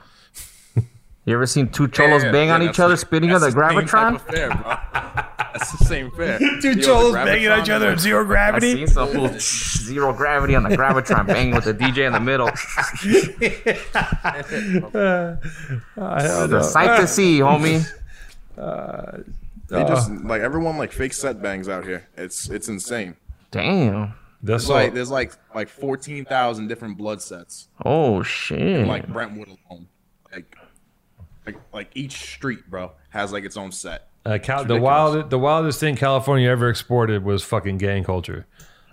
You 1.25 1.35
ever 1.35 1.45
seen 1.47 1.69
two 1.69 1.89
cholos 1.89 2.25
Yeah, 2.25 2.33
bang 2.33 2.49
yeah, 2.49 2.55
on 2.55 2.63
each 2.63 2.81
other 2.81 2.95
the- 2.95 2.99
spinning 2.99 3.33
on 3.33 3.41
the 3.43 3.51
the 3.51 3.57
gravitron? 3.57 4.19
fair, 4.21 4.49
bro. 4.49 4.63
That's 5.53 5.73
the 5.73 5.85
same 5.85 6.11
fair. 6.13 6.39
Two 6.63 6.69
Yo, 6.69 6.75
the 6.75 6.83
cholos 6.83 7.15
banging 7.15 7.49
on 7.49 7.61
each 7.61 7.69
other 7.71 7.89
at 7.89 7.99
zero 8.01 8.23
I 8.23 8.27
gravity. 8.27 8.75
seen 8.75 8.87
some 8.87 9.09
fool 9.09 9.29
zero 9.39 10.13
gravity 10.15 10.55
on 10.55 10.63
the 10.63 10.71
gravitron 10.71 11.27
banging 11.27 11.55
with 11.55 11.65
the 11.65 11.75
DJ 11.75 12.07
in 12.07 12.13
the 12.13 12.21
middle. 12.21 12.47
Hell 14.87 16.45
It's 16.45 16.53
a 16.53 16.63
sight 16.63 17.01
to 17.01 17.07
see, 17.07 17.41
homie. 17.41 17.85
Uh, 18.57 19.19
they 19.69 19.85
just 19.85 20.11
uh, 20.11 20.15
like 20.25 20.41
everyone 20.43 20.79
like 20.79 20.93
fake 20.93 21.13
set 21.13 21.43
bangs 21.43 21.69
out 21.69 21.85
here. 21.85 22.07
It's 22.17 22.49
it's 22.49 22.69
insane. 22.69 23.17
Damn. 23.51 24.15
That's 24.43 24.67
There's 24.67 24.71
like 24.71 24.95
there's 24.95 25.11
like 25.11 25.33
like 25.55 25.69
fourteen 25.69 26.25
thousand 26.25 26.69
different 26.69 26.97
blood 26.97 27.21
sets. 27.21 27.69
Oh 27.85 28.23
shit. 28.23 28.87
Like 28.87 29.09
Brentwood 29.09 29.49
alone. 29.49 29.89
Like 30.33 30.57
like 31.47 31.57
like 31.73 31.91
each 31.95 32.13
street, 32.13 32.69
bro, 32.71 32.93
has 33.11 33.33
like 33.33 33.45
its 33.45 33.57
own 33.57 33.73
set. 33.73 34.09
Uh, 34.25 34.39
Cal- 34.39 34.65
the 34.65 34.79
wild, 34.79 35.31
the 35.31 35.39
wildest 35.39 35.81
thing 35.81 35.97
California 35.97 36.49
ever 36.51 36.69
exported 36.69 37.25
was 37.25 37.43
fucking 37.43 37.79
gang 37.79 38.05
culture. 38.05 38.47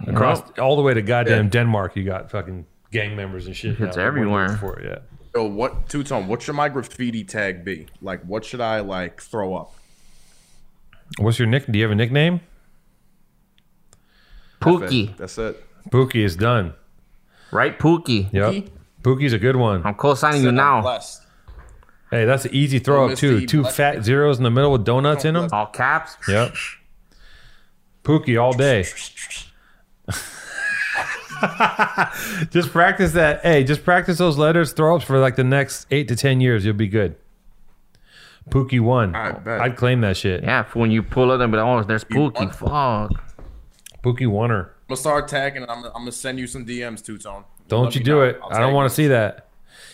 Across 0.07 0.57
all 0.59 0.75
the 0.75 0.81
way 0.81 0.93
to 0.93 1.01
goddamn 1.01 1.45
Yeah. 1.45 1.49
Denmark, 1.51 1.95
you 1.95 2.03
got 2.03 2.31
fucking 2.31 2.65
gang 2.91 3.15
members 3.15 3.45
and 3.45 3.55
shit. 3.55 3.79
It's 3.79 3.97
now. 3.97 4.03
everywhere. 4.03 4.49
Before, 4.49 4.81
yeah. 4.83 4.99
Yo, 5.35 5.45
what 5.45 5.89
two 5.89 6.03
tone? 6.03 6.27
What 6.27 6.41
should 6.41 6.55
my 6.55 6.69
graffiti 6.69 7.23
tag 7.23 7.63
be? 7.65 7.87
Like, 8.01 8.21
what 8.23 8.45
should 8.45 8.61
I 8.61 8.79
like 8.79 9.21
throw 9.21 9.55
up? 9.55 9.73
What's 11.19 11.37
your 11.37 11.47
nick? 11.47 11.65
Do 11.67 11.77
you 11.77 11.83
have 11.83 11.91
a 11.91 11.95
nickname? 11.95 12.39
Pookie. 14.65 15.17
That's 15.17 15.37
it. 15.37 15.63
Pookie 15.89 16.23
is 16.25 16.35
done. 16.35 16.73
Right, 17.51 17.77
Pookie. 17.77 18.31
Yep. 18.33 18.69
Pookie's 19.01 19.33
a 19.33 19.39
good 19.39 19.55
one. 19.55 19.81
I'm 19.85 19.95
co-signing 19.95 20.43
you 20.43 20.51
now. 20.51 20.81
blessed. 20.81 21.21
Hey, 22.11 22.25
that's 22.25 22.45
an 22.45 22.53
easy 22.53 22.79
throw 22.79 23.09
up 23.09 23.17
too. 23.17 23.45
Two 23.45 23.61
Blessed. 23.61 23.77
fat 23.77 24.03
zeros 24.03 24.37
in 24.37 24.43
the 24.43 24.51
middle 24.51 24.71
with 24.71 24.85
donuts 24.85 25.25
in 25.25 25.33
them. 25.33 25.49
All 25.51 25.65
caps. 25.67 26.15
Yep. 26.27 26.53
Pookie 28.03 28.41
all 28.41 28.53
day. 28.53 28.83
just 32.51 32.69
practice 32.71 33.13
that. 33.13 33.41
Hey, 33.41 33.63
just 33.63 33.83
practice 33.83 34.17
those 34.17 34.37
letters 34.37 34.73
throw 34.73 34.95
ups 34.95 35.05
for 35.05 35.19
like 35.19 35.35
the 35.35 35.43
next 35.43 35.87
eight 35.91 36.07
to 36.07 36.15
ten 36.15 36.41
years. 36.41 36.65
You'll 36.65 36.73
be 36.75 36.87
good. 36.87 37.15
Pookie 38.49 38.79
one. 38.79 39.15
I 39.15 39.31
bet. 39.31 39.61
I'd 39.61 39.75
claim 39.75 40.01
that 40.01 40.17
shit. 40.17 40.43
Yeah, 40.43 40.63
for 40.63 40.79
when 40.79 40.91
you 40.91 41.01
pull 41.01 41.31
it 41.31 41.41
and 41.41 41.51
be 41.51 41.57
like, 41.57 41.65
oh, 41.65 41.83
there's 41.83 42.03
Pookie. 42.03 42.61
want- 42.61 43.11
Fuck. 43.11 43.24
Pookie 44.05 44.27
oneer. 44.27 44.65
I'm 44.65 44.89
gonna 44.89 44.97
start 44.97 45.27
tagging, 45.27 45.63
and 45.63 45.71
I'm, 45.71 45.83
I'm 45.85 45.91
gonna 45.93 46.11
send 46.11 46.37
you 46.37 46.45
some 46.45 46.65
DMs, 46.65 47.03
two 47.03 47.17
tone. 47.17 47.43
Don't 47.67 47.95
you 47.95 48.03
do 48.03 48.21
it. 48.21 48.39
I 48.49 48.59
don't 48.59 48.73
want 48.73 48.87
to 48.87 48.95
see 48.95 49.07
that. 49.07 49.49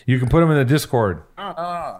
You 0.05 0.19
can 0.19 0.27
put 0.27 0.41
them 0.41 0.51
in 0.51 0.57
the 0.57 0.65
Discord. 0.65 1.23
Ah, 1.37 1.53
ah, 1.57 1.99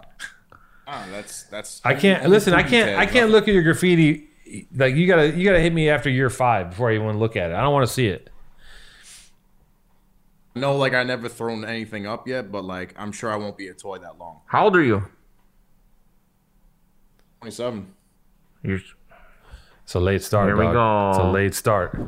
ah, 0.86 1.06
that's 1.10 1.44
that's. 1.44 1.80
I 1.84 1.94
can't 1.94 2.24
only 2.24 2.36
listen. 2.36 2.52
I 2.52 2.62
can't. 2.62 2.98
I 2.98 3.06
can't 3.06 3.30
look 3.30 3.48
at 3.48 3.54
your 3.54 3.62
graffiti. 3.62 4.28
Like 4.76 4.94
you 4.94 5.06
gotta. 5.06 5.30
You 5.30 5.44
gotta 5.44 5.60
hit 5.60 5.72
me 5.72 5.88
after 5.88 6.10
year 6.10 6.28
five 6.28 6.70
before 6.70 6.90
I 6.90 6.94
even 6.96 7.18
look 7.18 7.36
at 7.36 7.50
it. 7.50 7.54
I 7.54 7.62
don't 7.62 7.72
want 7.72 7.86
to 7.86 7.92
see 7.92 8.08
it. 8.08 8.28
No, 10.54 10.76
like 10.76 10.92
I 10.92 11.02
never 11.02 11.30
thrown 11.30 11.64
anything 11.64 12.06
up 12.06 12.28
yet, 12.28 12.52
but 12.52 12.64
like 12.64 12.94
I'm 12.98 13.12
sure 13.12 13.32
I 13.32 13.36
won't 13.36 13.56
be 13.56 13.68
a 13.68 13.74
toy 13.74 13.98
that 13.98 14.18
long. 14.18 14.40
How 14.46 14.64
old 14.64 14.76
are 14.76 14.82
you? 14.82 15.04
Twenty-seven. 17.40 17.94
You're, 18.62 18.80
It's 19.92 19.96
a 19.96 20.00
late 20.00 20.22
start. 20.22 20.46
Here 20.46 20.56
we 20.56 20.64
dog. 20.72 21.14
It's 21.16 21.22
a 21.22 21.28
late 21.30 21.54
start. 21.54 22.00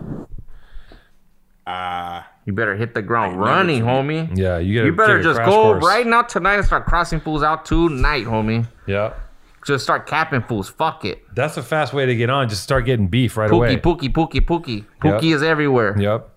Ah, 1.67 2.27
you 2.47 2.55
better 2.55 2.75
hit 2.77 2.95
the 2.95 3.03
ground 3.03 3.33
never 3.33 3.45
running, 3.45 3.83
homie. 3.83 4.35
Yeah, 4.35 4.57
you 4.57 4.75
gotta. 4.77 4.87
You 4.87 4.93
better 4.97 5.19
take 5.19 5.27
a 5.27 5.29
just 5.29 5.37
crash 5.37 5.51
go 5.51 5.63
course. 5.65 5.85
right 5.85 6.07
now 6.07 6.23
tonight 6.23 6.55
and 6.55 6.65
start 6.65 6.87
crossing 6.87 7.21
fools 7.21 7.43
out 7.43 7.67
tonight, 7.67 8.25
homie. 8.25 8.67
Yeah, 8.87 9.13
Just 9.67 9.85
start 9.85 10.07
capping 10.07 10.41
fools. 10.41 10.71
Fuck 10.71 11.05
it. 11.05 11.23
that's 11.35 11.59
a 11.59 11.63
fast 11.63 11.93
way 11.93 12.07
to 12.07 12.17
get 12.17 12.31
on. 12.31 12.49
Just 12.49 12.63
start 12.63 12.87
getting 12.87 13.09
beef 13.09 13.37
right 13.37 13.51
Pookie, 13.51 13.57
away. 13.57 13.77
Pookie, 13.77 14.11
Pookie, 14.11 14.41
Pookie. 14.41 14.85
Pookie 15.03 15.23
Yep. 15.31 15.37
is 15.37 15.43
everywhere. 15.43 15.95
Yep. 16.01 16.31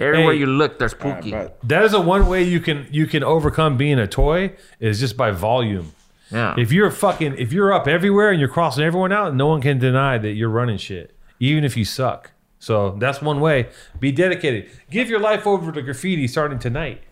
Everywhere 0.00 0.32
Hey. 0.32 0.40
you 0.40 0.46
look, 0.46 0.80
there's 0.80 0.94
I 0.94 0.96
Pookie. 0.96 1.30
bet. 1.30 1.58
That 1.62 1.84
is 1.84 1.94
a 1.94 2.00
one 2.00 2.26
way 2.26 2.42
you 2.42 2.58
can 2.58 2.88
you 2.90 3.06
can 3.06 3.22
overcome 3.22 3.76
being 3.76 4.00
a 4.00 4.08
toy 4.08 4.54
is 4.80 4.98
just 4.98 5.16
by 5.16 5.30
volume. 5.30 5.92
Yeah. 6.30 6.54
If 6.58 6.72
you're 6.72 6.90
fucking 6.90 7.36
if 7.38 7.52
you're 7.52 7.72
up 7.72 7.86
everywhere 7.86 8.30
and 8.30 8.40
you're 8.40 8.48
crossing 8.48 8.84
everyone 8.84 9.12
out, 9.12 9.34
no 9.34 9.46
one 9.46 9.60
can 9.60 9.78
deny 9.78 10.18
that 10.18 10.32
you're 10.32 10.48
running 10.48 10.76
shit, 10.78 11.14
even 11.38 11.64
if 11.64 11.76
you 11.76 11.84
suck. 11.84 12.32
So 12.58 12.96
that's 12.98 13.20
one 13.22 13.40
way. 13.40 13.68
Be 14.00 14.10
dedicated. 14.12 14.70
Give 14.90 15.08
your 15.08 15.20
life 15.20 15.46
over 15.46 15.70
to 15.70 15.82
graffiti 15.82 16.26
starting 16.26 16.58
tonight. 16.58 17.02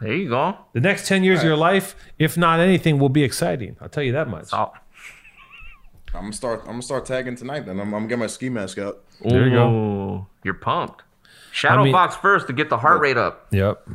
there 0.00 0.12
you 0.14 0.28
go. 0.28 0.56
The 0.72 0.80
next 0.80 1.08
ten 1.08 1.24
years 1.24 1.40
of 1.40 1.46
your 1.46 1.56
life, 1.56 1.96
if 2.18 2.36
not 2.36 2.60
anything, 2.60 2.98
will 2.98 3.08
be 3.08 3.24
exciting. 3.24 3.76
I'll 3.80 3.88
tell 3.88 4.02
you 4.04 4.12
that 4.12 4.28
much. 4.28 4.48
Oh, 4.52 4.72
I'm 6.14 6.22
gonna 6.22 6.32
start. 6.32 6.60
I'm 6.60 6.66
gonna 6.72 6.82
start 6.82 7.06
tagging 7.06 7.36
tonight. 7.36 7.66
Then 7.66 7.80
I'm, 7.80 7.86
I'm 7.94 8.02
gonna 8.02 8.06
get 8.08 8.18
my 8.18 8.26
ski 8.26 8.48
mask 8.50 8.78
out. 8.78 9.02
There 9.24 9.46
you 9.48 9.54
go. 9.54 10.26
You're 10.44 10.54
pumped. 10.54 11.02
Shadow 11.52 11.80
I 11.80 11.84
mean- 11.84 11.92
box 11.92 12.14
first 12.16 12.46
to 12.46 12.52
get 12.52 12.68
the 12.70 12.78
heart 12.78 13.00
rate 13.00 13.16
up. 13.16 13.46
Yep. 13.50 13.88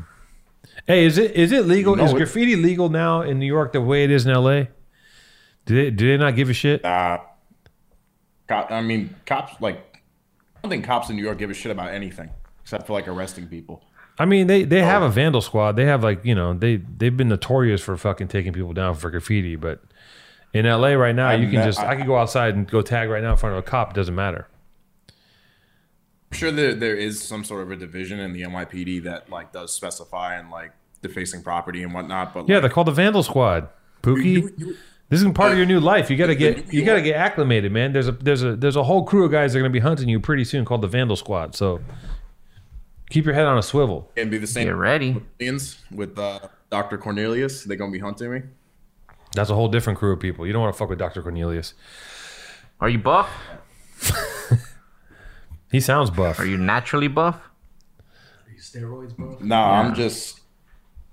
Hey, 0.88 1.06
is 1.06 1.18
it 1.18 1.32
is 1.32 1.52
it 1.52 1.66
legal? 1.66 2.00
Is 2.00 2.12
it. 2.12 2.16
graffiti 2.18 2.56
legal 2.56 2.90
now 2.90 3.22
in 3.22 3.40
New 3.40 3.46
York 3.48 3.74
the 3.74 3.82
way 3.82 4.04
it 4.04 4.12
is 4.12 4.26
in 4.26 4.34
LA? 4.34 4.66
Do 5.66 5.76
they 5.76 5.90
do 5.92 6.08
they 6.08 6.18
not 6.18 6.36
give 6.36 6.50
a 6.50 6.54
shit? 6.54 6.86
Uh, 6.86 7.20
cop, 8.48 8.72
I 8.72 8.82
mean, 8.82 9.16
cops 9.26 9.60
like. 9.62 9.82
I 10.58 10.60
don't 10.68 10.70
think 10.72 10.86
cops 10.86 11.10
in 11.10 11.16
New 11.16 11.24
York 11.24 11.38
give 11.38 11.50
a 11.50 11.54
shit 11.54 11.72
about 11.72 11.90
anything 11.94 12.30
except 12.62 12.88
for 12.88 12.94
like 12.94 13.08
arresting 13.08 13.48
people. 13.48 13.84
I 14.18 14.26
mean, 14.26 14.48
they 14.48 14.64
they 14.64 14.82
have 14.82 15.02
Oh. 15.04 15.08
a 15.08 15.10
vandal 15.10 15.42
squad. 15.42 15.74
They 15.76 15.86
have 15.86 16.04
like 16.04 16.24
you 16.24 16.36
know 16.36 16.54
they 16.54 16.78
they've 16.78 17.16
been 17.16 17.30
notorious 17.30 17.82
for 17.82 17.98
fucking 17.98 18.28
taking 18.30 18.54
people 18.54 18.74
down 18.74 18.96
for 18.96 19.10
graffiti. 19.10 19.56
But 19.56 19.84
in 20.54 20.66
LA 20.66 20.90
right 20.94 21.16
now, 21.16 21.30
I 21.30 21.36
you 21.36 21.48
can 21.48 21.56
met- 21.60 21.66
just 21.66 21.80
I, 21.80 21.92
I- 21.92 21.96
could 21.96 22.06
go 22.06 22.18
outside 22.18 22.56
and 22.56 22.68
go 22.70 22.82
tag 22.82 23.10
right 23.10 23.22
now 23.24 23.32
in 23.32 23.38
front 23.38 23.54
of 23.54 23.60
a 23.60 23.64
cop. 23.64 23.92
It 23.92 23.96
doesn't 23.96 24.16
matter. 24.16 24.48
I'm 26.36 26.40
sure 26.40 26.52
there 26.52 26.74
there 26.76 26.96
is 26.96 27.22
some 27.24 27.44
sort 27.46 27.62
of 27.64 27.72
a 27.72 27.78
division 27.78 28.20
in 28.20 28.34
the 28.34 28.42
NYPD 28.42 29.04
that 29.04 29.30
like 29.30 29.54
does 29.54 29.74
specify 29.74 30.36
and 30.36 30.52
like 30.52 30.72
defacing 31.02 31.42
property 31.44 31.82
and 31.82 31.94
whatnot. 31.94 32.34
But 32.34 32.50
Yeah, 32.50 32.56
like, 32.56 32.64
they're 32.64 32.70
called 32.72 32.88
the 32.88 32.92
vandal 32.92 33.24
squad. 33.24 33.70
Pookie, 34.04 34.26
you- 34.26 34.54
you- 34.58 34.78
this 35.08 35.22
is 35.22 35.32
part 35.34 35.52
of 35.54 35.58
your 35.58 35.68
new 35.68 35.80
life. 35.80 36.10
You 36.10 36.18
got 36.18 36.28
to 36.28 36.36
get 36.36 36.74
you 36.74 36.84
got 36.84 36.96
to 36.96 37.02
get 37.02 37.16
acclimated, 37.16 37.72
man. 37.72 37.94
There's 37.94 38.08
a 38.10 38.12
there's 38.12 38.44
a 38.44 38.56
there's 38.56 38.76
a 38.76 38.84
whole 38.84 39.06
crew 39.06 39.24
of 39.26 39.32
guys 39.32 39.54
that 39.54 39.60
are 39.60 39.62
gonna 39.62 39.72
be 39.72 39.80
hunting 39.80 40.10
you 40.10 40.20
pretty 40.20 40.44
soon 40.44 40.66
called 40.66 40.82
the 40.82 40.88
vandal 40.88 41.16
squad. 41.16 41.56
So 41.56 41.80
keep 43.12 43.24
your 43.24 43.34
head 43.36 43.46
on 43.46 43.58
a 43.58 43.64
swivel. 43.64 44.12
and 44.18 44.30
be 44.30 44.38
the 44.38 44.48
same. 44.48 44.66
Get 44.66 44.76
ready. 44.76 45.22
aliens 45.40 45.80
with 45.92 46.18
uh, 46.20 46.40
Dr. 46.70 46.98
Cornelius. 46.98 47.64
They're 47.64 47.78
gonna 47.78 47.92
be 47.92 48.00
hunting 48.00 48.32
me. 48.34 48.42
That's 49.34 49.50
a 49.52 49.56
whole 49.56 49.70
different 49.70 50.00
crew 50.00 50.12
of 50.12 50.20
people. 50.20 50.46
You 50.48 50.52
don't 50.54 50.62
want 50.64 50.74
to 50.74 50.78
fuck 50.78 50.90
with 50.90 51.00
Dr. 51.00 51.22
Cornelius. 51.22 51.76
Are 52.82 52.90
you 52.90 52.98
buff? 52.98 53.30
He 55.72 55.80
sounds 55.80 56.09
buff. 56.09 56.39
Are 56.39 56.45
you 56.45 56.57
naturally 56.57 57.07
buff? 57.07 57.36
Are 58.47 58.51
you 58.51 58.59
steroids, 58.59 59.16
bro? 59.16 59.38
No, 59.41 59.55
I'm 59.57 59.93
just 59.95 60.39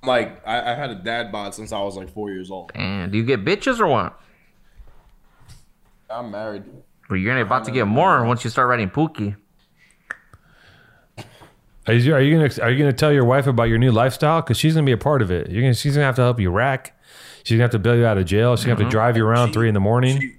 like 0.05 0.47
I, 0.47 0.73
I 0.73 0.75
had 0.75 0.91
a 0.91 0.95
dad 0.97 1.33
bod 1.33 1.55
since 1.55 1.73
I 1.73 1.81
was 1.81 1.97
like 1.97 2.11
four 2.13 2.31
years 2.31 2.51
old. 2.51 2.71
And 2.75 3.11
do 3.13 3.19
you 3.19 3.25
get 3.25 3.45
bitches 3.45 3.81
or 3.81 3.87
what? 3.87 4.19
I'm 6.11 6.31
married. 6.31 6.65
But 7.09 7.17
you're 7.17 7.33
gonna 7.33 7.45
about 7.45 7.65
to 7.65 7.71
get 7.71 7.87
more 7.87 8.25
once 8.25 8.45
you 8.45 8.51
start 8.51 8.69
writing 8.69 8.91
Pookie. 8.91 9.37
Are 11.89 11.95
you, 11.95 12.15
are 12.15 12.21
you 12.21 12.37
gonna 12.37 12.51
are 12.65 12.71
you 12.71 12.79
gonna 12.79 12.93
tell 12.93 13.13
your 13.13 13.25
wife 13.25 13.47
about 13.49 13.65
your 13.65 13.79
new 13.79 13.91
lifestyle? 13.91 14.41
Because 14.41 14.57
she's 14.57 14.75
gonna 14.75 14.87
be 14.87 14.93
a 14.93 14.97
part 14.99 15.21
of 15.21 15.31
it. 15.33 15.51
You're 15.51 15.63
gonna 15.63 15.75
she's 15.75 15.95
gonna 15.95 16.07
have 16.07 16.15
to 16.17 16.23
help 16.23 16.39
you 16.39 16.51
rack. 16.51 16.97
She's 17.43 17.57
gonna 17.57 17.63
have 17.65 17.73
to 17.73 17.79
bail 17.81 17.97
you 17.97 18.07
out 18.07 18.19
of 18.19 18.25
jail. 18.25 18.55
She's 18.57 18.67
gonna 18.67 18.77
have 18.77 18.87
Mhm. 18.87 18.91
to 18.91 18.91
drive 18.91 19.17
you 19.17 19.27
around 19.27 19.53
three 19.53 19.67
in 19.67 19.75
the 19.75 19.81
morning. 19.81 20.37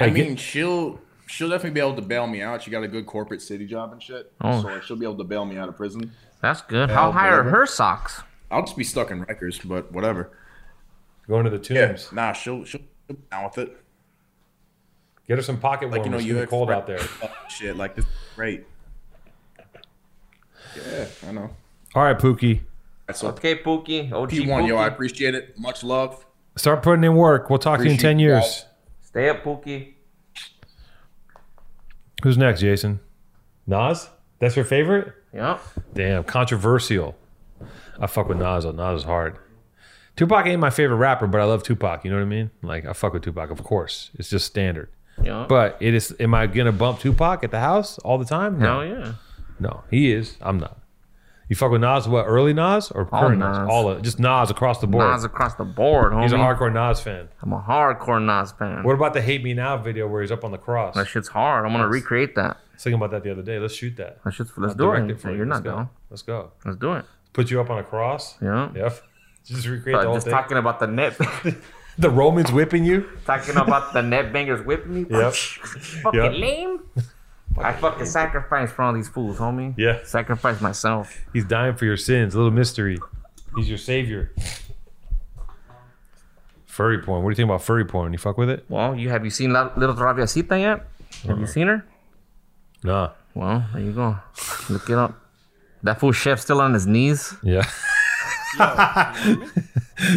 I 0.00 0.04
Hey, 0.04 0.10
get- 0.14 0.26
mean, 0.28 0.36
she'll 0.36 1.00
she'll 1.26 1.48
definitely 1.48 1.70
be 1.74 1.80
able 1.80 1.94
to 1.96 2.02
bail 2.02 2.26
me 2.26 2.42
out. 2.42 2.62
She 2.62 2.70
got 2.70 2.82
a 2.82 2.88
good 2.88 3.06
corporate 3.06 3.42
city 3.42 3.66
job 3.66 3.92
and 3.92 4.02
shit, 4.02 4.32
Oh. 4.40 4.62
so 4.62 4.68
like, 4.68 4.82
she'll 4.82 4.96
be 4.96 5.04
able 5.06 5.18
to 5.18 5.24
bail 5.24 5.44
me 5.44 5.56
out 5.58 5.68
of 5.68 5.76
prison. 5.76 6.12
That's 6.40 6.62
good. 6.62 6.88
Yeah, 6.88 6.94
How 6.94 7.12
high 7.12 7.28
are 7.28 7.42
her 7.42 7.66
socks? 7.66 8.22
I'll 8.50 8.62
just 8.62 8.76
be 8.76 8.84
stuck 8.84 9.10
in 9.10 9.24
Rikers, 9.24 9.66
but 9.66 9.90
whatever. 9.92 10.30
Going 11.28 11.44
to 11.44 11.50
the 11.50 11.58
tombs. 11.58 12.12
Nah, 12.12 12.32
she'll 12.32 12.64
she'll 12.64 12.80
she'll 13.08 13.16
be 13.16 13.22
down 13.30 13.44
with 13.44 13.58
it. 13.58 13.76
Get 15.26 15.38
her 15.38 15.42
some 15.42 15.58
pocket 15.58 15.90
Like 15.90 16.04
you 16.04 16.10
know, 16.10 16.18
warmers. 16.18 16.26
you 16.26 16.38
It's 16.38 16.50
cold 16.50 16.70
out 16.70 16.86
there. 16.86 17.00
Shit, 17.48 17.76
like 17.76 17.96
this, 17.96 18.04
is 18.04 18.10
great. 18.36 18.64
Yeah, 20.76 21.06
I 21.26 21.32
know. 21.32 21.50
All 21.94 22.04
right, 22.04 22.16
Pookie. 22.18 22.60
That's 23.08 23.22
what 23.22 23.34
Okay, 23.38 23.56
Pookie. 23.56 24.12
OG 24.12 24.30
P1, 24.30 24.68
yo, 24.68 24.76
I 24.76 24.86
appreciate 24.86 25.34
it. 25.34 25.58
Much 25.58 25.82
love. 25.82 26.24
Start 26.56 26.82
putting 26.82 27.02
in 27.04 27.16
work. 27.16 27.50
We'll 27.50 27.58
talk 27.58 27.78
to 27.78 27.84
you 27.84 27.92
in 27.92 27.96
ten 27.98 28.18
years. 28.20 28.40
guys. 28.42 28.64
Stay 29.02 29.28
up, 29.28 29.42
Pookie. 29.42 29.94
Who's 32.22 32.38
next, 32.38 32.60
Jason? 32.60 33.00
Nas? 33.66 34.08
That's 34.38 34.56
your 34.56 34.64
favorite? 34.64 35.12
Yeah. 35.32 35.58
Damn, 35.94 36.24
controversial. 36.24 37.16
I 37.98 38.06
fuck 38.06 38.28
with 38.28 38.38
Nas. 38.38 38.64
though. 38.64 38.72
Nas 38.72 39.00
is 39.00 39.04
hard. 39.06 39.36
Tupac 40.16 40.46
ain't 40.46 40.60
my 40.60 40.70
favorite 40.70 40.96
rapper, 40.96 41.26
but 41.26 41.40
I 41.40 41.44
love 41.44 41.62
Tupac. 41.62 42.04
You 42.04 42.10
know 42.10 42.16
what 42.16 42.22
I 42.22 42.26
mean? 42.26 42.50
Like 42.62 42.86
I 42.86 42.92
fuck 42.92 43.12
with 43.12 43.22
Tupac, 43.22 43.50
of 43.50 43.62
course. 43.62 44.10
It's 44.14 44.30
just 44.30 44.46
standard. 44.46 44.88
Yeah. 45.22 45.46
But 45.48 45.76
it 45.80 45.94
is. 45.94 46.14
Am 46.20 46.34
I 46.34 46.46
gonna 46.46 46.72
bump 46.72 47.00
Tupac 47.00 47.44
at 47.44 47.50
the 47.50 47.60
house 47.60 47.98
all 47.98 48.18
the 48.18 48.24
time? 48.24 48.58
No. 48.58 48.80
Hell 48.80 48.84
yeah. 48.86 49.12
No, 49.58 49.84
he 49.90 50.12
is. 50.12 50.36
I'm 50.40 50.58
not. 50.58 50.78
You 51.48 51.54
fuck 51.56 51.70
with 51.70 51.80
Nas? 51.80 52.08
What 52.08 52.24
early 52.24 52.52
Nas 52.52 52.90
or 52.90 53.08
All 53.12 53.20
current 53.20 53.38
Nas? 53.38 53.58
Nas. 53.58 53.68
All 53.70 53.88
of 53.88 54.02
just 54.02 54.18
Nas 54.18 54.50
across 54.50 54.80
the 54.80 54.86
board. 54.88 55.08
Nas 55.10 55.22
across 55.24 55.54
the 55.54 55.64
board, 55.64 56.12
homie. 56.12 56.22
He's 56.24 56.32
a 56.32 56.36
hardcore 56.36 56.72
Nas 56.72 57.00
fan. 57.00 57.28
I'm 57.42 57.52
a 57.52 57.60
hardcore 57.60 58.20
Nas 58.24 58.50
fan. 58.52 58.82
What 58.82 58.94
about 58.94 59.14
the 59.14 59.22
"Hate 59.22 59.44
Me 59.44 59.54
Now" 59.54 59.76
video 59.76 60.08
where 60.08 60.22
he's 60.22 60.32
up 60.32 60.44
on 60.44 60.50
the 60.50 60.58
cross? 60.58 60.94
That 60.96 61.06
shit's 61.06 61.28
hard. 61.28 61.64
I'm 61.64 61.72
gonna 61.72 61.86
recreate 61.88 62.34
that. 62.34 62.56
I 62.56 62.74
was 62.74 62.82
thinking 62.82 62.94
about 63.00 63.10
that 63.12 63.22
the 63.22 63.30
other 63.30 63.42
day. 63.42 63.58
Let's 63.58 63.74
shoot 63.74 63.96
that. 63.96 64.22
That 64.24 64.32
shit's, 64.34 64.50
let's 64.56 64.72
I'll 64.72 64.76
do 64.76 64.84
direct 64.84 65.10
it. 65.10 65.20
for 65.20 65.30
you. 65.30 65.36
You're 65.38 65.46
Let's 65.46 65.64
not 65.64 65.70
go. 65.70 65.76
down. 65.76 65.88
Let's 66.10 66.22
go. 66.22 66.50
Let's 66.64 66.76
do 66.78 66.92
it. 66.94 67.04
Put 67.32 67.50
you 67.50 67.60
up 67.60 67.70
on 67.70 67.78
a 67.78 67.84
cross. 67.84 68.36
Yeah. 68.42 68.70
Yep. 68.74 69.02
Just 69.44 69.66
recreate 69.68 70.00
the 70.00 70.06
whole 70.06 70.14
just 70.16 70.26
thing. 70.26 70.34
talking 70.34 70.56
about 70.56 70.80
the 70.80 70.88
net. 70.88 71.16
the 71.98 72.10
Romans 72.10 72.50
whipping 72.50 72.84
you. 72.84 73.08
talking 73.24 73.56
about 73.56 73.92
the 73.92 74.02
net 74.02 74.32
bangers 74.32 74.66
whipping 74.66 74.92
me. 74.92 75.06
Yep. 75.08 75.32
Fucking 76.02 76.20
Yep. 76.20 76.32
lame. 76.32 76.80
I 77.58 77.72
fucking 77.72 78.06
sacrifice 78.06 78.70
for 78.70 78.82
all 78.82 78.92
these 78.92 79.08
fools, 79.08 79.38
homie. 79.38 79.74
Yeah. 79.76 80.00
Sacrifice 80.04 80.60
myself. 80.60 81.24
He's 81.32 81.44
dying 81.44 81.74
for 81.76 81.84
your 81.84 81.96
sins. 81.96 82.34
A 82.34 82.38
little 82.38 82.52
mystery. 82.52 82.98
He's 83.56 83.68
your 83.68 83.78
savior. 83.78 84.32
Furry 86.66 86.98
porn. 87.00 87.22
What 87.22 87.30
do 87.30 87.32
you 87.32 87.36
think 87.36 87.48
about 87.48 87.62
furry 87.62 87.84
porn? 87.86 88.12
You 88.12 88.18
fuck 88.18 88.36
with 88.36 88.50
it? 88.50 88.64
Well, 88.68 88.94
you 88.94 89.08
have 89.08 89.24
you 89.24 89.30
seen 89.30 89.52
La- 89.52 89.72
Little 89.76 89.94
Traviasita 89.94 90.60
yet? 90.60 90.86
Have 91.26 91.38
you 91.38 91.44
uh-uh. 91.44 91.46
seen 91.46 91.66
her? 91.68 91.86
Nah. 92.84 93.12
Well, 93.34 93.64
there 93.72 93.82
you 93.82 93.92
go. 93.92 94.18
Look 94.68 94.90
it 94.90 94.98
up. 94.98 95.18
That 95.82 96.00
fool 96.00 96.12
chef 96.12 96.40
still 96.40 96.60
on 96.60 96.74
his 96.74 96.86
knees. 96.86 97.34
Yeah. 97.42 97.62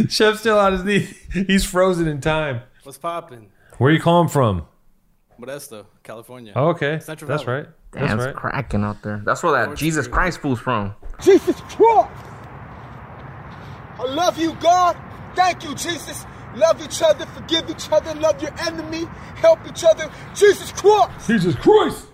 Chef's 0.09 0.39
still 0.39 0.57
on 0.57 0.73
his 0.73 0.83
knees. 0.83 1.13
He's 1.33 1.65
frozen 1.65 2.07
in 2.07 2.21
time. 2.21 2.61
What's 2.83 2.97
popping? 2.97 3.51
Where 3.77 3.91
you 3.91 3.99
calling 3.99 4.29
from? 4.29 4.65
Modesto, 5.39 5.85
California. 6.03 6.53
Oh, 6.55 6.69
okay. 6.69 6.99
Central 6.99 7.27
That's 7.27 7.43
Valley. 7.43 7.57
right. 7.59 7.67
Damn, 7.91 8.01
That's 8.01 8.13
it's 8.13 8.25
right. 8.27 8.35
cracking 8.35 8.83
out 8.83 9.01
there. 9.01 9.21
That's 9.25 9.41
where 9.41 9.51
that 9.65 9.75
Jesus 9.77 10.07
Christ 10.07 10.39
fool's 10.41 10.59
from. 10.59 10.93
Jesus 11.21 11.59
Christ! 11.61 12.09
I 13.99 14.03
love 14.07 14.37
you, 14.37 14.53
God. 14.61 14.95
Thank 15.35 15.63
you, 15.63 15.75
Jesus. 15.75 16.25
Love 16.55 16.81
each 16.83 17.01
other, 17.01 17.25
forgive 17.27 17.69
each 17.69 17.91
other, 17.91 18.13
love 18.15 18.41
your 18.41 18.53
enemy, 18.61 19.05
help 19.35 19.59
each 19.67 19.83
other. 19.83 20.09
Jesus 20.35 20.71
Christ! 20.71 21.27
Jesus 21.27 21.55
Christ! 21.55 22.05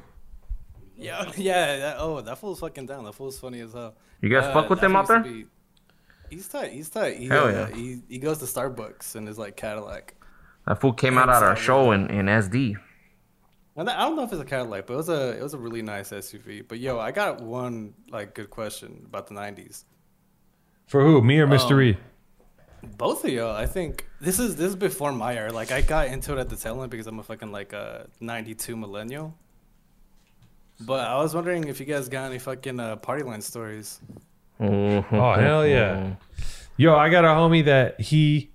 Yeah, 0.98 1.32
yeah. 1.38 1.78
That, 1.78 1.96
oh, 2.00 2.22
that 2.22 2.38
fool's 2.38 2.60
fucking 2.60 2.86
down. 2.86 3.04
That 3.06 3.14
fool's 3.16 3.40
funny 3.40 3.62
as 3.62 3.74
hell. 3.74 3.96
You 4.22 4.30
guys 4.30 4.52
fuck 4.54 4.70
with 4.70 4.80
him 4.80 4.92
them 4.94 4.96
out 4.98 5.08
there? 5.08 5.20
be- 5.22 5.46
He's 6.30 6.48
tight. 6.48 6.72
He's 6.72 6.90
tight. 6.90 7.18
He, 7.18 7.28
Hell 7.28 7.46
uh, 7.46 7.52
yeah. 7.52 7.70
He, 7.76 8.02
he 8.10 8.18
goes 8.18 8.40
to 8.40 8.46
Starbucks 8.46 9.16
in 9.16 9.28
his 9.28 9.38
like 9.38 9.56
Cadillac. 9.56 10.16
That 10.66 10.82
fool 10.82 10.94
came 10.94 11.18
out 11.20 11.30
at 11.30 11.44
our 11.44 11.56
show 11.56 11.92
in, 11.92 12.10
in 12.10 12.26
SD. 12.26 12.76
And 13.78 13.90
I 13.90 14.02
don't 14.02 14.16
know 14.16 14.24
if 14.24 14.32
it's 14.32 14.42
a 14.42 14.46
Cadillac, 14.46 14.88
but 14.88 14.94
it 14.94 14.98
was 14.98 15.10
a 15.10 15.38
it 15.38 15.44
was 15.44 15.54
a 15.54 15.58
really 15.58 15.82
nice 15.82 16.12
SUV. 16.12 16.66
But 16.68 16.80
yo, 16.80 16.98
I 16.98 17.12
got 17.12 17.42
one 17.42 17.94
like 18.10 18.34
good 18.34 18.50
question 18.50 19.04
about 19.06 19.28
the 19.28 19.36
'90s. 19.36 19.84
For 20.88 21.04
who? 21.04 21.22
Me 21.22 21.40
or 21.40 21.48
Mr. 21.48 21.72
Um, 21.72 21.82
E? 21.82 21.98
Both 22.98 23.26
of 23.26 23.32
y'all, 23.32 23.56
I 23.56 23.66
think 23.66 24.08
this 24.22 24.40
is 24.40 24.56
this 24.56 24.70
is 24.70 24.76
before 24.76 25.12
my 25.12 25.36
era. 25.36 25.52
Like 25.52 25.72
I 25.72 25.82
got 25.82 26.08
into 26.08 26.34
it 26.34 26.40
at 26.40 26.50
the 26.50 26.56
tail 26.56 26.82
end 26.82 26.92
because 26.92 27.08
I'm 27.08 27.20
a 27.20 27.24
fucking 27.24 27.52
like 27.52 27.74
a 27.74 28.08
'92 28.22 28.78
millennial. 28.78 29.36
But 30.80 31.08
I 31.08 31.18
was 31.18 31.34
wondering 31.34 31.66
if 31.66 31.80
you 31.80 31.86
guys 31.86 32.08
got 32.08 32.30
any 32.30 32.40
fucking 32.40 32.80
uh, 32.80 32.96
party 32.98 33.24
line 33.24 33.42
stories. 33.42 34.00
Oh 34.60 35.02
hell 35.02 35.68
yeah! 35.68 36.16
Yo, 36.78 36.96
I 36.96 37.10
got 37.10 37.26
a 37.26 37.30
homie 37.30 37.66
that 37.66 38.00
he 38.00 38.52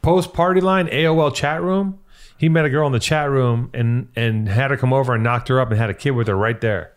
post 0.00 0.32
party 0.32 0.60
line 0.60 0.86
AOL 0.88 1.34
chat 1.34 1.62
room. 1.62 1.98
He 2.42 2.48
met 2.48 2.64
a 2.64 2.70
girl 2.70 2.88
in 2.88 2.92
the 2.92 2.98
chat 2.98 3.30
room 3.30 3.70
and 3.72 4.08
and 4.16 4.48
had 4.48 4.72
her 4.72 4.76
come 4.76 4.92
over 4.92 5.14
and 5.14 5.22
knocked 5.22 5.46
her 5.46 5.60
up 5.60 5.70
and 5.70 5.78
had 5.78 5.90
a 5.90 5.94
kid 5.94 6.10
with 6.10 6.26
her 6.26 6.36
right 6.36 6.60
there. 6.60 6.92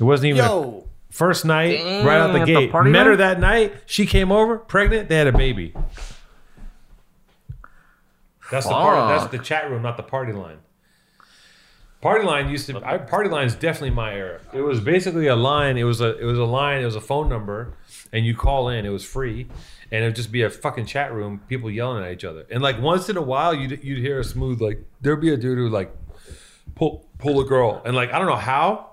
It 0.00 0.04
wasn't 0.04 0.30
even 0.30 0.42
Yo. 0.42 0.86
a, 0.86 1.12
first 1.12 1.44
night 1.44 1.78
right 2.06 2.16
out 2.16 2.28
the 2.28 2.38
Dang, 2.38 2.40
at 2.40 2.46
the 2.46 2.54
gate. 2.54 2.72
party 2.72 2.90
met 2.90 3.04
her 3.04 3.14
that 3.16 3.38
night. 3.38 3.74
She 3.84 4.06
came 4.06 4.32
over 4.32 4.56
pregnant. 4.56 5.10
They 5.10 5.16
had 5.16 5.26
a 5.26 5.32
baby. 5.32 5.74
That's 8.50 8.64
the 8.64 8.72
party. 8.72 9.12
That's 9.12 9.30
the 9.30 9.38
chat 9.44 9.70
room, 9.70 9.82
not 9.82 9.98
the 9.98 10.02
party 10.02 10.32
line. 10.32 10.56
Party 12.00 12.24
line 12.24 12.48
used 12.48 12.66
to. 12.68 12.82
I, 12.82 12.96
party 12.96 13.28
line 13.28 13.44
is 13.44 13.56
definitely 13.56 13.90
my 13.90 14.14
era. 14.14 14.40
It 14.54 14.62
was 14.62 14.80
basically 14.80 15.26
a 15.26 15.36
line. 15.36 15.76
It 15.76 15.84
was 15.84 16.00
a. 16.00 16.16
It 16.16 16.24
was 16.24 16.38
a 16.38 16.44
line. 16.44 16.80
It 16.80 16.86
was 16.86 16.96
a 16.96 17.00
phone 17.02 17.28
number, 17.28 17.74
and 18.10 18.24
you 18.24 18.34
call 18.34 18.70
in. 18.70 18.86
It 18.86 18.90
was 18.90 19.04
free, 19.04 19.48
and 19.90 20.04
it'd 20.04 20.16
just 20.16 20.30
be 20.32 20.42
a 20.42 20.50
fucking 20.50 20.86
chat 20.86 21.12
room. 21.12 21.40
People 21.48 21.70
yelling 21.70 22.04
at 22.04 22.12
each 22.12 22.24
other, 22.24 22.46
and 22.50 22.62
like 22.62 22.80
once 22.80 23.08
in 23.08 23.16
a 23.16 23.22
while, 23.22 23.54
you'd 23.54 23.82
you'd 23.84 23.98
hear 23.98 24.20
a 24.20 24.24
smooth 24.24 24.60
like 24.60 24.82
there'd 25.00 25.20
be 25.20 25.32
a 25.32 25.36
dude 25.36 25.58
who 25.58 25.68
like 25.68 25.94
pull 26.74 27.06
pull 27.18 27.40
a 27.40 27.44
girl, 27.44 27.82
and 27.84 27.94
like 27.96 28.12
I 28.12 28.18
don't 28.18 28.28
know 28.28 28.36
how, 28.36 28.90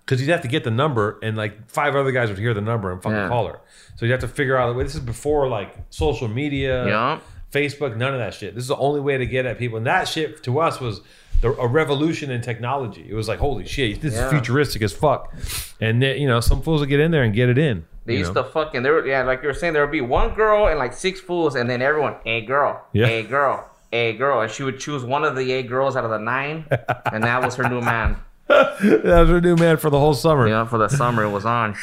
because 0.00 0.20
you'd 0.20 0.30
have 0.30 0.42
to 0.42 0.48
get 0.48 0.64
the 0.64 0.70
number, 0.70 1.18
and 1.22 1.36
like 1.36 1.68
five 1.70 1.94
other 1.96 2.12
guys 2.12 2.28
would 2.28 2.38
hear 2.38 2.54
the 2.54 2.60
number 2.60 2.90
and 2.92 3.02
fucking 3.02 3.16
Yeah. 3.16 3.28
call 3.28 3.46
her. 3.48 3.60
So 3.96 4.06
you'd 4.06 4.12
have 4.12 4.20
to 4.20 4.28
figure 4.28 4.56
out. 4.56 4.68
the 4.68 4.74
way. 4.74 4.84
This 4.84 4.94
is 4.94 5.00
before 5.00 5.48
like 5.48 5.74
social 5.90 6.28
media. 6.28 6.86
Yeah. 6.86 7.20
Facebook, 7.52 7.96
none 7.96 8.12
of 8.12 8.20
that 8.20 8.32
shit. 8.32 8.54
This 8.54 8.62
is 8.62 8.68
the 8.68 8.76
only 8.76 9.00
way 9.00 9.18
to 9.18 9.26
get 9.26 9.44
at 9.44 9.58
people. 9.58 9.76
And 9.76 9.84
that 9.88 10.06
shit 10.06 10.40
to 10.44 10.60
us 10.60 10.78
was 10.80 11.00
the, 11.40 11.48
a 11.54 11.66
revolution 11.66 12.30
in 12.30 12.42
technology. 12.42 13.04
It 13.10 13.12
was 13.14 13.26
like, 13.26 13.40
holy 13.40 13.66
shit, 13.66 14.00
this 14.00 14.14
Yeah. 14.14 14.26
is 14.26 14.30
futuristic 14.32 14.82
as 14.82 14.92
fuck. 14.92 15.34
And 15.80 16.00
then, 16.00 16.20
you 16.20 16.28
know, 16.28 16.38
some 16.38 16.62
fools 16.62 16.78
will 16.78 16.86
get 16.86 17.00
in 17.00 17.10
there 17.10 17.24
and 17.24 17.34
get 17.34 17.48
it 17.48 17.58
in. 17.58 17.86
They 18.10 18.14
you 18.14 18.20
used 18.20 18.34
know? 18.34 18.42
to 18.42 18.48
fucking 18.50 18.82
there. 18.82 18.92
were- 18.94 19.06
Yeah, 19.06 19.22
like 19.24 19.42
you 19.42 19.48
were 19.48 19.54
saying, 19.54 19.72
there 19.72 19.82
would 19.82 19.92
be 19.92 20.00
one 20.00 20.34
girl 20.34 20.66
and 20.68 20.78
like 20.78 20.92
six 20.92 21.20
fools, 21.20 21.54
and 21.54 21.68
then 21.70 21.80
everyone, 21.82 22.14
a 22.26 22.42
girl, 22.42 22.84
Yeah. 22.92 23.06
a 23.06 23.22
girl, 23.22 23.64
a 23.92 24.12
girl, 24.14 24.40
and 24.40 24.50
she 24.50 24.62
would 24.62 24.78
choose 24.78 25.04
one 25.04 25.24
of 25.24 25.34
the 25.36 25.50
eight 25.52 25.68
girls 25.68 25.96
out 25.96 26.04
of 26.04 26.10
the 26.10 26.18
nine, 26.18 26.64
and 27.12 27.24
that 27.24 27.42
was 27.42 27.54
her 27.56 27.68
new 27.68 27.80
man. 27.80 28.16
that 28.48 29.04
was 29.20 29.28
her 29.30 29.40
new 29.40 29.56
man 29.56 29.76
for 29.76 29.90
the 29.90 29.98
whole 29.98 30.14
summer. 30.14 30.48
Yeah, 30.48 30.64
for 30.66 30.78
the 30.78 30.88
summer 30.88 31.24
it 31.24 31.30
was 31.30 31.44
on. 31.46 31.76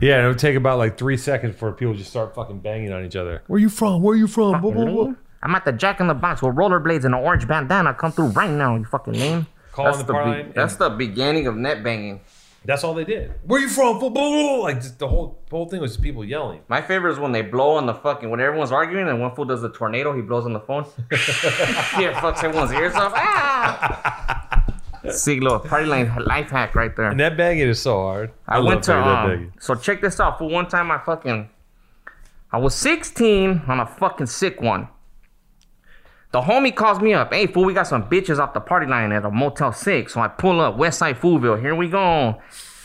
Yeah, 0.00 0.16
and 0.18 0.26
it 0.26 0.28
would 0.28 0.38
take 0.38 0.56
about 0.56 0.78
like 0.78 0.98
three 0.98 1.16
seconds 1.16 1.56
for 1.56 1.72
people 1.72 1.94
just 1.94 2.10
start 2.10 2.34
fucking 2.34 2.60
banging 2.60 2.92
on 2.92 3.04
each 3.04 3.16
other. 3.16 3.42
Where 3.46 3.58
you 3.58 3.68
from? 3.68 4.02
Where 4.02 4.14
you 4.16 4.26
from? 4.26 4.60
Blah, 4.60 4.70
blah, 4.72 4.84
blah. 4.84 5.12
I'm 5.42 5.54
at 5.54 5.64
the 5.64 5.72
Jack 5.72 6.00
in 6.00 6.06
the 6.06 6.14
Box 6.14 6.42
with 6.42 6.54
rollerblades 6.54 7.04
and 7.04 7.14
an 7.14 7.22
orange 7.22 7.46
bandana. 7.48 7.94
Come 7.94 8.12
through 8.12 8.28
right 8.28 8.50
now, 8.50 8.76
you 8.76 8.84
fucking 8.84 9.12
name. 9.14 9.46
Call 9.72 9.84
that's 9.86 9.98
the 9.98 10.04
the 10.04 10.42
be- 10.44 10.52
That's 10.54 10.76
the 10.76 10.90
beginning 10.90 11.46
of 11.46 11.56
net 11.56 11.82
banging. 11.84 12.20
That's 12.66 12.82
all 12.82 12.94
they 12.94 13.04
did. 13.04 13.32
Where 13.44 13.60
you 13.60 13.68
from? 13.68 13.98
Blah, 13.98 14.08
blah, 14.08 14.28
blah. 14.30 14.56
Like 14.56 14.80
just 14.80 14.98
the 14.98 15.08
whole 15.08 15.38
whole 15.50 15.68
thing 15.68 15.80
was 15.80 15.92
just 15.92 16.02
people 16.02 16.24
yelling. 16.24 16.60
My 16.68 16.82
favorite 16.82 17.12
is 17.12 17.18
when 17.18 17.32
they 17.32 17.42
blow 17.42 17.76
on 17.76 17.86
the 17.86 17.94
fucking 17.94 18.28
when 18.28 18.40
everyone's 18.40 18.72
arguing 18.72 19.08
and 19.08 19.20
one 19.20 19.34
fool 19.34 19.44
does 19.44 19.62
the 19.62 19.70
tornado. 19.70 20.14
He 20.14 20.22
blows 20.22 20.44
on 20.44 20.52
the 20.52 20.60
phone. 20.60 20.84
yeah, 21.12 22.20
fucks 22.20 22.42
everyone's 22.42 22.72
ears 22.72 22.94
off. 22.94 23.12
Ah! 23.14 24.52
See, 25.10 25.38
little 25.38 25.60
party 25.60 25.86
line 25.86 26.12
life 26.26 26.50
hack 26.50 26.74
right 26.74 26.94
there. 26.96 27.10
And 27.10 27.20
that 27.20 27.36
banging 27.36 27.68
is 27.68 27.80
so 27.80 27.96
hard. 27.96 28.32
I, 28.48 28.56
love 28.56 28.66
went 28.66 28.82
to 28.84 28.96
um, 28.96 29.28
banging. 29.28 29.52
so 29.60 29.76
check 29.76 30.00
this 30.00 30.18
out. 30.18 30.38
For 30.38 30.48
one 30.48 30.66
time, 30.66 30.90
I 30.90 30.98
fucking 30.98 31.48
I 32.52 32.58
was 32.58 32.74
16 32.74 33.62
on 33.68 33.80
a 33.80 33.86
fucking 33.86 34.26
sick 34.26 34.60
one. 34.60 34.88
The 36.32 36.40
homie 36.42 36.74
calls 36.74 37.00
me 37.00 37.14
up. 37.14 37.32
Hey, 37.32 37.46
fool, 37.46 37.64
we 37.64 37.72
got 37.72 37.86
some 37.86 38.08
bitches 38.08 38.38
off 38.38 38.52
the 38.52 38.60
party 38.60 38.86
line 38.86 39.12
at 39.12 39.24
a 39.24 39.30
Motel 39.30 39.72
6. 39.72 40.12
So 40.12 40.20
I 40.20 40.28
pull 40.28 40.60
up, 40.60 40.76
Westside 40.76 41.18
Foolville. 41.18 41.60
Here 41.60 41.74
we 41.74 41.88
go. 41.88 42.40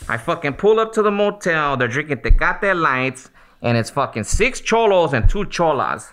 I 0.08 0.16
fucking 0.16 0.54
pull 0.54 0.80
up 0.80 0.92
to 0.94 1.02
the 1.02 1.10
motel. 1.10 1.76
They're 1.76 1.88
drinking 1.88 2.18
Tecate 2.18 2.78
Lights. 2.80 3.30
And 3.60 3.76
it's 3.76 3.90
fucking 3.90 4.24
six 4.24 4.60
cholos 4.60 5.12
and 5.12 5.28
two 5.28 5.44
cholas. 5.44 6.12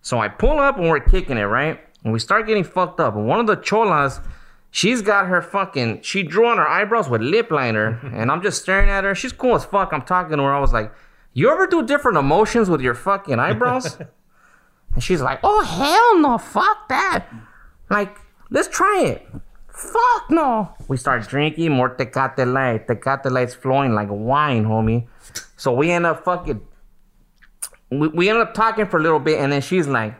So 0.00 0.18
I 0.20 0.28
pull 0.28 0.60
up 0.60 0.76
and 0.78 0.88
we're 0.88 1.00
kicking 1.00 1.38
it, 1.38 1.44
right? 1.44 1.80
And 2.04 2.12
we 2.12 2.18
start 2.18 2.46
getting 2.46 2.64
fucked 2.64 3.00
up. 3.00 3.16
And 3.16 3.26
one 3.26 3.40
of 3.40 3.46
the 3.46 3.56
cholas, 3.56 4.20
she's 4.70 5.02
got 5.02 5.26
her 5.26 5.42
fucking, 5.42 6.02
she 6.02 6.22
drew 6.22 6.46
on 6.46 6.58
her 6.58 6.68
eyebrows 6.68 7.08
with 7.08 7.22
lip 7.22 7.50
liner. 7.50 7.98
and 8.12 8.30
I'm 8.30 8.42
just 8.42 8.62
staring 8.62 8.90
at 8.90 9.04
her. 9.04 9.14
She's 9.14 9.32
cool 9.32 9.54
as 9.54 9.64
fuck. 9.64 9.92
I'm 9.92 10.02
talking 10.02 10.36
to 10.36 10.42
her. 10.42 10.54
I 10.54 10.60
was 10.60 10.72
like, 10.72 10.92
you 11.32 11.50
ever 11.50 11.66
do 11.66 11.82
different 11.84 12.18
emotions 12.18 12.70
with 12.70 12.80
your 12.80 12.94
fucking 12.94 13.38
eyebrows? 13.38 13.98
and 14.94 15.02
she's 15.02 15.20
like, 15.20 15.40
oh, 15.42 15.62
hell 15.62 16.20
no. 16.20 16.38
Fuck 16.38 16.88
that. 16.88 17.26
Like, 17.90 18.16
let's 18.50 18.68
try 18.68 19.02
it. 19.02 19.26
Fuck 19.68 20.30
no. 20.30 20.72
We 20.88 20.96
start 20.96 21.26
drinking 21.28 21.72
more 21.72 21.94
Tecate 21.94 22.50
Light. 22.50 22.86
Tecate 22.86 23.30
Light's 23.30 23.54
flowing 23.54 23.92
like 23.92 24.08
wine, 24.10 24.64
homie. 24.64 25.06
So 25.56 25.74
we 25.74 25.90
end 25.90 26.06
up 26.06 26.24
fucking 26.24 26.60
we, 27.90 28.08
we 28.08 28.28
ended 28.28 28.46
up 28.46 28.54
talking 28.54 28.86
for 28.86 28.98
a 28.98 29.02
little 29.02 29.18
bit 29.18 29.40
and 29.40 29.52
then 29.52 29.60
she's 29.60 29.86
like 29.86 30.14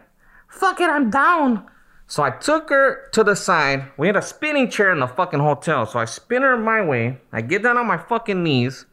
fuck 0.48 0.80
it 0.80 0.88
i'm 0.88 1.10
down 1.10 1.66
so 2.06 2.22
i 2.22 2.30
took 2.30 2.70
her 2.70 3.08
to 3.12 3.24
the 3.24 3.34
side 3.34 3.90
we 3.96 4.06
had 4.06 4.16
a 4.16 4.22
spinning 4.22 4.70
chair 4.70 4.92
in 4.92 5.00
the 5.00 5.06
fucking 5.06 5.40
hotel 5.40 5.86
so 5.86 5.98
i 5.98 6.04
spin 6.04 6.42
her 6.42 6.56
my 6.56 6.84
way 6.84 7.18
i 7.32 7.40
get 7.40 7.62
down 7.62 7.76
on 7.76 7.86
my 7.86 7.98
fucking 7.98 8.42
knees 8.42 8.86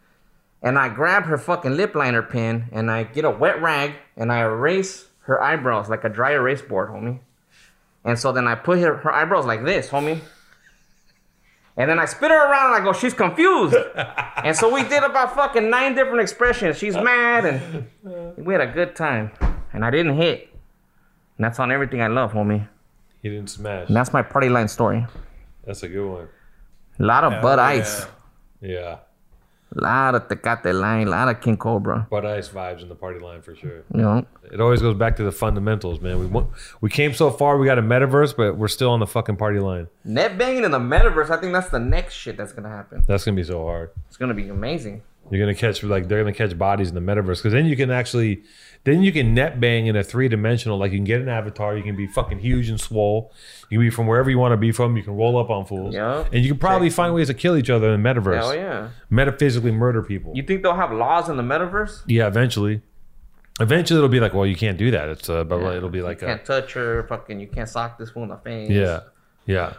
and 0.61 0.77
i 0.77 0.89
grab 0.89 1.23
her 1.23 1.37
fucking 1.37 1.75
lip 1.75 1.95
liner 1.95 2.23
pin 2.23 2.65
and 2.71 2.89
i 2.89 3.03
get 3.03 3.25
a 3.25 3.29
wet 3.29 3.61
rag 3.61 3.93
and 4.15 4.31
i 4.31 4.39
erase 4.39 5.07
her 5.22 5.41
eyebrows 5.41 5.89
like 5.89 6.03
a 6.03 6.10
dry 6.10 6.31
erase 6.31 6.61
board 6.61 6.89
homie 6.89 7.19
and 8.03 8.18
so 8.18 8.31
then 8.31 8.48
i 8.48 8.56
put 8.56 8.80
her, 8.80 8.98
her 8.98 9.11
eyebrows 9.11 9.45
like 9.45 9.64
this 9.64 9.89
homie 9.89 10.22
and 11.77 11.89
then 11.89 11.99
I 11.99 12.06
spit 12.06 12.31
her 12.31 12.38
around 12.38 12.73
and 12.73 12.81
I 12.81 12.84
go, 12.84 12.93
she's 12.93 13.14
confused. 13.14 13.76
and 14.43 14.56
so 14.56 14.73
we 14.73 14.84
did 14.84 15.03
about 15.03 15.34
fucking 15.35 15.69
nine 15.69 15.95
different 15.95 16.19
expressions. 16.19 16.77
She's 16.77 16.95
mad 16.95 17.45
and 17.45 17.88
we 18.38 18.53
had 18.53 18.61
a 18.61 18.72
good 18.72 18.95
time. 18.95 19.31
And 19.73 19.85
I 19.85 19.89
didn't 19.89 20.15
hit. 20.15 20.49
And 21.38 21.45
that's 21.45 21.60
on 21.60 21.72
everything 21.72 22.02
I 22.02 22.07
love, 22.07 22.34
homie. 22.34 22.68
He 23.22 23.30
didn't 23.30 23.49
smash. 23.49 23.88
And 23.88 23.95
that's 23.95 24.11
my 24.11 24.22
party 24.22 24.49
line 24.49 24.68
story. 24.68 25.06
That's 25.65 25.84
a 25.84 25.88
good 25.88 26.07
one. 26.07 26.27
A 26.99 27.03
lot 27.03 27.23
of 27.23 27.34
Hell 27.34 27.41
Bud 27.41 27.60
yeah. 27.60 27.65
Ice. 27.65 28.06
Yeah. 28.61 28.98
A 29.77 29.81
lot 29.81 30.15
of 30.15 30.27
Tecate 30.27 30.73
Light. 30.73 31.07
A 31.07 31.10
lot 31.10 31.30
of 31.30 31.39
King 31.39 31.56
Cobra. 31.56 32.07
Bud 32.10 32.26
Ice 32.26 32.49
vibes 32.49 32.81
in 32.81 32.89
the 32.89 32.95
party 32.95 33.19
line 33.19 33.41
for 33.41 33.56
sure. 33.56 33.84
You 33.93 34.02
know? 34.02 34.26
It 34.52 34.60
always 34.60 34.81
goes 34.81 34.95
back 34.95 35.15
to 35.18 35.23
the 35.23 35.31
fundamentals, 35.31 36.02
man. 36.02 36.19
We 36.19 36.43
we 36.81 36.89
came 36.89 37.14
so 37.14 37.31
far, 37.31 37.57
we 37.57 37.65
got 37.65 37.80
a 37.80 37.81
metaverse, 37.81 38.35
but 38.35 38.57
we're 38.57 38.68
still 38.68 38.91
on 38.91 38.99
the 38.99 39.07
fucking 39.07 39.38
party 39.38 39.60
line. 39.60 39.88
Net 40.03 40.38
banging 40.38 40.65
in 40.65 40.72
the 40.72 40.80
metaverse. 40.80 41.30
I 41.30 41.38
think 41.39 41.53
that's 41.53 41.69
the 41.69 41.80
next 41.80 42.15
shit 42.15 42.35
that's 42.35 42.52
going 42.52 42.64
to 42.64 42.69
happen. 42.69 43.03
That's 43.07 43.23
gonna 43.23 43.35
be 43.35 43.43
so 43.43 43.64
hard. 43.64 43.91
It's 44.07 44.18
going 44.18 44.30
to 44.30 44.35
be 44.35 44.49
amazing. 44.49 45.03
You're 45.30 45.39
gonna 45.39 45.56
catch 45.56 45.81
like 45.81 46.10
they're 46.10 46.22
gonna 46.22 46.34
catch 46.34 46.57
bodies 46.57 46.89
in 46.89 46.95
the 46.95 46.99
metaverse 47.02 47.38
because 47.38 47.53
then 47.53 47.65
you 47.65 47.77
can 47.77 47.89
actually, 47.89 48.43
then 48.83 49.03
you 49.03 49.11
can 49.11 49.33
net 49.35 49.59
bang 49.59 49.85
in 49.87 49.95
a 49.95 50.03
three 50.03 50.27
dimensional. 50.27 50.77
Like 50.77 50.91
you 50.91 50.97
can 50.97 51.05
get 51.05 51.21
an 51.21 51.29
avatar, 51.29 51.77
you 51.77 51.83
can 51.83 51.95
be 51.95 52.07
fucking 52.07 52.39
huge 52.39 52.67
and 52.69 52.79
swole. 52.79 53.31
You 53.69 53.77
can 53.77 53.85
be 53.87 53.89
from 53.91 54.07
wherever 54.07 54.29
you 54.29 54.39
want 54.39 54.53
to 54.53 54.57
be 54.57 54.71
from. 54.71 54.97
You 54.97 55.03
can 55.03 55.15
roll 55.15 55.37
up 55.37 55.49
on 55.49 55.65
fools, 55.65 55.93
Yeah. 55.93 56.25
and 56.33 56.43
you 56.43 56.49
can 56.51 56.59
probably 56.59 56.89
find 56.89 57.13
ways 57.13 57.27
to 57.27 57.33
kill 57.33 57.55
each 57.57 57.69
other 57.69 57.93
in 57.93 58.01
the 58.01 58.09
metaverse. 58.09 58.35
Hell 58.37 58.55
yeah. 58.55 58.89
Metaphysically 59.09 59.71
murder 59.71 60.01
people. 60.01 60.33
You 60.35 60.43
think 60.43 60.63
they'll 60.63 60.75
have 60.75 60.91
laws 60.91 61.29
in 61.29 61.37
the 61.37 61.43
metaverse? 61.43 62.01
yeah, 62.07 62.27
eventually. 62.27 62.81
Eventually, 63.59 63.97
it'll 63.99 64.09
be 64.09 64.19
like, 64.19 64.33
well, 64.33 64.45
you 64.47 64.55
can't 64.55 64.77
do 64.77 64.89
that. 64.91 65.09
It's 65.09 65.29
uh, 65.29 65.43
but 65.43 65.59
Yeah. 65.61 65.73
it'll 65.73 65.89
be 65.89 66.01
like 66.01 66.21
you 66.21 66.27
can't 66.27 66.43
touch 66.43 66.73
her. 66.73 67.03
Fucking, 67.07 67.39
you 67.39 67.47
can't 67.47 67.69
sock 67.69 67.99
this 67.99 68.09
fool 68.09 68.23
in 68.23 68.29
the 68.29 68.37
face. 68.37 68.69
Yeah, 68.71 69.01
yeah. 69.45 69.73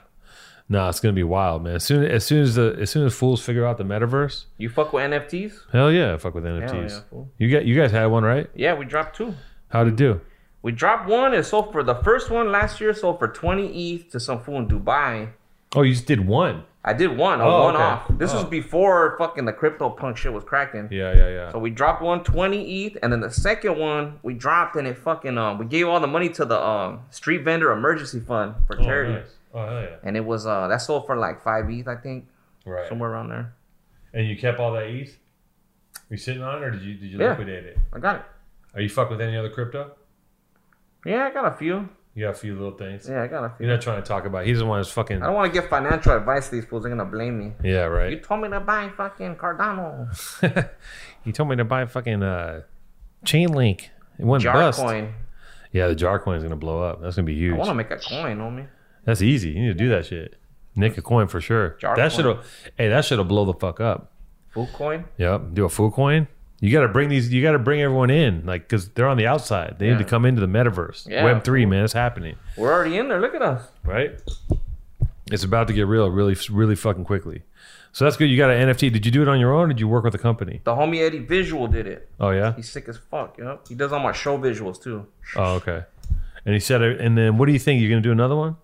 No, 0.72 0.88
it's 0.88 1.00
gonna 1.00 1.12
be 1.12 1.22
wild, 1.22 1.62
man. 1.64 1.74
As 1.74 1.84
soon 1.84 2.02
as 2.04 2.24
soon 2.24 2.42
as 2.42 2.54
the 2.54 2.76
as 2.80 2.88
soon 2.90 3.04
as 3.06 3.14
fools 3.14 3.44
figure 3.44 3.66
out 3.66 3.76
the 3.76 3.84
metaverse, 3.84 4.46
You 4.56 4.68
fuck 4.70 4.92
with 4.94 5.04
NFTs? 5.04 5.52
hell 5.70 5.92
yeah, 5.92 6.14
I 6.14 6.16
fuck 6.16 6.34
with 6.34 6.44
NFTs. 6.44 6.90
yeah, 6.90 7.00
fool. 7.10 7.28
you 7.38 7.50
got 7.50 7.64
you 7.66 7.74
guys 7.76 7.90
had 7.90 8.06
one 8.06 8.24
right? 8.24 8.48
Yeah, 8.54 8.72
we 8.74 8.86
dropped 8.86 9.16
two. 9.16 9.34
How'd 9.68 9.88
it 9.88 9.96
do? 9.96 10.20
We 10.62 10.72
dropped 10.72 11.08
one. 11.08 11.34
It 11.34 11.42
sold 11.44 11.72
for 11.72 11.82
the 11.82 11.96
first 11.96 12.30
one 12.30 12.50
last 12.50 12.80
year. 12.80 12.94
Sold 12.94 13.18
for 13.18 13.28
twenty 13.28 13.66
ETH 13.92 14.10
to 14.12 14.18
some 14.20 14.40
fool 14.42 14.58
in 14.58 14.66
Dubai. 14.68 15.28
Oh, 15.76 15.82
you 15.82 15.92
just 15.92 16.06
did 16.06 16.26
one. 16.26 16.64
I 16.84 16.92
did 16.94 17.16
one, 17.16 17.40
a 17.40 17.44
Oh, 17.44 17.64
one 17.64 17.74
okay. 17.76 17.84
off. 17.84 18.06
This 18.18 18.32
was 18.34 18.44
Oh. 18.44 18.48
before 18.48 19.14
fucking 19.18 19.44
the 19.44 19.52
crypto 19.52 19.88
punk 19.90 20.16
shit 20.16 20.32
was 20.32 20.42
cracking. 20.44 20.88
Yeah, 20.90 21.12
yeah, 21.14 21.28
yeah. 21.28 21.52
So 21.52 21.58
we 21.60 21.70
dropped 21.70 22.02
one 22.02 22.24
20 22.24 22.58
ETH, 22.86 22.96
and 23.02 23.12
then 23.12 23.20
the 23.20 23.30
second 23.30 23.78
one 23.78 24.18
we 24.24 24.34
dropped, 24.34 24.74
and 24.76 24.86
it 24.88 24.96
fucking 24.98 25.36
um 25.38 25.58
we 25.58 25.66
gave 25.66 25.86
all 25.86 26.00
the 26.00 26.06
money 26.08 26.28
to 26.30 26.44
the 26.44 26.58
um 26.60 27.00
street 27.10 27.42
vendor 27.44 27.70
emergency 27.72 28.20
fund 28.20 28.54
for 28.66 28.78
Oh, 28.80 28.84
charity, 28.84 29.12
nice. 29.12 29.36
Oh 29.54 29.66
hell 29.66 29.82
yeah. 29.82 29.96
and 30.02 30.16
it 30.16 30.24
was 30.24 30.46
uh 30.46 30.68
that 30.68 30.78
sold 30.78 31.06
for 31.06 31.16
like 31.16 31.42
five 31.42 31.68
ETH, 31.70 31.86
I 31.88 31.96
think, 31.96 32.26
Right. 32.64 32.88
somewhere 32.88 33.10
around 33.10 33.28
there. 33.30 33.54
And 34.14 34.26
you 34.26 34.36
kept 34.36 34.58
all 34.60 34.72
that 34.72 34.84
ETH? 34.86 35.18
You 36.10 36.16
sitting 36.16 36.42
on 36.42 36.62
it, 36.62 36.64
or 36.64 36.70
did 36.70 36.82
you 36.82 36.94
did 36.94 37.10
you 37.10 37.18
Yeah. 37.18 37.30
liquidate 37.30 37.64
it? 37.64 37.78
I 37.92 37.98
got 37.98 38.16
it. 38.16 38.22
Are 38.74 38.80
you 38.80 38.88
fuck 38.88 39.10
with 39.10 39.20
any 39.20 39.36
other 39.36 39.50
crypto? 39.50 39.92
Yeah, 41.04 41.24
I 41.24 41.30
got 41.30 41.44
a 41.52 41.56
few. 41.56 41.88
You 42.14 42.26
got 42.26 42.30
a 42.32 42.38
few 42.38 42.54
little 42.54 42.76
things. 42.76 43.08
Yeah, 43.08 43.22
I 43.22 43.26
got 43.26 43.44
a 43.44 43.48
few. 43.56 43.66
You're 43.66 43.74
not 43.74 43.82
trying 43.82 44.02
to 44.02 44.06
talk 44.06 44.26
about. 44.26 44.44
He's 44.46 44.58
the 44.58 44.66
one 44.66 44.78
that's 44.78 44.90
fucking. 44.90 45.22
I 45.22 45.26
don't 45.26 45.34
want 45.34 45.52
to 45.52 45.60
give 45.60 45.68
financial 45.70 46.14
advice 46.14 46.50
to 46.50 46.56
these 46.56 46.64
fools. 46.66 46.82
They're 46.82 46.90
gonna 46.94 47.06
blame 47.10 47.38
me. 47.38 47.52
Yeah, 47.62 47.84
right. 47.84 48.10
You 48.12 48.20
told 48.20 48.40
me 48.42 48.50
to 48.50 48.60
buy 48.60 48.90
fucking 48.96 49.36
Cardano. 49.36 50.08
you 51.24 51.32
told 51.32 51.48
me 51.48 51.56
to 51.56 51.64
buy 51.64 51.86
fucking 51.86 52.22
uh, 52.22 52.62
Chainlink. 53.24 53.88
It 54.18 54.24
went 54.26 54.42
Jar 54.42 54.54
bust. 54.54 54.80
coin. 54.80 55.14
Yeah, 55.72 55.88
the 55.88 55.94
jar 55.94 56.18
coin 56.18 56.36
is 56.36 56.42
gonna 56.42 56.54
blow 56.56 56.82
up. 56.82 57.00
That's 57.00 57.16
gonna 57.16 57.24
be 57.26 57.34
huge. 57.34 57.54
I 57.54 57.58
want 57.58 57.70
to 57.70 57.74
make 57.74 57.90
a 57.90 57.96
coin, 57.96 58.36
homie. 58.38 58.66
That's 59.04 59.22
easy. 59.22 59.50
You 59.50 59.60
need 59.62 59.68
to 59.68 59.74
do 59.74 59.88
that 59.90 60.06
shit. 60.06 60.36
Nick 60.74 60.96
a 60.96 61.02
coin 61.02 61.26
for 61.28 61.40
sure. 61.40 61.76
Jar 61.80 61.96
that 61.96 62.12
should 62.12 62.24
have. 62.24 62.46
Hey, 62.78 62.88
that 62.88 63.04
should 63.04 63.18
have 63.18 63.28
blow 63.28 63.44
the 63.44 63.54
fuck 63.54 63.80
up. 63.80 64.12
Full 64.50 64.68
coin. 64.74 65.04
Yep. 65.18 65.54
Do 65.54 65.64
a 65.64 65.68
full 65.68 65.90
coin. 65.90 66.28
You 66.60 66.70
got 66.70 66.82
to 66.82 66.88
bring 66.88 67.08
these. 67.08 67.32
You 67.32 67.42
got 67.42 67.52
to 67.52 67.58
bring 67.58 67.82
everyone 67.82 68.08
in, 68.10 68.46
like, 68.46 68.62
because 68.62 68.88
they're 68.90 69.08
on 69.08 69.16
the 69.16 69.26
outside. 69.26 69.76
They 69.78 69.88
need 69.90 69.98
to 69.98 70.04
come 70.04 70.24
into 70.24 70.40
the 70.40 70.46
metaverse. 70.46 71.08
Yeah, 71.08 71.24
Web 71.24 71.42
three, 71.42 71.66
man, 71.66 71.82
it's 71.84 71.92
happening, 71.92 72.36
We're 72.56 72.72
already 72.72 72.96
in 72.98 73.08
there. 73.08 73.20
Look 73.20 73.34
at 73.34 73.42
us. 73.42 73.66
right? 73.84 74.12
It's 75.30 75.44
about 75.44 75.66
to 75.68 75.72
get 75.74 75.86
real, 75.86 76.08
really, 76.10 76.36
really 76.50 76.74
fucking 76.76 77.04
quickly. 77.04 77.42
So 77.92 78.04
that's 78.04 78.16
good. 78.16 78.26
You 78.30 78.36
got 78.36 78.50
an 78.50 78.68
NFT. 78.68 78.92
Did 78.92 79.04
you 79.04 79.12
do 79.12 79.22
it 79.22 79.28
on 79.28 79.40
your 79.40 79.52
own, 79.52 79.64
or 79.64 79.68
did 79.68 79.80
you 79.80 79.88
work 79.88 80.04
with 80.04 80.14
a 80.14 80.18
company? 80.18 80.60
The 80.64 80.72
homie 80.74 81.00
Eddie 81.04 81.18
Visual 81.18 81.66
did 81.66 81.86
it. 81.86 82.08
Oh 82.20 82.30
yeah. 82.30 82.54
He's 82.54 82.70
sick 82.70 82.88
as 82.88 82.96
fuck. 82.96 83.36
Yep. 83.38 83.68
He 83.68 83.74
does 83.74 83.92
all 83.92 84.00
my 84.00 84.12
show 84.12 84.38
visuals 84.38 84.80
too. 84.82 85.06
Oh 85.36 85.54
okay. 85.56 85.82
And 86.46 86.54
he 86.54 86.60
said, 86.60 86.80
it- 86.82 87.00
and 87.00 87.16
then 87.18 87.38
what 87.38 87.46
do 87.46 87.52
you 87.52 87.58
think? 87.58 87.80
You're 87.80 87.90
gonna 87.90 88.00
do 88.00 88.12
another 88.12 88.36
one? 88.36 88.56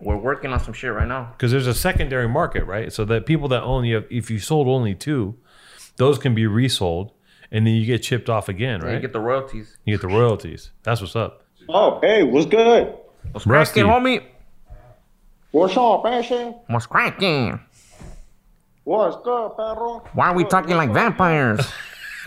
We're 0.00 0.16
working 0.16 0.52
on 0.52 0.60
some 0.60 0.74
shit 0.74 0.92
right 0.92 1.08
now. 1.08 1.32
because 1.32 1.50
there's 1.52 1.66
a 1.66 1.74
secondary 1.74 2.28
market, 2.28 2.64
right? 2.64 2.92
So 2.92 3.04
that 3.06 3.24
people 3.26 3.48
that 3.48 3.62
own 3.62 3.84
you, 3.84 4.04
if 4.10 4.30
you 4.30 4.38
sold 4.38 4.68
only 4.68 4.94
two, 4.94 5.36
those 5.96 6.18
can 6.18 6.34
be 6.34 6.46
resold, 6.46 7.12
and 7.50 7.66
then 7.66 7.74
you 7.74 7.86
get 7.86 8.02
chipped 8.02 8.28
off 8.28 8.48
again, 8.48 8.74
And 8.76 8.82
right? 8.84 8.94
you 8.94 9.00
get 9.00 9.12
the 9.14 9.20
royalties. 9.20 9.78
You 9.84 9.96
get 9.96 10.02
the 10.02 10.14
royalties. 10.14 10.70
That's 10.82 11.00
what's 11.00 11.16
up. 11.16 11.44
Oh, 11.68 11.98
hey, 12.02 12.22
what's 12.22 12.46
good? 12.46 12.94
What's 13.32 13.46
Rusty. 13.46 13.80
cracking, 13.82 14.04
homie? 14.20 14.24
What's 15.50 15.76
up, 15.76 16.04
Ashley? 16.04 16.54
What's 16.66 16.86
cracking? 16.86 17.58
What's 18.84 19.16
good, 19.24 19.56
perro? 19.56 20.06
Why 20.12 20.28
are 20.28 20.34
we 20.34 20.44
talking 20.44 20.76
like 20.76 20.92
vampires? 20.92 21.66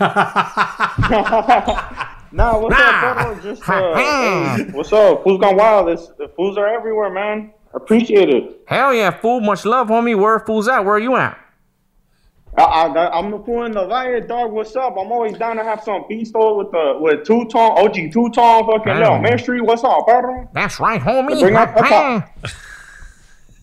Nah, 2.32 2.56
what's 2.60 2.76
up, 2.76 3.16
perro? 3.16 3.40
Just, 3.42 3.68
uh, 3.68 3.94
hey, 3.96 4.66
what's 4.70 4.92
up? 4.92 5.24
Foos 5.24 5.40
Gone 5.40 5.56
Wild. 5.56 5.88
It's, 5.88 6.08
the 6.16 6.28
fools 6.36 6.56
are 6.58 6.68
everywhere, 6.68 7.10
man. 7.10 7.52
Appreciate 7.72 8.28
it. 8.30 8.62
Hell 8.66 8.92
yeah, 8.94 9.10
fool. 9.10 9.40
Much 9.40 9.64
love, 9.64 9.88
homie. 9.88 10.18
Where 10.18 10.34
are 10.34 10.40
fools 10.46 10.66
at? 10.68 10.84
Where 10.84 10.94
are 10.94 10.98
you 11.00 11.16
at? 11.16 11.38
I, 12.58 12.62
I, 12.64 13.18
I'm 13.18 13.30
the 13.30 13.38
fool 13.38 13.64
in 13.64 13.72
the 13.72 13.86
riot, 13.86 14.26
dog. 14.26 14.50
What's 14.50 14.74
up? 14.74 14.96
I'm 14.98 15.12
always 15.12 15.38
down 15.38 15.56
to 15.56 15.62
have 15.62 15.82
some 15.84 16.02
pisto 16.10 16.58
with 16.58 16.72
the 16.72 16.96
with 16.98 17.24
two 17.24 17.44
tone, 17.46 17.78
OG 17.78 17.94
two 18.12 18.28
tone, 18.30 18.66
fucking 18.66 18.82
Damn. 18.86 18.98
little 18.98 19.18
ministry. 19.20 19.60
What's 19.60 19.84
up, 19.84 20.04
perro? 20.06 20.48
That's 20.52 20.80
right, 20.80 21.00
homie. 21.00 21.38
Bring 21.40 21.54
out 21.54 21.74
the 21.76 21.82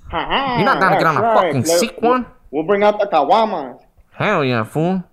You're 0.10 0.66
not 0.66 0.80
gonna 0.80 0.98
get 0.98 1.06
on 1.06 1.18
a 1.18 1.22
that's 1.22 1.40
fucking 1.42 1.62
Let- 1.64 1.80
sick 1.80 2.02
one? 2.02 2.26
We'll 2.52 2.64
bring 2.64 2.82
out 2.84 2.98
the 2.98 3.08
caguamas. 3.08 3.82
Hell 4.12 4.46
yeah, 4.46 4.64
fool. 4.64 5.04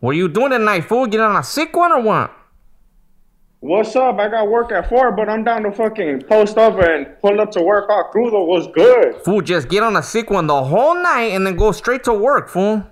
What 0.00 0.10
are 0.10 0.14
you 0.14 0.28
doing 0.28 0.50
tonight, 0.50 0.80
fool? 0.82 1.06
Get 1.06 1.20
on 1.20 1.36
a 1.36 1.44
sick 1.44 1.76
one 1.76 1.92
or 1.92 2.00
what? 2.02 2.36
What's 3.62 3.94
up? 3.94 4.18
I 4.18 4.28
got 4.28 4.48
work 4.48 4.72
at 4.72 4.88
four, 4.88 5.12
but 5.12 5.28
I'm 5.28 5.44
down 5.44 5.62
to 5.62 5.70
fucking 5.70 6.22
post 6.22 6.58
up 6.58 6.82
and 6.82 7.06
pull 7.20 7.40
up 7.40 7.52
to 7.52 7.62
work 7.62 7.88
out 7.92 8.12
crudo. 8.12 8.44
What's 8.44 8.66
good? 8.66 9.22
Fool, 9.22 9.40
just 9.40 9.68
get 9.68 9.84
on 9.84 9.94
a 9.94 10.02
sick 10.02 10.30
one 10.30 10.48
the 10.48 10.64
whole 10.64 11.00
night 11.00 11.30
and 11.30 11.46
then 11.46 11.54
go 11.54 11.70
straight 11.70 12.02
to 12.04 12.12
work, 12.12 12.48
fool. 12.48 12.84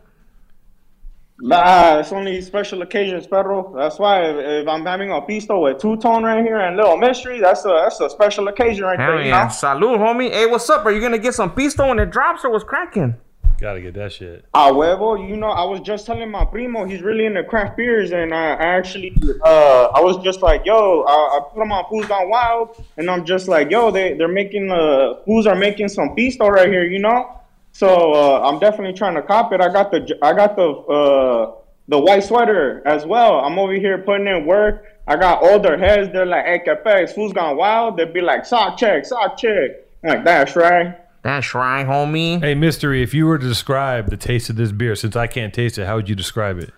Nah, 1.40 1.98
it's 1.98 2.12
only 2.12 2.40
special 2.40 2.82
occasions, 2.82 3.26
Pedro. 3.26 3.74
That's 3.76 3.98
why 3.98 4.22
if, 4.30 4.36
if 4.62 4.68
I'm 4.68 4.86
having 4.86 5.10
a 5.10 5.20
pisto 5.20 5.60
with 5.60 5.80
two 5.82 5.96
tone 5.96 6.22
right 6.22 6.44
here 6.44 6.60
and 6.60 6.76
little 6.76 6.96
mystery, 6.96 7.40
that's 7.40 7.64
a 7.64 7.68
that's 7.82 7.98
a 8.00 8.08
special 8.08 8.46
occasion 8.46 8.84
right 8.84 9.00
Hell 9.00 9.14
there. 9.14 9.22
You 9.22 9.30
yeah. 9.30 9.42
know? 9.42 9.48
Salud, 9.48 9.98
homie. 9.98 10.30
Hey, 10.30 10.46
what's 10.46 10.70
up? 10.70 10.86
Are 10.86 10.92
you 10.92 11.00
gonna 11.00 11.18
get 11.18 11.34
some 11.34 11.50
pisto 11.50 11.88
when 11.88 11.98
it 11.98 12.12
drops 12.12 12.44
or 12.44 12.52
what's 12.52 12.62
cracking? 12.62 13.16
Gotta 13.60 13.82
get 13.82 13.92
that 13.94 14.10
shit. 14.10 14.46
However, 14.54 15.18
you 15.18 15.36
know, 15.36 15.48
I 15.50 15.64
was 15.64 15.80
just 15.80 16.06
telling 16.06 16.30
my 16.30 16.46
primo, 16.46 16.84
he's 16.84 17.02
really 17.02 17.26
into 17.26 17.44
craft 17.44 17.76
beers, 17.76 18.10
and 18.10 18.32
I, 18.32 18.52
actually, 18.52 19.14
uh, 19.44 19.88
I 19.94 20.00
was 20.00 20.16
just 20.24 20.40
like, 20.40 20.64
yo, 20.64 21.02
I, 21.02 21.12
I 21.12 21.40
put 21.52 21.62
him 21.62 21.70
on 21.70 21.84
Foos 21.84 22.08
Gone 22.08 22.30
Wild, 22.30 22.82
and 22.96 23.10
I'm 23.10 23.26
just 23.26 23.48
like, 23.48 23.70
yo, 23.70 23.90
they, 23.90 24.14
they're 24.14 24.28
making, 24.28 24.70
uh, 24.70 25.16
Foods 25.26 25.46
are 25.46 25.54
making 25.54 25.88
some 25.88 26.16
pisto 26.16 26.48
right 26.48 26.68
here, 26.68 26.84
you 26.84 27.00
know? 27.00 27.38
So, 27.72 28.14
uh, 28.14 28.48
I'm 28.48 28.58
definitely 28.60 28.94
trying 28.94 29.14
to 29.16 29.22
cop 29.22 29.52
it. 29.52 29.60
I 29.60 29.70
got 29.70 29.90
the, 29.90 30.18
I 30.22 30.32
got 30.32 30.56
the, 30.56 30.70
uh, 30.70 31.54
the 31.88 31.98
white 31.98 32.24
sweater 32.24 32.82
as 32.86 33.04
well. 33.04 33.40
I'm 33.40 33.58
over 33.58 33.74
here 33.74 33.98
putting 33.98 34.26
in 34.26 34.46
work. 34.46 34.86
I 35.06 35.16
got 35.16 35.42
older 35.42 35.76
heads, 35.76 36.10
they're 36.14 36.24
like, 36.24 36.46
hey, 36.46 36.62
Capex, 36.66 37.12
Foos 37.14 37.34
Gone 37.34 37.58
Wild? 37.58 37.98
They'd 37.98 38.14
be 38.14 38.22
like, 38.22 38.46
sock 38.46 38.78
check, 38.78 39.04
sock 39.04 39.36
check. 39.36 39.72
I'm 40.02 40.08
like, 40.08 40.24
that's 40.24 40.56
right. 40.56 40.96
That's 41.22 41.54
right, 41.54 41.86
homie. 41.86 42.40
Hey, 42.40 42.54
mystery. 42.54 43.02
If 43.02 43.12
you 43.12 43.26
were 43.26 43.38
to 43.38 43.46
describe 43.46 44.08
the 44.08 44.16
taste 44.16 44.48
of 44.48 44.56
this 44.56 44.72
beer, 44.72 44.94
since 44.94 45.16
I 45.16 45.26
can't 45.26 45.52
taste 45.52 45.78
it, 45.78 45.86
how 45.86 45.96
would 45.96 46.08
you 46.08 46.14
describe 46.14 46.58
it? 46.58 46.72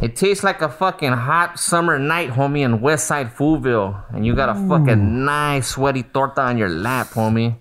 It 0.00 0.16
tastes 0.16 0.44
like 0.44 0.62
a 0.62 0.68
fucking 0.68 1.12
hot 1.12 1.58
summer 1.58 1.98
night, 1.98 2.30
homie, 2.30 2.60
in 2.60 2.78
Westside 2.78 3.32
Foodville. 3.34 4.00
And 4.14 4.24
you 4.26 4.34
got 4.34 4.48
a 4.48 4.54
fucking 4.68 5.24
nice 5.24 5.68
sweaty 5.68 6.04
torta 6.04 6.42
on 6.42 6.58
your 6.58 6.68
lap, 6.68 7.08
homie. 7.08 7.56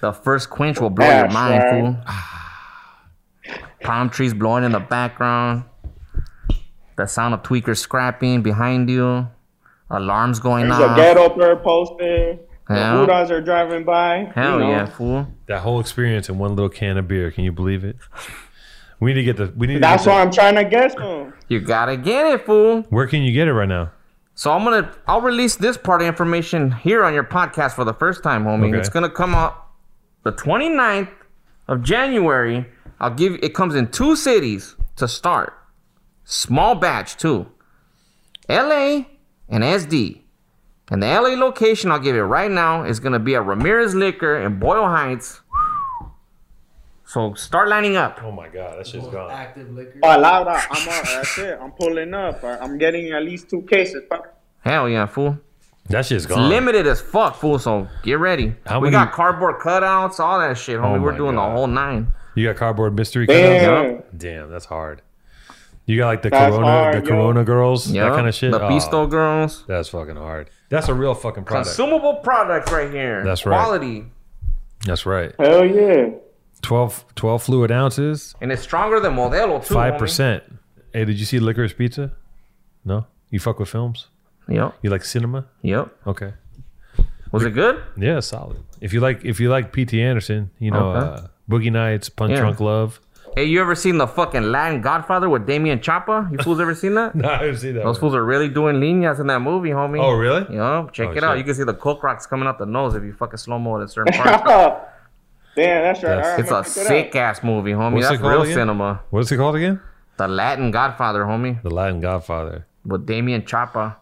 The 0.00 0.12
first 0.12 0.50
quench 0.50 0.80
will 0.80 0.90
blow 0.90 1.06
your 1.06 1.28
mind, 1.30 1.62
right. 1.62 1.70
fool. 1.70 1.96
Palm 3.82 4.10
trees 4.10 4.34
blowing 4.34 4.64
in 4.64 4.72
the 4.72 4.80
background. 4.80 5.64
The 6.96 7.06
sound 7.06 7.34
of 7.34 7.42
tweakers 7.42 7.78
scrapping 7.78 8.42
behind 8.42 8.88
you. 8.90 9.28
Alarms 9.90 10.40
going 10.40 10.68
There's 10.68 10.80
a 10.80 10.88
off. 10.88 10.96
ghetto 10.96 11.28
bird 11.36 11.62
posted. 12.66 13.08
The 13.08 13.12
Yeah. 13.12 13.36
Are 13.36 13.40
driving 13.40 13.84
by. 13.84 14.30
Hell 14.34 14.54
you 14.54 14.64
know. 14.66 14.70
yeah, 14.70 14.86
fool. 14.86 15.28
That 15.46 15.60
whole 15.60 15.80
experience 15.80 16.28
in 16.28 16.38
one 16.38 16.54
little 16.56 16.68
can 16.68 16.96
of 16.96 17.08
beer. 17.08 17.30
Can 17.30 17.44
you 17.44 17.52
believe 17.52 17.84
it? 17.84 17.96
We 18.98 19.12
need 19.12 19.20
to 19.20 19.24
get 19.24 19.36
the. 19.36 19.52
We 19.56 19.66
need. 19.66 19.74
To 19.74 19.80
That's 19.80 20.04
get 20.04 20.10
why 20.10 20.16
the, 20.16 20.22
I'm 20.22 20.30
trying 20.32 20.54
to 20.54 20.64
guess 20.64 20.94
them. 20.94 21.34
You 21.48 21.60
gotta 21.60 21.96
get 21.96 22.26
it, 22.26 22.46
fool. 22.46 22.82
Where 22.88 23.06
can 23.06 23.22
you 23.22 23.32
get 23.32 23.46
it 23.46 23.52
right 23.52 23.68
now? 23.68 23.90
So 24.34 24.52
I'm 24.52 24.64
gonna 24.64 24.92
I'll 25.06 25.20
release 25.20 25.56
this 25.56 25.76
part 25.76 26.02
of 26.02 26.08
information 26.08 26.70
here 26.70 27.04
on 27.04 27.14
your 27.14 27.24
podcast 27.24 27.72
for 27.74 27.84
the 27.84 27.94
first 27.94 28.22
time, 28.22 28.44
homie. 28.44 28.68
Okay. 28.68 28.78
It's 28.78 28.88
gonna 28.88 29.10
come 29.10 29.34
out 29.34 29.66
the 30.24 30.32
29th 30.32 31.08
of 31.68 31.82
January. 31.82 32.66
I'll 33.00 33.14
give 33.14 33.34
it 33.42 33.54
comes 33.54 33.74
in 33.74 33.88
two 33.88 34.16
cities 34.16 34.76
to 34.96 35.08
start. 35.08 35.54
Small 36.24 36.74
batch 36.74 37.16
too. 37.16 37.46
LA 38.48 39.04
and 39.48 39.62
SD. 39.62 40.22
And 40.90 41.02
the 41.02 41.06
LA 41.06 41.30
location 41.34 41.90
I'll 41.90 41.98
give 41.98 42.14
it 42.16 42.20
right 42.22 42.50
now 42.50 42.84
is 42.84 43.00
gonna 43.00 43.18
be 43.18 43.34
at 43.34 43.44
Ramirez 43.44 43.94
Liquor 43.94 44.36
in 44.38 44.58
Boyle 44.58 44.86
Heights. 44.86 45.40
So 47.04 47.34
start 47.34 47.68
lining 47.68 47.96
up. 47.96 48.20
Oh 48.22 48.32
my 48.32 48.48
god, 48.48 48.78
that 48.78 48.86
shit's 48.86 49.06
gone. 49.08 49.30
Active 49.30 49.70
liquor. 49.72 49.98
Palabra. 50.02 50.60
I'm 50.70 50.88
uh, 50.88 51.02
that's 51.16 51.38
it. 51.38 51.58
I'm 51.60 51.72
pulling 51.72 52.12
up. 52.14 52.42
I- 52.42 52.58
I'm 52.58 52.78
getting 52.78 53.10
at 53.12 53.22
least 53.22 53.48
two 53.48 53.62
cases. 53.62 54.02
Hell 54.60 54.88
yeah, 54.88 55.06
fool. 55.06 55.38
That 55.88 56.04
shit's 56.04 56.24
It's 56.24 56.34
gone. 56.34 56.48
limited 56.48 56.86
as 56.88 57.00
fuck, 57.00 57.36
fool. 57.36 57.60
So 57.60 57.86
get 58.02 58.18
ready. 58.18 58.54
How 58.66 58.80
we 58.80 58.90
many- 58.90 59.04
got 59.04 59.12
cardboard 59.12 59.60
cutouts, 59.60 60.18
all 60.18 60.40
that 60.40 60.58
shit, 60.58 60.78
homie. 60.80 60.98
Oh 60.98 61.00
We're 61.00 61.16
doing 61.16 61.36
God. 61.36 61.48
the 61.52 61.56
whole 61.56 61.66
nine. 61.68 62.08
You 62.34 62.46
got 62.48 62.56
cardboard 62.56 62.94
mystery 62.96 63.26
Damn. 63.26 63.70
cutouts? 64.00 64.02
Damn, 64.18 64.50
that's 64.50 64.64
hard. 64.66 65.00
You 65.86 65.96
got 65.98 66.06
like 66.08 66.22
the 66.22 66.30
That's 66.30 66.50
Corona, 66.54 66.66
hard, 66.66 66.94
the 66.96 67.00
yo. 67.02 67.06
Corona 67.14 67.44
girls, 67.44 67.92
that 67.92 68.12
kind 68.12 68.26
of 68.28 68.34
shit. 68.34 68.50
the 68.50 68.60
Oh, 68.64 68.68
Pisto 68.68 69.08
girls. 69.08 69.64
That's 69.68 69.88
fucking 69.88 70.16
hard. 70.16 70.50
That's 70.68 70.88
a 70.88 70.94
real 70.94 71.14
fucking 71.14 71.44
product. 71.44 71.68
Consumable 71.68 72.14
products 72.16 72.70
right 72.72 72.90
here. 72.90 73.22
That's 73.24 73.46
right. 73.46 73.56
Quality. 73.60 74.06
That's 74.84 75.06
right. 75.06 75.32
Hell 75.38 75.64
yeah. 75.64 76.10
12, 76.62 77.04
12 77.14 77.42
fluid 77.42 77.70
ounces, 77.70 78.34
And 78.40 78.50
it's 78.50 78.62
stronger 78.62 78.98
than 78.98 79.14
Modelo, 79.14 79.64
too. 79.64 79.74
five 79.74 79.96
percent. 79.98 80.42
Hey, 80.92 81.04
did 81.04 81.18
you 81.20 81.24
see 81.24 81.38
Licorice 81.38 81.74
Pizza? 81.76 82.12
No, 82.84 83.06
you 83.30 83.38
fuck 83.38 83.58
with 83.60 83.68
films. 83.68 84.08
Yep. 84.48 84.74
You 84.82 84.90
like 84.90 85.04
cinema? 85.04 85.46
Yep. 85.62 85.94
Okay. 86.06 86.32
Was 87.30 87.44
it 87.44 87.50
good? 87.50 87.82
Yeah, 87.96 88.20
solid. 88.20 88.58
If 88.80 88.92
you 88.92 89.00
like, 89.00 89.24
if 89.24 89.38
you 89.40 89.50
like 89.50 89.72
P.T. 89.72 90.00
Anderson, 90.00 90.50
you 90.58 90.70
know, 90.70 90.90
Okay. 90.92 91.22
uh, 91.24 91.26
Boogie 91.50 91.72
Nights, 91.72 92.08
Punch 92.08 92.30
Yeah. 92.32 92.40
Drunk 92.40 92.60
Love. 92.60 93.00
Hey, 93.36 93.44
you 93.44 93.60
ever 93.60 93.74
seen 93.74 93.98
the 93.98 94.06
fucking 94.06 94.44
Latin 94.50 94.80
Godfather 94.80 95.28
with 95.28 95.46
Damian 95.46 95.82
Chapa? 95.82 96.26
You 96.32 96.38
fools 96.38 96.58
ever 96.58 96.74
seen 96.74 96.94
that? 96.94 97.14
No, 97.14 97.28
I 97.28 97.36
haven't 97.36 97.58
seen 97.58 97.74
that. 97.74 97.84
Those 97.84 97.96
one. 97.96 98.00
fools 98.00 98.14
are 98.14 98.24
really 98.24 98.48
doing 98.48 98.76
líneas 98.76 99.20
in 99.20 99.26
that 99.26 99.40
movie, 99.40 99.68
homie. 99.70 100.00
Oh, 100.02 100.12
really? 100.12 100.46
Yeah, 100.54 100.86
check 100.90 101.08
Oh, 101.08 101.12
it 101.12 101.22
out. 101.22 101.36
You 101.36 101.44
can 101.44 101.54
see 101.54 101.62
the 101.64 101.74
coke 101.74 102.02
rocks 102.02 102.26
coming 102.26 102.48
out 102.48 102.58
the 102.58 102.64
nose 102.64 102.94
if 102.94 103.02
you 103.02 103.12
fucking 103.12 103.36
slow 103.36 103.58
mo 103.58 103.76
at 103.76 103.82
a 103.82 103.88
certain 103.88 104.14
part. 104.22 104.42
Damn, 105.54 105.82
that's 105.82 106.02
right. 106.02 106.16
That's- 106.16 106.26
All 106.26 106.30
right, 106.30 106.40
it's 106.40 106.48
a 106.48 106.50
gonna 106.50 106.60
it 106.66 107.04
sick 107.04 107.14
ass 107.16 107.42
movie, 107.44 107.72
homie. 107.72 107.92
What's 107.92 108.08
That's 108.08 108.22
real 108.22 108.40
again? 108.42 108.54
cinema. 108.54 109.00
What's 109.10 109.30
it 109.30 109.36
called 109.36 109.56
again? 109.56 109.80
The 110.16 110.28
Latin 110.28 110.70
Godfather, 110.70 111.24
homie. 111.24 111.62
The 111.62 111.68
Latin 111.70 112.00
Godfather. 112.00 112.66
With 112.86 113.04
Damian 113.06 113.44
Chapa. 113.44 113.98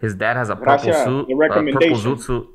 His 0.00 0.16
dad 0.16 0.36
has 0.36 0.50
a 0.50 0.56
purple 0.56 0.74
Gracias. 0.84 1.04
suit. 1.04 1.28
The 1.28 1.34
A 1.34 1.36
purple 1.36 1.62
recommendation. 1.62 1.96
zoot 2.16 2.20
suit. 2.22 2.48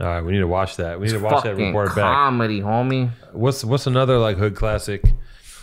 All 0.00 0.06
right, 0.06 0.20
we 0.22 0.32
need 0.32 0.38
to 0.38 0.46
watch 0.46 0.76
that. 0.76 1.00
We 1.00 1.06
need 1.08 1.14
It's 1.14 1.20
to 1.20 1.24
watch 1.28 1.42
that. 1.42 1.50
fucking 1.50 1.66
Report 1.66 1.88
back. 1.88 1.96
comedy, 2.14 2.60
homie. 2.60 3.10
What's 3.32 3.64
what's 3.64 3.88
another 3.88 4.18
like 4.18 4.36
hood 4.38 4.54
classic? 4.54 5.02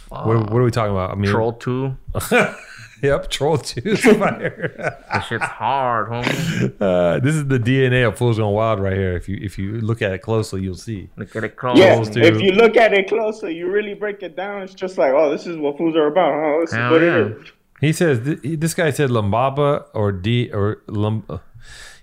What, 0.09 0.49
what 0.51 0.59
are 0.59 0.63
we 0.63 0.71
talking 0.71 0.91
about? 0.93 1.11
I 1.11 1.15
mean, 1.15 1.29
Troll 1.31 1.53
2. 1.53 1.95
yep, 3.03 3.29
Troll 3.29 3.57
Two. 3.57 3.81
is 3.85 3.99
fire. 4.03 4.73
That 5.11 5.21
shit's 5.21 5.43
hard, 5.45 6.09
homie. 6.09 6.73
uh, 6.81 7.19
this 7.19 7.35
is 7.35 7.47
the 7.47 7.59
DNA 7.59 8.07
of 8.07 8.17
Foos 8.17 8.37
Gone 8.37 8.53
Wild 8.53 8.79
right 8.79 8.93
here. 8.97 9.15
If 9.15 9.29
you 9.29 9.37
if 9.41 9.57
you 9.57 9.73
look 9.81 10.01
at 10.01 10.11
it 10.11 10.19
closely, 10.19 10.61
you'll 10.61 10.75
see. 10.75 11.09
Look 11.15 11.35
at 11.35 11.43
it 11.43 11.51
out. 11.51 11.57
close. 11.57 11.77
Yeah, 11.79 12.01
if 12.01 12.41
you 12.41 12.51
look 12.53 12.75
at 12.75 12.93
it 12.93 13.07
closely, 13.07 13.55
you 13.55 13.69
really 13.71 13.93
break 13.93 14.23
it 14.23 14.35
down. 14.35 14.63
It's 14.63 14.73
just 14.73 14.97
like, 14.97 15.13
oh, 15.13 15.29
this 15.29 15.45
is 15.47 15.57
what 15.57 15.77
fools 15.77 15.95
are 15.95 16.07
about. 16.07 16.33
Oh, 16.33 16.61
this 16.61 16.71
Hell 16.73 16.85
is 16.87 16.91
what 16.91 17.01
yeah. 17.01 17.17
it 17.17 17.41
is. 17.41 17.51
He 17.81 17.93
says 17.93 18.19
th- 18.25 18.59
this 18.59 18.73
guy 18.73 18.89
said 18.91 19.09
Lambaba 19.09 19.85
or 19.93 20.11
D 20.11 20.51
or 20.51 20.81
Lum. 20.87 21.23
uh, 21.29 21.37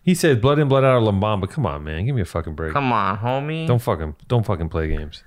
He 0.03 0.15
said 0.15 0.41
blood 0.41 0.59
in, 0.59 0.69
blood 0.69 0.85
out 0.85 1.03
or 1.03 1.13
Lambamba. 1.13 1.51
Come 1.51 1.67
on, 1.67 1.85
man, 1.85 2.07
give 2.07 2.15
me 2.15 2.23
a 2.23 2.25
fucking 2.25 2.55
break. 2.55 2.73
Come 2.73 2.93
on, 2.93 3.19
homie. 3.19 3.67
Don't 3.67 3.81
fucking 3.83 4.15
don't 4.29 4.47
fucking 4.47 4.71
play 4.71 4.89
games. 4.89 5.23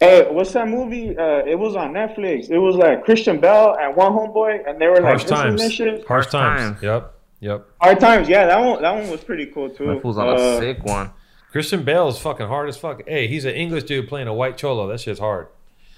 Hey, 0.00 0.26
what's 0.30 0.52
that 0.54 0.66
movie? 0.66 1.16
Uh, 1.16 1.44
it 1.46 1.58
was 1.58 1.76
on 1.76 1.92
Netflix. 1.92 2.50
It 2.50 2.58
was 2.58 2.74
like 2.74 3.04
Christian 3.04 3.38
Bale 3.38 3.76
and 3.78 3.94
one 3.94 4.12
homeboy, 4.12 4.66
and 4.68 4.80
they 4.80 4.86
were 4.86 4.94
like 4.94 5.04
Harsh 5.04 5.22
missing 5.24 5.36
times. 5.36 5.60
this 5.60 5.72
shit. 5.74 6.06
Harsh 6.06 6.24
Harsh 6.24 6.26
times. 6.28 6.60
times. 6.80 6.82
Yep. 6.82 7.14
Yep. 7.40 7.66
Hard 7.80 8.00
times. 8.00 8.28
Yeah, 8.28 8.46
that 8.46 8.58
one. 8.58 8.80
That 8.82 8.92
one 8.94 9.10
was 9.10 9.22
pretty 9.22 9.46
cool 9.46 9.68
too. 9.70 9.86
That 9.88 10.00
fool's 10.02 10.16
on 10.18 10.28
Uh, 10.28 10.32
a 10.32 10.58
sick 10.58 10.82
one. 10.84 11.10
Christian 11.52 11.82
Bale 11.82 12.08
is 12.08 12.18
fucking 12.18 12.46
hard 12.46 12.68
as 12.68 12.76
fuck. 12.78 13.02
Hey, 13.06 13.26
he's 13.26 13.44
an 13.44 13.54
English 13.54 13.84
dude 13.84 14.08
playing 14.08 14.28
a 14.28 14.34
white 14.34 14.56
cholo. 14.56 14.86
That 14.88 15.00
shit's 15.00 15.20
hard. 15.20 15.48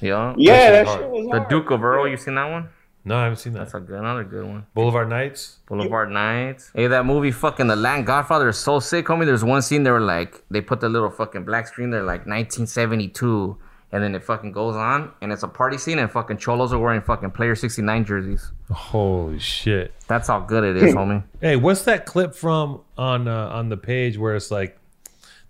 Yeah. 0.00 0.34
Yeah, 0.36 0.70
That 0.70 0.70
that 0.72 0.78
shit's 0.86 0.90
shit 0.94 1.00
hard. 1.02 1.12
was 1.12 1.24
The 1.26 1.38
hard. 1.38 1.48
Duke 1.48 1.70
of 1.70 1.84
Earl, 1.84 2.08
you 2.08 2.16
seen 2.16 2.34
that 2.36 2.50
one? 2.50 2.68
No, 3.04 3.16
I 3.16 3.24
haven't 3.24 3.38
seen 3.38 3.52
that. 3.54 3.58
That's 3.60 3.74
a 3.74 3.80
good, 3.80 3.98
another 3.98 4.24
good 4.24 4.46
one. 4.46 4.66
Boulevard 4.74 5.08
Nights. 5.08 5.58
Boulevard 5.68 6.10
Nights. 6.10 6.70
Hey, 6.74 6.86
that 6.86 7.04
movie, 7.04 7.32
fucking 7.32 7.66
The 7.66 7.76
Latin 7.76 8.04
Godfather, 8.04 8.48
is 8.48 8.58
so 8.58 8.78
sick, 8.80 9.06
homie. 9.06 9.26
There's 9.26 9.44
one 9.44 9.60
scene 9.62 9.82
they 9.82 9.90
were 9.90 10.00
like, 10.00 10.42
they 10.50 10.60
put 10.60 10.80
the 10.80 10.88
little 10.88 11.10
fucking 11.10 11.44
black 11.44 11.66
screen 11.66 11.90
there, 11.90 12.02
like 12.04 12.26
1972, 12.26 13.58
and 13.92 14.02
then 14.02 14.14
it 14.14 14.24
fucking 14.24 14.52
goes 14.52 14.74
on, 14.74 15.12
and 15.20 15.30
it's 15.32 15.42
a 15.42 15.48
party 15.48 15.76
scene, 15.78 15.98
and 15.98 16.10
fucking 16.10 16.38
cholos 16.38 16.72
are 16.72 16.78
wearing 16.78 17.02
fucking 17.02 17.30
Player 17.30 17.54
69 17.54 18.04
jerseys. 18.04 18.50
Holy 18.70 19.38
shit. 19.38 19.92
That's 20.08 20.28
how 20.28 20.40
good 20.40 20.64
it 20.64 20.82
is, 20.82 20.94
homie. 20.94 21.22
Hey, 21.40 21.56
what's 21.56 21.82
that 21.82 22.06
clip 22.06 22.34
from 22.34 22.80
on 22.96 23.28
uh, 23.28 23.48
on 23.48 23.68
the 23.68 23.76
page 23.76 24.16
where 24.18 24.34
it's 24.34 24.50
like 24.50 24.78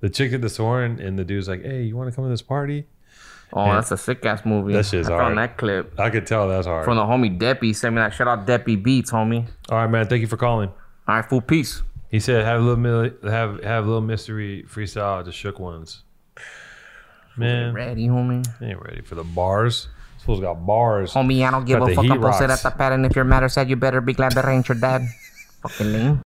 the 0.01 0.11
chick 0.11 0.33
at 0.33 0.41
the 0.43 0.49
horn 0.49 1.01
and 1.01 1.19
the 1.19 1.25
dude's 1.25 1.49
like, 1.49 1.63
"Hey, 1.63 1.83
you 1.85 1.97
want 1.97 2.11
to 2.11 2.15
come 2.17 2.25
to 2.25 2.31
this 2.31 2.43
party?" 2.43 2.87
Oh, 3.55 3.67
Yeah. 3.67 3.75
that's 3.75 3.91
a 3.93 3.99
sick 3.99 4.25
ass 4.25 4.45
movie. 4.47 4.73
That 4.73 4.87
shit's 4.87 5.09
I 5.09 5.13
hard. 5.13 5.25
found 5.27 5.39
that 5.39 5.59
clip 5.59 6.01
I 6.01 6.09
could 6.09 6.27
tell 6.27 6.49
that's 6.49 6.67
hard. 6.67 6.85
from 6.87 6.97
the 6.97 7.03
homie 7.03 7.39
Deppy. 7.39 7.77
Send 7.77 7.95
me 7.95 8.01
that. 8.01 8.15
Shout 8.15 8.27
out 8.27 8.47
Deppy 8.47 8.83
Beats, 8.83 9.13
homie. 9.13 9.47
All 9.69 9.77
right, 9.79 9.87
man. 9.91 10.07
Thank 10.09 10.23
you 10.23 10.27
for 10.27 10.39
calling. 10.39 10.71
All 11.07 11.17
right, 11.17 11.25
full 11.29 11.43
peace. 11.43 11.83
He 12.09 12.19
said, 12.19 12.45
"Have 12.45 12.61
a 12.61 12.65
little 12.65 13.31
have 13.31 13.63
have 13.63 13.85
a 13.85 13.87
little 13.87 14.01
mystery 14.03 14.65
freestyle 14.69 15.25
to 15.25 15.31
shook 15.33 15.59
ones." 15.61 16.03
Man, 17.37 17.73
Ready, 17.75 18.09
homie. 18.09 18.47
ain't 18.61 18.81
ready 18.83 19.01
for 19.01 19.15
the 19.15 19.25
bars. 19.25 19.89
Fool's 20.25 20.41
got 20.41 20.65
bars. 20.67 21.13
Homie, 21.13 21.47
I 21.47 21.51
don't 21.51 21.65
give 21.65 21.81
Got 21.81 21.91
a 21.91 21.95
fuck. 21.95 22.05
I'm 22.11 22.21
posted 22.21 22.51
at 22.51 22.63
the 22.63 22.71
pad, 22.71 22.93
and 22.93 23.05
if 23.07 23.17
you're 23.17 23.25
mad 23.25 23.43
or 23.43 23.49
sad, 23.49 23.69
you 23.69 23.77
better 23.77 24.01
be 24.01 24.13
glad 24.13 24.33
that 24.33 24.45
I 24.45 24.53
ain't 24.53 24.69
your 24.69 24.79
dad. 24.79 25.03
Fucking 25.63 25.93
lame. 25.93 26.21